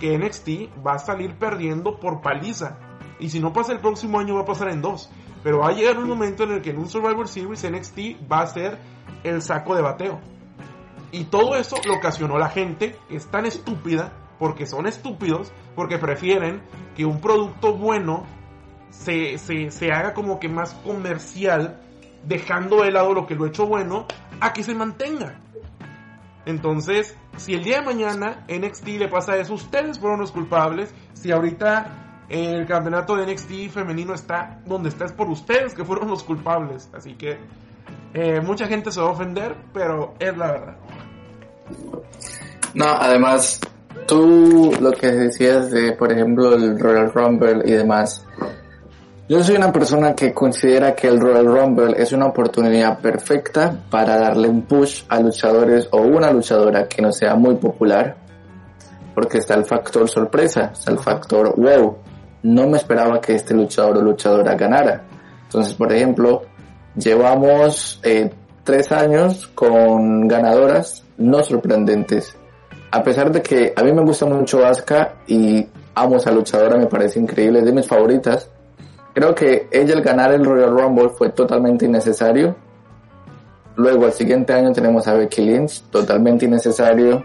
que 0.00 0.16
NXT 0.18 0.84
va 0.86 0.94
a 0.94 0.98
salir 0.98 1.34
perdiendo 1.34 2.00
por 2.00 2.22
paliza. 2.22 2.78
Y 3.18 3.28
si 3.28 3.40
no 3.40 3.52
pasa 3.52 3.72
el 3.72 3.80
próximo 3.80 4.18
año, 4.18 4.34
va 4.34 4.42
a 4.42 4.46
pasar 4.46 4.68
en 4.70 4.82
dos. 4.82 5.10
Pero 5.42 5.58
va 5.58 5.68
a 5.68 5.72
llegar 5.72 5.98
un 5.98 6.08
momento 6.08 6.44
en 6.44 6.52
el 6.52 6.62
que 6.62 6.70
en 6.70 6.78
un 6.78 6.88
Survivor 6.88 7.28
Series 7.28 7.70
NXT 7.70 8.30
va 8.30 8.40
a 8.40 8.46
ser 8.46 8.78
el 9.24 9.42
saco 9.42 9.74
de 9.74 9.82
bateo. 9.82 10.20
Y 11.12 11.24
todo 11.24 11.56
eso 11.56 11.76
lo 11.86 11.94
ocasionó 11.94 12.38
la 12.38 12.48
gente, 12.48 12.96
que 13.08 13.16
es 13.16 13.26
tan 13.26 13.46
estúpida, 13.46 14.12
porque 14.38 14.66
son 14.66 14.86
estúpidos, 14.86 15.52
porque 15.76 15.98
prefieren 15.98 16.62
que 16.96 17.04
un 17.04 17.20
producto 17.20 17.74
bueno 17.76 18.24
se, 18.90 19.38
se, 19.38 19.70
se 19.70 19.92
haga 19.92 20.14
como 20.14 20.40
que 20.40 20.48
más 20.48 20.74
comercial, 20.74 21.80
dejando 22.24 22.82
de 22.82 22.90
lado 22.90 23.12
lo 23.12 23.26
que 23.26 23.34
lo 23.34 23.44
ha 23.44 23.48
hecho 23.48 23.66
bueno, 23.66 24.06
a 24.40 24.52
que 24.52 24.62
se 24.62 24.74
mantenga. 24.74 25.38
Entonces, 26.44 27.16
si 27.36 27.54
el 27.54 27.62
día 27.62 27.80
de 27.80 27.86
mañana 27.86 28.44
NXT 28.48 28.88
le 28.98 29.08
pasa 29.08 29.36
eso, 29.36 29.54
ustedes 29.54 29.98
fueron 29.98 30.20
los 30.20 30.32
culpables. 30.32 30.94
Si 31.12 31.30
ahorita 31.30 32.24
el 32.28 32.66
campeonato 32.66 33.16
de 33.16 33.32
NXT 33.32 33.70
femenino 33.70 34.14
está 34.14 34.60
donde 34.64 34.88
está, 34.88 35.04
es 35.04 35.12
por 35.12 35.28
ustedes 35.28 35.74
que 35.74 35.84
fueron 35.84 36.08
los 36.08 36.24
culpables. 36.24 36.90
Así 36.94 37.14
que 37.14 37.38
eh, 38.14 38.40
mucha 38.40 38.66
gente 38.66 38.92
se 38.92 39.00
va 39.00 39.08
a 39.08 39.10
ofender, 39.10 39.54
pero 39.72 40.14
es 40.18 40.36
la 40.36 40.52
verdad. 40.52 40.76
No, 42.74 42.86
además, 42.86 43.60
tú 44.06 44.72
lo 44.80 44.92
que 44.92 45.08
decías 45.08 45.70
de, 45.70 45.92
por 45.92 46.12
ejemplo, 46.12 46.54
el 46.54 46.78
Royal 46.78 47.12
Rumble 47.12 47.62
y 47.64 47.72
demás, 47.72 48.26
yo 49.28 49.42
soy 49.42 49.56
una 49.56 49.72
persona 49.72 50.14
que 50.14 50.34
considera 50.34 50.94
que 50.94 51.08
el 51.08 51.20
Royal 51.20 51.46
Rumble 51.46 51.94
es 51.96 52.12
una 52.12 52.26
oportunidad 52.26 52.98
perfecta 52.98 53.74
para 53.88 54.18
darle 54.18 54.48
un 54.48 54.62
push 54.62 55.04
a 55.08 55.20
luchadores 55.20 55.88
o 55.90 56.02
una 56.02 56.30
luchadora 56.30 56.86
que 56.86 57.00
no 57.00 57.12
sea 57.12 57.34
muy 57.34 57.54
popular, 57.54 58.16
porque 59.14 59.38
está 59.38 59.54
el 59.54 59.64
factor 59.64 60.08
sorpresa, 60.08 60.72
está 60.72 60.90
el 60.90 60.98
factor 60.98 61.54
wow. 61.56 61.96
No 62.42 62.66
me 62.66 62.76
esperaba 62.76 63.20
que 63.20 63.34
este 63.34 63.54
luchador 63.54 63.98
o 63.98 64.02
luchadora 64.02 64.54
ganara. 64.54 65.04
Entonces, 65.44 65.74
por 65.74 65.92
ejemplo, 65.92 66.42
llevamos 66.96 68.00
eh, 68.02 68.30
tres 68.64 68.92
años 68.92 69.46
con 69.54 70.28
ganadoras 70.28 71.04
no 71.18 71.42
sorprendentes. 71.42 72.36
A 72.90 73.02
pesar 73.02 73.32
de 73.32 73.42
que 73.42 73.72
a 73.74 73.82
mí 73.82 73.92
me 73.92 74.02
gusta 74.02 74.26
mucho 74.26 74.64
Asuka 74.64 75.14
y 75.26 75.66
amo 75.94 76.16
a 76.16 76.18
esa 76.18 76.30
luchadora, 76.30 76.76
me 76.76 76.86
parece 76.86 77.18
increíble, 77.18 77.60
es 77.60 77.64
de 77.64 77.72
mis 77.72 77.86
favoritas. 77.86 78.50
Creo 79.14 79.34
que 79.34 79.68
ella 79.70 79.94
el 79.94 80.02
ganar 80.02 80.32
el 80.32 80.44
Royal 80.44 80.70
Rumble 80.70 81.10
fue 81.10 81.30
totalmente 81.30 81.86
innecesario. 81.86 82.56
Luego 83.76 84.06
al 84.06 84.12
siguiente 84.12 84.52
año 84.52 84.72
tenemos 84.72 85.06
a 85.08 85.14
Becky 85.14 85.42
Lynch, 85.42 85.82
totalmente 85.90 86.44
innecesario. 86.44 87.24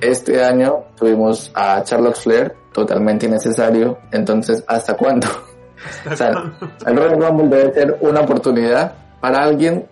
Este 0.00 0.42
año 0.42 0.84
tuvimos 0.96 1.50
a 1.54 1.82
Charlotte 1.84 2.16
Flair, 2.16 2.54
totalmente 2.72 3.26
innecesario. 3.26 3.98
Entonces, 4.12 4.62
¿hasta 4.66 4.94
cuándo? 4.96 5.26
O 6.10 6.16
sea, 6.16 6.52
el 6.86 6.96
Royal 6.96 7.20
Rumble 7.20 7.56
debe 7.56 7.72
ser 7.74 7.98
una 8.00 8.20
oportunidad 8.20 8.92
para 9.20 9.44
alguien 9.44 9.86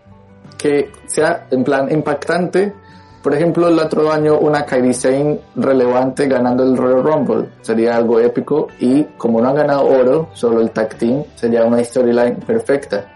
que 0.57 0.91
sea 1.07 1.47
en 1.51 1.65
plan 1.65 1.91
impactante. 1.91 2.75
Por 3.23 3.35
ejemplo, 3.35 3.69
el 3.69 3.79
otro 3.79 4.11
año 4.11 4.39
una 4.39 4.65
Kairi 4.65 4.95
Sane 4.95 5.41
relevante 5.57 6.27
ganando 6.27 6.65
el 6.65 6.77
Royal 6.77 7.03
Rumble 7.03 7.49
sería 7.63 7.97
algo 7.97 8.21
épico 8.21 8.69
y 8.79 9.05
como 9.17 9.41
no 9.41 9.49
han 9.49 9.57
ganado 9.57 9.87
oro, 9.87 10.31
solo 10.35 10.61
el 10.61 10.71
tag 10.71 10.97
team, 10.97 11.25
sería 11.35 11.65
una 11.65 11.83
storyline 11.83 12.37
perfecta. 12.37 13.15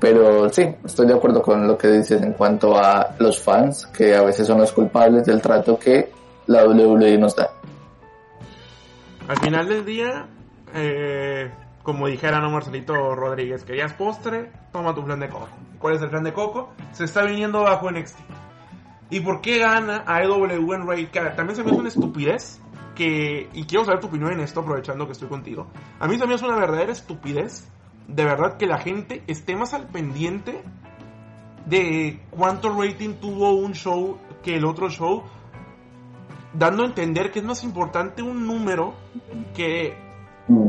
Pero 0.00 0.48
sí, 0.48 0.62
estoy 0.84 1.06
de 1.08 1.14
acuerdo 1.14 1.42
con 1.42 1.66
lo 1.66 1.76
que 1.76 1.88
dices 1.88 2.22
en 2.22 2.32
cuanto 2.32 2.76
a 2.76 3.14
los 3.18 3.40
fans, 3.40 3.86
que 3.86 4.14
a 4.14 4.22
veces 4.22 4.46
son 4.46 4.58
los 4.58 4.72
culpables 4.72 5.24
del 5.24 5.40
trato 5.40 5.78
que 5.78 6.12
la 6.46 6.64
WWE 6.64 7.18
nos 7.18 7.34
da. 7.34 7.50
Al 9.26 9.38
final 9.38 9.68
del 9.68 9.84
día, 9.84 10.26
eh, 10.74 11.50
como 11.88 12.06
dijera 12.06 12.38
no 12.38 12.50
Marcelito 12.50 13.14
Rodríguez, 13.14 13.64
querías 13.64 13.94
postre, 13.94 14.52
toma 14.72 14.94
tu 14.94 15.02
flan 15.02 15.20
de 15.20 15.30
coco. 15.30 15.48
¿Cuál 15.78 15.94
es 15.94 16.02
el 16.02 16.10
flan 16.10 16.22
de 16.22 16.34
coco? 16.34 16.74
Se 16.92 17.04
está 17.04 17.22
viniendo 17.22 17.62
bajo 17.62 17.90
NXT. 17.90 18.18
¿Y 19.08 19.20
por 19.20 19.40
qué 19.40 19.56
gana 19.56 20.04
AEW 20.06 20.74
en 20.74 21.06
Card? 21.06 21.34
También 21.34 21.56
se 21.56 21.64
me 21.64 21.70
hace 21.70 21.80
una 21.80 21.88
estupidez 21.88 22.60
que, 22.94 23.48
y 23.54 23.64
quiero 23.64 23.86
saber 23.86 24.00
tu 24.00 24.08
opinión 24.08 24.32
en 24.32 24.40
esto 24.40 24.60
aprovechando 24.60 25.06
que 25.06 25.12
estoy 25.12 25.28
contigo. 25.28 25.68
A 25.98 26.06
mí 26.06 26.18
también 26.18 26.36
es 26.36 26.42
una 26.42 26.58
verdadera 26.58 26.92
estupidez, 26.92 27.66
de 28.06 28.24
verdad, 28.26 28.58
que 28.58 28.66
la 28.66 28.76
gente 28.76 29.22
esté 29.26 29.56
más 29.56 29.72
al 29.72 29.86
pendiente 29.86 30.62
de 31.64 32.20
cuánto 32.28 32.68
rating 32.78 33.14
tuvo 33.14 33.52
un 33.52 33.72
show 33.72 34.18
que 34.42 34.56
el 34.56 34.66
otro 34.66 34.90
show, 34.90 35.22
dando 36.52 36.82
a 36.82 36.86
entender 36.86 37.30
que 37.30 37.38
es 37.38 37.46
más 37.46 37.64
importante 37.64 38.20
un 38.20 38.46
número 38.46 38.92
que 39.54 40.06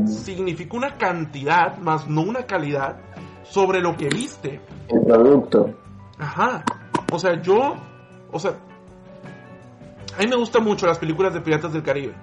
significa 0.06 0.76
una 0.76 0.96
cantidad, 0.96 1.78
más 1.78 2.08
no 2.08 2.22
una 2.22 2.44
calidad, 2.44 3.00
sobre 3.44 3.80
lo 3.80 3.96
que 3.96 4.08
viste. 4.08 4.60
El 4.88 5.02
producto. 5.02 5.74
Ajá. 6.18 6.64
O 7.12 7.18
sea, 7.18 7.40
yo, 7.42 7.74
o 8.30 8.38
sea, 8.38 8.56
a 10.16 10.22
mí 10.22 10.28
me 10.28 10.36
gustan 10.36 10.64
mucho 10.64 10.86
las 10.86 10.98
películas 10.98 11.34
de 11.34 11.40
Piratas 11.40 11.72
del 11.72 11.82
Caribe. 11.82 12.14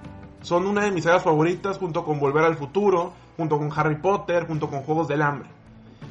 Son 0.41 0.66
una 0.66 0.84
de 0.84 0.91
mis 0.91 1.03
sagas 1.03 1.24
favoritas 1.24 1.78
junto 1.78 2.03
con 2.03 2.20
Volver 2.20 2.45
al 2.45 2.55
Futuro, 2.55 3.14
junto 3.36 3.58
con 3.58 3.72
Harry 3.76 3.99
Potter, 3.99 4.47
junto 4.47 4.70
con 4.70 4.82
Juegos 4.84 5.08
del 5.08 5.22
Hambre. 5.22 5.49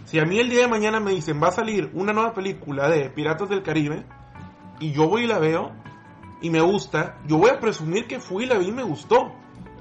Si 0.04 0.18
a 0.18 0.24
mí 0.24 0.38
el 0.38 0.48
día 0.48 0.62
de 0.62 0.68
mañana 0.68 1.00
me 1.00 1.12
dicen 1.12 1.42
va 1.42 1.48
a 1.48 1.52
salir 1.52 1.90
una 1.94 2.12
nueva 2.12 2.34
película 2.34 2.88
de 2.88 3.10
Piratas 3.10 3.48
del 3.48 3.62
Caribe 3.62 4.04
y 4.78 4.92
yo 4.92 5.08
voy 5.08 5.24
y 5.24 5.26
la 5.26 5.38
veo 5.38 5.72
y 6.42 6.50
me 6.50 6.60
gusta, 6.60 7.18
yo 7.26 7.38
voy 7.38 7.50
a 7.50 7.58
presumir 7.58 8.06
que 8.06 8.20
fui 8.20 8.44
y 8.44 8.46
la 8.46 8.58
vi 8.58 8.68
y 8.68 8.72
me 8.72 8.82
gustó. 8.82 9.32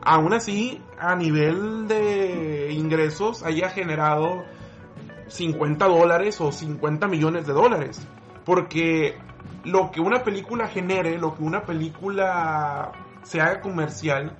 Aún 0.05 0.33
así, 0.33 0.81
a 0.99 1.15
nivel 1.15 1.87
de 1.87 2.71
ingresos 2.71 3.43
haya 3.43 3.69
generado 3.69 4.43
50 5.27 5.87
dólares 5.87 6.39
o 6.39 6.51
50 6.51 7.07
millones 7.07 7.47
de 7.47 7.53
dólares. 7.53 8.07
Porque 8.45 9.17
lo 9.63 9.89
que 9.91 10.01
una 10.01 10.23
película 10.23 10.67
genere, 10.67 11.17
lo 11.17 11.35
que 11.35 11.43
una 11.43 11.63
película 11.63 12.91
se 13.23 13.41
haga 13.41 13.61
comercial, 13.61 14.37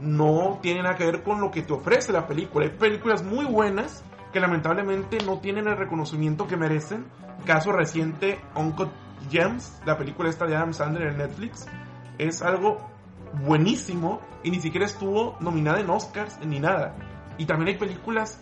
no 0.00 0.60
tiene 0.62 0.82
nada 0.82 0.94
que 0.94 1.04
ver 1.04 1.24
con 1.24 1.40
lo 1.40 1.50
que 1.50 1.62
te 1.62 1.72
ofrece 1.72 2.12
la 2.12 2.28
película. 2.28 2.66
Hay 2.66 2.72
películas 2.72 3.24
muy 3.24 3.44
buenas 3.44 4.04
que 4.32 4.38
lamentablemente 4.38 5.18
no 5.24 5.40
tienen 5.40 5.66
el 5.66 5.76
reconocimiento 5.76 6.46
que 6.46 6.56
merecen. 6.56 7.06
Caso 7.44 7.72
reciente, 7.72 8.38
Uncut 8.54 8.90
Gems, 9.30 9.80
la 9.84 9.98
película 9.98 10.28
esta 10.28 10.46
de 10.46 10.54
Adam 10.54 10.72
Sandler 10.72 11.08
en 11.08 11.18
Netflix, 11.18 11.66
es 12.18 12.42
algo 12.42 12.78
buenísimo 13.32 14.20
y 14.42 14.50
ni 14.50 14.60
siquiera 14.60 14.86
estuvo 14.86 15.36
nominada 15.40 15.80
en 15.80 15.90
Oscars 15.90 16.38
ni 16.44 16.60
nada. 16.60 16.94
Y 17.38 17.46
también 17.46 17.68
hay 17.68 17.78
películas 17.78 18.40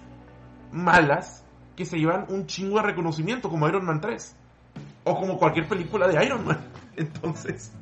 malas 0.73 1.45
que 1.77 1.85
se 1.85 1.99
llevan 1.99 2.27
un 2.29 2.47
chingo 2.47 2.77
de 2.77 2.83
reconocimiento, 2.83 3.49
como 3.49 3.69
Iron 3.69 3.85
Man 3.85 4.01
3. 4.01 4.37
O 5.05 5.15
como 5.15 5.39
cualquier 5.39 5.69
película 5.69 6.09
de 6.09 6.25
Iron 6.25 6.45
Man. 6.47 6.59
Entonces, 6.97 7.73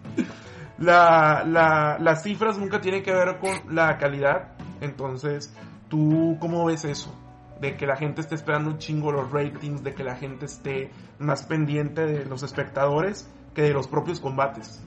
la, 0.79 1.45
la, 1.47 1.99
las 2.01 2.23
cifras 2.23 2.59
nunca 2.59 2.81
tienen 2.81 3.03
que 3.03 3.13
ver 3.13 3.39
con 3.39 3.75
la 3.75 3.97
calidad. 3.99 4.53
Entonces, 4.81 5.55
¿tú 5.89 6.37
cómo 6.41 6.67
ves 6.67 6.85
eso? 6.85 7.15
De 7.61 7.77
que 7.77 7.87
la 7.87 7.97
gente 7.97 8.21
esté 8.21 8.35
esperando 8.35 8.71
un 8.71 8.79
chingo 8.79 9.13
los 9.13 9.31
ratings, 9.31 9.85
de 9.85 9.95
que 9.95 10.03
la 10.03 10.17
gente 10.17 10.47
esté 10.47 10.91
más 11.19 11.45
pendiente 11.45 12.05
de 12.05 12.25
los 12.25 12.43
espectadores 12.43 13.31
que 13.55 13.63
de 13.63 13.73
los 13.73 13.87
propios 13.87 14.21
combates. 14.21 14.83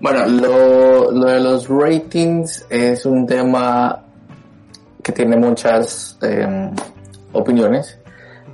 Bueno, 0.00 0.26
lo, 0.26 1.10
lo 1.10 1.26
de 1.26 1.40
los 1.40 1.68
ratings 1.68 2.66
es 2.68 3.06
un 3.06 3.26
tema 3.26 4.04
que 5.02 5.12
tiene 5.12 5.36
muchas 5.36 6.18
eh, 6.20 6.70
opiniones. 7.32 7.98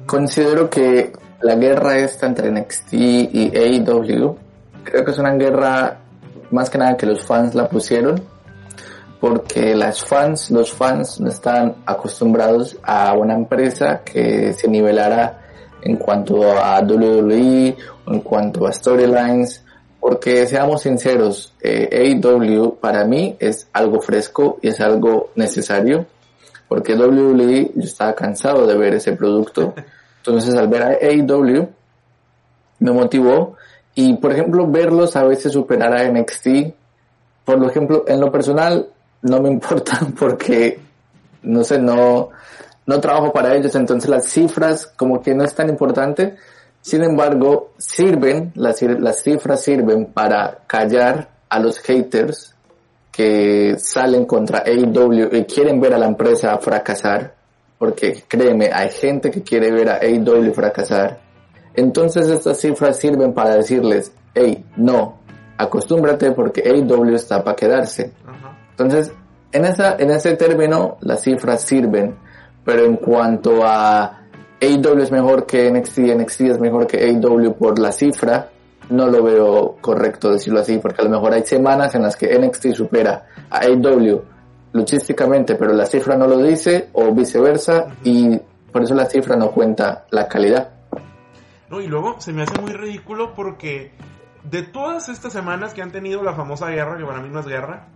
Considero 0.07 0.71
que 0.71 1.13
la 1.41 1.57
guerra 1.57 1.99
esta 1.99 2.27
entre 2.27 2.51
NXT 2.51 2.93
y 2.93 3.53
AEW, 3.57 4.37
creo 4.85 5.05
que 5.05 5.11
es 5.11 5.19
una 5.19 5.33
guerra 5.35 5.99
más 6.51 6.71
que 6.71 6.79
nada 6.79 6.97
que 6.97 7.07
los 7.07 7.25
fans 7.25 7.55
la 7.55 7.69
pusieron, 7.69 8.23
porque 9.21 9.75
las 9.75 10.05
fans, 10.05 10.51
los 10.51 10.73
fans 10.73 11.21
no 11.21 11.29
están 11.29 11.77
acostumbrados 11.87 12.77
a 12.83 13.15
una 13.15 13.35
empresa 13.35 14.03
que 14.05 14.53
se 14.53 14.69
nivelara 14.69 15.41
en 15.83 15.97
cuanto 15.97 16.53
a 16.53 16.81
WWE 16.81 17.77
en 18.07 18.21
cuanto 18.21 18.67
a 18.67 18.73
storylines, 18.73 19.65
porque 20.03 20.49
seamos 20.49 20.83
sinceros, 20.83 21.55
eh, 21.61 22.19
AEW 22.21 22.75
para 22.81 23.05
mí 23.05 23.37
es 23.39 23.69
algo 23.73 24.01
fresco 24.01 24.59
y 24.61 24.67
es 24.67 24.81
algo 24.81 25.31
necesario, 25.37 26.07
porque 26.67 26.97
WWE 26.97 27.71
yo 27.77 27.85
estaba 27.85 28.13
cansado 28.13 28.67
de 28.67 28.77
ver 28.77 28.95
ese 28.95 29.13
producto, 29.13 29.75
entonces 30.17 30.57
al 30.57 30.67
ver 30.67 30.83
a 30.83 30.89
AEW 31.01 31.69
me 32.81 32.91
motivó 32.91 33.55
Y 33.95 34.15
por 34.15 34.33
ejemplo, 34.33 34.67
verlos 34.67 35.15
a 35.15 35.23
veces 35.23 35.53
superar 35.53 35.95
a 35.95 36.11
NXT, 36.11 36.49
por 37.45 37.65
ejemplo, 37.65 38.05
en 38.09 38.21
lo 38.21 38.33
personal 38.33 38.89
no 39.23 39.41
me 39.41 39.51
importa 39.57 40.01
porque, 40.19 40.81
no 41.43 41.63
sé, 41.63 41.79
no, 41.79 42.31
no 42.87 43.01
trabajo 43.01 43.33
para 43.33 43.55
ellos, 43.55 43.73
entonces 43.77 44.11
las 44.11 44.25
cifras 44.25 44.85
como 44.97 45.23
que 45.23 45.33
no 45.33 45.45
es 45.45 45.55
tan 45.55 45.69
importante. 45.69 46.35
Sin 46.83 47.03
embargo, 47.05 47.71
sirven, 47.79 48.53
las, 48.57 48.83
las 48.83 49.23
cifras 49.23 49.63
sirven 49.63 50.07
para 50.07 50.59
callar 50.67 51.31
a 51.49 51.61
los 51.61 51.79
haters 51.79 52.55
que 53.13 53.77
salen 53.79 54.25
contra 54.25 54.65
AEW 54.67 55.29
y 55.33 55.45
quieren 55.45 55.81
ver 55.81 55.95
a 55.95 55.99
la 55.99 56.07
empresa 56.07 56.59
fracasar, 56.59 57.35
porque 57.79 58.25
créeme, 58.27 58.71
hay 58.73 58.91
gente 58.91 59.31
que 59.31 59.43
quiere 59.43 59.71
ver 59.71 59.91
a 59.91 59.99
AEW 59.99 60.53
fracasar. 60.53 61.21
Entonces 61.75 62.29
estas 62.29 62.59
cifras 62.59 62.99
sirven 62.99 63.33
para 63.33 63.55
decirles, 63.55 64.13
hey, 64.35 64.65
no, 64.77 65.21
acostúmbrate 65.57 66.33
porque 66.33 66.63
AEW 66.63 67.15
está 67.15 67.45
para 67.45 67.57
quedarse. 67.57 68.13
Entonces, 68.71 69.13
en, 69.53 69.65
esa, 69.67 69.97
en 69.97 70.11
ese 70.11 70.35
término, 70.37 70.97
las 71.01 71.23
cifras 71.23 71.63
sirven, 71.63 72.17
pero 72.65 72.85
en 72.85 72.97
cuanto 72.97 73.65
a 73.65 74.22
AEW 74.63 75.03
es 75.03 75.11
mejor 75.11 75.45
que 75.45 75.71
NXT, 75.71 75.99
NXT 75.99 76.41
es 76.43 76.61
mejor 76.61 76.87
que 76.87 76.99
AEW 76.99 77.55
por 77.55 77.81
la 77.81 77.91
cifra, 77.91 78.49
no 78.91 79.09
lo 79.09 79.23
veo 79.23 79.77
correcto 79.81 80.31
decirlo 80.31 80.61
así, 80.61 80.79
porque 80.79 81.01
a 81.01 81.05
lo 81.05 81.11
mejor 81.11 81.33
hay 81.33 81.45
semanas 81.45 81.95
en 81.97 82.03
las 82.03 82.17
que 82.17 82.39
NXT 82.39 82.73
supera 82.73 83.27
a 83.51 83.59
AEW 83.59 84.23
luchísticamente, 84.73 85.57
pero 85.57 85.73
la 85.73 85.85
cifra 85.85 86.17
no 86.17 86.29
lo 86.29 86.39
dice, 86.39 86.91
o 86.93 87.13
viceversa, 87.13 87.89
y 88.05 88.39
por 88.71 88.85
eso 88.85 88.95
la 88.95 89.07
cifra 89.07 89.35
no 89.35 89.51
cuenta 89.51 90.07
la 90.11 90.29
calidad. 90.29 90.71
No, 91.69 91.81
y 91.81 91.89
luego 91.89 92.21
se 92.21 92.33
me 92.33 92.43
hace 92.43 92.61
muy 92.61 92.73
ridículo 92.73 93.35
porque 93.35 93.93
de 94.45 94.63
todas 94.63 95.09
estas 95.09 95.33
semanas 95.33 95.75
que 95.75 95.83
han 95.83 95.91
tenido 95.91 96.23
la 96.23 96.35
famosa 96.35 96.69
guerra, 96.69 96.97
que 96.97 97.05
para 97.05 97.21
mí 97.21 97.29
no 97.31 97.41
es 97.41 97.47
guerra, 97.47 97.89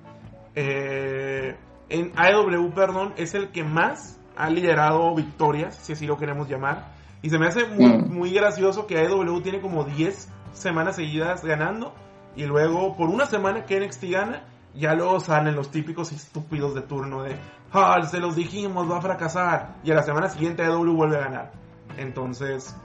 eh, 0.57 1.55
en 1.89 2.12
AEW, 2.17 2.75
perdón, 2.75 3.12
es 3.17 3.35
el 3.35 3.51
que 3.53 3.62
más 3.62 4.19
ha 4.37 4.51
liderado 4.51 5.14
victorias, 5.14 5.76
si 5.76 5.93
así 5.93 6.07
lo 6.07 6.16
queremos 6.16 6.49
llamar. 6.49 6.93
Y 7.22 7.30
se 7.30 7.39
me 7.39 7.47
hace 7.47 7.66
muy, 7.66 7.87
mm. 7.87 8.12
muy 8.12 8.30
gracioso 8.32 8.87
que 8.87 8.99
AEW 8.99 9.41
tiene 9.41 9.61
como 9.61 9.84
10 9.84 10.28
semanas 10.53 10.97
seguidas 10.97 11.45
ganando. 11.45 11.95
Y 12.37 12.45
luego, 12.45 12.97
por 12.97 13.09
una 13.09 13.26
semana 13.26 13.64
que 13.64 13.80
NXT 13.80 14.05
gana, 14.11 14.45
ya 14.74 14.95
luego 14.95 15.20
salen 15.20 15.57
los 15.57 15.70
típicos 15.70 16.12
estúpidos 16.12 16.74
de 16.74 16.82
turno 16.82 17.22
de, 17.22 17.37
ah, 17.72 18.01
se 18.03 18.20
los 18.20 18.37
dijimos, 18.37 18.91
va 18.91 18.99
a 18.99 19.03
fracasar. 19.03 19.76
Y 19.82 19.91
a 19.91 19.95
la 19.95 20.03
semana 20.03 20.28
siguiente 20.28 20.62
AEW 20.62 20.95
vuelve 20.95 21.16
a 21.16 21.20
ganar. 21.20 21.53
Entonces, 21.97 22.76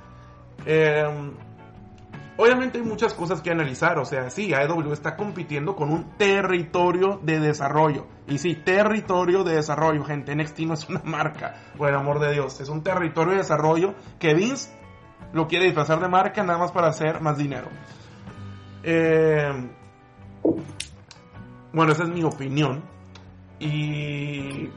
eh, 0.66 1.04
Obviamente 2.38 2.78
hay 2.78 2.84
muchas 2.84 3.14
cosas 3.14 3.42
que 3.42 3.52
analizar, 3.52 4.00
o 4.00 4.06
sea, 4.06 4.30
sí, 4.30 4.54
AEW 4.54 4.94
está 4.94 5.16
compitiendo 5.16 5.76
con 5.76 5.92
un 5.92 6.18
territorio 6.18 7.20
de 7.22 7.40
desarrollo. 7.40 8.08
Y 8.28 8.38
sí, 8.38 8.56
territorio 8.56 9.44
de 9.44 9.56
desarrollo, 9.56 10.04
gente, 10.04 10.36
NXT 10.36 10.60
no 10.62 10.74
es 10.74 10.90
una 10.90 11.02
marca, 11.06 11.56
por 11.78 11.90
el 11.90 11.96
amor 11.96 12.20
de 12.20 12.32
Dios, 12.34 12.60
es 12.62 12.70
un 12.70 12.84
territorio 12.84 13.32
de 13.34 13.40
desarrollo 13.40 13.94
que 14.18 14.34
Vince 14.34 14.72
lo 15.34 15.48
quiere 15.48 15.66
disfrazar 15.66 16.00
de 16.00 16.08
marca 16.08 16.44
nada 16.44 16.60
más 16.60 16.72
para 16.72 16.88
hacer 16.88 17.22
más 17.22 17.38
dinero. 17.38 17.68
Eh, 18.84 19.70
bueno, 21.74 21.92
esa 21.92 22.04
es 22.04 22.10
mi 22.10 22.24
opinión. 22.24 22.84
Y 23.60 24.70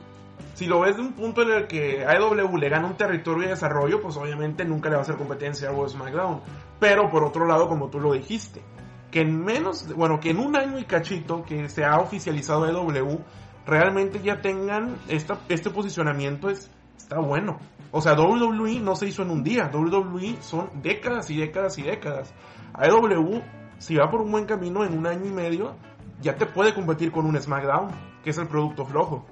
si 0.55 0.67
lo 0.67 0.81
ves 0.81 0.97
de 0.97 1.03
un 1.03 1.13
punto 1.13 1.43
en 1.43 1.51
el 1.51 1.67
que 1.67 2.05
AEW 2.07 2.57
le 2.57 2.69
gana 2.69 2.87
un 2.87 2.97
territorio 2.97 3.43
de 3.43 3.49
desarrollo, 3.51 4.01
pues 4.01 4.17
obviamente 4.17 4.65
nunca 4.65 4.89
le 4.89 4.95
va 4.95 5.01
a 5.01 5.03
hacer 5.03 5.17
competencia 5.17 5.69
a 5.69 5.73
Raw 5.73 5.89
SmackDown. 5.89 6.41
Pero 6.79 7.11
por 7.11 7.25
otro 7.25 7.45
lado, 7.45 7.69
como 7.69 7.91
tú 7.91 7.99
lo 7.99 8.13
dijiste, 8.13 8.63
que 9.11 9.23
en 9.23 9.45
menos, 9.45 9.93
bueno, 9.97 10.21
que 10.21 10.31
en 10.31 10.39
un 10.39 10.57
año 10.57 10.79
y 10.79 10.85
cachito 10.85 11.43
que 11.43 11.69
se 11.69 11.85
ha 11.85 11.99
oficializado 11.99 12.65
AEW, 12.65 13.19
realmente 13.67 14.21
ya 14.23 14.41
tengan 14.41 14.97
este 15.09 15.71
posicionamiento 15.71 16.49
es, 16.49 16.71
está 16.97 17.19
bueno. 17.19 17.59
O 17.91 18.01
sea, 18.01 18.15
WWE 18.15 18.79
no 18.79 18.95
se 18.95 19.09
hizo 19.09 19.23
en 19.23 19.31
un 19.31 19.43
día, 19.43 19.71
WWE 19.75 20.37
son 20.41 20.71
décadas 20.83 21.31
y 21.31 21.37
décadas 21.37 21.79
y 21.79 21.83
décadas. 21.83 22.33
AEW, 22.75 23.43
si 23.79 23.97
va 23.97 24.09
por 24.09 24.21
un 24.21 24.31
buen 24.31 24.47
camino 24.47 24.85
en 24.85 24.97
un 24.97 25.07
año 25.09 25.27
y 25.27 25.33
medio, 25.33 25.75
ya 26.21 26.37
te 26.37 26.47
puede 26.47 26.75
competir 26.75 27.11
con 27.11 27.27
un 27.27 27.41
SmackDown, 27.41 27.91
que 28.23 28.31
es 28.31 28.39
el 28.39 28.47
producto 28.47 28.85
flojo 28.85 29.27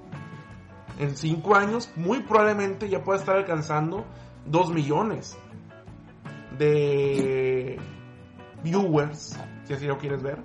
en 0.99 1.15
5 1.15 1.55
años 1.55 1.89
muy 1.95 2.21
probablemente 2.21 2.89
ya 2.89 3.03
pueda 3.03 3.19
estar 3.19 3.35
alcanzando 3.35 4.05
2 4.45 4.73
millones 4.73 5.37
de 6.57 7.79
viewers, 8.63 9.37
si 9.65 9.73
así 9.73 9.85
lo 9.85 9.97
quieres 9.97 10.21
ver. 10.21 10.37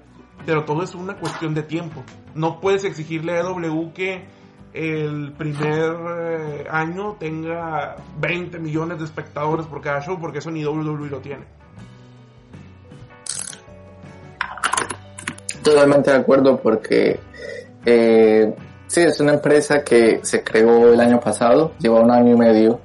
Pero 0.46 0.64
todo 0.64 0.82
es 0.82 0.94
una 0.94 1.16
cuestión 1.16 1.54
de 1.54 1.62
tiempo. 1.62 2.02
No 2.34 2.60
puedes 2.60 2.84
exigirle 2.84 3.36
a 3.38 3.42
W 3.42 3.92
que 3.92 4.24
el 4.72 5.32
primer 5.32 5.96
eh, 6.20 6.66
año 6.70 7.16
tenga 7.18 7.96
20 8.18 8.58
millones 8.58 8.98
de 8.98 9.04
espectadores 9.04 9.66
por 9.66 9.80
cada 9.80 10.00
show, 10.00 10.18
porque 10.20 10.38
eso 10.38 10.50
ni 10.50 10.64
WWE 10.64 11.10
lo 11.10 11.20
tiene. 11.20 11.44
Totalmente 15.62 16.10
de 16.10 16.16
acuerdo, 16.16 16.58
porque 16.58 17.20
eh, 17.84 18.54
Sí, 18.88 19.02
es 19.02 19.20
una 19.20 19.34
empresa 19.34 19.84
que 19.84 20.20
se 20.22 20.42
creó 20.42 20.92
el 20.94 21.00
año 21.00 21.20
pasado, 21.20 21.72
lleva 21.78 22.00
un 22.00 22.10
año 22.10 22.32
y 22.32 22.38
medio, 22.38 22.80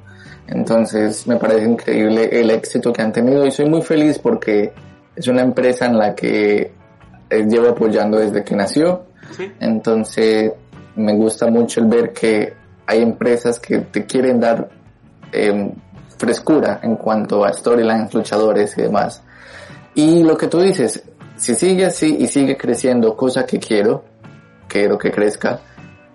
entonces 0.48 1.26
me 1.28 1.38
parece 1.38 1.64
increíble 1.64 2.30
el 2.30 2.52
éxito 2.52 2.92
que 2.92 3.02
han 3.02 3.14
tenido 3.14 3.46
y 3.46 3.52
soy 3.52 3.70
muy 3.70 3.82
feliz 3.82 4.20
porque 4.20 4.74
es 5.16 5.28
una 5.30 5.42
empresa 5.42 5.86
en 5.86 5.98
la 5.98 6.14
que 6.14 6.74
eh, 7.30 7.46
llevo 7.48 7.70
apoyando 7.70 8.20
desde 8.20 8.44
que 8.44 8.54
nació, 8.54 9.06
entonces 9.62 10.52
me 10.98 11.16
gusta 11.16 11.48
mucho 11.48 11.80
el 11.80 11.88
ver 11.88 12.12
que 12.12 12.54
hay 12.86 13.02
empresas 13.02 13.60
que 13.62 13.80
te 13.80 14.06
quieren 14.06 14.42
dar 14.42 14.70
em, 15.32 15.72
frescura 16.18 16.82
en 16.84 16.98
cuanto 16.98 17.46
a 17.46 17.54
storylines, 17.54 18.14
luchadores 18.14 18.78
y 18.78 18.82
demás. 18.82 19.24
Y 19.96 20.22
lo 20.24 20.38
que 20.38 20.48
tú 20.48 20.60
dices, 20.60 21.02
si 21.38 21.56
sigue 21.56 21.86
así 21.86 22.18
y 22.20 22.28
sigue 22.28 22.58
creciendo, 22.58 23.16
cosa 23.16 23.46
que 23.46 23.58
quiero, 23.58 24.04
quiero 24.68 24.98
que 24.98 25.10
crezca, 25.10 25.62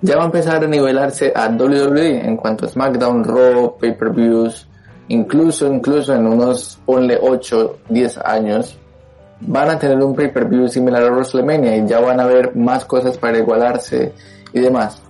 ya 0.01 0.17
va 0.17 0.23
a 0.23 0.27
empezar 0.27 0.63
a 0.63 0.67
nivelarse 0.67 1.33
a 1.35 1.49
WWE 1.49 2.27
en 2.27 2.37
cuanto 2.37 2.67
a 2.67 2.69
SmackDown, 2.69 3.25
Raw, 3.25 3.77
pay-per-views, 3.79 4.69
incluso, 5.09 5.67
incluso 5.67 6.15
en 6.15 6.27
unos, 6.27 6.79
ponle 6.85 7.19
8, 7.21 7.79
10 7.89 8.19
años, 8.19 8.79
van 9.41 9.71
a 9.71 9.79
tener 9.79 9.99
un 9.99 10.15
pay-per-view 10.15 10.69
similar 10.69 11.03
a 11.03 11.11
WrestleMania 11.11 11.77
y 11.77 11.87
ya 11.87 12.01
van 12.01 12.21
a 12.21 12.27
ver 12.27 12.55
más 12.57 12.85
cosas 12.85 13.19
para 13.19 13.39
igualarse 13.39 14.13
y 14.53 14.61
demás. 14.61 15.03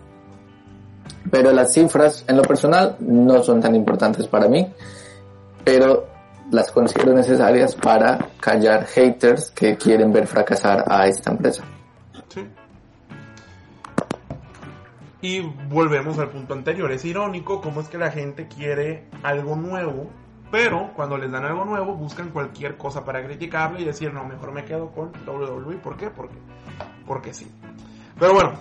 Pero 1.31 1.53
las 1.53 1.73
cifras, 1.73 2.25
en 2.27 2.37
lo 2.37 2.43
personal, 2.43 2.97
no 3.01 3.43
son 3.43 3.61
tan 3.61 3.75
importantes 3.75 4.27
para 4.27 4.49
mí, 4.49 4.67
pero 5.65 6.07
las 6.51 6.71
considero 6.71 7.13
necesarias 7.13 7.75
para 7.75 8.19
callar 8.41 8.87
haters 8.87 9.51
que 9.51 9.77
quieren 9.77 10.13
ver 10.13 10.27
fracasar 10.27 10.85
a 10.87 11.07
esta 11.07 11.31
empresa. 11.31 11.63
Y 15.21 15.41
volvemos 15.41 16.19
al 16.19 16.31
punto 16.31 16.55
anterior. 16.55 16.93
Es 16.93 17.05
irónico 17.05 17.61
cómo 17.61 17.81
es 17.81 17.89
que 17.89 17.99
la 17.99 18.11
gente 18.11 18.47
quiere 18.47 19.09
algo 19.23 19.57
nuevo, 19.57 20.09
pero 20.51 20.93
cuando 20.95 21.19
les 21.19 21.31
dan 21.31 21.45
algo 21.45 21.65
nuevo 21.65 21.95
buscan 21.95 22.31
cualquier 22.31 22.77
cosa 22.77 23.05
para 23.05 23.25
criticarlo 23.25 23.81
y 23.81 23.85
decir, 23.85 24.13
no, 24.13 24.25
mejor 24.25 24.53
me 24.53 24.65
quedo 24.65 24.93
con 24.93 25.13
WWE. 25.27 25.77
¿Por 25.79 25.97
qué? 25.97 26.11
Porque, 26.11 26.37
porque 27.07 27.35
sí. 27.35 27.51
Pero 28.19 28.33
bueno, 28.33 28.53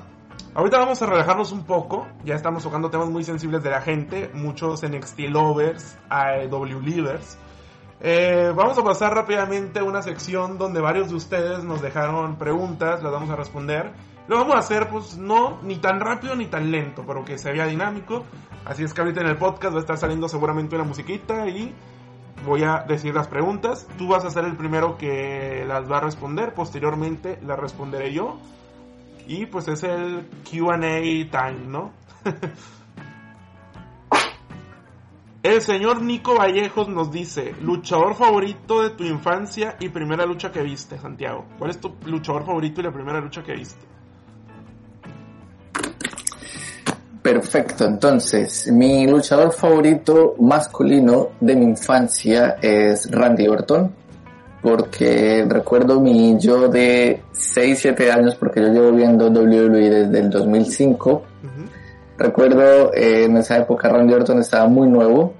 ahorita 0.55 0.79
vamos 0.79 1.01
a 1.01 1.05
relajarnos 1.05 1.51
un 1.51 1.63
poco. 1.63 2.07
Ya 2.25 2.35
estamos 2.35 2.63
tocando 2.63 2.89
temas 2.89 3.09
muy 3.09 3.23
sensibles 3.23 3.61
de 3.63 3.69
la 3.69 3.81
gente, 3.81 4.31
muchos 4.33 4.83
NXT 4.83 5.19
lovers, 5.29 5.97
AEW 6.09 6.81
leaders. 6.81 7.37
Eh, 7.99 8.51
vamos 8.55 8.77
a 8.77 8.83
pasar 8.83 9.13
rápidamente 9.15 9.79
a 9.79 9.83
una 9.83 10.01
sección 10.01 10.57
donde 10.57 10.79
varios 10.81 11.09
de 11.09 11.15
ustedes 11.15 11.63
nos 11.63 11.81
dejaron 11.81 12.37
preguntas, 12.37 13.01
las 13.01 13.11
vamos 13.11 13.29
a 13.29 13.35
responder. 13.35 13.91
Lo 14.27 14.35
vamos 14.35 14.55
a 14.55 14.59
hacer, 14.59 14.89
pues, 14.89 15.17
no 15.17 15.59
ni 15.63 15.77
tan 15.77 15.99
rápido 15.99 16.35
ni 16.35 16.47
tan 16.47 16.69
lento, 16.69 17.03
pero 17.07 17.23
que 17.23 17.37
se 17.37 17.51
vea 17.51 17.65
dinámico. 17.65 18.25
Así 18.65 18.83
es 18.83 18.93
que 18.93 19.01
ahorita 19.01 19.21
en 19.21 19.27
el 19.27 19.37
podcast 19.37 19.73
va 19.73 19.77
a 19.77 19.81
estar 19.81 19.97
saliendo 19.97 20.27
seguramente 20.27 20.75
una 20.75 20.83
musiquita 20.83 21.47
y 21.47 21.73
voy 22.45 22.63
a 22.63 22.83
decir 22.87 23.15
las 23.15 23.29
preguntas. 23.29 23.87
Tú 23.97 24.09
vas 24.09 24.25
a 24.25 24.29
ser 24.29 24.43
el 24.43 24.57
primero 24.57 24.97
que 24.97 25.63
las 25.65 25.89
va 25.89 25.99
a 25.99 26.01
responder. 26.01 26.53
Posteriormente 26.53 27.39
las 27.45 27.57
responderé 27.57 28.11
yo. 28.11 28.37
Y 29.27 29.45
pues 29.45 29.69
es 29.69 29.83
el 29.83 30.29
QA 30.43 30.77
time, 30.77 31.67
¿no? 31.67 31.93
el 35.43 35.61
señor 35.61 36.01
Nico 36.01 36.35
Vallejos 36.35 36.89
nos 36.89 37.11
dice: 37.11 37.55
Luchador 37.61 38.15
favorito 38.15 38.81
de 38.81 38.89
tu 38.89 39.05
infancia 39.05 39.77
y 39.79 39.87
primera 39.89 40.25
lucha 40.25 40.51
que 40.51 40.61
viste, 40.63 40.97
Santiago. 40.97 41.45
¿Cuál 41.57 41.71
es 41.71 41.79
tu 41.79 41.95
luchador 42.05 42.45
favorito 42.45 42.81
y 42.81 42.83
la 42.83 42.91
primera 42.91 43.21
lucha 43.21 43.43
que 43.43 43.53
viste? 43.53 43.96
Perfecto, 47.27 47.83
entonces 47.83 48.71
mi 48.71 49.05
luchador 49.05 49.51
favorito 49.51 50.35
masculino 50.39 51.31
de 51.41 51.57
mi 51.57 51.65
infancia 51.65 52.55
es 52.61 53.11
Randy 53.11 53.49
Orton, 53.49 53.93
porque 54.61 55.45
recuerdo 55.45 55.99
mi 55.99 56.39
yo 56.39 56.69
de 56.69 57.23
6, 57.33 57.79
7 57.81 58.11
años, 58.13 58.35
porque 58.35 58.61
yo 58.61 58.69
llevo 58.69 58.93
viendo 58.93 59.27
WWE 59.27 59.89
desde 59.89 60.19
el 60.19 60.29
2005. 60.29 61.11
Ujú. 61.11 61.21
Recuerdo 62.17 62.93
eh, 62.93 63.25
en 63.25 63.35
esa 63.35 63.57
época 63.57 63.89
Randy 63.89 64.13
Orton 64.13 64.39
estaba 64.39 64.69
muy 64.69 64.87
nuevo. 64.87 65.33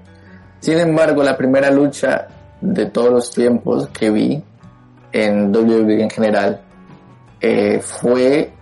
Sin 0.60 0.78
embargo, 0.78 1.22
la 1.22 1.38
primera 1.38 1.70
lucha 1.70 2.28
de 2.60 2.84
todos 2.84 3.10
los 3.10 3.30
tiempos 3.30 3.88
que 3.88 4.10
vi 4.10 4.44
en 5.10 5.56
WWE 5.56 6.02
en 6.02 6.10
general 6.10 6.60
eh, 7.40 7.80
fue 7.80 8.57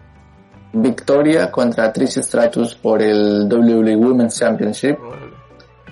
victoria 0.73 1.51
contra 1.51 1.93
Trish 1.93 2.19
Stratus 2.19 2.75
por 2.75 3.03
el 3.03 3.49
WWE 3.51 3.97
Women's 3.97 4.39
Championship 4.39 4.99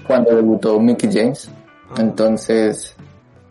cuando 0.06 0.34
debutó 0.34 0.78
Mickey 0.78 1.10
James. 1.12 1.50
Entonces, 1.96 2.94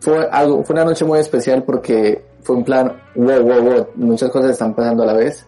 fue 0.00 0.28
algo, 0.30 0.64
fue 0.64 0.74
una 0.74 0.84
noche 0.84 1.04
muy 1.04 1.18
especial 1.18 1.62
porque 1.62 2.24
fue 2.42 2.56
un 2.56 2.64
plan, 2.64 2.92
wow, 3.14 3.42
wow, 3.42 3.62
wow, 3.62 3.88
muchas 3.96 4.30
cosas 4.30 4.52
están 4.52 4.74
pasando 4.74 5.02
a 5.02 5.06
la 5.06 5.14
vez. 5.14 5.46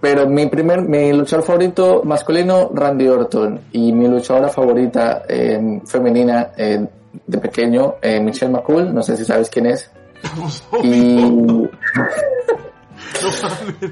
Pero 0.00 0.28
mi 0.28 0.46
primer, 0.46 0.82
mi 0.82 1.12
luchador 1.12 1.44
favorito 1.44 2.02
masculino, 2.04 2.70
Randy 2.72 3.08
Orton, 3.08 3.60
y 3.72 3.92
mi 3.92 4.06
luchadora 4.06 4.48
favorita 4.48 5.22
eh, 5.26 5.80
femenina 5.86 6.52
eh, 6.56 6.86
de 7.26 7.38
pequeño, 7.38 7.94
eh, 8.02 8.20
Michelle 8.20 8.52
McCool, 8.52 8.94
no 8.94 9.02
sé 9.02 9.16
si 9.16 9.24
sabes 9.24 9.48
quién 9.48 9.66
es. 9.66 9.90
Y 10.82 11.18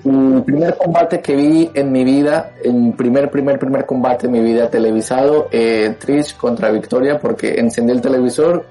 mi 0.04 0.40
primer 0.42 0.76
combate 0.76 1.20
que 1.20 1.34
vi 1.34 1.70
en 1.74 1.92
mi 1.92 2.04
vida, 2.04 2.52
en 2.62 2.92
primer, 2.92 3.30
primer, 3.30 3.58
primer 3.58 3.86
combate 3.86 4.26
en 4.26 4.32
mi 4.32 4.40
vida 4.40 4.70
televisado, 4.70 5.48
eh, 5.50 5.96
Trish 5.98 6.36
contra 6.36 6.70
Victoria, 6.70 7.18
porque 7.18 7.54
encendí 7.58 7.92
el 7.92 8.00
televisor 8.00 8.64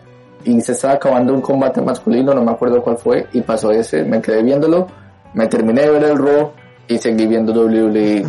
y 0.43 0.61
se 0.61 0.73
estaba 0.73 0.95
acabando 0.95 1.33
un 1.33 1.41
combate 1.41 1.81
masculino, 1.81 2.33
no 2.33 2.43
me 2.43 2.51
acuerdo 2.51 2.81
cuál 2.81 2.97
fue, 2.97 3.27
y 3.33 3.41
pasó 3.41 3.71
ese, 3.71 4.03
me 4.03 4.21
quedé 4.21 4.43
viéndolo, 4.43 4.87
me 5.33 5.47
terminé 5.47 5.81
de 5.81 5.89
ver 5.89 6.03
el 6.03 6.17
Raw 6.17 6.51
y 6.87 6.97
seguí 6.97 7.27
viendo 7.27 7.53
WWE 7.53 8.25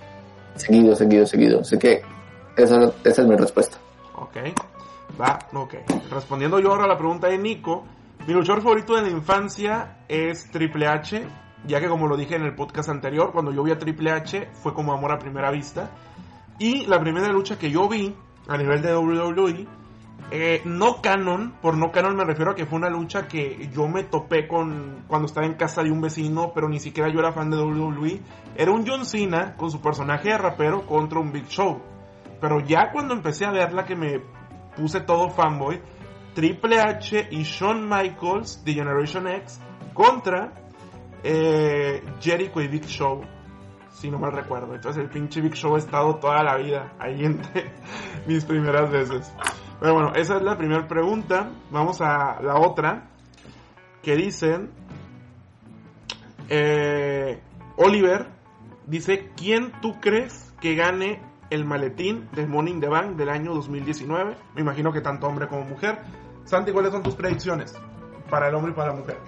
seguido, 0.56 0.94
seguido, 0.94 1.26
seguido. 1.26 1.60
Así 1.60 1.78
que 1.78 2.02
esa, 2.56 2.92
esa 3.04 3.22
es 3.22 3.28
mi 3.28 3.36
respuesta. 3.36 3.78
Ok. 4.16 4.36
Va, 5.20 5.38
ok. 5.52 5.74
Respondiendo 6.10 6.58
yo 6.58 6.70
ahora 6.70 6.84
a 6.84 6.88
la 6.88 6.96
pregunta 6.96 7.28
de 7.28 7.38
Nico, 7.38 7.84
mi 8.26 8.34
luchador 8.34 8.62
favorito 8.62 8.94
de 8.94 9.02
la 9.02 9.10
infancia 9.10 9.98
es 10.08 10.50
Triple 10.50 10.86
H, 10.86 11.22
ya 11.66 11.80
que 11.80 11.88
como 11.88 12.08
lo 12.08 12.16
dije 12.16 12.36
en 12.36 12.42
el 12.42 12.54
podcast 12.54 12.88
anterior, 12.88 13.32
cuando 13.32 13.52
yo 13.52 13.62
vi 13.62 13.72
a 13.72 13.78
Triple 13.78 14.10
H 14.10 14.48
fue 14.52 14.74
como 14.74 14.92
amor 14.92 15.12
a 15.12 15.18
primera 15.18 15.50
vista. 15.50 15.90
Y 16.58 16.86
la 16.86 17.00
primera 17.00 17.28
lucha 17.28 17.58
que 17.58 17.70
yo 17.70 17.88
vi 17.88 18.14
a 18.48 18.56
nivel 18.56 18.82
de 18.82 18.94
WWE, 18.94 19.66
eh, 20.30 20.62
no 20.64 21.02
canon, 21.02 21.54
por 21.60 21.76
no 21.76 21.92
canon 21.92 22.16
me 22.16 22.24
refiero 22.24 22.52
a 22.52 22.54
que 22.54 22.66
fue 22.66 22.78
una 22.78 22.88
lucha 22.88 23.28
que 23.28 23.68
yo 23.72 23.86
me 23.86 24.04
topé 24.04 24.48
con 24.48 25.04
cuando 25.06 25.26
estaba 25.26 25.46
en 25.46 25.54
casa 25.54 25.82
de 25.82 25.90
un 25.90 26.00
vecino, 26.00 26.52
pero 26.54 26.68
ni 26.68 26.80
siquiera 26.80 27.10
yo 27.12 27.20
era 27.20 27.32
fan 27.32 27.50
de 27.50 27.58
WWE. 27.58 28.20
Era 28.56 28.70
un 28.70 28.86
John 28.86 29.04
Cena 29.04 29.56
con 29.56 29.70
su 29.70 29.80
personaje 29.80 30.30
de 30.30 30.38
rapero 30.38 30.86
contra 30.86 31.20
un 31.20 31.32
Big 31.32 31.46
Show. 31.48 31.80
Pero 32.40 32.60
ya 32.60 32.90
cuando 32.92 33.14
empecé 33.14 33.44
a 33.44 33.52
verla 33.52 33.84
que 33.84 33.94
me 33.94 34.20
puse 34.74 35.00
todo 35.00 35.30
fanboy, 35.30 35.80
Triple 36.34 36.80
H 36.80 37.28
y 37.30 37.42
Shawn 37.42 37.88
Michaels 37.88 38.64
de 38.64 38.72
Generation 38.72 39.28
X 39.28 39.60
contra 39.92 40.61
eh, 41.22 42.02
Jericho 42.20 42.60
y 42.60 42.68
Big 42.68 42.84
Show, 42.86 43.22
si 43.90 44.10
no 44.10 44.18
mal 44.18 44.32
recuerdo. 44.32 44.74
Entonces 44.74 45.02
el 45.02 45.08
pinche 45.10 45.40
Big 45.40 45.54
Show 45.54 45.74
ha 45.76 45.78
estado 45.78 46.16
toda 46.16 46.42
la 46.42 46.56
vida 46.56 46.92
ahí 46.98 47.24
entre 47.24 47.72
mis 48.26 48.44
primeras 48.44 48.90
veces. 48.90 49.32
Pero 49.80 49.94
bueno, 49.94 50.12
esa 50.14 50.36
es 50.36 50.42
la 50.42 50.56
primera 50.56 50.86
pregunta. 50.86 51.50
Vamos 51.70 52.00
a 52.00 52.40
la 52.42 52.56
otra. 52.56 53.08
Que 54.02 54.16
dicen... 54.16 54.70
eh, 56.48 57.40
Oliver 57.76 58.26
dice, 58.86 59.30
¿quién 59.36 59.72
tú 59.80 60.00
crees 60.00 60.52
que 60.60 60.74
gane 60.74 61.20
el 61.50 61.64
maletín 61.64 62.28
de 62.32 62.46
Morning 62.46 62.80
the 62.80 62.88
Bank 62.88 63.16
del 63.16 63.28
año 63.28 63.54
2019? 63.54 64.36
Me 64.54 64.60
imagino 64.60 64.92
que 64.92 65.00
tanto 65.00 65.26
hombre 65.26 65.48
como 65.48 65.64
mujer. 65.64 66.00
Santi, 66.44 66.72
¿cuáles 66.72 66.92
son 66.92 67.02
tus 67.02 67.14
predicciones? 67.14 67.74
Para 68.28 68.48
el 68.48 68.54
hombre 68.54 68.72
y 68.72 68.74
para 68.74 68.92
la 68.92 68.98
mujer. 68.98 69.18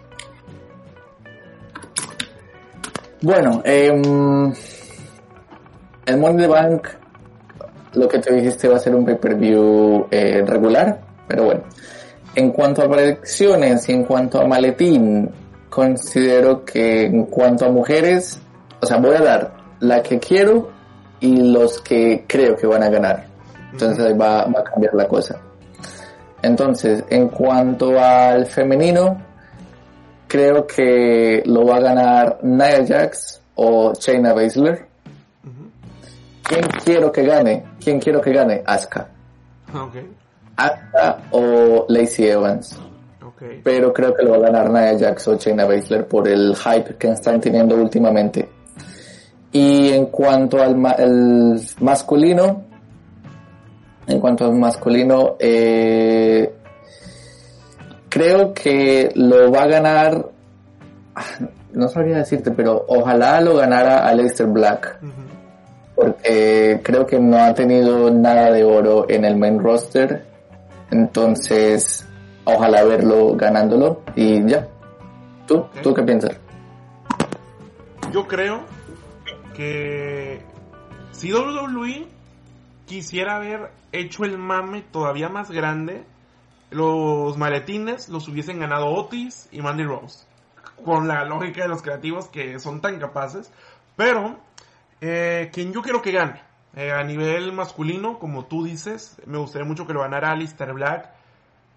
Bueno, 3.22 3.62
em, 3.64 4.52
el 6.06 6.16
Money 6.18 6.36
the 6.36 6.46
Bank, 6.46 6.88
lo 7.94 8.08
que 8.08 8.18
te 8.18 8.34
dijiste 8.34 8.68
va 8.68 8.76
a 8.76 8.78
ser 8.78 8.94
un 8.94 9.04
pay-per-view 9.04 10.08
eh, 10.10 10.42
regular, 10.46 11.00
pero 11.26 11.44
bueno. 11.44 11.62
En 12.34 12.50
cuanto 12.50 12.82
a 12.82 12.90
predicciones 12.90 13.88
y 13.88 13.92
en 13.92 14.04
cuanto 14.04 14.40
a 14.40 14.46
maletín, 14.46 15.30
considero 15.70 16.64
que 16.64 17.06
en 17.06 17.26
cuanto 17.26 17.66
a 17.66 17.70
mujeres, 17.70 18.40
o 18.80 18.86
sea, 18.86 18.98
voy 18.98 19.14
a 19.14 19.20
dar 19.20 19.52
la 19.80 20.02
que 20.02 20.18
quiero 20.18 20.70
y 21.20 21.52
los 21.52 21.80
que 21.80 22.24
creo 22.26 22.56
que 22.56 22.66
van 22.66 22.82
a 22.82 22.88
ganar. 22.88 23.26
Entonces 23.72 24.04
ahí 24.04 24.12
va, 24.12 24.44
va 24.46 24.60
a 24.60 24.64
cambiar 24.64 24.94
la 24.94 25.06
cosa. 25.06 25.40
Entonces, 26.42 27.02
en 27.08 27.28
cuanto 27.28 27.98
al 27.98 28.46
femenino, 28.46 29.18
creo 30.34 30.66
que 30.66 31.42
lo 31.46 31.64
va 31.64 31.76
a 31.76 31.80
ganar 31.80 32.38
Nia 32.42 32.84
Jax 32.84 33.40
o 33.54 33.92
Shayna 33.94 34.32
Baszler. 34.32 34.84
¿Quién 36.42 36.62
quiero 36.84 37.12
que 37.12 37.22
gane? 37.22 37.62
¿Quién 37.82 38.00
quiero 38.00 38.20
que 38.20 38.32
gane? 38.32 38.60
Asuka. 38.66 39.06
Ok, 39.72 39.94
Asuka 40.56 41.18
o 41.30 41.86
Lacey 41.88 42.26
Evans. 42.30 42.76
ok. 43.24 43.42
Pero 43.62 43.92
creo 43.92 44.12
que 44.12 44.24
lo 44.24 44.30
va 44.32 44.36
a 44.38 44.50
ganar 44.50 44.70
Nia 44.70 44.98
Jax 44.98 45.28
o 45.28 45.36
Shayna 45.38 45.66
Baszler 45.66 46.04
por 46.08 46.26
el 46.26 46.56
hype 46.56 46.96
que 46.96 47.12
están 47.12 47.40
teniendo 47.40 47.76
últimamente. 47.76 48.48
Y 49.52 49.90
en 49.92 50.06
cuanto 50.06 50.60
al 50.60 50.74
ma- 50.76 50.96
el 50.98 51.60
masculino, 51.80 52.64
en 54.08 54.18
cuanto 54.18 54.46
al 54.46 54.54
masculino, 54.54 55.36
eh, 55.38 56.52
creo 58.14 58.54
que 58.54 59.10
lo 59.16 59.50
va 59.50 59.64
a 59.64 59.66
ganar, 59.66 60.30
no 61.72 61.88
sabría 61.88 62.18
decirte, 62.18 62.52
pero 62.52 62.84
ojalá 62.86 63.40
lo 63.40 63.56
ganara 63.56 64.06
Aleister 64.06 64.46
Black, 64.46 65.00
porque 65.96 66.80
creo 66.84 67.06
que 67.06 67.18
no 67.18 67.38
ha 67.38 67.52
tenido 67.54 68.12
nada 68.12 68.52
de 68.52 68.62
oro 68.62 69.06
en 69.08 69.24
el 69.24 69.36
main 69.36 69.58
roster, 69.58 70.24
entonces 70.92 72.06
ojalá 72.44 72.84
verlo 72.84 73.34
ganándolo 73.34 74.02
y 74.14 74.46
ya. 74.46 74.68
¿Tú? 75.48 75.66
¿Tú 75.82 75.92
qué 75.92 76.04
piensas? 76.04 76.38
Yo 78.12 78.28
creo 78.28 78.60
que 79.56 80.40
si 81.10 81.32
WWE 81.32 82.06
quisiera 82.86 83.36
haber 83.36 83.72
hecho 83.90 84.24
el 84.24 84.38
mame 84.38 84.84
todavía 84.92 85.28
más 85.28 85.50
grande, 85.50 86.04
los 86.74 87.38
maletines 87.38 88.08
los 88.08 88.28
hubiesen 88.28 88.58
ganado 88.58 88.88
Otis 88.88 89.48
y 89.52 89.62
Mandy 89.62 89.84
Rose. 89.84 90.26
Con 90.84 91.06
la 91.06 91.24
lógica 91.24 91.62
de 91.62 91.68
los 91.68 91.82
creativos 91.82 92.28
que 92.28 92.58
son 92.58 92.80
tan 92.80 92.98
capaces. 92.98 93.52
Pero, 93.96 94.36
eh, 95.00 95.50
quien 95.52 95.72
yo 95.72 95.82
quiero 95.82 96.02
que 96.02 96.10
gane, 96.10 96.42
eh, 96.74 96.90
a 96.90 97.04
nivel 97.04 97.52
masculino, 97.52 98.18
como 98.18 98.46
tú 98.46 98.64
dices, 98.64 99.16
me 99.26 99.38
gustaría 99.38 99.66
mucho 99.66 99.86
que 99.86 99.92
lo 99.92 100.00
ganara 100.00 100.32
Alistair 100.32 100.72
Black. 100.72 101.10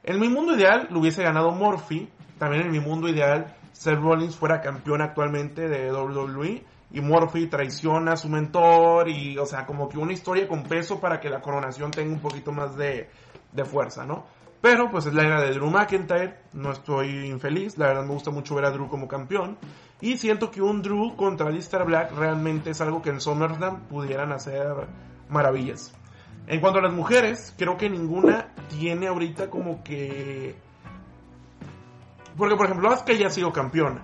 En 0.04 0.20
mi 0.20 0.30
mundo 0.30 0.56
ideal 0.56 0.88
lo 0.90 1.00
hubiese 1.00 1.22
ganado 1.24 1.52
Murphy. 1.52 2.10
También 2.40 2.64
en 2.64 2.72
mi 2.72 2.80
mundo 2.80 3.08
ideal 3.08 3.56
Seth 3.74 4.00
Rollins 4.00 4.36
fuera 4.36 4.62
campeón 4.62 5.02
actualmente 5.02 5.68
de 5.68 5.92
WWE. 5.92 6.64
Y 6.90 7.02
Murphy 7.02 7.46
traiciona 7.48 8.14
a 8.14 8.18
su 8.18 8.30
mentor. 8.30 9.10
Y, 9.10 9.38
o 9.38 9.46
sea, 9.46 9.68
como 9.68 9.88
que 9.90 10.00
una 10.00 10.14
historia 10.14 10.48
con 10.48 10.64
peso 10.64 11.00
para 11.00 11.20
que 11.20 11.30
la 11.30 11.42
coronación 11.42 11.92
tenga 11.92 12.12
un 12.12 12.20
poquito 12.20 12.52
más 12.52 12.76
de, 12.76 13.12
de 13.52 13.66
fuerza, 13.66 14.04
¿no? 14.06 14.37
Pero 14.62 14.90
pues 14.90 15.06
es 15.06 15.14
la 15.14 15.24
era 15.24 15.42
de 15.42 15.52
Drew 15.52 15.70
McIntyre. 15.70 16.40
No 16.54 16.72
estoy 16.72 17.28
infeliz. 17.28 17.78
La 17.78 17.88
verdad 17.88 18.04
me 18.04 18.14
gusta 18.14 18.32
mucho 18.32 18.56
ver 18.56 18.66
a 18.66 18.72
Drew 18.72 18.88
como 18.88 19.08
campeón. 19.08 19.58
Y 20.02 20.18
siento 20.18 20.52
que 20.52 20.62
un 20.62 20.82
Drew 20.82 21.16
contra 21.16 21.48
Alistair 21.48 21.86
Black 21.86 22.12
realmente 22.12 22.72
es 22.72 22.82
algo 22.82 23.02
que 23.02 23.10
en 23.10 23.22
SummerSlam 23.22 23.88
pudieran 23.88 24.32
hacer 24.32 24.88
maravillas. 25.30 25.94
En 26.48 26.62
cuanto 26.62 26.80
a 26.80 26.84
las 26.84 26.94
mujeres, 26.94 27.54
creo 27.58 27.78
que 27.78 27.90
ninguna 27.90 28.54
tiene 28.70 29.08
ahorita 29.08 29.50
como 29.50 29.84
que... 29.84 30.56
Porque, 32.38 32.56
por 32.56 32.68
ejemplo, 32.68 32.90
Asuka 32.90 33.14
ya 33.14 33.28
ha 33.28 33.32
sido 33.32 33.52
campeona. 33.52 34.04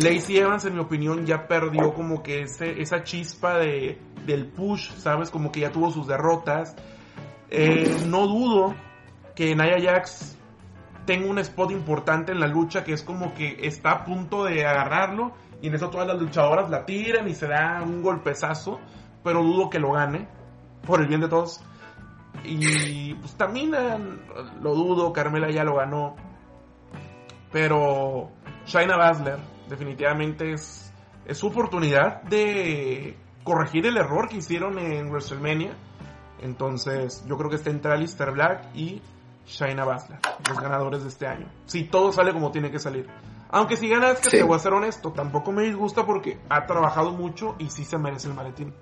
Lacey 0.00 0.38
Evans, 0.38 0.64
en 0.64 0.74
mi 0.74 0.80
opinión, 0.80 1.26
ya 1.26 1.46
perdió 1.46 1.92
como 1.92 2.22
que 2.22 2.42
ese, 2.42 2.80
esa 2.80 3.02
chispa 3.02 3.58
de, 3.58 3.98
del 4.24 4.46
push, 4.46 4.90
¿sabes? 4.96 5.30
Como 5.30 5.52
que 5.52 5.60
ya 5.60 5.70
tuvo 5.70 5.90
sus 5.90 6.06
derrotas. 6.06 6.74
Eh, 7.50 8.04
no 8.08 8.26
dudo 8.26 8.74
que 9.34 9.54
Nia 9.54 9.80
Jax 9.80 10.38
tenga 11.06 11.28
un 11.28 11.38
spot 11.38 11.70
importante 11.70 12.32
en 12.32 12.40
la 12.40 12.46
lucha 12.46 12.84
que 12.84 12.92
es 12.92 13.02
como 13.02 13.34
que 13.34 13.58
está 13.62 13.90
a 13.90 14.04
punto 14.04 14.44
de 14.44 14.64
agarrarlo 14.66 15.32
y 15.60 15.68
en 15.68 15.74
eso 15.74 15.90
todas 15.90 16.06
las 16.06 16.20
luchadoras 16.20 16.70
la 16.70 16.84
tiran 16.84 17.28
y 17.28 17.34
se 17.34 17.46
da 17.46 17.82
un 17.82 18.02
golpezazo, 18.02 18.80
pero 19.22 19.42
dudo 19.42 19.70
que 19.70 19.78
lo 19.78 19.92
gane 19.92 20.28
por 20.86 21.00
el 21.00 21.08
bien 21.08 21.20
de 21.20 21.28
todos. 21.28 21.62
Y 22.44 23.14
pues 23.14 23.34
Tamina, 23.36 23.98
lo 24.60 24.74
dudo, 24.74 25.12
Carmela 25.12 25.50
ya 25.50 25.64
lo 25.64 25.76
ganó. 25.76 26.16
Pero 27.50 28.30
Shaina 28.66 28.96
Baszler 28.96 29.38
definitivamente 29.68 30.52
es, 30.52 30.92
es 31.24 31.38
su 31.38 31.46
oportunidad 31.46 32.22
de 32.24 33.16
corregir 33.44 33.86
el 33.86 33.96
error 33.96 34.28
que 34.28 34.38
hicieron 34.38 34.78
en 34.78 35.08
WrestleMania. 35.08 35.72
Entonces, 36.42 37.24
yo 37.26 37.38
creo 37.38 37.48
que 37.48 37.56
está 37.56 37.70
entre 37.70 37.92
Alistair 37.92 38.32
Black 38.32 38.66
y 38.74 39.00
Shaina 39.46 39.84
Baszler, 39.84 40.18
los 40.48 40.58
ganadores 40.60 41.02
de 41.02 41.08
este 41.08 41.26
año. 41.26 41.46
Si 41.66 41.84
todo 41.84 42.12
sale 42.12 42.32
como 42.32 42.50
tiene 42.50 42.70
que 42.70 42.78
salir. 42.78 43.08
Aunque 43.50 43.76
si 43.76 43.88
ganas, 43.88 44.20
que 44.20 44.30
Sí. 44.30 44.36
te 44.38 44.42
voy 44.42 44.56
a 44.56 44.58
ser 44.58 44.72
honesto, 44.72 45.12
tampoco 45.12 45.52
me 45.52 45.62
disgusta 45.62 46.04
porque 46.06 46.40
ha 46.48 46.66
trabajado 46.66 47.12
mucho 47.12 47.54
y 47.58 47.68
sí 47.70 47.84
se 47.84 47.98
merece 47.98 48.28
el 48.28 48.34
maletín. 48.34 48.74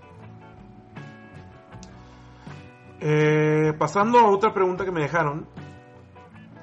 Eh, 3.01 3.73
pasando 3.79 4.19
a 4.21 4.31
otra 4.31 4.55
pregunta 4.55 4.85
que 4.85 4.93
me 4.93 5.01
dejaron. 5.03 5.47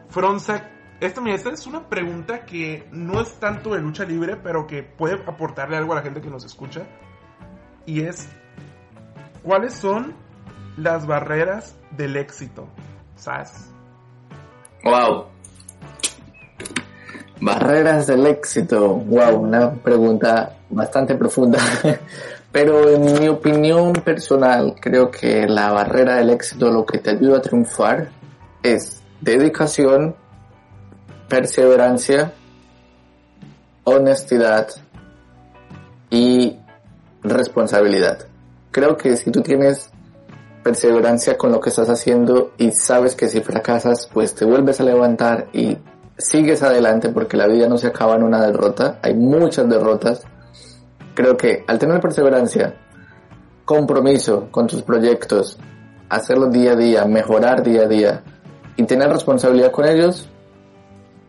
Fronza, 0.09 0.69
esta, 0.99 1.21
mira, 1.21 1.35
esta 1.35 1.51
es 1.51 1.67
una 1.67 1.87
pregunta 1.87 2.45
que 2.45 2.87
no 2.91 3.19
es 3.21 3.39
tanto 3.39 3.73
de 3.73 3.81
lucha 3.81 4.05
libre, 4.05 4.37
pero 4.37 4.65
que 4.65 4.81
puede 4.83 5.15
aportarle 5.27 5.77
algo 5.77 5.91
a 5.93 5.97
la 5.97 6.01
gente 6.01 6.21
que 6.21 6.29
nos 6.29 6.45
escucha. 6.45 6.87
Y 7.85 8.01
es, 8.01 8.27
¿cuáles 9.43 9.73
son 9.73 10.15
las 10.77 11.05
barreras 11.05 11.77
del 11.91 12.15
éxito? 12.15 12.67
¿Sabes? 13.15 13.69
Wow. 14.83 15.25
Barreras 17.41 18.07
del 18.07 18.25
éxito. 18.25 18.95
Wow, 18.95 19.41
una 19.41 19.73
pregunta 19.73 20.57
bastante 20.69 21.15
profunda. 21.15 21.59
Pero 22.51 22.89
en 22.89 23.01
mi 23.01 23.27
opinión 23.27 23.93
personal, 23.93 24.75
creo 24.79 25.11
que 25.11 25.47
la 25.47 25.71
barrera 25.71 26.15
del 26.15 26.31
éxito 26.31 26.71
lo 26.71 26.85
que 26.85 26.97
te 26.97 27.11
ayuda 27.11 27.37
a 27.37 27.41
triunfar 27.41 28.09
es 28.63 29.01
dedicación, 29.21 30.15
perseverancia, 31.27 32.33
honestidad 33.83 34.67
y 36.09 36.57
responsabilidad. 37.21 38.25
Creo 38.71 38.97
que 38.97 39.15
si 39.15 39.31
tú 39.31 39.41
tienes 39.41 39.91
perseverancia 40.63 41.37
con 41.37 41.51
lo 41.51 41.59
que 41.59 41.69
estás 41.69 41.89
haciendo 41.89 42.51
y 42.57 42.71
sabes 42.71 43.15
que 43.15 43.29
si 43.29 43.41
fracasas, 43.41 44.09
pues 44.13 44.35
te 44.35 44.45
vuelves 44.45 44.79
a 44.79 44.83
levantar 44.83 45.47
y 45.53 45.77
sigues 46.17 46.63
adelante 46.63 47.09
porque 47.09 47.37
la 47.37 47.47
vida 47.47 47.67
no 47.67 47.77
se 47.77 47.87
acaba 47.87 48.15
en 48.15 48.23
una 48.23 48.45
derrota, 48.45 48.99
hay 49.01 49.15
muchas 49.15 49.69
derrotas. 49.69 50.23
Creo 51.15 51.37
que 51.37 51.63
al 51.67 51.79
tener 51.79 51.99
perseverancia, 51.99 52.75
compromiso 53.65 54.47
con 54.51 54.67
tus 54.67 54.81
proyectos, 54.81 55.57
hacerlo 56.09 56.47
día 56.47 56.73
a 56.73 56.75
día, 56.75 57.05
mejorar 57.05 57.63
día 57.63 57.83
a 57.83 57.87
día 57.87 58.23
y 58.75 58.83
tener 58.83 59.09
responsabilidad 59.09 59.71
con 59.71 59.87
ellos, 59.87 60.29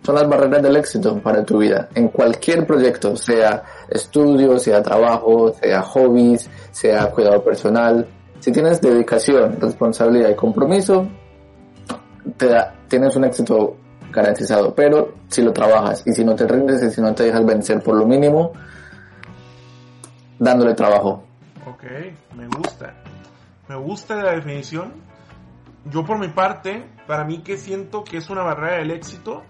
son 0.02 0.14
las 0.14 0.28
barreras 0.28 0.62
del 0.62 0.76
éxito 0.76 1.20
para 1.22 1.44
tu 1.44 1.58
vida. 1.58 1.88
En 1.94 2.08
cualquier 2.08 2.66
proyecto, 2.66 3.16
sea 3.16 3.62
estudio, 3.88 4.58
sea 4.58 4.82
trabajo, 4.82 5.52
sea 5.60 5.82
hobbies, 5.82 6.48
sea 6.70 7.10
cuidado 7.10 7.44
personal. 7.44 8.06
Si 8.40 8.52
tienes 8.52 8.80
dedicación, 8.80 9.58
responsabilidad 9.60 10.30
y 10.30 10.34
compromiso, 10.34 11.06
te 12.36 12.46
da- 12.48 12.74
tienes 12.88 13.14
un 13.16 13.24
éxito 13.24 13.76
garantizado. 14.10 14.74
Pero 14.74 15.14
si 15.28 15.42
lo 15.42 15.52
trabajas 15.52 16.02
y 16.06 16.12
si 16.12 16.24
no 16.24 16.34
te 16.34 16.46
rindes 16.46 16.82
y 16.82 16.90
si 16.90 17.00
no 17.00 17.14
te 17.14 17.24
dejas 17.24 17.44
vencer 17.44 17.82
por 17.82 17.96
lo 17.96 18.06
mínimo, 18.06 18.52
dándole 20.38 20.74
trabajo. 20.74 21.22
Ok, 21.66 21.84
me 22.36 22.46
gusta. 22.46 22.94
Me 23.68 23.76
gusta 23.76 24.16
la 24.16 24.32
definición. 24.32 24.92
Yo 25.84 26.04
por 26.04 26.18
mi 26.18 26.28
parte, 26.28 26.84
para 27.06 27.24
mí 27.24 27.38
que 27.42 27.56
siento 27.56 28.04
que 28.04 28.16
es 28.18 28.28
una 28.30 28.42
barrera 28.42 28.78
del 28.78 28.90
éxito, 28.90 29.42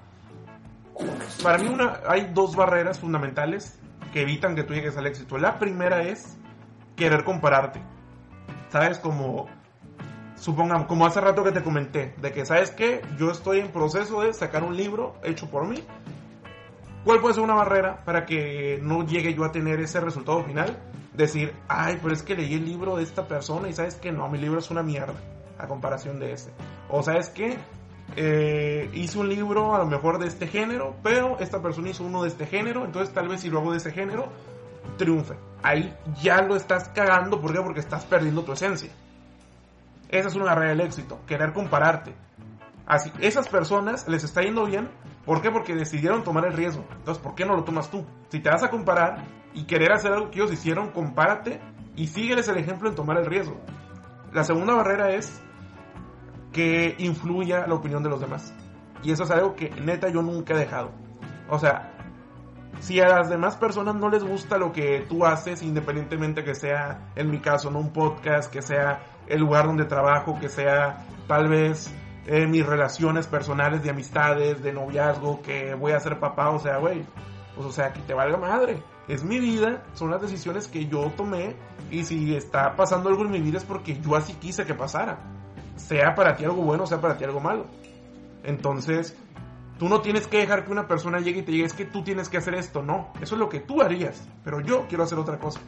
para 1.43 1.59
mí 1.59 1.69
una, 1.69 2.01
hay 2.07 2.31
dos 2.35 2.55
barreras 2.55 2.99
fundamentales 2.99 3.79
que 4.13 4.23
evitan 4.23 4.55
que 4.55 4.65
tú 4.65 4.75
llegues 4.75 4.97
al 4.97 5.07
éxito. 5.07 5.39
La 5.39 5.59
primera 5.59 6.03
es 6.03 6.37
querer 6.97 7.25
compararte. 7.25 7.81
¿Sabes? 8.71 8.99
Como, 8.99 9.47
supongamos, 10.37 10.87
como 10.87 11.07
hace 11.07 11.21
rato 11.21 11.45
que 11.45 11.53
te 11.53 11.63
comenté, 11.63 12.15
de 12.21 12.33
que, 12.33 12.47
¿sabes 12.47 12.71
qué? 12.71 13.03
Yo 13.19 13.31
estoy 13.31 13.61
en 13.61 13.69
proceso 13.69 14.23
de 14.23 14.33
sacar 14.33 14.63
un 14.63 14.77
libro 14.77 15.17
hecho 15.23 15.51
por 15.51 15.67
mí. 15.67 15.83
¿Cuál 17.05 17.21
puede 17.21 17.35
ser 17.35 17.43
una 17.43 17.55
barrera 17.55 18.05
para 18.05 18.27
que 18.27 18.79
no 18.83 19.07
llegue 19.07 19.35
yo 19.35 19.45
a 19.45 19.53
tener 19.53 19.81
ese 19.81 20.01
resultado 20.01 20.45
final? 20.45 20.79
Decir, 21.15 21.55
ay, 21.67 21.99
pero 22.01 22.15
es 22.15 22.23
que 22.23 22.35
leí 22.37 22.55
el 22.55 22.65
libro 22.65 22.97
de 22.97 23.03
esta 23.03 23.27
persona 23.27 23.69
y 23.69 23.73
sabes 23.73 23.97
que 23.97 24.13
no, 24.13 24.29
mi 24.29 24.39
libro 24.39 24.61
es 24.61 24.71
una 24.71 24.83
mierda 24.83 25.15
a 25.59 25.67
comparación 25.67 26.21
de 26.21 26.33
ese. 26.33 26.51
O 26.89 27.03
sabes 27.03 27.31
que 27.31 27.59
hice 28.93 29.19
un 29.19 29.29
libro 29.29 29.75
a 29.75 29.79
lo 29.79 29.87
mejor 29.87 30.19
de 30.19 30.27
este 30.27 30.47
género, 30.47 30.95
pero 31.03 31.39
esta 31.39 31.63
persona 31.63 31.91
hizo 31.91 32.05
uno 32.05 32.23
de 32.23 32.29
este 32.29 32.47
género, 32.47 32.85
entonces 32.85 33.15
tal 33.15 33.29
vez 33.29 33.41
si 33.41 33.51
lo 33.51 33.61
hago 33.61 33.73
de 33.73 33.79
ese 33.79 33.93
género, 33.93 34.29
triunfe. 34.97 35.37
Ahí 35.63 35.95
ya 36.23 36.43
lo 36.43 36.57
estás 36.57 36.89
cagando, 36.89 37.41
¿por 37.41 37.53
qué? 37.53 37.61
Porque 37.61 37.81
estás 37.81 38.05
perdiendo 38.05 38.43
tu 38.43 38.53
esencia. 38.53 38.91
Esa 40.09 40.29
es 40.29 40.35
una 40.35 40.47
barrera 40.47 40.71
del 40.71 40.81
éxito, 40.81 41.21
querer 41.27 41.53
compararte. 41.53 42.15
Así, 42.87 43.13
esas 43.21 43.49
personas 43.49 44.09
les 44.09 44.25
está 44.25 44.43
yendo 44.43 44.65
bien. 44.67 44.91
¿Por 45.25 45.41
qué? 45.43 45.51
Porque 45.51 45.77
decidieron 45.77 46.25
tomar 46.25 46.45
el 46.47 46.55
riesgo. 46.55 46.85
Entonces, 46.97 47.23
¿por 47.23 47.37
qué 47.37 47.45
no 47.45 47.55
lo 47.55 47.63
tomas 47.63 47.91
tú? 47.91 48.05
Si 48.31 48.41
te 48.41 48.51
vas 48.51 48.65
a 48.65 48.71
comparar 48.71 49.25
y 49.55 49.65
querer 49.65 49.93
hacer 49.93 50.13
algo 50.13 50.31
que 50.31 50.41
ellos 50.41 50.53
hicieron, 50.53 50.91
compárate 50.91 51.61
y 51.95 52.09
sígueles 52.09 52.49
el 52.49 52.57
ejemplo 52.57 52.89
en 52.89 52.97
tomar 52.97 53.19
el 53.19 53.27
riesgo. 53.27 53.61
La 54.33 54.43
segunda 54.43 54.75
barrera 54.75 55.11
es 55.13 55.41
que 56.53 56.97
influya 56.99 57.67
la 57.67 57.75
opinión 57.75 58.03
de 58.03 58.11
los 58.11 58.21
demás. 58.21 58.53
Y 59.03 59.13
eso 59.13 59.23
es 59.23 59.31
algo 59.31 59.55
que 59.55 59.71
neta 59.71 60.09
yo 60.09 60.23
nunca 60.23 60.55
he 60.55 60.59
dejado. 60.59 60.91
O 61.49 61.59
sea, 61.59 61.93
si 62.81 62.99
a 63.01 63.09
las 63.09 63.29
demás 63.29 63.57
personas 63.57 63.95
no 63.95 64.11
les 64.11 64.25
gusta 64.25 64.59
lo 64.59 64.73
que 64.73 65.07
tú 65.09 65.25
haces, 65.25 65.63
independientemente 65.63 66.43
que 66.43 66.55
sea, 66.55 67.13
en 67.15 67.31
mi 67.31 67.39
caso, 67.41 67.71
no 67.71 67.79
un 67.79 67.93
podcast, 67.93 68.53
que 68.53 68.63
sea 68.63 69.03
el 69.29 69.41
lugar 69.41 69.67
donde 69.67 69.85
trabajo, 69.85 70.39
que 70.41 70.49
sea 70.49 71.07
tal 71.29 71.49
vez 71.49 71.93
eh, 72.27 72.47
mis 72.47 72.67
relaciones 72.67 73.27
personales 73.27 73.83
de 73.83 73.91
amistades, 73.91 74.63
de 74.63 74.73
noviazgo, 74.73 75.43
que 75.43 75.75
voy 75.75 75.93
a 75.93 76.01
ser 76.01 76.19
papá, 76.19 76.51
o 76.51 76.59
sea, 76.59 76.79
güey, 76.79 77.05
pues 77.55 77.67
o 77.67 77.73
sea, 77.73 77.93
que 77.93 78.01
te 78.01 78.15
valga 78.15 78.37
madre. 78.37 78.83
Es 79.09 79.25
mi 79.25 79.39
vida, 79.41 79.83
son 79.95 80.11
las 80.11 80.23
decisiones 80.23 80.69
que 80.69 80.87
yo 80.87 81.11
tomé 81.17 81.57
y 81.91 82.05
si 82.05 82.35
está 82.35 82.77
pasando 82.77 83.09
algo 83.09 83.25
en 83.25 83.31
mi 83.31 83.41
vida 83.41 83.59
es 83.59 83.65
porque 83.65 84.01
yo 84.01 84.17
así 84.17 84.35
quise 84.35 84.65
que 84.65 84.75
pasara. 84.75 85.19
Sea 85.77 86.15
para 86.15 86.37
ti 86.37 86.45
algo 86.45 86.63
bueno, 86.63 86.87
sea 86.87 87.01
para 87.01 87.17
ti 87.17 87.25
algo 87.25 87.41
malo. 87.41 87.67
Entonces, 88.45 89.17
tú 89.81 89.89
no 89.89 90.03
tienes 90.03 90.27
que 90.27 90.37
dejar 90.37 90.67
que 90.67 90.73
una 90.73 90.87
persona 90.87 91.21
llegue 91.21 91.41
y 91.41 91.43
te 91.43 91.53
diga, 91.53 91.65
es 91.65 91.73
que 91.73 91.87
tú 91.87 92.05
tienes 92.05 92.29
que 92.29 92.37
hacer 92.37 92.55
esto, 92.55 92.83
no. 92.83 93.15
Eso 93.23 93.35
es 93.35 93.39
lo 93.39 93.49
que 93.49 93.61
tú 93.61 93.81
harías, 93.81 94.23
pero 94.45 94.61
yo 94.61 94.85
quiero 94.87 95.05
hacer 95.05 95.19
otra 95.19 95.39
cosa. 95.39 95.59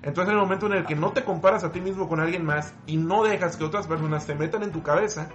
Entonces, 0.00 0.30
en 0.30 0.38
el 0.38 0.44
momento 0.44 0.66
en 0.66 0.74
el 0.74 0.86
que 0.86 0.94
no 0.94 1.10
te 1.10 1.24
comparas 1.24 1.64
a 1.64 1.72
ti 1.72 1.80
mismo 1.80 2.08
con 2.08 2.20
alguien 2.20 2.44
más 2.44 2.72
y 2.86 2.98
no 2.98 3.24
dejas 3.24 3.56
que 3.56 3.64
otras 3.64 3.88
personas 3.88 4.26
te 4.26 4.36
metan 4.36 4.62
en 4.62 4.70
tu 4.70 4.84
cabeza, 4.84 5.28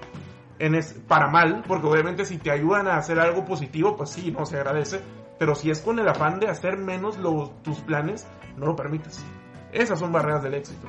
en 0.58 0.74
es, 0.74 0.94
para 0.94 1.28
mal, 1.28 1.66
porque 1.68 1.86
obviamente 1.86 2.24
si 2.24 2.38
te 2.38 2.50
ayudan 2.50 2.88
a 2.88 2.96
hacer 2.96 3.20
algo 3.20 3.44
positivo, 3.44 3.98
pues 3.98 4.12
sí, 4.12 4.32
no 4.32 4.46
se 4.46 4.56
agradece. 4.56 5.02
Pero 5.38 5.54
si 5.54 5.70
es 5.70 5.82
con 5.82 6.00
el 6.00 6.08
afán 6.08 6.40
de 6.40 6.48
hacer 6.48 6.78
menos 6.78 7.18
los, 7.18 7.62
tus 7.62 7.80
planes, 7.80 8.26
no 8.56 8.68
lo 8.68 8.76
permitas. 8.78 9.22
Esas 9.74 10.00
son 10.00 10.14
barreras 10.14 10.44
del 10.44 10.54
éxito. 10.54 10.88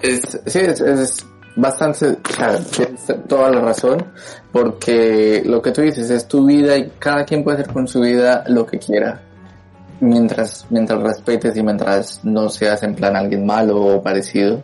Es, 0.00 0.40
sí, 0.46 0.60
es 0.60 1.26
bastante, 1.56 2.06
o 2.06 2.32
sea, 2.32 2.58
tienes 2.58 3.04
toda 3.26 3.50
la 3.50 3.60
razón, 3.60 4.04
porque 4.52 5.42
lo 5.44 5.60
que 5.60 5.72
tú 5.72 5.80
dices 5.82 6.10
es 6.10 6.28
tu 6.28 6.44
vida 6.46 6.76
y 6.76 6.90
cada 6.98 7.24
quien 7.24 7.42
puede 7.42 7.60
hacer 7.62 7.72
con 7.72 7.88
su 7.88 8.00
vida 8.00 8.44
lo 8.48 8.64
que 8.66 8.78
quiera. 8.78 9.22
Mientras, 10.00 10.66
mientras 10.68 11.02
respetes 11.02 11.56
y 11.56 11.62
mientras 11.62 12.22
no 12.22 12.50
seas 12.50 12.82
en 12.82 12.94
plan 12.94 13.16
alguien 13.16 13.46
malo 13.46 13.80
o 13.80 14.02
parecido. 14.02 14.60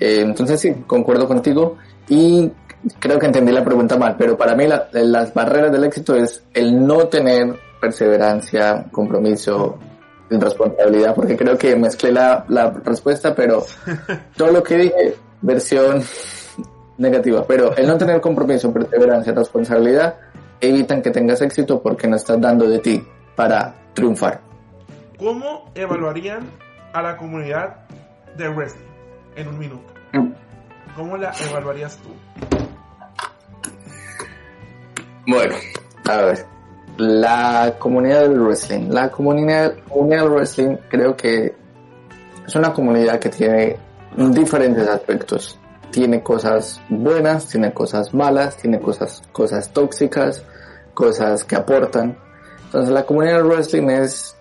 Eh, 0.00 0.20
entonces 0.22 0.60
sí, 0.60 0.74
concuerdo 0.86 1.28
contigo 1.28 1.76
y 2.08 2.50
creo 2.98 3.18
que 3.18 3.26
entendí 3.26 3.52
la 3.52 3.64
pregunta 3.64 3.96
mal, 3.96 4.16
pero 4.18 4.36
para 4.36 4.56
mí 4.56 4.66
la- 4.66 4.88
las 4.92 5.32
barreras 5.32 5.70
del 5.70 5.84
éxito 5.84 6.16
es 6.16 6.42
el 6.52 6.84
no 6.84 7.06
tener 7.06 7.56
perseverancia, 7.80 8.86
compromiso, 8.90 9.78
responsabilidad, 10.28 11.14
porque 11.14 11.36
creo 11.36 11.56
que 11.56 11.76
mezclé 11.76 12.10
la, 12.10 12.44
la 12.48 12.70
respuesta, 12.84 13.34
pero 13.34 13.64
todo 14.36 14.50
lo 14.50 14.62
que 14.64 14.76
dije, 14.76 15.14
versión 15.46 16.02
negativa, 16.98 17.44
pero 17.46 17.76
el 17.76 17.86
no 17.86 17.96
tener 17.96 18.20
compromiso, 18.20 18.72
perseverancia, 18.72 19.32
responsabilidad, 19.32 20.16
evitan 20.60 21.00
que 21.02 21.10
tengas 21.10 21.40
éxito 21.40 21.80
porque 21.80 22.08
no 22.08 22.16
estás 22.16 22.40
dando 22.40 22.68
de 22.68 22.80
ti 22.80 23.06
para 23.36 23.74
triunfar. 23.94 24.40
¿Cómo 25.18 25.70
evaluarían 25.74 26.50
a 26.92 27.00
la 27.00 27.16
comunidad 27.16 27.76
de 28.36 28.48
wrestling 28.48 28.84
en 29.36 29.48
un 29.48 29.58
minuto? 29.58 29.94
¿Cómo 30.96 31.16
la 31.16 31.32
evaluarías 31.48 31.96
tú? 31.98 32.08
Bueno, 35.28 35.54
a 36.08 36.16
ver, 36.22 36.46
la 36.96 37.74
comunidad 37.78 38.22
del 38.22 38.40
wrestling. 38.40 38.88
La 38.90 39.10
comunidad, 39.10 39.74
comunidad 39.88 40.22
del 40.22 40.30
wrestling 40.30 40.76
creo 40.88 41.16
que 41.16 41.54
es 42.46 42.54
una 42.56 42.72
comunidad 42.72 43.18
que 43.18 43.28
tiene 43.28 43.76
diferentes 44.16 44.88
aspectos. 44.88 45.58
Tiene 45.90 46.22
cosas 46.22 46.80
buenas, 46.88 47.48
tiene 47.48 47.72
cosas 47.72 48.12
malas, 48.12 48.56
tiene 48.56 48.80
cosas, 48.80 49.22
cosas 49.32 49.72
tóxicas, 49.72 50.44
cosas 50.94 51.44
que 51.44 51.56
aportan. 51.56 52.18
Entonces 52.66 52.92
la 52.92 53.04
comunidad 53.04 53.36
del 53.36 53.46
wrestling 53.46 53.88
es 53.88 54.36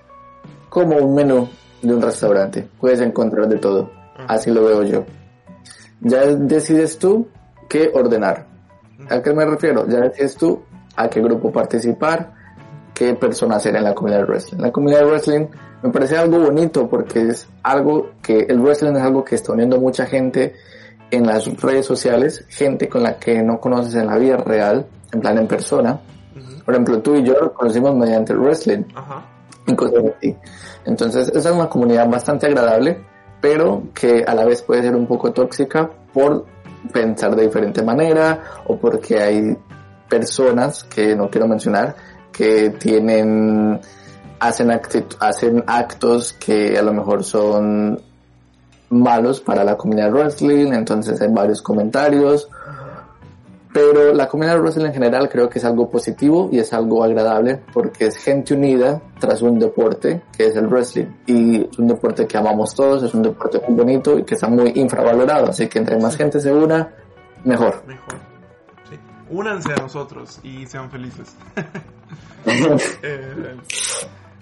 como 0.70 0.98
un 0.98 1.16
menú 1.16 1.48
de 1.82 1.94
un 1.94 2.02
restaurante. 2.02 2.68
Puedes 2.80 3.00
encontrar 3.02 3.48
de 3.48 3.58
todo. 3.58 3.92
Así 4.28 4.52
lo 4.52 4.64
veo 4.66 4.84
yo. 4.84 5.06
Ya 6.02 6.26
decides 6.26 6.98
tú 6.98 7.28
qué 7.70 7.92
ordenar. 7.94 8.48
¿A 9.10 9.22
qué 9.22 9.34
me 9.34 9.46
refiero? 9.46 9.88
Ya 9.88 10.00
decides 10.00 10.36
tú 10.36 10.64
a 10.96 11.10
qué 11.10 11.22
grupo 11.22 11.52
participar, 11.52 12.34
qué 12.94 13.14
persona 13.16 13.60
ser 13.60 13.76
en 13.76 13.84
la 13.84 13.94
comunidad 13.94 14.20
del 14.20 14.28
wrestling. 14.28 14.60
La 14.60 14.72
comunidad 14.72 15.00
del 15.00 15.10
wrestling 15.10 15.48
me 15.86 15.92
parece 15.92 16.18
algo 16.18 16.40
bonito 16.40 16.90
porque 16.90 17.28
es 17.28 17.48
algo 17.62 18.14
que 18.24 18.40
el 18.40 18.60
wrestling 18.60 18.96
es 18.96 19.04
algo 19.04 19.24
que 19.24 19.36
está 19.36 19.54
uniendo 19.54 19.80
mucha 19.80 20.08
gente 20.08 20.56
en 21.12 21.28
las 21.28 21.46
redes 21.62 21.86
sociales, 21.86 22.44
gente 22.50 22.90
con 22.90 23.04
la 23.04 23.20
que 23.20 23.44
no 23.44 23.60
conoces 23.60 23.94
en 23.94 24.08
la 24.08 24.18
vida 24.18 24.38
real, 24.38 24.88
en 25.14 25.22
plan 25.22 25.38
en 25.38 25.48
persona. 25.48 26.00
Por 26.66 26.74
ejemplo, 26.74 27.00
tú 27.04 27.16
y 27.16 27.24
yo 27.24 27.36
nos 27.40 27.52
conocimos 27.52 27.96
mediante 27.96 28.34
el 28.34 28.40
wrestling 28.40 28.84
y 29.68 29.76
cosas 29.76 30.06
así. 30.18 30.36
Entonces, 30.86 31.30
esa 31.30 31.50
es 31.50 31.56
una 31.56 31.70
comunidad 31.70 32.10
bastante 32.10 32.48
agradable, 32.48 33.06
pero 33.40 33.84
que 33.94 34.24
a 34.28 34.34
la 34.34 34.44
vez 34.44 34.64
puede 34.64 34.82
ser 34.82 34.96
un 34.96 35.06
poco 35.06 35.34
tóxica 35.34 35.88
por 36.12 36.48
pensar 36.92 37.36
de 37.36 37.44
diferente 37.44 37.84
manera 37.84 38.42
o 38.66 38.76
porque 38.76 39.22
hay 39.22 39.56
personas 40.10 40.84
que 40.84 41.16
no 41.16 41.30
quiero 41.30 41.48
mencionar 41.48 41.96
que 42.32 42.72
tienen 42.72 43.80
hacen 44.48 44.72
hacen 45.20 45.64
actos 45.68 46.34
que 46.34 46.78
a 46.78 46.82
lo 46.82 46.94
mejor 46.94 47.24
son 47.24 48.00
malos 48.90 49.42
para 49.42 49.64
la 49.64 49.76
comunidad 49.76 50.12
wrestling, 50.12 50.74
entonces 50.74 51.20
hay 51.22 51.30
varios 51.32 51.62
comentarios. 51.62 52.50
Pero 53.74 54.14
la 54.14 54.30
comunidad 54.30 54.62
wrestling 54.62 54.86
en 54.86 54.94
general 54.94 55.28
creo 55.28 55.50
que 55.50 55.60
es 55.60 55.66
algo 55.66 55.90
positivo 55.90 56.48
y 56.50 56.60
es 56.60 56.72
algo 56.72 57.04
agradable 57.04 57.62
porque 57.74 58.06
es 58.06 58.16
gente 58.16 58.54
unida 58.54 59.02
tras 59.20 59.42
un 59.42 59.60
deporte 59.60 60.22
que 60.38 60.48
es 60.48 60.56
el 60.56 60.68
wrestling. 60.68 61.08
Y 61.28 61.62
es 61.64 61.78
un 61.78 61.88
deporte 61.88 62.26
que 62.26 62.38
amamos 62.38 62.74
todos, 62.74 63.04
es 63.04 63.14
un 63.14 63.24
deporte 63.24 63.62
muy 63.68 63.76
bonito 63.76 64.18
y 64.18 64.24
que 64.24 64.36
está 64.36 64.48
muy 64.48 64.72
infravalorado. 64.76 65.50
Así 65.50 65.68
que 65.68 65.80
entre 65.80 66.00
más 66.00 66.16
gente 66.16 66.40
se 66.40 66.54
una, 66.54 66.90
mejor. 67.44 67.84
Mejor. 67.86 68.16
Sí. 68.90 68.98
Únanse 69.30 69.74
a 69.74 69.82
nosotros 69.82 70.40
y 70.42 70.66
sean 70.68 70.90
felices. 70.90 71.36
Eh, 73.02 73.58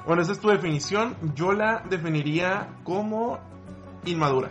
bueno, 0.06 0.22
esa 0.22 0.34
es 0.34 0.40
tu 0.40 0.50
definición. 0.50 1.16
Yo 1.36 1.54
la 1.54 1.84
definiría 1.90 2.68
como 2.84 3.40
inmadura. 4.06 4.50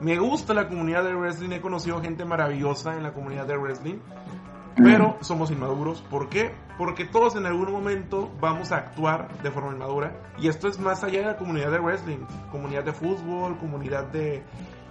Me 0.00 0.18
gusta 0.18 0.54
la 0.54 0.68
comunidad 0.68 1.04
de 1.04 1.14
wrestling. 1.14 1.50
He 1.52 1.60
conocido 1.60 2.00
gente 2.00 2.24
maravillosa 2.24 2.96
en 2.96 3.04
la 3.04 3.12
comunidad 3.12 3.46
de 3.46 3.56
wrestling. 3.56 3.98
Pero 4.74 5.18
somos 5.20 5.50
inmaduros. 5.50 6.02
¿Por 6.02 6.28
qué? 6.28 6.54
Porque 6.78 7.04
todos 7.04 7.36
en 7.36 7.46
algún 7.46 7.70
momento 7.70 8.32
vamos 8.40 8.72
a 8.72 8.78
actuar 8.78 9.28
de 9.42 9.50
forma 9.50 9.72
inmadura. 9.72 10.16
Y 10.38 10.48
esto 10.48 10.66
es 10.66 10.80
más 10.80 11.04
allá 11.04 11.20
de 11.20 11.26
la 11.26 11.36
comunidad 11.36 11.70
de 11.70 11.78
wrestling. 11.78 12.24
Comunidad 12.50 12.82
de 12.82 12.92
fútbol, 12.92 13.58
comunidad 13.58 14.06
de 14.06 14.42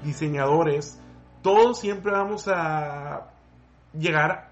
diseñadores. 0.04 1.02
Todos 1.42 1.80
siempre 1.80 2.12
vamos 2.12 2.48
a 2.48 3.28
llegar 3.94 4.52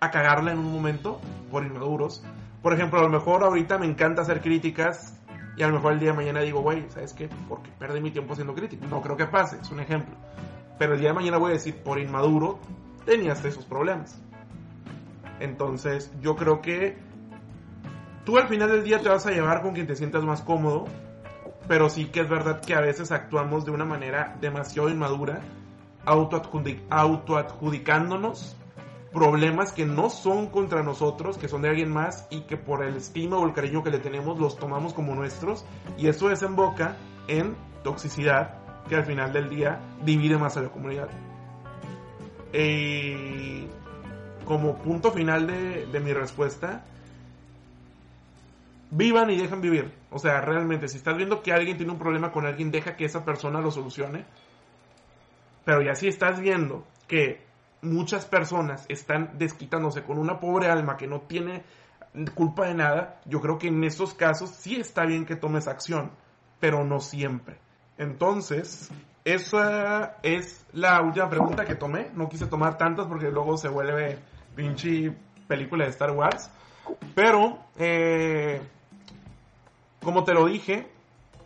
a 0.00 0.10
cagarla 0.10 0.50
en 0.50 0.58
un 0.58 0.72
momento 0.72 1.20
por 1.50 1.64
inmaduros. 1.64 2.24
Por 2.62 2.72
ejemplo, 2.72 3.00
a 3.00 3.02
lo 3.02 3.08
mejor 3.08 3.42
ahorita 3.42 3.78
me 3.78 3.86
encanta 3.86 4.22
hacer 4.22 4.40
críticas 4.40 5.18
y 5.56 5.62
a 5.62 5.68
lo 5.68 5.74
mejor 5.74 5.94
el 5.94 6.00
día 6.00 6.10
de 6.10 6.16
mañana 6.16 6.40
digo, 6.40 6.60
güey, 6.62 6.88
¿sabes 6.90 7.12
qué? 7.12 7.28
Porque 7.48 7.70
perdí 7.78 8.00
mi 8.00 8.10
tiempo 8.10 8.34
siendo 8.34 8.54
crítico. 8.54 8.86
No 8.86 9.02
creo 9.02 9.16
que 9.16 9.26
pase, 9.26 9.58
es 9.60 9.70
un 9.70 9.80
ejemplo. 9.80 10.14
Pero 10.78 10.94
el 10.94 11.00
día 11.00 11.10
de 11.10 11.14
mañana 11.14 11.38
voy 11.38 11.50
a 11.50 11.54
decir, 11.54 11.76
por 11.82 11.98
inmaduro, 11.98 12.58
tenías 13.04 13.44
esos 13.44 13.64
problemas. 13.64 14.20
Entonces, 15.40 16.12
yo 16.20 16.36
creo 16.36 16.62
que 16.62 16.98
tú 18.24 18.38
al 18.38 18.48
final 18.48 18.70
del 18.70 18.84
día 18.84 19.00
te 19.00 19.08
vas 19.08 19.26
a 19.26 19.32
llevar 19.32 19.62
con 19.62 19.74
quien 19.74 19.86
te 19.88 19.96
sientas 19.96 20.22
más 20.22 20.40
cómodo, 20.40 20.84
pero 21.66 21.88
sí 21.90 22.06
que 22.06 22.20
es 22.20 22.28
verdad 22.28 22.60
que 22.60 22.74
a 22.74 22.80
veces 22.80 23.10
actuamos 23.10 23.64
de 23.64 23.72
una 23.72 23.84
manera 23.84 24.36
demasiado 24.40 24.88
inmadura, 24.88 25.40
autoadjudic- 26.06 26.82
autoadjudicándonos 26.90 28.56
problemas 29.12 29.72
que 29.72 29.84
no 29.84 30.10
son 30.10 30.48
contra 30.48 30.82
nosotros, 30.82 31.36
que 31.36 31.48
son 31.48 31.62
de 31.62 31.68
alguien 31.68 31.90
más 31.90 32.26
y 32.30 32.42
que 32.42 32.56
por 32.56 32.82
el 32.82 32.96
estima 32.96 33.36
o 33.36 33.46
el 33.46 33.52
cariño 33.52 33.82
que 33.82 33.90
le 33.90 33.98
tenemos 33.98 34.38
los 34.38 34.58
tomamos 34.58 34.94
como 34.94 35.14
nuestros 35.14 35.64
y 35.98 36.08
eso 36.08 36.28
desemboca 36.28 36.96
en 37.28 37.54
toxicidad 37.84 38.58
que 38.88 38.96
al 38.96 39.04
final 39.04 39.32
del 39.32 39.48
día 39.48 39.80
divide 40.02 40.38
más 40.38 40.56
a 40.56 40.62
la 40.62 40.70
comunidad. 40.70 41.08
Como 44.46 44.78
punto 44.78 45.12
final 45.12 45.46
de, 45.46 45.86
de 45.86 46.00
mi 46.00 46.12
respuesta, 46.12 46.84
vivan 48.90 49.30
y 49.30 49.38
dejan 49.38 49.60
vivir. 49.60 49.92
O 50.10 50.18
sea, 50.18 50.40
realmente, 50.40 50.88
si 50.88 50.96
estás 50.98 51.16
viendo 51.16 51.42
que 51.42 51.52
alguien 51.52 51.76
tiene 51.76 51.92
un 51.92 51.98
problema 51.98 52.32
con 52.32 52.44
alguien, 52.44 52.70
deja 52.70 52.96
que 52.96 53.04
esa 53.04 53.24
persona 53.24 53.60
lo 53.60 53.70
solucione. 53.70 54.24
Pero 55.64 55.80
ya 55.82 55.94
si 55.94 56.08
estás 56.08 56.40
viendo 56.40 56.84
que 57.06 57.51
muchas 57.82 58.24
personas 58.26 58.86
están 58.88 59.36
desquitándose 59.38 60.02
con 60.02 60.18
una 60.18 60.40
pobre 60.40 60.70
alma 60.70 60.96
que 60.96 61.06
no 61.06 61.22
tiene 61.22 61.64
culpa 62.34 62.66
de 62.66 62.74
nada, 62.74 63.20
yo 63.24 63.40
creo 63.40 63.58
que 63.58 63.68
en 63.68 63.82
esos 63.84 64.14
casos 64.14 64.50
sí 64.50 64.76
está 64.76 65.04
bien 65.04 65.24
que 65.24 65.36
tomes 65.36 65.66
acción, 65.66 66.12
pero 66.60 66.84
no 66.84 67.00
siempre. 67.00 67.58
Entonces, 67.98 68.90
esa 69.24 70.16
es 70.22 70.66
la 70.72 71.00
última 71.00 71.28
pregunta 71.28 71.64
que 71.64 71.74
tomé. 71.74 72.10
No 72.14 72.28
quise 72.28 72.46
tomar 72.46 72.76
tantas 72.76 73.06
porque 73.06 73.30
luego 73.30 73.56
se 73.56 73.68
vuelve 73.68 74.18
pinche 74.54 75.14
película 75.46 75.84
de 75.84 75.90
Star 75.90 76.10
Wars. 76.10 76.50
Pero, 77.14 77.58
eh, 77.78 78.60
como 80.02 80.24
te 80.24 80.34
lo 80.34 80.46
dije, 80.46 80.88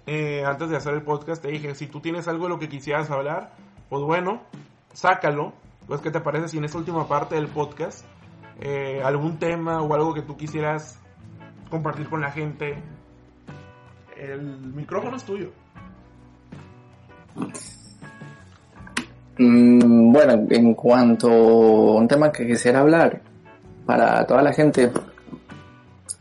eh, 0.06 0.44
antes 0.44 0.70
de 0.70 0.76
hacer 0.76 0.94
el 0.94 1.02
podcast, 1.02 1.42
te 1.42 1.48
dije, 1.48 1.74
si 1.74 1.86
tú 1.86 2.00
tienes 2.00 2.28
algo 2.28 2.44
de 2.44 2.50
lo 2.50 2.58
que 2.58 2.68
quisieras 2.68 3.10
hablar, 3.10 3.52
pues 3.88 4.02
bueno, 4.02 4.42
sácalo. 4.92 5.52
Pues, 5.86 6.00
¿qué 6.00 6.10
te 6.10 6.20
parece 6.20 6.48
si 6.48 6.58
en 6.58 6.64
esta 6.64 6.78
última 6.78 7.06
parte 7.06 7.36
del 7.36 7.46
podcast, 7.46 8.04
eh, 8.60 9.00
algún 9.04 9.38
tema 9.38 9.82
o 9.82 9.94
algo 9.94 10.14
que 10.14 10.22
tú 10.22 10.36
quisieras 10.36 10.98
compartir 11.70 12.08
con 12.08 12.20
la 12.20 12.32
gente? 12.32 12.82
El 14.16 14.42
micrófono 14.74 15.16
es 15.16 15.24
tuyo. 15.24 15.50
Mm, 19.38 20.12
bueno, 20.12 20.46
en 20.50 20.74
cuanto 20.74 21.28
a 21.28 21.96
un 21.96 22.08
tema 22.08 22.32
que 22.32 22.46
quisiera 22.46 22.80
hablar 22.80 23.20
para 23.84 24.26
toda 24.26 24.42
la 24.42 24.52
gente, 24.52 24.90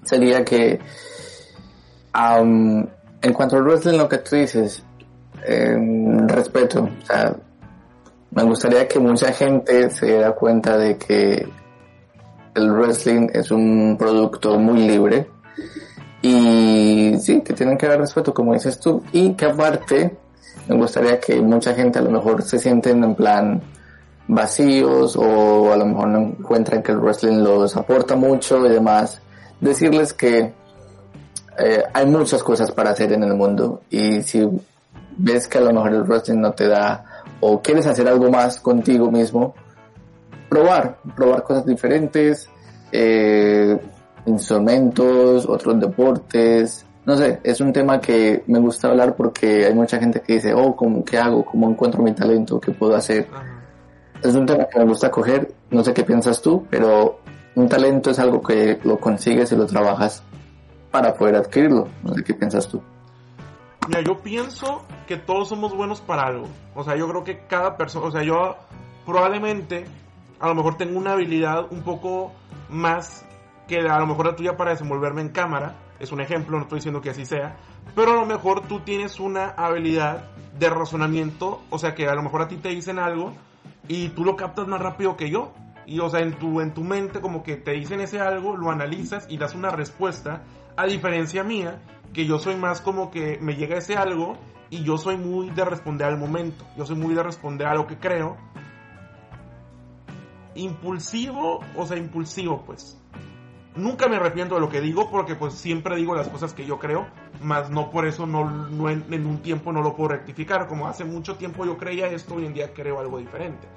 sería 0.03 0.45
que 0.45 0.80
am, 2.13 2.86
en 3.22 3.34
cuanto 3.34 3.55
al 3.55 3.63
wrestling, 3.63 3.97
lo 3.97 4.07
que 4.07 4.18
tú 4.20 4.36
dices, 4.36 4.84
em, 5.43 6.28
respeto, 6.28 6.84
o 6.84 7.05
sea, 7.05 7.36
me 8.36 8.43
gustaría 8.43 8.86
que 8.86 8.99
mucha 8.99 9.31
gente 9.31 9.89
se 9.89 10.07
diera 10.07 10.33
cuenta 10.33 10.77
de 10.77 10.97
que 10.97 11.47
el 12.53 12.71
wrestling 12.71 13.29
es 13.33 13.49
un 13.49 13.95
producto 13.97 14.59
muy 14.59 14.88
libre 14.88 15.27
y 16.21 17.15
sí, 17.17 17.41
que 17.41 17.53
tienen 17.53 17.77
que 17.77 17.88
dar 17.88 17.99
respeto, 17.99 18.33
como 18.33 18.53
dices 18.53 18.77
tú, 18.77 19.01
y 19.13 19.33
que 19.33 19.45
aparte 19.45 20.17
me 20.67 20.75
gustaría 20.75 21.17
que 21.17 21.39
mucha 21.41 21.73
gente 21.73 21.99
a 21.99 22.01
lo 22.01 22.11
mejor 22.11 22.41
se 22.41 22.59
sienten 22.59 23.03
en 23.05 23.15
plan 23.15 23.61
vacíos 24.27 25.15
o 25.15 25.71
a 25.71 25.77
lo 25.77 25.86
mejor 25.86 26.07
no 26.09 26.19
encuentran 26.19 26.83
que 26.83 26.91
el 26.91 26.99
wrestling 26.99 27.41
los 27.41 27.77
aporta 27.77 28.17
mucho 28.17 28.65
y 28.65 28.69
demás, 28.69 29.21
decirles 29.61 30.11
que 30.11 30.53
eh, 31.57 31.83
hay 31.93 32.05
muchas 32.05 32.43
cosas 32.43 32.69
para 32.71 32.89
hacer 32.89 33.13
en 33.13 33.23
el 33.23 33.33
mundo 33.33 33.83
y 33.89 34.21
si 34.23 34.45
ves 35.15 35.47
que 35.47 35.59
a 35.59 35.61
lo 35.61 35.71
mejor 35.71 35.93
el 35.93 36.03
wrestling 36.03 36.41
no 36.41 36.51
te 36.51 36.67
da 36.67 37.14
o 37.48 37.62
quieres 37.62 37.86
hacer 37.86 38.08
algo 38.08 38.32
más 38.32 38.60
contigo 38.60 39.12
mismo, 39.12 39.54
probar, 40.50 40.98
probar 41.16 41.43
cosas 41.43 41.64
diferentes, 41.64 42.50
eh, 42.91 43.80
instrumentos, 44.26 45.46
otros 45.48 45.80
deportes, 45.80 46.88
no 47.06 47.16
sé, 47.16 47.39
es 47.43 47.62
un 47.62 47.72
tema 47.72 48.02
que 48.02 48.43
me 48.48 48.58
gusta 48.58 48.88
hablar 48.88 49.16
porque 49.16 49.66
hay 49.66 49.76
mucha 49.76 50.00
gente 50.00 50.22
que 50.22 50.34
dice, 50.34 50.56
oh, 50.56 50.76
¿cómo, 50.76 51.06
¿qué 51.06 51.20
hago? 51.20 51.46
¿Cómo 51.46 51.70
encuentro 51.70 52.02
mi 52.02 52.14
talento? 52.14 52.60
¿Qué 52.60 52.72
puedo 52.72 52.96
hacer? 52.96 53.28
Es 54.24 54.34
un 54.34 54.48
tema 54.48 54.66
que 54.66 54.80
me 54.80 54.86
gusta 54.86 55.12
coger, 55.12 55.54
no 55.70 55.84
sé 55.84 55.93
qué 55.93 56.04
piensas 56.04 56.41
tú, 56.41 56.66
pero 56.68 57.20
un 57.54 57.70
talento 57.70 58.10
es 58.10 58.18
algo 58.18 58.41
que 58.41 58.80
lo 58.84 58.98
consigues 58.98 59.52
y 59.52 59.56
lo 59.56 59.68
trabajas 59.68 60.24
para 60.89 61.14
poder 61.14 61.36
adquirirlo. 61.36 61.89
No 62.04 62.16
sé 62.16 62.24
qué 62.24 62.34
piensas 62.34 62.68
tú. 62.68 62.82
Mira, 63.88 64.01
yo 64.01 64.19
pienso 64.19 64.86
que 65.07 65.17
todos 65.17 65.49
somos 65.49 65.75
buenos 65.75 66.01
para 66.01 66.23
algo. 66.23 66.47
O 66.73 66.83
sea, 66.83 66.95
yo 66.95 67.07
creo 67.07 67.23
que 67.23 67.45
cada 67.47 67.77
persona, 67.77 68.07
o 68.07 68.11
sea, 68.11 68.23
yo 68.23 68.55
probablemente 69.05 69.86
a 70.39 70.47
lo 70.47 70.55
mejor 70.55 70.77
tengo 70.77 70.97
una 70.97 71.13
habilidad 71.13 71.67
un 71.71 71.81
poco 71.83 72.33
más 72.69 73.25
que 73.67 73.79
a 73.79 73.99
lo 73.99 74.07
mejor 74.07 74.27
la 74.27 74.36
tuya 74.36 74.57
para 74.57 74.71
desenvolverme 74.71 75.21
en 75.21 75.29
cámara. 75.29 75.75
Es 75.99 76.11
un 76.11 76.21
ejemplo, 76.21 76.57
no 76.57 76.63
estoy 76.63 76.77
diciendo 76.79 77.01
que 77.01 77.11
así 77.11 77.25
sea. 77.25 77.57
Pero 77.95 78.11
a 78.11 78.15
lo 78.15 78.25
mejor 78.25 78.67
tú 78.67 78.81
tienes 78.81 79.19
una 79.19 79.49
habilidad 79.49 80.31
de 80.57 80.69
razonamiento. 80.69 81.61
O 81.69 81.77
sea, 81.77 81.95
que 81.95 82.07
a 82.07 82.15
lo 82.15 82.23
mejor 82.23 82.41
a 82.41 82.47
ti 82.47 82.57
te 82.57 82.69
dicen 82.69 82.99
algo 82.99 83.33
y 83.88 84.09
tú 84.09 84.25
lo 84.25 84.36
captas 84.36 84.67
más 84.67 84.81
rápido 84.81 85.15
que 85.15 85.29
yo. 85.29 85.53
Y 85.86 85.99
o 85.99 86.09
sea, 86.09 86.21
en 86.21 86.33
tu, 86.33 86.61
en 86.61 86.73
tu 86.73 86.83
mente 86.83 87.21
como 87.21 87.43
que 87.43 87.55
te 87.55 87.71
dicen 87.71 88.01
ese 88.01 88.19
algo, 88.19 88.57
lo 88.57 88.71
analizas 88.71 89.27
y 89.29 89.38
das 89.38 89.53
una 89.53 89.69
respuesta, 89.69 90.41
a 90.75 90.86
diferencia 90.88 91.43
mía, 91.43 91.79
que 92.16 92.26
yo 92.26 92.39
soy 92.39 92.55
más 92.55 92.80
como 92.80 93.11
que 93.11 93.38
me 93.41 93.55
llega 93.55 93.78
ese 93.78 93.97
algo 93.97 94.38
y 94.70 94.84
yo 94.84 94.97
soy 94.97 95.18
muy 95.18 95.49
de 95.49 95.66
responder 95.66 96.07
al 96.07 96.18
momento, 96.18 96.66
yo 96.78 96.86
soy 96.86 96.95
muy 96.95 97.13
de 97.13 97.22
responder 97.22 97.68
a 97.68 97.76
lo 97.76 97.86
que 97.86 97.97
creo. 97.97 98.38
Impulsivo, 100.55 101.59
o 101.76 101.86
sea, 101.86 101.97
impulsivo 101.97 102.63
pues. 102.66 102.97
Nunca 103.76 104.07
me 104.07 104.16
arrepiento 104.16 104.55
de 104.55 104.61
lo 104.61 104.70
que 104.70 104.80
digo 104.80 105.11
porque 105.11 105.36
pues 105.36 105.55
siempre 105.55 105.97
digo 105.97 106.16
las 106.16 106.30
cosas 106.30 106.53
que 106.53 106.66
yo 106.66 106.80
creo, 106.80 107.05
más 107.41 107.70
no 107.70 107.91
por 107.91 108.07
eso 108.07 108.26
no, 108.26 108.49
no 108.49 108.89
en, 108.89 109.26
un 109.26 109.41
tiempo 109.41 109.74
no 109.74 109.82
lo 109.82 109.97
puedo 109.97 110.11
rectificar. 110.11 110.68
Como 110.68 110.88
hace 110.88 111.03
mucho 111.03 111.36
tiempo 111.36 111.66
yo 111.66 111.78
creía 111.78 112.07
esto, 112.07 112.36
hoy 112.36 112.45
en 112.45 112.53
día 112.53 112.74
creo 112.74 113.01
algo 113.01 113.20
diferente. 113.20 113.68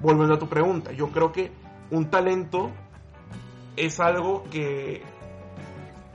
Volviendo 0.00 0.34
a 0.34 0.38
tu 0.38 0.46
pregunta, 0.46 0.92
yo 0.92 1.08
creo 1.08 1.32
que 1.32 1.50
un 1.90 2.10
talento 2.10 2.70
es 3.76 3.98
algo 3.98 4.44
que 4.50 5.02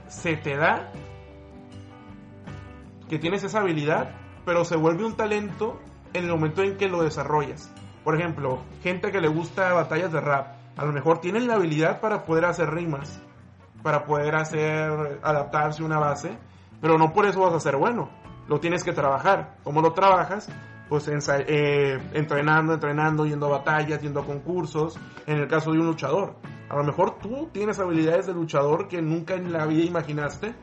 se 0.06 0.36
te 0.36 0.56
da, 0.56 0.92
que 3.08 3.18
tienes 3.18 3.44
esa 3.44 3.60
habilidad, 3.60 4.10
pero 4.44 4.64
se 4.64 4.76
vuelve 4.76 5.04
un 5.04 5.16
talento 5.16 5.80
en 6.12 6.24
el 6.24 6.30
momento 6.30 6.62
en 6.62 6.76
que 6.76 6.88
lo 6.88 7.02
desarrollas. 7.02 7.72
Por 8.02 8.14
ejemplo, 8.14 8.60
gente 8.82 9.10
que 9.10 9.20
le 9.20 9.28
gusta 9.28 9.72
batallas 9.72 10.12
de 10.12 10.20
rap, 10.20 10.54
a 10.76 10.84
lo 10.84 10.92
mejor 10.92 11.20
tienen 11.20 11.46
la 11.46 11.54
habilidad 11.54 12.00
para 12.00 12.24
poder 12.24 12.44
hacer 12.44 12.70
rimas, 12.70 13.20
para 13.82 14.04
poder 14.04 14.34
hacer, 14.34 15.20
adaptarse 15.22 15.82
a 15.82 15.86
una 15.86 15.98
base, 15.98 16.36
pero 16.80 16.98
no 16.98 17.12
por 17.12 17.26
eso 17.26 17.40
vas 17.40 17.54
a 17.54 17.60
ser 17.60 17.76
bueno. 17.76 18.10
Lo 18.48 18.60
tienes 18.60 18.84
que 18.84 18.92
trabajar. 18.92 19.56
¿Cómo 19.64 19.80
lo 19.80 19.92
trabajas? 19.92 20.48
Pues 20.88 21.08
eh, 21.08 21.98
entrenando, 22.12 22.74
entrenando, 22.74 23.24
yendo 23.24 23.46
a 23.46 23.58
batallas, 23.58 24.02
yendo 24.02 24.20
a 24.20 24.26
concursos. 24.26 24.98
En 25.26 25.38
el 25.38 25.48
caso 25.48 25.72
de 25.72 25.78
un 25.78 25.86
luchador. 25.86 26.34
A 26.68 26.76
lo 26.76 26.84
mejor 26.84 27.18
tú 27.18 27.48
tienes 27.52 27.78
habilidades 27.78 28.26
de 28.26 28.34
luchador 28.34 28.88
que 28.88 29.00
nunca 29.00 29.34
en 29.34 29.52
la 29.52 29.64
vida 29.66 29.84
imaginaste, 29.84 30.54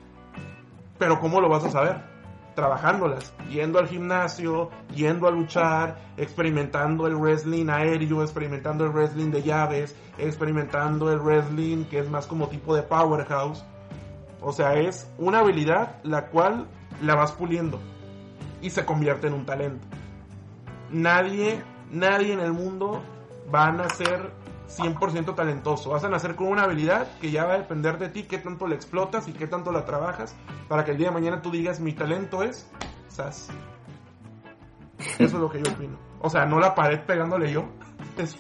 pero 0.97 1.19
¿cómo 1.19 1.39
lo 1.41 1.49
vas 1.49 1.63
a 1.63 1.69
saber? 1.69 2.03
Trabajándolas, 2.55 3.33
yendo 3.49 3.79
al 3.79 3.87
gimnasio, 3.87 4.69
yendo 4.93 5.27
a 5.27 5.31
luchar, 5.31 5.97
experimentando 6.17 7.07
el 7.07 7.15
wrestling 7.15 7.69
aéreo, 7.69 8.21
experimentando 8.21 8.85
el 8.85 8.91
wrestling 8.91 9.31
de 9.31 9.43
llaves, 9.43 9.95
experimentando 10.17 11.11
el 11.11 11.19
wrestling 11.19 11.85
que 11.85 11.99
es 11.99 12.09
más 12.09 12.27
como 12.27 12.47
tipo 12.47 12.75
de 12.75 12.83
powerhouse. 12.83 13.63
O 14.41 14.51
sea, 14.51 14.73
es 14.73 15.09
una 15.17 15.39
habilidad 15.39 16.01
la 16.03 16.27
cual 16.27 16.67
la 17.01 17.15
vas 17.15 17.31
puliendo 17.31 17.79
y 18.61 18.69
se 18.69 18.85
convierte 18.85 19.27
en 19.27 19.33
un 19.33 19.45
talento. 19.45 19.85
Nadie, 20.89 21.63
nadie 21.91 22.33
en 22.33 22.39
el 22.39 22.53
mundo 22.53 23.01
va 23.53 23.67
a 23.67 23.71
nacer 23.71 24.31
100% 24.77 25.35
talentoso. 25.35 25.91
Vas 25.91 26.03
a 26.03 26.09
nacer 26.09 26.35
con 26.35 26.47
una 26.47 26.63
habilidad 26.63 27.07
que 27.19 27.31
ya 27.31 27.45
va 27.45 27.53
a 27.53 27.57
depender 27.57 27.97
de 27.97 28.09
ti, 28.09 28.23
qué 28.23 28.37
tanto 28.37 28.67
la 28.67 28.75
explotas 28.75 29.27
y 29.27 29.33
qué 29.33 29.47
tanto 29.47 29.71
la 29.71 29.85
trabajas 29.85 30.35
para 30.67 30.85
que 30.85 30.91
el 30.91 30.97
día 30.97 31.07
de 31.07 31.13
mañana 31.13 31.41
tú 31.41 31.51
digas, 31.51 31.79
mi 31.79 31.93
talento 31.93 32.43
es 32.43 32.69
SAS. 33.09 33.49
Eso 34.99 35.23
es 35.23 35.33
lo 35.33 35.49
que 35.49 35.61
yo 35.61 35.71
opino. 35.71 35.97
O 36.19 36.29
sea, 36.29 36.45
no 36.45 36.59
la 36.59 36.75
pared 36.75 37.01
pegándole 37.01 37.51
yo. 37.51 37.65
Eso, 38.17 38.37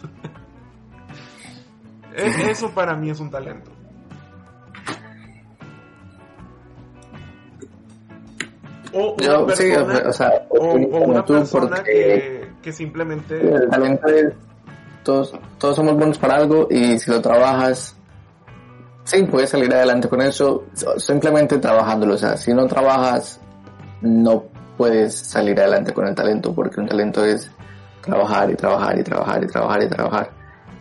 eso 2.49 2.69
para 2.71 2.93
mí 2.93 3.09
es 3.09 3.21
un 3.21 3.31
talento. 3.31 3.71
O 8.91 9.13
una 9.13 9.45
persona, 9.45 10.09
o, 10.09 10.11
sea, 10.11 10.45
o, 10.49 10.73
una 10.73 11.25
persona 11.25 11.81
que, 11.81 12.51
que 12.61 12.73
simplemente... 12.73 13.39
El 13.39 13.69
talento 13.69 14.07
es 14.09 14.33
todos, 15.03 15.33
todos 15.57 15.75
somos 15.75 15.95
buenos 15.95 16.17
para 16.17 16.35
algo 16.35 16.67
y 16.69 16.99
si 16.99 17.11
lo 17.11 17.21
trabajas, 17.21 17.95
sí, 19.03 19.23
puedes 19.23 19.49
salir 19.49 19.73
adelante 19.73 20.07
con 20.07 20.21
eso, 20.21 20.65
simplemente 20.97 21.57
trabajándolo. 21.57 22.15
O 22.15 22.17
sea, 22.17 22.37
si 22.37 22.53
no 22.53 22.67
trabajas, 22.67 23.39
no 24.01 24.45
puedes 24.77 25.15
salir 25.15 25.59
adelante 25.59 25.93
con 25.93 26.07
el 26.07 26.15
talento, 26.15 26.53
porque 26.53 26.79
un 26.79 26.87
talento 26.87 27.25
es 27.25 27.51
trabajar 28.01 28.49
y 28.49 28.55
trabajar 28.55 28.99
y 28.99 29.03
trabajar 29.03 29.43
y 29.43 29.47
trabajar 29.47 29.83
y 29.83 29.89
trabajar. 29.89 30.31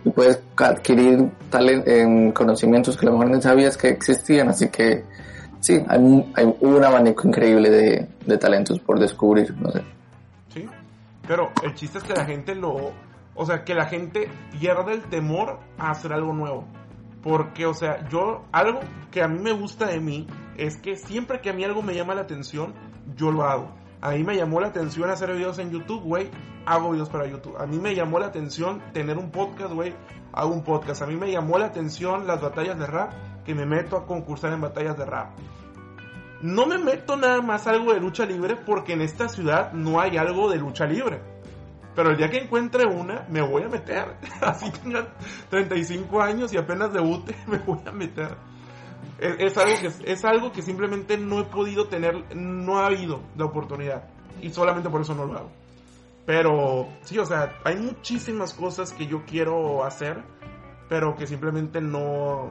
Y 0.05 0.11
puedes 0.11 0.41
adquirir 0.57 1.31
en 1.53 2.33
conocimientos 2.33 2.97
que 2.97 3.07
a 3.07 3.11
lo 3.11 3.18
mejor 3.18 3.35
no 3.35 3.43
sabías 3.43 3.77
que 3.77 3.89
existían, 3.89 4.49
así 4.49 4.68
que 4.68 5.05
sí, 5.61 5.85
hay, 5.87 6.33
hay 6.35 6.55
un 6.61 6.85
abanico 6.85 7.29
increíble 7.29 7.68
de, 7.68 8.09
de 8.25 8.39
talentos 8.39 8.81
por 8.81 8.99
descubrir, 8.99 9.55
no 9.59 9.71
sé. 9.71 9.83
Sí, 10.49 10.66
pero 11.29 11.51
el 11.62 11.75
chiste 11.75 11.99
es 11.99 12.05
que 12.05 12.14
la 12.14 12.25
gente 12.25 12.55
lo, 12.55 12.93
o 13.35 13.47
sea, 13.47 13.64
que 13.64 13.74
la 13.74 13.87
gente 13.87 14.31
pierda 14.59 14.93
el 14.93 15.03
temor 15.03 15.61
a 15.78 15.91
hacer 15.91 16.12
algo 16.12 16.33
nuevo. 16.33 16.66
Porque, 17.22 17.66
o 17.66 17.74
sea, 17.74 18.09
yo, 18.09 18.45
algo 18.53 18.81
que 19.11 19.22
a 19.22 19.28
mí 19.28 19.39
me 19.39 19.53
gusta 19.53 19.87
de 19.87 20.01
mí 20.01 20.26
es 20.57 20.76
que 20.76 20.97
siempre 20.97 21.41
que 21.41 21.51
a 21.51 21.53
mí 21.53 21.64
algo 21.64 21.83
me 21.83 21.95
llama 21.95 22.14
la 22.14 22.22
atención, 22.22 22.74
yo 23.16 23.31
lo 23.31 23.45
hago. 23.45 23.74
A 24.01 24.12
mí 24.12 24.24
me 24.24 24.37
llamó 24.37 24.61
la 24.61 24.68
atención 24.68 25.11
hacer 25.11 25.33
videos 25.33 25.59
en 25.59 25.70
YouTube, 25.70 26.03
güey, 26.03 26.31
hago 26.64 26.93
videos 26.93 27.11
para 27.11 27.26
YouTube. 27.26 27.57
A 27.59 27.66
mí 27.66 27.78
me 27.78 27.95
llamó 27.95 28.18
la 28.18 28.26
atención 28.26 28.83
tener 28.93 29.18
un 29.18 29.31
podcast, 29.31 29.74
güey, 29.74 29.95
hago 30.33 30.53
un 30.53 30.64
podcast. 30.64 31.03
A 31.03 31.07
mí 31.07 31.16
me 31.16 31.31
llamó 31.31 31.59
la 31.59 31.66
atención 31.66 32.26
las 32.26 32.41
batallas 32.41 32.78
de 32.78 32.87
rap, 32.87 33.12
que 33.45 33.55
me 33.55 33.66
meto 33.66 33.97
a 33.97 34.07
concursar 34.07 34.53
en 34.53 34.62
batallas 34.62 34.97
de 34.97 35.05
rap. 35.05 35.39
No 36.41 36.64
me 36.64 36.78
meto 36.78 37.16
nada 37.18 37.43
más 37.43 37.66
algo 37.66 37.93
de 37.93 38.01
lucha 38.01 38.24
libre 38.24 38.57
porque 38.57 38.95
en 38.95 39.03
esta 39.03 39.28
ciudad 39.28 39.72
no 39.72 40.01
hay 40.01 40.16
algo 40.16 40.49
de 40.51 40.57
lucha 40.57 40.87
libre. 40.87 41.20
Pero 42.01 42.12
el 42.12 42.16
día 42.16 42.30
que 42.30 42.38
encuentre 42.38 42.86
una, 42.86 43.26
me 43.28 43.42
voy 43.42 43.62
a 43.62 43.68
meter. 43.68 44.16
Así 44.40 44.70
tenga 44.70 45.07
35 45.51 46.22
años 46.22 46.51
y 46.51 46.57
apenas 46.57 46.94
debute, 46.94 47.36
me 47.46 47.59
voy 47.59 47.78
a 47.84 47.92
meter. 47.92 48.38
Es, 49.18 49.59
algo 49.59 49.74
que, 49.78 50.11
es 50.11 50.24
algo 50.24 50.51
que 50.51 50.62
simplemente 50.62 51.18
no 51.18 51.40
he 51.40 51.44
podido 51.44 51.88
tener, 51.88 52.34
no 52.34 52.78
ha 52.78 52.86
habido 52.86 53.20
la 53.36 53.44
oportunidad. 53.44 54.05
Y 54.40 54.48
solamente 54.48 54.88
por 54.88 55.03
eso 55.03 55.14
no 55.14 55.26
lo 55.26 55.36
hago. 55.36 55.51
Pero 56.24 56.88
sí, 57.03 57.18
o 57.18 57.26
sea, 57.26 57.59
hay 57.64 57.76
muchísimas 57.76 58.55
cosas 58.55 58.94
que 58.94 59.07
yo 59.07 59.26
quiero 59.26 59.84
hacer, 59.84 60.24
pero 60.88 61.16
que 61.16 61.26
simplemente 61.26 61.82
no, 61.82 62.51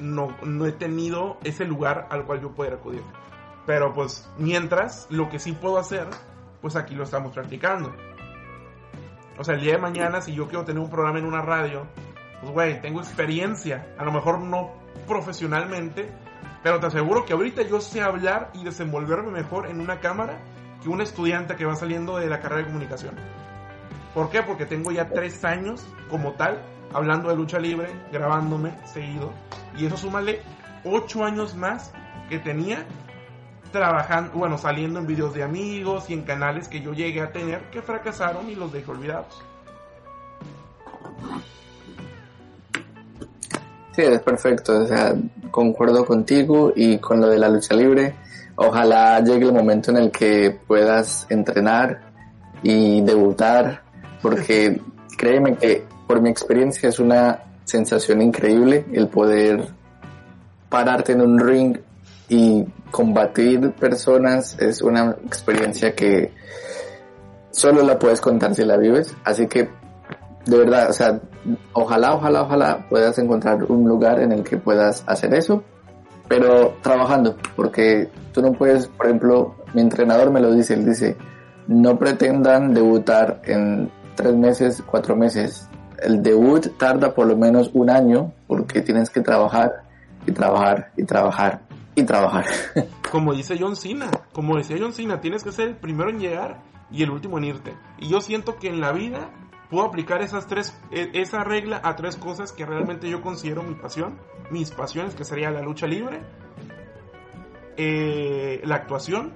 no, 0.00 0.36
no 0.42 0.66
he 0.66 0.72
tenido 0.72 1.38
ese 1.44 1.66
lugar 1.66 2.08
al 2.10 2.24
cual 2.24 2.40
yo 2.40 2.50
pueda 2.50 2.74
acudir. 2.74 3.04
Pero 3.64 3.92
pues 3.92 4.28
mientras, 4.38 5.06
lo 5.08 5.28
que 5.28 5.38
sí 5.38 5.52
puedo 5.52 5.78
hacer 5.78 6.08
pues 6.60 6.76
aquí 6.76 6.94
lo 6.94 7.04
estamos 7.04 7.32
practicando. 7.32 7.94
O 9.38 9.44
sea, 9.44 9.54
el 9.54 9.62
día 9.62 9.72
de 9.72 9.78
mañana, 9.78 10.20
si 10.20 10.34
yo 10.34 10.46
quiero 10.48 10.64
tener 10.64 10.82
un 10.82 10.90
programa 10.90 11.18
en 11.18 11.24
una 11.24 11.40
radio, 11.40 11.86
pues 12.40 12.52
güey, 12.52 12.80
tengo 12.80 13.00
experiencia, 13.00 13.94
a 13.98 14.04
lo 14.04 14.12
mejor 14.12 14.40
no 14.40 14.70
profesionalmente, 15.06 16.10
pero 16.62 16.78
te 16.78 16.86
aseguro 16.86 17.24
que 17.24 17.32
ahorita 17.32 17.62
yo 17.62 17.80
sé 17.80 18.02
hablar 18.02 18.50
y 18.54 18.64
desenvolverme 18.64 19.30
mejor 19.30 19.66
en 19.66 19.80
una 19.80 20.00
cámara 20.00 20.38
que 20.82 20.88
un 20.88 21.00
estudiante 21.00 21.56
que 21.56 21.64
va 21.64 21.74
saliendo 21.74 22.18
de 22.18 22.28
la 22.28 22.40
carrera 22.40 22.62
de 22.62 22.66
comunicación. 22.66 23.14
¿Por 24.14 24.30
qué? 24.30 24.42
Porque 24.42 24.66
tengo 24.66 24.90
ya 24.90 25.08
tres 25.08 25.44
años 25.44 25.86
como 26.08 26.32
tal 26.32 26.60
hablando 26.92 27.28
de 27.28 27.36
lucha 27.36 27.58
libre, 27.58 27.88
grabándome 28.12 28.76
seguido, 28.86 29.32
y 29.76 29.86
eso 29.86 29.96
súmale 29.96 30.42
ocho 30.84 31.24
años 31.24 31.54
más 31.54 31.92
que 32.28 32.38
tenía 32.38 32.84
trabajando, 33.70 34.32
bueno, 34.34 34.58
saliendo 34.58 35.00
en 35.00 35.06
videos 35.06 35.34
de 35.34 35.42
amigos 35.42 36.08
y 36.08 36.14
en 36.14 36.22
canales 36.22 36.68
que 36.68 36.80
yo 36.80 36.92
llegué 36.92 37.20
a 37.20 37.32
tener 37.32 37.70
que 37.70 37.82
fracasaron 37.82 38.48
y 38.48 38.54
los 38.54 38.72
dejé 38.72 38.90
olvidados. 38.90 39.42
Sí, 43.92 44.02
es 44.02 44.20
perfecto, 44.20 44.80
o 44.80 44.86
sea, 44.86 45.14
concuerdo 45.50 46.04
contigo 46.04 46.72
y 46.74 46.98
con 46.98 47.20
lo 47.20 47.28
de 47.28 47.38
la 47.38 47.48
lucha 47.48 47.74
libre. 47.74 48.14
Ojalá 48.56 49.20
llegue 49.20 49.46
el 49.46 49.52
momento 49.52 49.90
en 49.90 49.96
el 49.96 50.10
que 50.10 50.58
puedas 50.66 51.26
entrenar 51.28 52.00
y 52.62 53.00
debutar, 53.00 53.82
porque 54.22 54.80
créeme 55.16 55.56
que 55.56 55.84
por 56.06 56.20
mi 56.20 56.30
experiencia 56.30 56.88
es 56.88 56.98
una 56.98 57.40
sensación 57.64 58.20
increíble 58.20 58.84
el 58.92 59.08
poder 59.08 59.68
pararte 60.68 61.12
en 61.12 61.20
un 61.20 61.38
ring 61.38 61.78
y 62.30 62.64
combatir 62.92 63.72
personas 63.72 64.56
es 64.60 64.82
una 64.82 65.16
experiencia 65.26 65.96
que 65.96 66.32
solo 67.50 67.82
la 67.82 67.98
puedes 67.98 68.20
contar 68.20 68.54
si 68.54 68.64
la 68.64 68.76
vives. 68.76 69.14
Así 69.24 69.48
que, 69.48 69.68
de 70.46 70.56
verdad, 70.56 70.90
o 70.90 70.92
sea, 70.92 71.20
ojalá, 71.72 72.14
ojalá, 72.14 72.42
ojalá 72.42 72.86
puedas 72.88 73.18
encontrar 73.18 73.64
un 73.64 73.86
lugar 73.86 74.20
en 74.20 74.30
el 74.30 74.44
que 74.44 74.56
puedas 74.56 75.02
hacer 75.08 75.34
eso, 75.34 75.64
pero 76.28 76.76
trabajando, 76.82 77.36
porque 77.56 78.08
tú 78.32 78.40
no 78.42 78.52
puedes, 78.52 78.86
por 78.86 79.06
ejemplo, 79.06 79.56
mi 79.74 79.80
entrenador 79.80 80.30
me 80.30 80.40
lo 80.40 80.54
dice, 80.54 80.74
él 80.74 80.86
dice, 80.86 81.16
no 81.66 81.98
pretendan 81.98 82.72
debutar 82.72 83.42
en 83.44 83.90
tres 84.14 84.36
meses, 84.36 84.84
cuatro 84.86 85.16
meses. 85.16 85.68
El 86.00 86.22
debut 86.22 86.78
tarda 86.78 87.12
por 87.12 87.26
lo 87.26 87.36
menos 87.36 87.72
un 87.74 87.90
año 87.90 88.32
porque 88.46 88.82
tienes 88.82 89.10
que 89.10 89.20
trabajar 89.20 89.82
y 90.26 90.30
trabajar 90.30 90.92
y 90.96 91.02
trabajar 91.02 91.69
trabajar. 92.04 92.44
Como 93.10 93.34
dice 93.34 93.56
John 93.58 93.74
Cena, 93.76 94.10
como 94.32 94.56
decía 94.56 94.76
John 94.78 94.92
Cena, 94.92 95.20
tienes 95.20 95.42
que 95.42 95.50
ser 95.50 95.68
el 95.68 95.76
primero 95.76 96.10
en 96.10 96.20
llegar 96.20 96.62
y 96.92 97.02
el 97.02 97.10
último 97.10 97.38
en 97.38 97.44
irte. 97.44 97.74
Y 97.98 98.08
yo 98.08 98.20
siento 98.20 98.56
que 98.56 98.68
en 98.68 98.80
la 98.80 98.92
vida 98.92 99.30
puedo 99.68 99.84
aplicar 99.84 100.22
esas 100.22 100.46
tres, 100.46 100.78
e- 100.92 101.10
esa 101.14 101.42
regla 101.42 101.80
a 101.82 101.96
tres 101.96 102.16
cosas 102.16 102.52
que 102.52 102.64
realmente 102.64 103.10
yo 103.10 103.20
considero 103.20 103.62
mi 103.64 103.74
pasión, 103.74 104.18
mis 104.50 104.70
pasiones, 104.70 105.16
que 105.16 105.24
sería 105.24 105.50
la 105.50 105.60
lucha 105.60 105.86
libre, 105.88 106.20
eh, 107.76 108.60
la 108.64 108.76
actuación, 108.76 109.32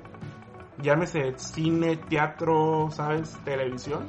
llámese 0.83 1.33
cine, 1.37 1.97
teatro, 1.97 2.89
¿sabes? 2.91 3.37
Televisión, 3.45 4.07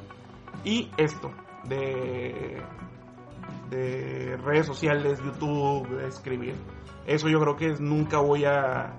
y 0.63 0.91
esto, 0.97 1.31
de, 1.65 2.61
de 3.69 4.37
redes 4.37 4.65
sociales, 4.65 5.19
YouTube, 5.23 5.99
escribir. 6.07 6.55
Eso 7.05 7.29
yo 7.29 7.39
creo 7.39 7.55
que 7.55 7.75
nunca 7.79 8.19
voy 8.19 8.45
a... 8.45 8.93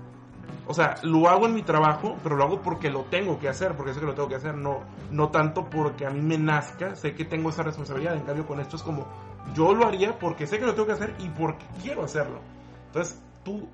O 0.65 0.73
sea, 0.73 0.95
lo 1.03 1.29
hago 1.29 1.45
en 1.45 1.53
mi 1.53 1.61
trabajo, 1.61 2.17
pero 2.23 2.35
lo 2.35 2.43
hago 2.43 2.61
porque 2.61 2.89
lo 2.89 3.03
tengo 3.05 3.39
que 3.39 3.47
hacer, 3.47 3.75
porque 3.75 3.93
sé 3.93 3.99
que 3.99 4.05
lo 4.05 4.15
tengo 4.15 4.27
que 4.27 4.35
hacer, 4.35 4.55
no, 4.55 4.81
no 5.11 5.29
tanto 5.29 5.69
porque 5.69 6.05
a 6.05 6.09
mí 6.09 6.21
me 6.21 6.37
nazca, 6.37 6.95
sé 6.95 7.15
que 7.15 7.23
tengo 7.23 7.49
esa 7.49 7.63
responsabilidad, 7.63 8.15
en 8.15 8.23
cambio 8.23 8.45
con 8.45 8.59
esto 8.59 8.75
es 8.75 8.83
como, 8.83 9.07
yo 9.53 9.73
lo 9.73 9.85
haría 9.85 10.19
porque 10.19 10.45
sé 10.45 10.59
que 10.59 10.65
lo 10.65 10.73
tengo 10.73 10.87
que 10.87 10.93
hacer 10.93 11.15
y 11.19 11.29
porque 11.29 11.65
quiero 11.81 12.03
hacerlo. 12.03 12.39
Entonces, 12.87 13.21
tú, 13.43 13.67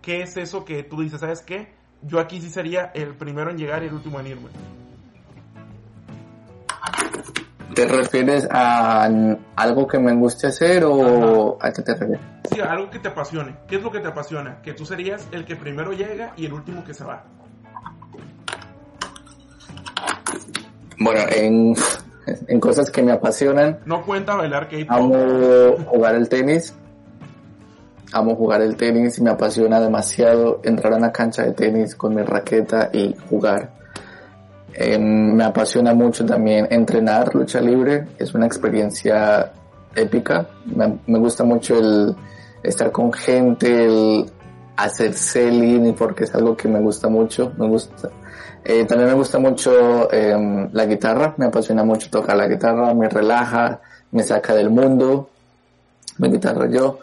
¿qué 0.00 0.22
es 0.22 0.36
eso 0.36 0.64
que 0.64 0.82
tú 0.82 1.02
dices? 1.02 1.20
¿Sabes 1.20 1.42
qué? 1.42 1.72
Yo 2.02 2.18
aquí 2.18 2.40
sí 2.40 2.50
sería 2.50 2.90
el 2.94 3.14
primero 3.14 3.50
en 3.50 3.58
llegar 3.58 3.84
y 3.84 3.86
el 3.86 3.94
último 3.94 4.18
en 4.18 4.26
irme. 4.26 4.48
¿Te 7.74 7.86
refieres 7.86 8.46
a 8.50 9.08
algo 9.56 9.86
que 9.86 9.98
me 9.98 10.12
guste 10.14 10.46
hacer 10.48 10.84
o 10.84 11.56
a 11.60 11.72
qué 11.72 11.82
te 11.82 11.94
refieres? 11.94 12.20
Sí, 12.52 12.60
algo 12.60 12.90
que 12.90 12.98
te 12.98 13.08
apasione. 13.08 13.56
¿Qué 13.66 13.76
es 13.76 13.82
lo 13.82 13.90
que 13.90 14.00
te 14.00 14.08
apasiona? 14.08 14.60
Que 14.62 14.74
tú 14.74 14.84
serías 14.84 15.26
el 15.32 15.44
que 15.44 15.56
primero 15.56 15.92
llega 15.92 16.32
y 16.36 16.44
el 16.46 16.52
último 16.52 16.84
que 16.84 16.92
se 16.92 17.04
va. 17.04 17.24
Bueno, 20.98 21.20
en, 21.34 21.74
en 22.48 22.60
cosas 22.60 22.90
que 22.90 23.02
me 23.02 23.12
apasionan, 23.12 23.80
No 23.86 24.02
cuenta 24.04 24.34
bailar 24.36 24.68
K-pop. 24.68 24.86
amo 24.90 25.76
jugar 25.86 26.14
el 26.14 26.28
tenis. 26.28 26.74
Amo 28.12 28.34
jugar 28.36 28.60
el 28.60 28.76
tenis 28.76 29.18
y 29.18 29.22
me 29.22 29.30
apasiona 29.30 29.80
demasiado 29.80 30.60
entrar 30.64 30.92
a 30.92 30.96
una 30.96 31.10
cancha 31.12 31.44
de 31.44 31.52
tenis 31.52 31.94
con 31.96 32.14
mi 32.14 32.22
raqueta 32.22 32.90
y 32.92 33.16
jugar. 33.30 33.72
Me 34.78 35.44
apasiona 35.44 35.94
mucho 35.94 36.24
también 36.24 36.66
entrenar 36.70 37.34
lucha 37.34 37.60
libre. 37.60 38.08
Es 38.18 38.34
una 38.34 38.46
experiencia 38.46 39.52
épica. 39.94 40.46
Me, 40.64 41.18
gusta 41.18 41.44
mucho 41.44 41.78
el 41.78 42.16
estar 42.62 42.90
con 42.90 43.12
gente, 43.12 43.84
el 43.84 44.30
hacer 44.76 45.14
selling, 45.14 45.94
porque 45.94 46.24
es 46.24 46.34
algo 46.34 46.56
que 46.56 46.68
me 46.68 46.80
gusta 46.80 47.08
mucho. 47.08 47.52
Me 47.58 47.68
gusta. 47.68 48.10
Eh, 48.64 48.84
también 48.84 49.10
me 49.10 49.16
gusta 49.16 49.38
mucho 49.38 50.10
eh, 50.10 50.68
la 50.72 50.86
guitarra. 50.86 51.34
Me 51.36 51.46
apasiona 51.46 51.84
mucho 51.84 52.08
tocar 52.10 52.36
la 52.36 52.48
guitarra. 52.48 52.94
Me 52.94 53.08
relaja, 53.08 53.80
me 54.10 54.22
saca 54.22 54.54
del 54.54 54.70
mundo. 54.70 55.28
Mi 56.18 56.30
guitarra 56.30 56.68
yo. 56.68 56.98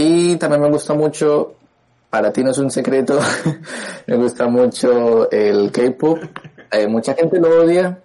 Y 0.00 0.36
también 0.36 0.62
me 0.62 0.70
gusta 0.70 0.94
mucho, 0.94 1.56
para 2.08 2.32
ti 2.32 2.44
no 2.44 2.52
es 2.52 2.58
un 2.58 2.70
secreto, 2.70 3.18
me 4.06 4.16
gusta 4.16 4.46
mucho 4.46 5.28
el 5.28 5.72
K-pop. 5.72 6.20
Eh, 6.70 6.86
mucha 6.86 7.14
gente 7.14 7.38
lo 7.40 7.62
odia 7.62 7.98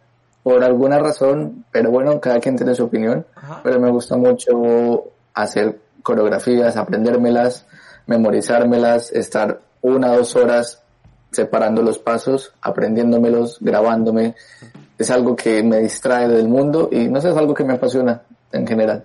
por 0.43 0.63
alguna 0.63 0.99
razón, 0.99 1.65
pero 1.71 1.89
bueno, 1.91 2.19
cada 2.19 2.39
quien 2.39 2.55
tiene 2.55 2.75
su 2.75 2.83
opinión. 2.85 3.25
Ajá. 3.35 3.61
Pero 3.63 3.79
me 3.79 3.89
gusta 3.89 4.17
mucho 4.17 5.05
hacer 5.33 5.79
coreografías, 6.01 6.75
aprendérmelas, 6.77 7.65
memorizármelas, 8.05 9.11
estar 9.11 9.61
una 9.81 10.11
o 10.11 10.17
dos 10.17 10.35
horas 10.35 10.81
separando 11.31 11.81
los 11.81 11.97
pasos, 11.97 12.53
aprendiéndomelos, 12.61 13.57
grabándome. 13.59 14.35
Es 14.97 15.09
algo 15.09 15.35
que 15.35 15.63
me 15.63 15.79
distrae 15.79 16.27
del 16.27 16.47
mundo 16.47 16.89
y 16.91 17.07
no 17.07 17.19
sé, 17.19 17.29
es 17.31 17.37
algo 17.37 17.53
que 17.53 17.63
me 17.63 17.73
apasiona 17.73 18.21
en 18.51 18.67
general. 18.67 19.03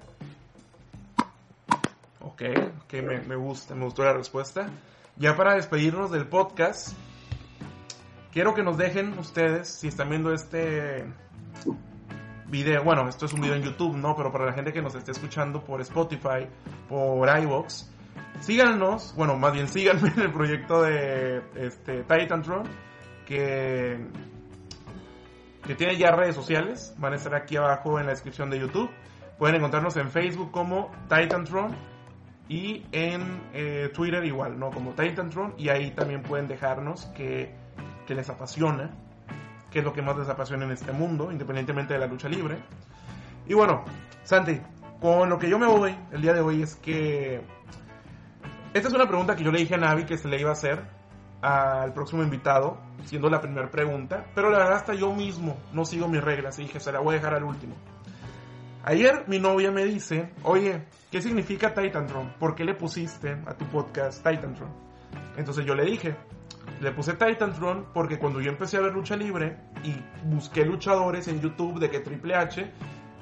Ok, 2.20 2.42
ok, 2.84 2.92
me, 3.02 3.20
me 3.20 3.36
gusta, 3.36 3.74
me 3.74 3.84
gustó 3.84 4.04
la 4.04 4.12
respuesta. 4.12 4.68
Ya 5.16 5.36
para 5.36 5.54
despedirnos 5.54 6.10
del 6.10 6.26
podcast, 6.26 6.90
quiero 8.38 8.54
que 8.54 8.62
nos 8.62 8.78
dejen 8.78 9.18
ustedes, 9.18 9.66
si 9.66 9.88
están 9.88 10.10
viendo 10.10 10.32
este 10.32 11.04
video, 12.46 12.84
bueno, 12.84 13.08
esto 13.08 13.26
es 13.26 13.32
un 13.32 13.40
video 13.40 13.56
en 13.56 13.64
YouTube, 13.64 13.96
¿no? 13.96 14.14
Pero 14.14 14.30
para 14.30 14.46
la 14.46 14.52
gente 14.52 14.72
que 14.72 14.80
nos 14.80 14.94
esté 14.94 15.10
escuchando 15.10 15.64
por 15.64 15.80
Spotify, 15.80 16.46
por 16.88 17.28
iVoox, 17.36 17.90
síganos, 18.38 19.12
bueno, 19.16 19.36
más 19.36 19.52
bien 19.52 19.66
síganme 19.66 20.12
en 20.16 20.20
el 20.20 20.32
proyecto 20.32 20.82
de 20.82 21.42
este, 21.56 22.04
Titantron, 22.04 22.62
que, 23.26 24.06
que 25.66 25.74
tiene 25.74 25.96
ya 25.96 26.12
redes 26.12 26.36
sociales, 26.36 26.94
van 26.96 27.14
a 27.14 27.16
estar 27.16 27.34
aquí 27.34 27.56
abajo 27.56 27.98
en 27.98 28.06
la 28.06 28.12
descripción 28.12 28.50
de 28.50 28.60
YouTube. 28.60 28.88
Pueden 29.36 29.56
encontrarnos 29.56 29.96
en 29.96 30.12
Facebook 30.12 30.52
como 30.52 30.92
Titantron 31.08 31.74
y 32.48 32.86
en 32.92 33.42
eh, 33.52 33.90
Twitter 33.92 34.24
igual, 34.24 34.60
¿no? 34.60 34.70
Como 34.70 34.92
Titantron. 34.92 35.54
Y 35.58 35.70
ahí 35.70 35.90
también 35.90 36.22
pueden 36.22 36.46
dejarnos 36.46 37.06
que, 37.06 37.66
que 38.08 38.14
les 38.14 38.30
apasiona, 38.30 38.90
qué 39.70 39.80
es 39.80 39.84
lo 39.84 39.92
que 39.92 40.00
más 40.00 40.16
les 40.16 40.30
apasiona 40.30 40.64
en 40.64 40.72
este 40.72 40.92
mundo, 40.92 41.30
independientemente 41.30 41.92
de 41.92 42.00
la 42.00 42.06
lucha 42.06 42.26
libre. 42.26 42.56
Y 43.46 43.52
bueno, 43.52 43.84
Santi, 44.22 44.58
con 44.98 45.28
lo 45.28 45.38
que 45.38 45.50
yo 45.50 45.58
me 45.58 45.66
voy 45.66 45.94
el 46.10 46.22
día 46.22 46.32
de 46.32 46.40
hoy 46.40 46.62
es 46.62 46.76
que... 46.76 47.42
Esta 48.72 48.88
es 48.88 48.94
una 48.94 49.06
pregunta 49.06 49.36
que 49.36 49.44
yo 49.44 49.52
le 49.52 49.58
dije 49.58 49.74
a 49.74 49.78
Navi 49.78 50.06
que 50.06 50.16
se 50.16 50.26
le 50.26 50.40
iba 50.40 50.48
a 50.48 50.54
hacer 50.54 50.82
al 51.42 51.92
próximo 51.92 52.22
invitado, 52.22 52.78
siendo 53.04 53.28
la 53.28 53.42
primera 53.42 53.70
pregunta, 53.70 54.24
pero 54.34 54.48
la 54.48 54.58
verdad 54.58 54.76
hasta 54.76 54.94
yo 54.94 55.12
mismo 55.14 55.58
no 55.74 55.84
sigo 55.84 56.08
mis 56.08 56.24
reglas 56.24 56.58
y 56.58 56.62
dije, 56.62 56.80
se 56.80 56.90
la 56.90 57.00
voy 57.00 57.16
a 57.16 57.18
dejar 57.18 57.34
al 57.34 57.44
último. 57.44 57.76
Ayer 58.84 59.24
mi 59.26 59.38
novia 59.38 59.70
me 59.70 59.84
dice, 59.84 60.32
oye, 60.44 60.86
¿qué 61.10 61.20
significa 61.20 61.74
Titantron? 61.74 62.32
¿Por 62.38 62.54
qué 62.54 62.64
le 62.64 62.74
pusiste 62.74 63.32
a 63.46 63.52
tu 63.52 63.66
podcast 63.66 64.26
Titantron? 64.26 64.70
Entonces 65.36 65.66
yo 65.66 65.74
le 65.74 65.84
dije, 65.84 66.16
le 66.80 66.92
puse 66.92 67.14
Titantron 67.14 67.86
porque 67.92 68.18
cuando 68.18 68.40
yo 68.40 68.50
empecé 68.50 68.76
a 68.76 68.80
ver 68.80 68.92
lucha 68.92 69.16
libre 69.16 69.56
y 69.84 69.94
busqué 70.24 70.64
luchadores 70.64 71.28
en 71.28 71.40
YouTube 71.40 71.78
de 71.80 71.90
que 71.90 72.00
Triple 72.00 72.34
H, 72.34 72.70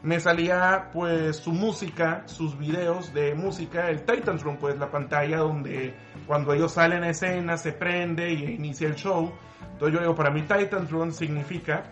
me 0.03 0.21
salía 0.21 0.91
pues 0.93 1.37
su 1.37 1.53
música, 1.53 2.23
sus 2.27 2.57
videos 2.59 3.13
de 3.13 3.35
música, 3.35 3.89
el 3.91 4.03
Titantron, 4.05 4.57
pues 4.57 4.79
la 4.79 4.91
pantalla 4.91 5.39
donde 5.39 5.95
cuando 6.27 6.53
ellos 6.53 6.73
salen 6.73 7.03
a 7.03 7.11
escena 7.11 7.57
se 7.57 7.73
prende 7.73 8.33
y 8.33 8.45
inicia 8.55 8.89
el 8.89 8.95
show. 8.95 9.33
Entonces 9.73 9.95
yo 9.95 10.01
digo, 10.01 10.15
para 10.15 10.31
mí 10.31 10.43
Titantron 10.43 11.13
significa 11.13 11.85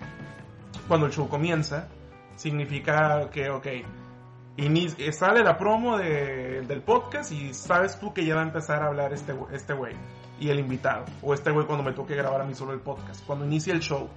cuando 0.87 1.07
el 1.07 1.13
show 1.13 1.29
comienza, 1.29 1.89
significa 2.37 3.29
que, 3.31 3.49
ok, 3.51 3.67
inici- 4.59 4.97
eh, 4.99 5.13
sale 5.13 5.43
la 5.43 5.57
promo 5.59 5.97
de- 5.99 6.63
del 6.63 6.83
podcast 6.83 7.33
y 7.33 7.53
sabes 7.55 7.99
tú 7.99 8.13
que 8.13 8.25
ya 8.25 8.35
va 8.37 8.43
a 8.43 8.45
empezar 8.45 8.83
a 8.83 8.87
hablar 8.89 9.13
este 9.13 9.35
este 9.53 9.73
güey 9.73 9.95
y 10.45 10.51
el 10.51 10.59
invitado, 10.59 11.07
o 11.23 11.33
este 11.33 11.51
güey 11.51 11.67
cuando 11.67 11.83
me 11.83 11.93
toque 11.93 12.15
grabar 12.15 12.43
a 12.43 12.45
mí 12.45 12.55
solo 12.55 12.75
el 12.75 12.81
podcast, 12.81 13.25
cuando 13.25 13.47
inicia 13.47 13.73
el 13.73 13.81
show. 13.81 14.11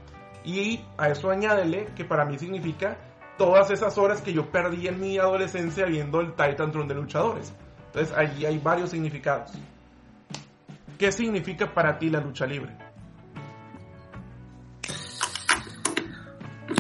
Y 0.44 0.82
a 0.98 1.08
eso 1.08 1.30
añádele 1.30 1.86
que 1.96 2.04
para 2.04 2.26
mí 2.26 2.38
significa 2.38 2.98
todas 3.38 3.72
esas 3.72 3.98
horas 3.98 4.22
que 4.22 4.34
yo 4.34 4.52
perdí 4.52 4.90
en 4.90 5.00
mi 5.00 5.18
adolescencia 5.18 5.86
viendo 5.86 6.20
el 6.20 6.34
Titantron 6.34 6.86
de 6.86 6.96
luchadores. 6.96 7.54
Entonces 7.86 8.14
allí 8.14 8.46
hay 8.46 8.58
varios 8.58 8.90
significados. 8.90 9.54
¿Qué 10.98 11.14
significa 11.14 11.74
para 11.74 11.98
ti 11.98 12.10
la 12.10 12.20
lucha 12.20 12.46
libre? 12.46 12.76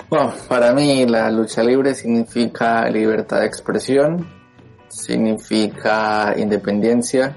Bueno, 0.09 0.33
para 0.49 0.73
mí 0.73 1.05
la 1.05 1.31
lucha 1.31 1.63
libre 1.63 1.95
significa 1.95 2.89
libertad 2.89 3.39
de 3.39 3.45
expresión, 3.45 4.27
significa 4.89 6.33
independencia, 6.35 7.33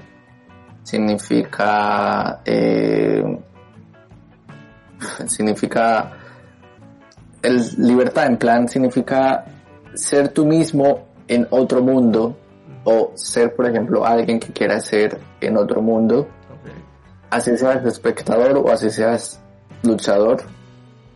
significa 0.91 2.41
eh, 2.45 3.23
significa 5.27 6.11
el 7.41 7.61
libertad 7.77 8.25
en 8.27 8.37
plan 8.37 8.67
significa 8.67 9.45
ser 9.93 10.29
tú 10.29 10.45
mismo 10.45 11.07
en 11.27 11.47
otro 11.49 11.81
mundo 11.81 12.37
o 12.83 13.11
ser 13.15 13.55
por 13.55 13.67
ejemplo 13.67 14.05
alguien 14.05 14.39
que 14.39 14.51
quiera 14.51 14.79
ser 14.79 15.19
en 15.39 15.57
otro 15.57 15.81
mundo 15.81 16.27
así 17.29 17.57
seas 17.57 17.85
espectador 17.85 18.57
o 18.57 18.69
así 18.71 18.89
seas 18.89 19.39
luchador. 19.83 20.43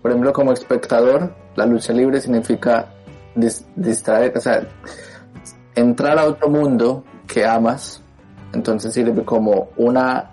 Por 0.02 0.12
ejemplo, 0.12 0.32
como 0.34 0.54
espectador, 0.54 1.34
la 1.56 1.66
lucha 1.66 1.92
libre 1.92 2.22
significa 2.22 2.88
dis- 3.36 3.66
distraer, 3.76 4.32
o 4.38 4.40
sea, 4.40 4.68
entrar 5.76 6.18
a 6.18 6.26
otro 6.26 6.48
mundo 6.48 7.04
que 7.28 7.44
amas. 7.46 8.02
Entonces 8.56 8.94
sirve 8.94 9.24
como 9.26 9.70
una 9.76 10.32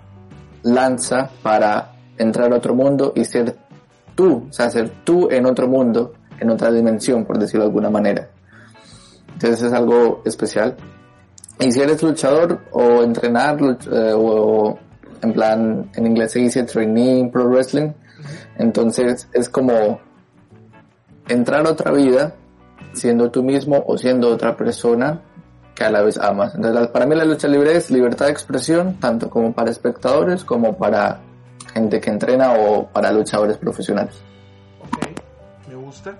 lanza 0.63 1.29
para 1.41 1.91
entrar 2.17 2.53
a 2.53 2.55
otro 2.55 2.73
mundo 2.73 3.11
y 3.15 3.25
ser 3.25 3.57
tú, 4.15 4.47
o 4.49 4.53
sea, 4.53 4.69
ser 4.69 4.89
tú 5.03 5.29
en 5.29 5.45
otro 5.45 5.67
mundo, 5.67 6.13
en 6.39 6.49
otra 6.49 6.71
dimensión, 6.71 7.25
por 7.25 7.37
decirlo 7.37 7.65
de 7.65 7.67
alguna 7.67 7.89
manera. 7.89 8.29
Entonces 9.33 9.63
es 9.63 9.73
algo 9.73 10.21
especial. 10.23 10.77
Y 11.59 11.71
si 11.73 11.81
eres 11.81 12.01
luchador 12.01 12.61
o 12.71 13.03
entrenar 13.03 13.57
eh, 13.61 14.13
o 14.15 14.79
en 15.21 15.33
plan, 15.33 15.91
en 15.93 16.07
inglés 16.07 16.31
se 16.31 16.39
dice 16.39 16.63
training 16.63 17.29
pro 17.29 17.49
wrestling, 17.49 17.91
entonces 18.57 19.27
es 19.33 19.49
como 19.49 19.99
entrar 21.27 21.67
a 21.67 21.71
otra 21.71 21.91
vida 21.91 22.35
siendo 22.93 23.31
tú 23.31 23.43
mismo 23.43 23.83
o 23.85 23.97
siendo 23.97 24.29
otra 24.29 24.55
persona 24.55 25.21
que 25.75 25.83
a 25.83 25.91
la 25.91 26.01
vez 26.01 26.17
amas. 26.17 26.55
Entonces, 26.55 26.87
para 26.87 27.05
mí 27.05 27.15
la 27.15 27.25
lucha 27.25 27.47
libre 27.47 27.75
es 27.75 27.89
libertad 27.89 28.25
de 28.25 28.31
expresión, 28.31 28.99
tanto 28.99 29.29
como 29.29 29.53
para 29.53 29.71
espectadores 29.71 30.43
como 30.43 30.77
para 30.77 31.21
gente 31.73 31.99
que 31.99 32.09
entrena 32.09 32.53
o 32.53 32.87
para 32.87 33.11
luchadores 33.11 33.57
profesionales. 33.57 34.21
Ok, 34.81 35.07
me 35.67 35.75
gusta. 35.75 36.15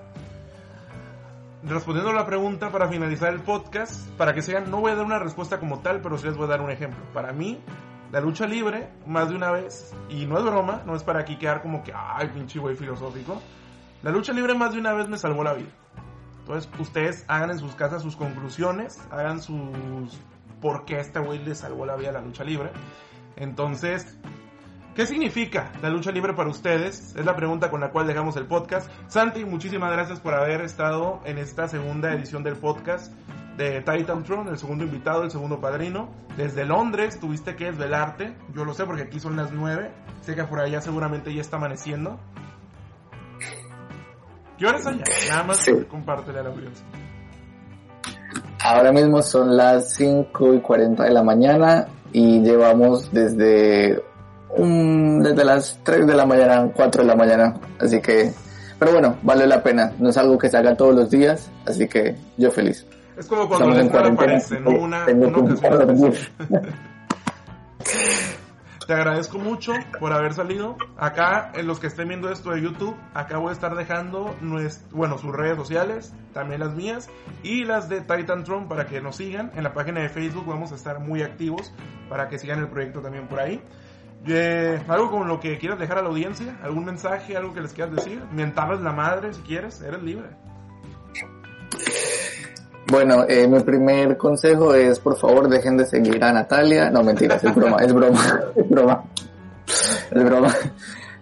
Respondiendo 1.62 2.10
a 2.10 2.14
la 2.14 2.26
pregunta 2.26 2.70
para 2.70 2.88
finalizar 2.88 3.32
el 3.32 3.40
podcast, 3.40 4.08
para 4.18 4.34
que 4.34 4.42
sean, 4.42 4.70
no 4.70 4.80
voy 4.80 4.92
a 4.92 4.96
dar 4.96 5.04
una 5.04 5.18
respuesta 5.18 5.58
como 5.58 5.78
tal, 5.78 6.00
pero 6.00 6.18
sí 6.18 6.26
les 6.26 6.36
voy 6.36 6.46
a 6.46 6.50
dar 6.50 6.60
un 6.60 6.70
ejemplo. 6.70 7.02
Para 7.14 7.32
mí, 7.32 7.60
la 8.12 8.20
lucha 8.20 8.46
libre, 8.46 8.90
más 9.06 9.30
de 9.30 9.36
una 9.36 9.50
vez, 9.50 9.94
y 10.10 10.26
no 10.26 10.38
es 10.38 10.44
broma, 10.44 10.82
no 10.84 10.94
es 10.94 11.02
para 11.02 11.20
aquí 11.20 11.36
quedar 11.36 11.62
como 11.62 11.82
que, 11.82 11.92
ay, 11.94 12.28
pinche 12.28 12.58
güey 12.58 12.76
filosófico. 12.76 13.40
La 14.02 14.10
lucha 14.10 14.32
libre 14.32 14.54
más 14.54 14.72
de 14.72 14.80
una 14.80 14.92
vez 14.92 15.08
me 15.08 15.16
salvó 15.16 15.42
la 15.42 15.54
vida. 15.54 15.70
Entonces, 16.44 16.70
ustedes 16.78 17.24
hagan 17.26 17.52
en 17.52 17.58
sus 17.58 17.74
casas 17.74 18.02
sus 18.02 18.16
conclusiones, 18.16 19.00
hagan 19.10 19.40
sus 19.40 20.20
por 20.60 20.84
qué 20.84 21.00
este 21.00 21.18
güey 21.18 21.38
le 21.38 21.54
salvó 21.54 21.86
la 21.86 21.96
vida 21.96 22.10
a 22.10 22.12
la 22.12 22.20
lucha 22.20 22.44
libre. 22.44 22.70
Entonces, 23.36 24.18
¿qué 24.94 25.06
significa 25.06 25.72
la 25.80 25.88
lucha 25.88 26.12
libre 26.12 26.34
para 26.34 26.50
ustedes? 26.50 27.14
Es 27.16 27.24
la 27.24 27.34
pregunta 27.34 27.70
con 27.70 27.80
la 27.80 27.90
cual 27.90 28.06
dejamos 28.06 28.36
el 28.36 28.46
podcast. 28.46 28.90
Santi, 29.08 29.46
muchísimas 29.46 29.90
gracias 29.90 30.20
por 30.20 30.34
haber 30.34 30.60
estado 30.60 31.20
en 31.24 31.38
esta 31.38 31.66
segunda 31.66 32.12
edición 32.12 32.42
del 32.42 32.56
podcast 32.56 33.10
de 33.56 33.80
Titan 33.80 34.24
Throne, 34.24 34.50
el 34.50 34.58
segundo 34.58 34.84
invitado, 34.84 35.22
el 35.22 35.30
segundo 35.30 35.60
padrino. 35.60 36.10
Desde 36.36 36.66
Londres 36.66 37.18
tuviste 37.18 37.56
que 37.56 37.66
desvelarte. 37.66 38.34
Yo 38.54 38.66
lo 38.66 38.74
sé 38.74 38.84
porque 38.84 39.02
aquí 39.02 39.18
son 39.18 39.36
las 39.36 39.50
9. 39.50 39.90
Sé 40.20 40.34
que 40.34 40.44
por 40.44 40.60
allá 40.60 40.82
seguramente 40.82 41.32
ya 41.32 41.40
está 41.40 41.56
amaneciendo. 41.56 42.18
¿Qué 44.58 44.66
hora 44.66 44.78
es 44.78 44.86
allá? 44.86 45.02
Nada 45.30 45.42
más 45.44 45.58
Sí. 45.58 45.72
compártele 45.90 46.38
a 46.40 46.42
la 46.44 46.48
audiencia. 46.50 46.84
Ahora 48.62 48.92
mismo 48.92 49.20
son 49.22 49.56
las 49.56 49.92
5 49.94 50.54
y 50.54 50.60
40 50.60 51.04
de 51.04 51.10
la 51.10 51.22
mañana 51.22 51.86
y 52.12 52.40
llevamos 52.40 53.12
desde, 53.12 54.02
un, 54.56 55.22
desde 55.22 55.44
las 55.44 55.78
3 55.82 56.06
de 56.06 56.14
la 56.14 56.24
mañana, 56.24 56.70
4 56.74 57.02
de 57.02 57.08
la 57.08 57.16
mañana. 57.16 57.54
Así 57.78 58.00
que, 58.00 58.32
pero 58.78 58.92
bueno, 58.92 59.16
vale 59.22 59.46
la 59.46 59.62
pena. 59.62 59.92
No 59.98 60.08
es 60.08 60.16
algo 60.16 60.38
que 60.38 60.48
se 60.48 60.56
haga 60.56 60.76
todos 60.76 60.94
los 60.94 61.10
días, 61.10 61.50
así 61.66 61.86
que 61.88 62.16
yo 62.38 62.50
feliz. 62.50 62.86
Es 63.18 63.26
como 63.26 63.46
cuando 63.48 63.66
Estamos 63.70 63.84
en 63.84 63.88
cuarentena. 63.90 64.22
aparece, 64.38 64.60
¿no? 64.60 64.70
Una, 64.70 65.04
Tengo 65.06 65.26
una 65.28 65.54
que 65.54 66.18
Te 68.86 68.92
agradezco 68.92 69.38
mucho 69.38 69.72
por 69.98 70.12
haber 70.12 70.34
salido. 70.34 70.76
Acá, 70.98 71.52
en 71.54 71.66
los 71.66 71.80
que 71.80 71.86
estén 71.86 72.08
viendo 72.08 72.28
esto 72.30 72.50
de 72.50 72.60
YouTube, 72.60 72.94
acá 73.14 73.38
voy 73.38 73.48
a 73.48 73.52
estar 73.52 73.74
dejando 73.76 74.36
nues- 74.42 74.84
bueno, 74.90 75.16
sus 75.16 75.32
redes 75.34 75.56
sociales, 75.56 76.14
también 76.34 76.60
las 76.60 76.74
mías, 76.74 77.08
y 77.42 77.64
las 77.64 77.88
de 77.88 78.02
Titan 78.02 78.44
Tron 78.44 78.68
para 78.68 78.84
que 78.84 79.00
nos 79.00 79.16
sigan. 79.16 79.52
En 79.54 79.62
la 79.64 79.72
página 79.72 80.00
de 80.02 80.10
Facebook 80.10 80.44
vamos 80.46 80.70
a 80.72 80.74
estar 80.74 81.00
muy 81.00 81.22
activos 81.22 81.72
para 82.10 82.28
que 82.28 82.38
sigan 82.38 82.58
el 82.58 82.68
proyecto 82.68 83.00
también 83.00 83.26
por 83.26 83.40
ahí. 83.40 83.62
Eh, 84.26 84.82
algo 84.88 85.10
con 85.10 85.28
lo 85.28 85.40
que 85.40 85.56
quieras 85.58 85.78
dejar 85.78 85.98
a 85.98 86.02
la 86.02 86.08
audiencia, 86.08 86.58
algún 86.62 86.84
mensaje, 86.84 87.36
algo 87.36 87.54
que 87.54 87.62
les 87.62 87.72
quieras 87.72 87.94
decir, 87.94 88.22
mentarles 88.32 88.80
la 88.80 88.92
madre 88.92 89.32
si 89.32 89.40
quieres, 89.42 89.80
eres 89.80 90.02
libre. 90.02 90.28
Bueno, 92.86 93.24
eh, 93.28 93.48
mi 93.48 93.60
primer 93.60 94.16
consejo 94.16 94.74
es, 94.74 95.00
por 95.00 95.16
favor, 95.16 95.48
dejen 95.48 95.76
de 95.76 95.86
seguir 95.86 96.22
a 96.22 96.32
Natalia. 96.32 96.90
No, 96.90 97.02
mentiras, 97.02 97.42
es 97.42 97.54
broma, 97.54 97.78
es 97.78 97.92
broma, 97.92 98.40
es 98.56 98.68
broma. 98.68 99.04
Es 100.10 100.24
broma. 100.24 100.54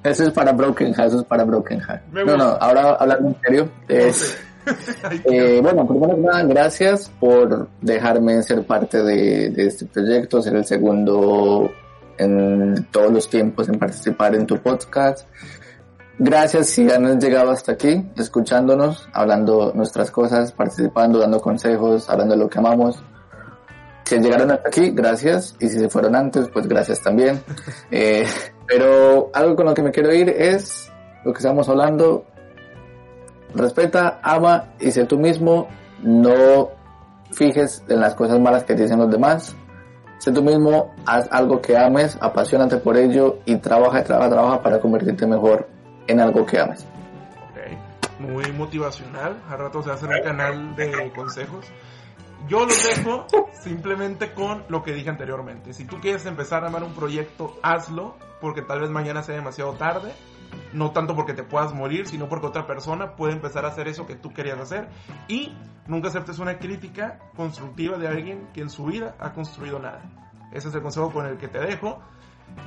Eso 0.03 0.25
es 0.25 0.31
para 0.31 0.53
Broken 0.53 0.93
Heart, 0.95 1.09
eso 1.09 1.21
es 1.21 1.27
para 1.27 1.45
Broken 1.45 1.81
Heart. 1.81 2.03
No, 2.13 2.37
no, 2.37 2.45
ahora 2.61 2.95
hablando 2.95 3.29
en 3.29 3.37
serio, 3.41 3.69
es... 3.89 4.39
Eh, 5.25 5.59
bueno, 5.61 5.85
primero 5.89 6.15
que 6.15 6.21
nada, 6.21 6.45
gracias 6.45 7.11
por 7.19 7.69
dejarme 7.81 8.41
ser 8.45 8.65
parte 8.65 9.03
de, 9.03 9.51
de 9.51 9.67
este 9.67 9.87
proyecto, 9.87 10.41
ser 10.41 10.55
el 10.55 10.65
segundo 10.65 11.69
en 12.17 12.87
todos 12.93 13.13
los 13.13 13.29
tiempos 13.29 13.69
en 13.69 13.79
participar 13.79 14.35
en 14.35 14.47
tu 14.47 14.59
podcast. 14.59 15.27
Gracias 16.19 16.69
si 16.69 16.91
han 16.91 17.19
llegado 17.19 17.51
hasta 17.51 17.73
aquí, 17.73 18.11
escuchándonos, 18.17 19.09
hablando 19.13 19.73
nuestras 19.75 20.11
cosas, 20.11 20.53
participando, 20.53 21.19
dando 21.19 21.41
consejos, 21.41 22.09
hablando 22.11 22.35
de 22.35 22.41
lo 22.41 22.51
que 22.51 22.59
amamos. 22.59 23.03
Si 24.05 24.19
llegaron 24.19 24.51
hasta 24.51 24.69
aquí, 24.69 24.91
gracias. 24.91 25.57
Y 25.59 25.69
si 25.69 25.79
se 25.79 25.89
fueron 25.89 26.15
antes, 26.15 26.49
pues 26.53 26.69
gracias 26.69 27.01
también. 27.01 27.43
Eh, 27.91 28.25
pero 28.67 29.31
algo 29.35 29.55
con 29.55 29.67
lo 29.67 29.75
que 29.75 29.83
me 29.83 29.91
quiero 29.91 30.15
ir 30.15 30.31
es 30.31 30.91
lo 31.25 31.33
que 31.33 31.39
estamos 31.39 31.69
hablando, 31.69 32.25
respeta, 33.55 34.19
ama 34.23 34.73
y 34.81 34.91
sé 34.91 35.05
tú 35.05 35.19
mismo, 35.19 35.69
no 36.03 36.71
fijes 37.33 37.85
en 37.89 38.01
las 38.01 38.15
cosas 38.15 38.41
malas 38.41 38.65
que 38.65 38.75
dicen 38.75 38.99
los 38.99 39.11
demás. 39.11 39.55
Sé 40.19 40.33
tú 40.33 40.43
mismo, 40.43 40.95
haz 41.05 41.29
algo 41.31 41.61
que 41.61 41.77
ames, 41.77 42.17
apasionate 42.21 42.79
por 42.79 42.97
ello 42.97 43.41
y 43.45 43.57
trabaja, 43.57 44.03
trabaja, 44.05 44.31
trabaja 44.31 44.63
para 44.63 44.81
convertirte 44.81 45.27
mejor 45.27 45.69
en 46.07 46.21
algo 46.21 46.47
que 46.47 46.59
ames. 46.59 46.87
Ok, 47.51 48.21
muy 48.21 48.51
motivacional. 48.53 49.41
Al 49.49 49.59
rato 49.59 49.83
se 49.83 49.89
va 49.89 49.95
a 49.95 49.97
hacer 49.97 50.09
un 50.09 50.23
canal 50.23 50.77
de 50.77 51.13
consejos. 51.15 51.71
Yo 52.49 52.67
los 52.67 52.83
dejo 52.83 53.27
simplemente 53.53 54.33
con 54.33 54.65
lo 54.69 54.83
que 54.83 54.93
dije 54.93 55.11
anteriormente. 55.11 55.73
Si 55.73 55.85
tú 55.85 56.01
quieres 56.01 56.27
empezar 56.27 56.65
a 56.65 56.69
amar 56.69 56.83
un 56.83 56.93
proyecto, 56.93 57.57
hazlo, 57.63 58.17
porque 58.41 58.63
tal 58.63 58.81
vez 58.81 58.91
mañana 58.91 59.23
sea 59.23 59.37
demasiado 59.37 59.75
tarde. 59.75 60.13
No 60.73 60.91
tanto 60.91 61.15
porque 61.15 61.33
te 61.33 61.45
puedas 61.45 61.73
morir, 61.73 62.07
sino 62.07 62.29
porque 62.29 62.47
otra 62.47 62.67
persona 62.67 63.15
puede 63.15 63.33
empezar 63.33 63.65
a 63.65 63.69
hacer 63.69 63.89
eso 63.89 64.07
que 64.07 64.17
tú 64.17 64.33
querías 64.33 64.59
hacer. 64.59 64.89
Y 65.29 65.57
nunca 65.87 66.09
aceptes 66.09 66.41
una 66.41 66.59
crítica 66.59 67.19
constructiva 67.37 67.97
de 67.97 68.09
alguien 68.09 68.49
que 68.53 68.61
en 68.61 68.71
su 68.71 68.85
vida 68.87 69.15
ha 69.19 69.33
construido 69.33 69.79
nada. 69.79 70.03
Ese 70.53 70.69
es 70.69 70.75
el 70.75 70.83
consejo 70.83 71.11
con 71.11 71.27
el 71.27 71.39
que 71.39 71.49
te 71.49 71.59
dejo. 71.59 72.01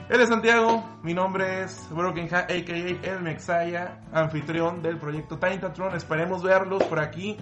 Él 0.09 0.21
es 0.21 0.29
Santiago, 0.29 0.83
mi 1.01 1.13
nombre 1.13 1.63
es 1.63 1.87
Broken 1.89 2.33
Hat, 2.33 2.51
a.k.a. 2.51 3.11
El 3.11 3.21
Mexaya, 3.21 4.01
anfitrión 4.13 4.81
del 4.81 4.99
proyecto 4.99 5.39
Titanatron. 5.39 5.95
Esperemos 5.95 6.43
verlos 6.43 6.83
por 6.83 6.99
aquí 6.99 7.37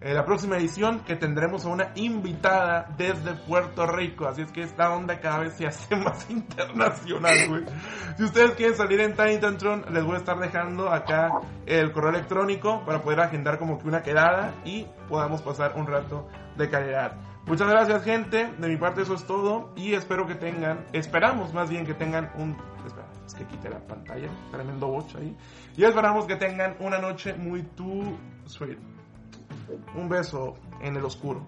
en 0.00 0.14
la 0.14 0.24
próxima 0.24 0.56
edición 0.56 1.00
que 1.00 1.16
tendremos 1.16 1.64
a 1.64 1.68
una 1.70 1.90
invitada 1.96 2.94
desde 2.96 3.34
Puerto 3.34 3.86
Rico. 3.86 4.26
Así 4.26 4.42
es 4.42 4.52
que 4.52 4.62
esta 4.62 4.92
onda 4.92 5.18
cada 5.18 5.40
vez 5.40 5.54
se 5.54 5.66
hace 5.66 5.96
más 5.96 6.30
internacional, 6.30 7.36
güey. 7.48 7.64
Si 8.16 8.24
ustedes 8.24 8.52
quieren 8.52 8.76
salir 8.76 9.00
en 9.00 9.12
Titanatron, 9.12 9.86
les 9.92 10.04
voy 10.04 10.14
a 10.14 10.18
estar 10.18 10.38
dejando 10.38 10.92
acá 10.92 11.30
el 11.66 11.90
correo 11.90 12.10
electrónico 12.10 12.84
para 12.84 13.02
poder 13.02 13.20
agendar 13.20 13.58
como 13.58 13.78
que 13.78 13.88
una 13.88 14.02
quedada 14.02 14.54
y 14.64 14.86
podamos 15.08 15.42
pasar 15.42 15.72
un 15.76 15.86
rato 15.86 16.28
de 16.56 16.68
calidad. 16.70 17.27
Muchas 17.48 17.66
gracias 17.66 18.04
gente, 18.04 18.52
de 18.58 18.68
mi 18.68 18.76
parte 18.76 19.00
eso 19.00 19.14
es 19.14 19.24
todo 19.24 19.72
y 19.74 19.94
espero 19.94 20.26
que 20.26 20.34
tengan, 20.34 20.84
esperamos 20.92 21.54
más 21.54 21.70
bien 21.70 21.86
que 21.86 21.94
tengan 21.94 22.30
un, 22.36 22.54
espera, 22.86 23.06
es 23.26 23.32
que 23.32 23.46
quite 23.46 23.70
la 23.70 23.78
pantalla, 23.78 24.28
tremendo 24.50 24.88
bocho 24.88 25.16
ahí, 25.16 25.34
y 25.74 25.84
esperamos 25.84 26.26
que 26.26 26.36
tengan 26.36 26.76
una 26.78 26.98
noche 26.98 27.32
muy 27.32 27.62
too 27.62 28.18
sweet. 28.44 28.76
Un 29.94 30.10
beso 30.10 30.58
en 30.82 30.96
el 30.96 31.04
oscuro. 31.06 31.46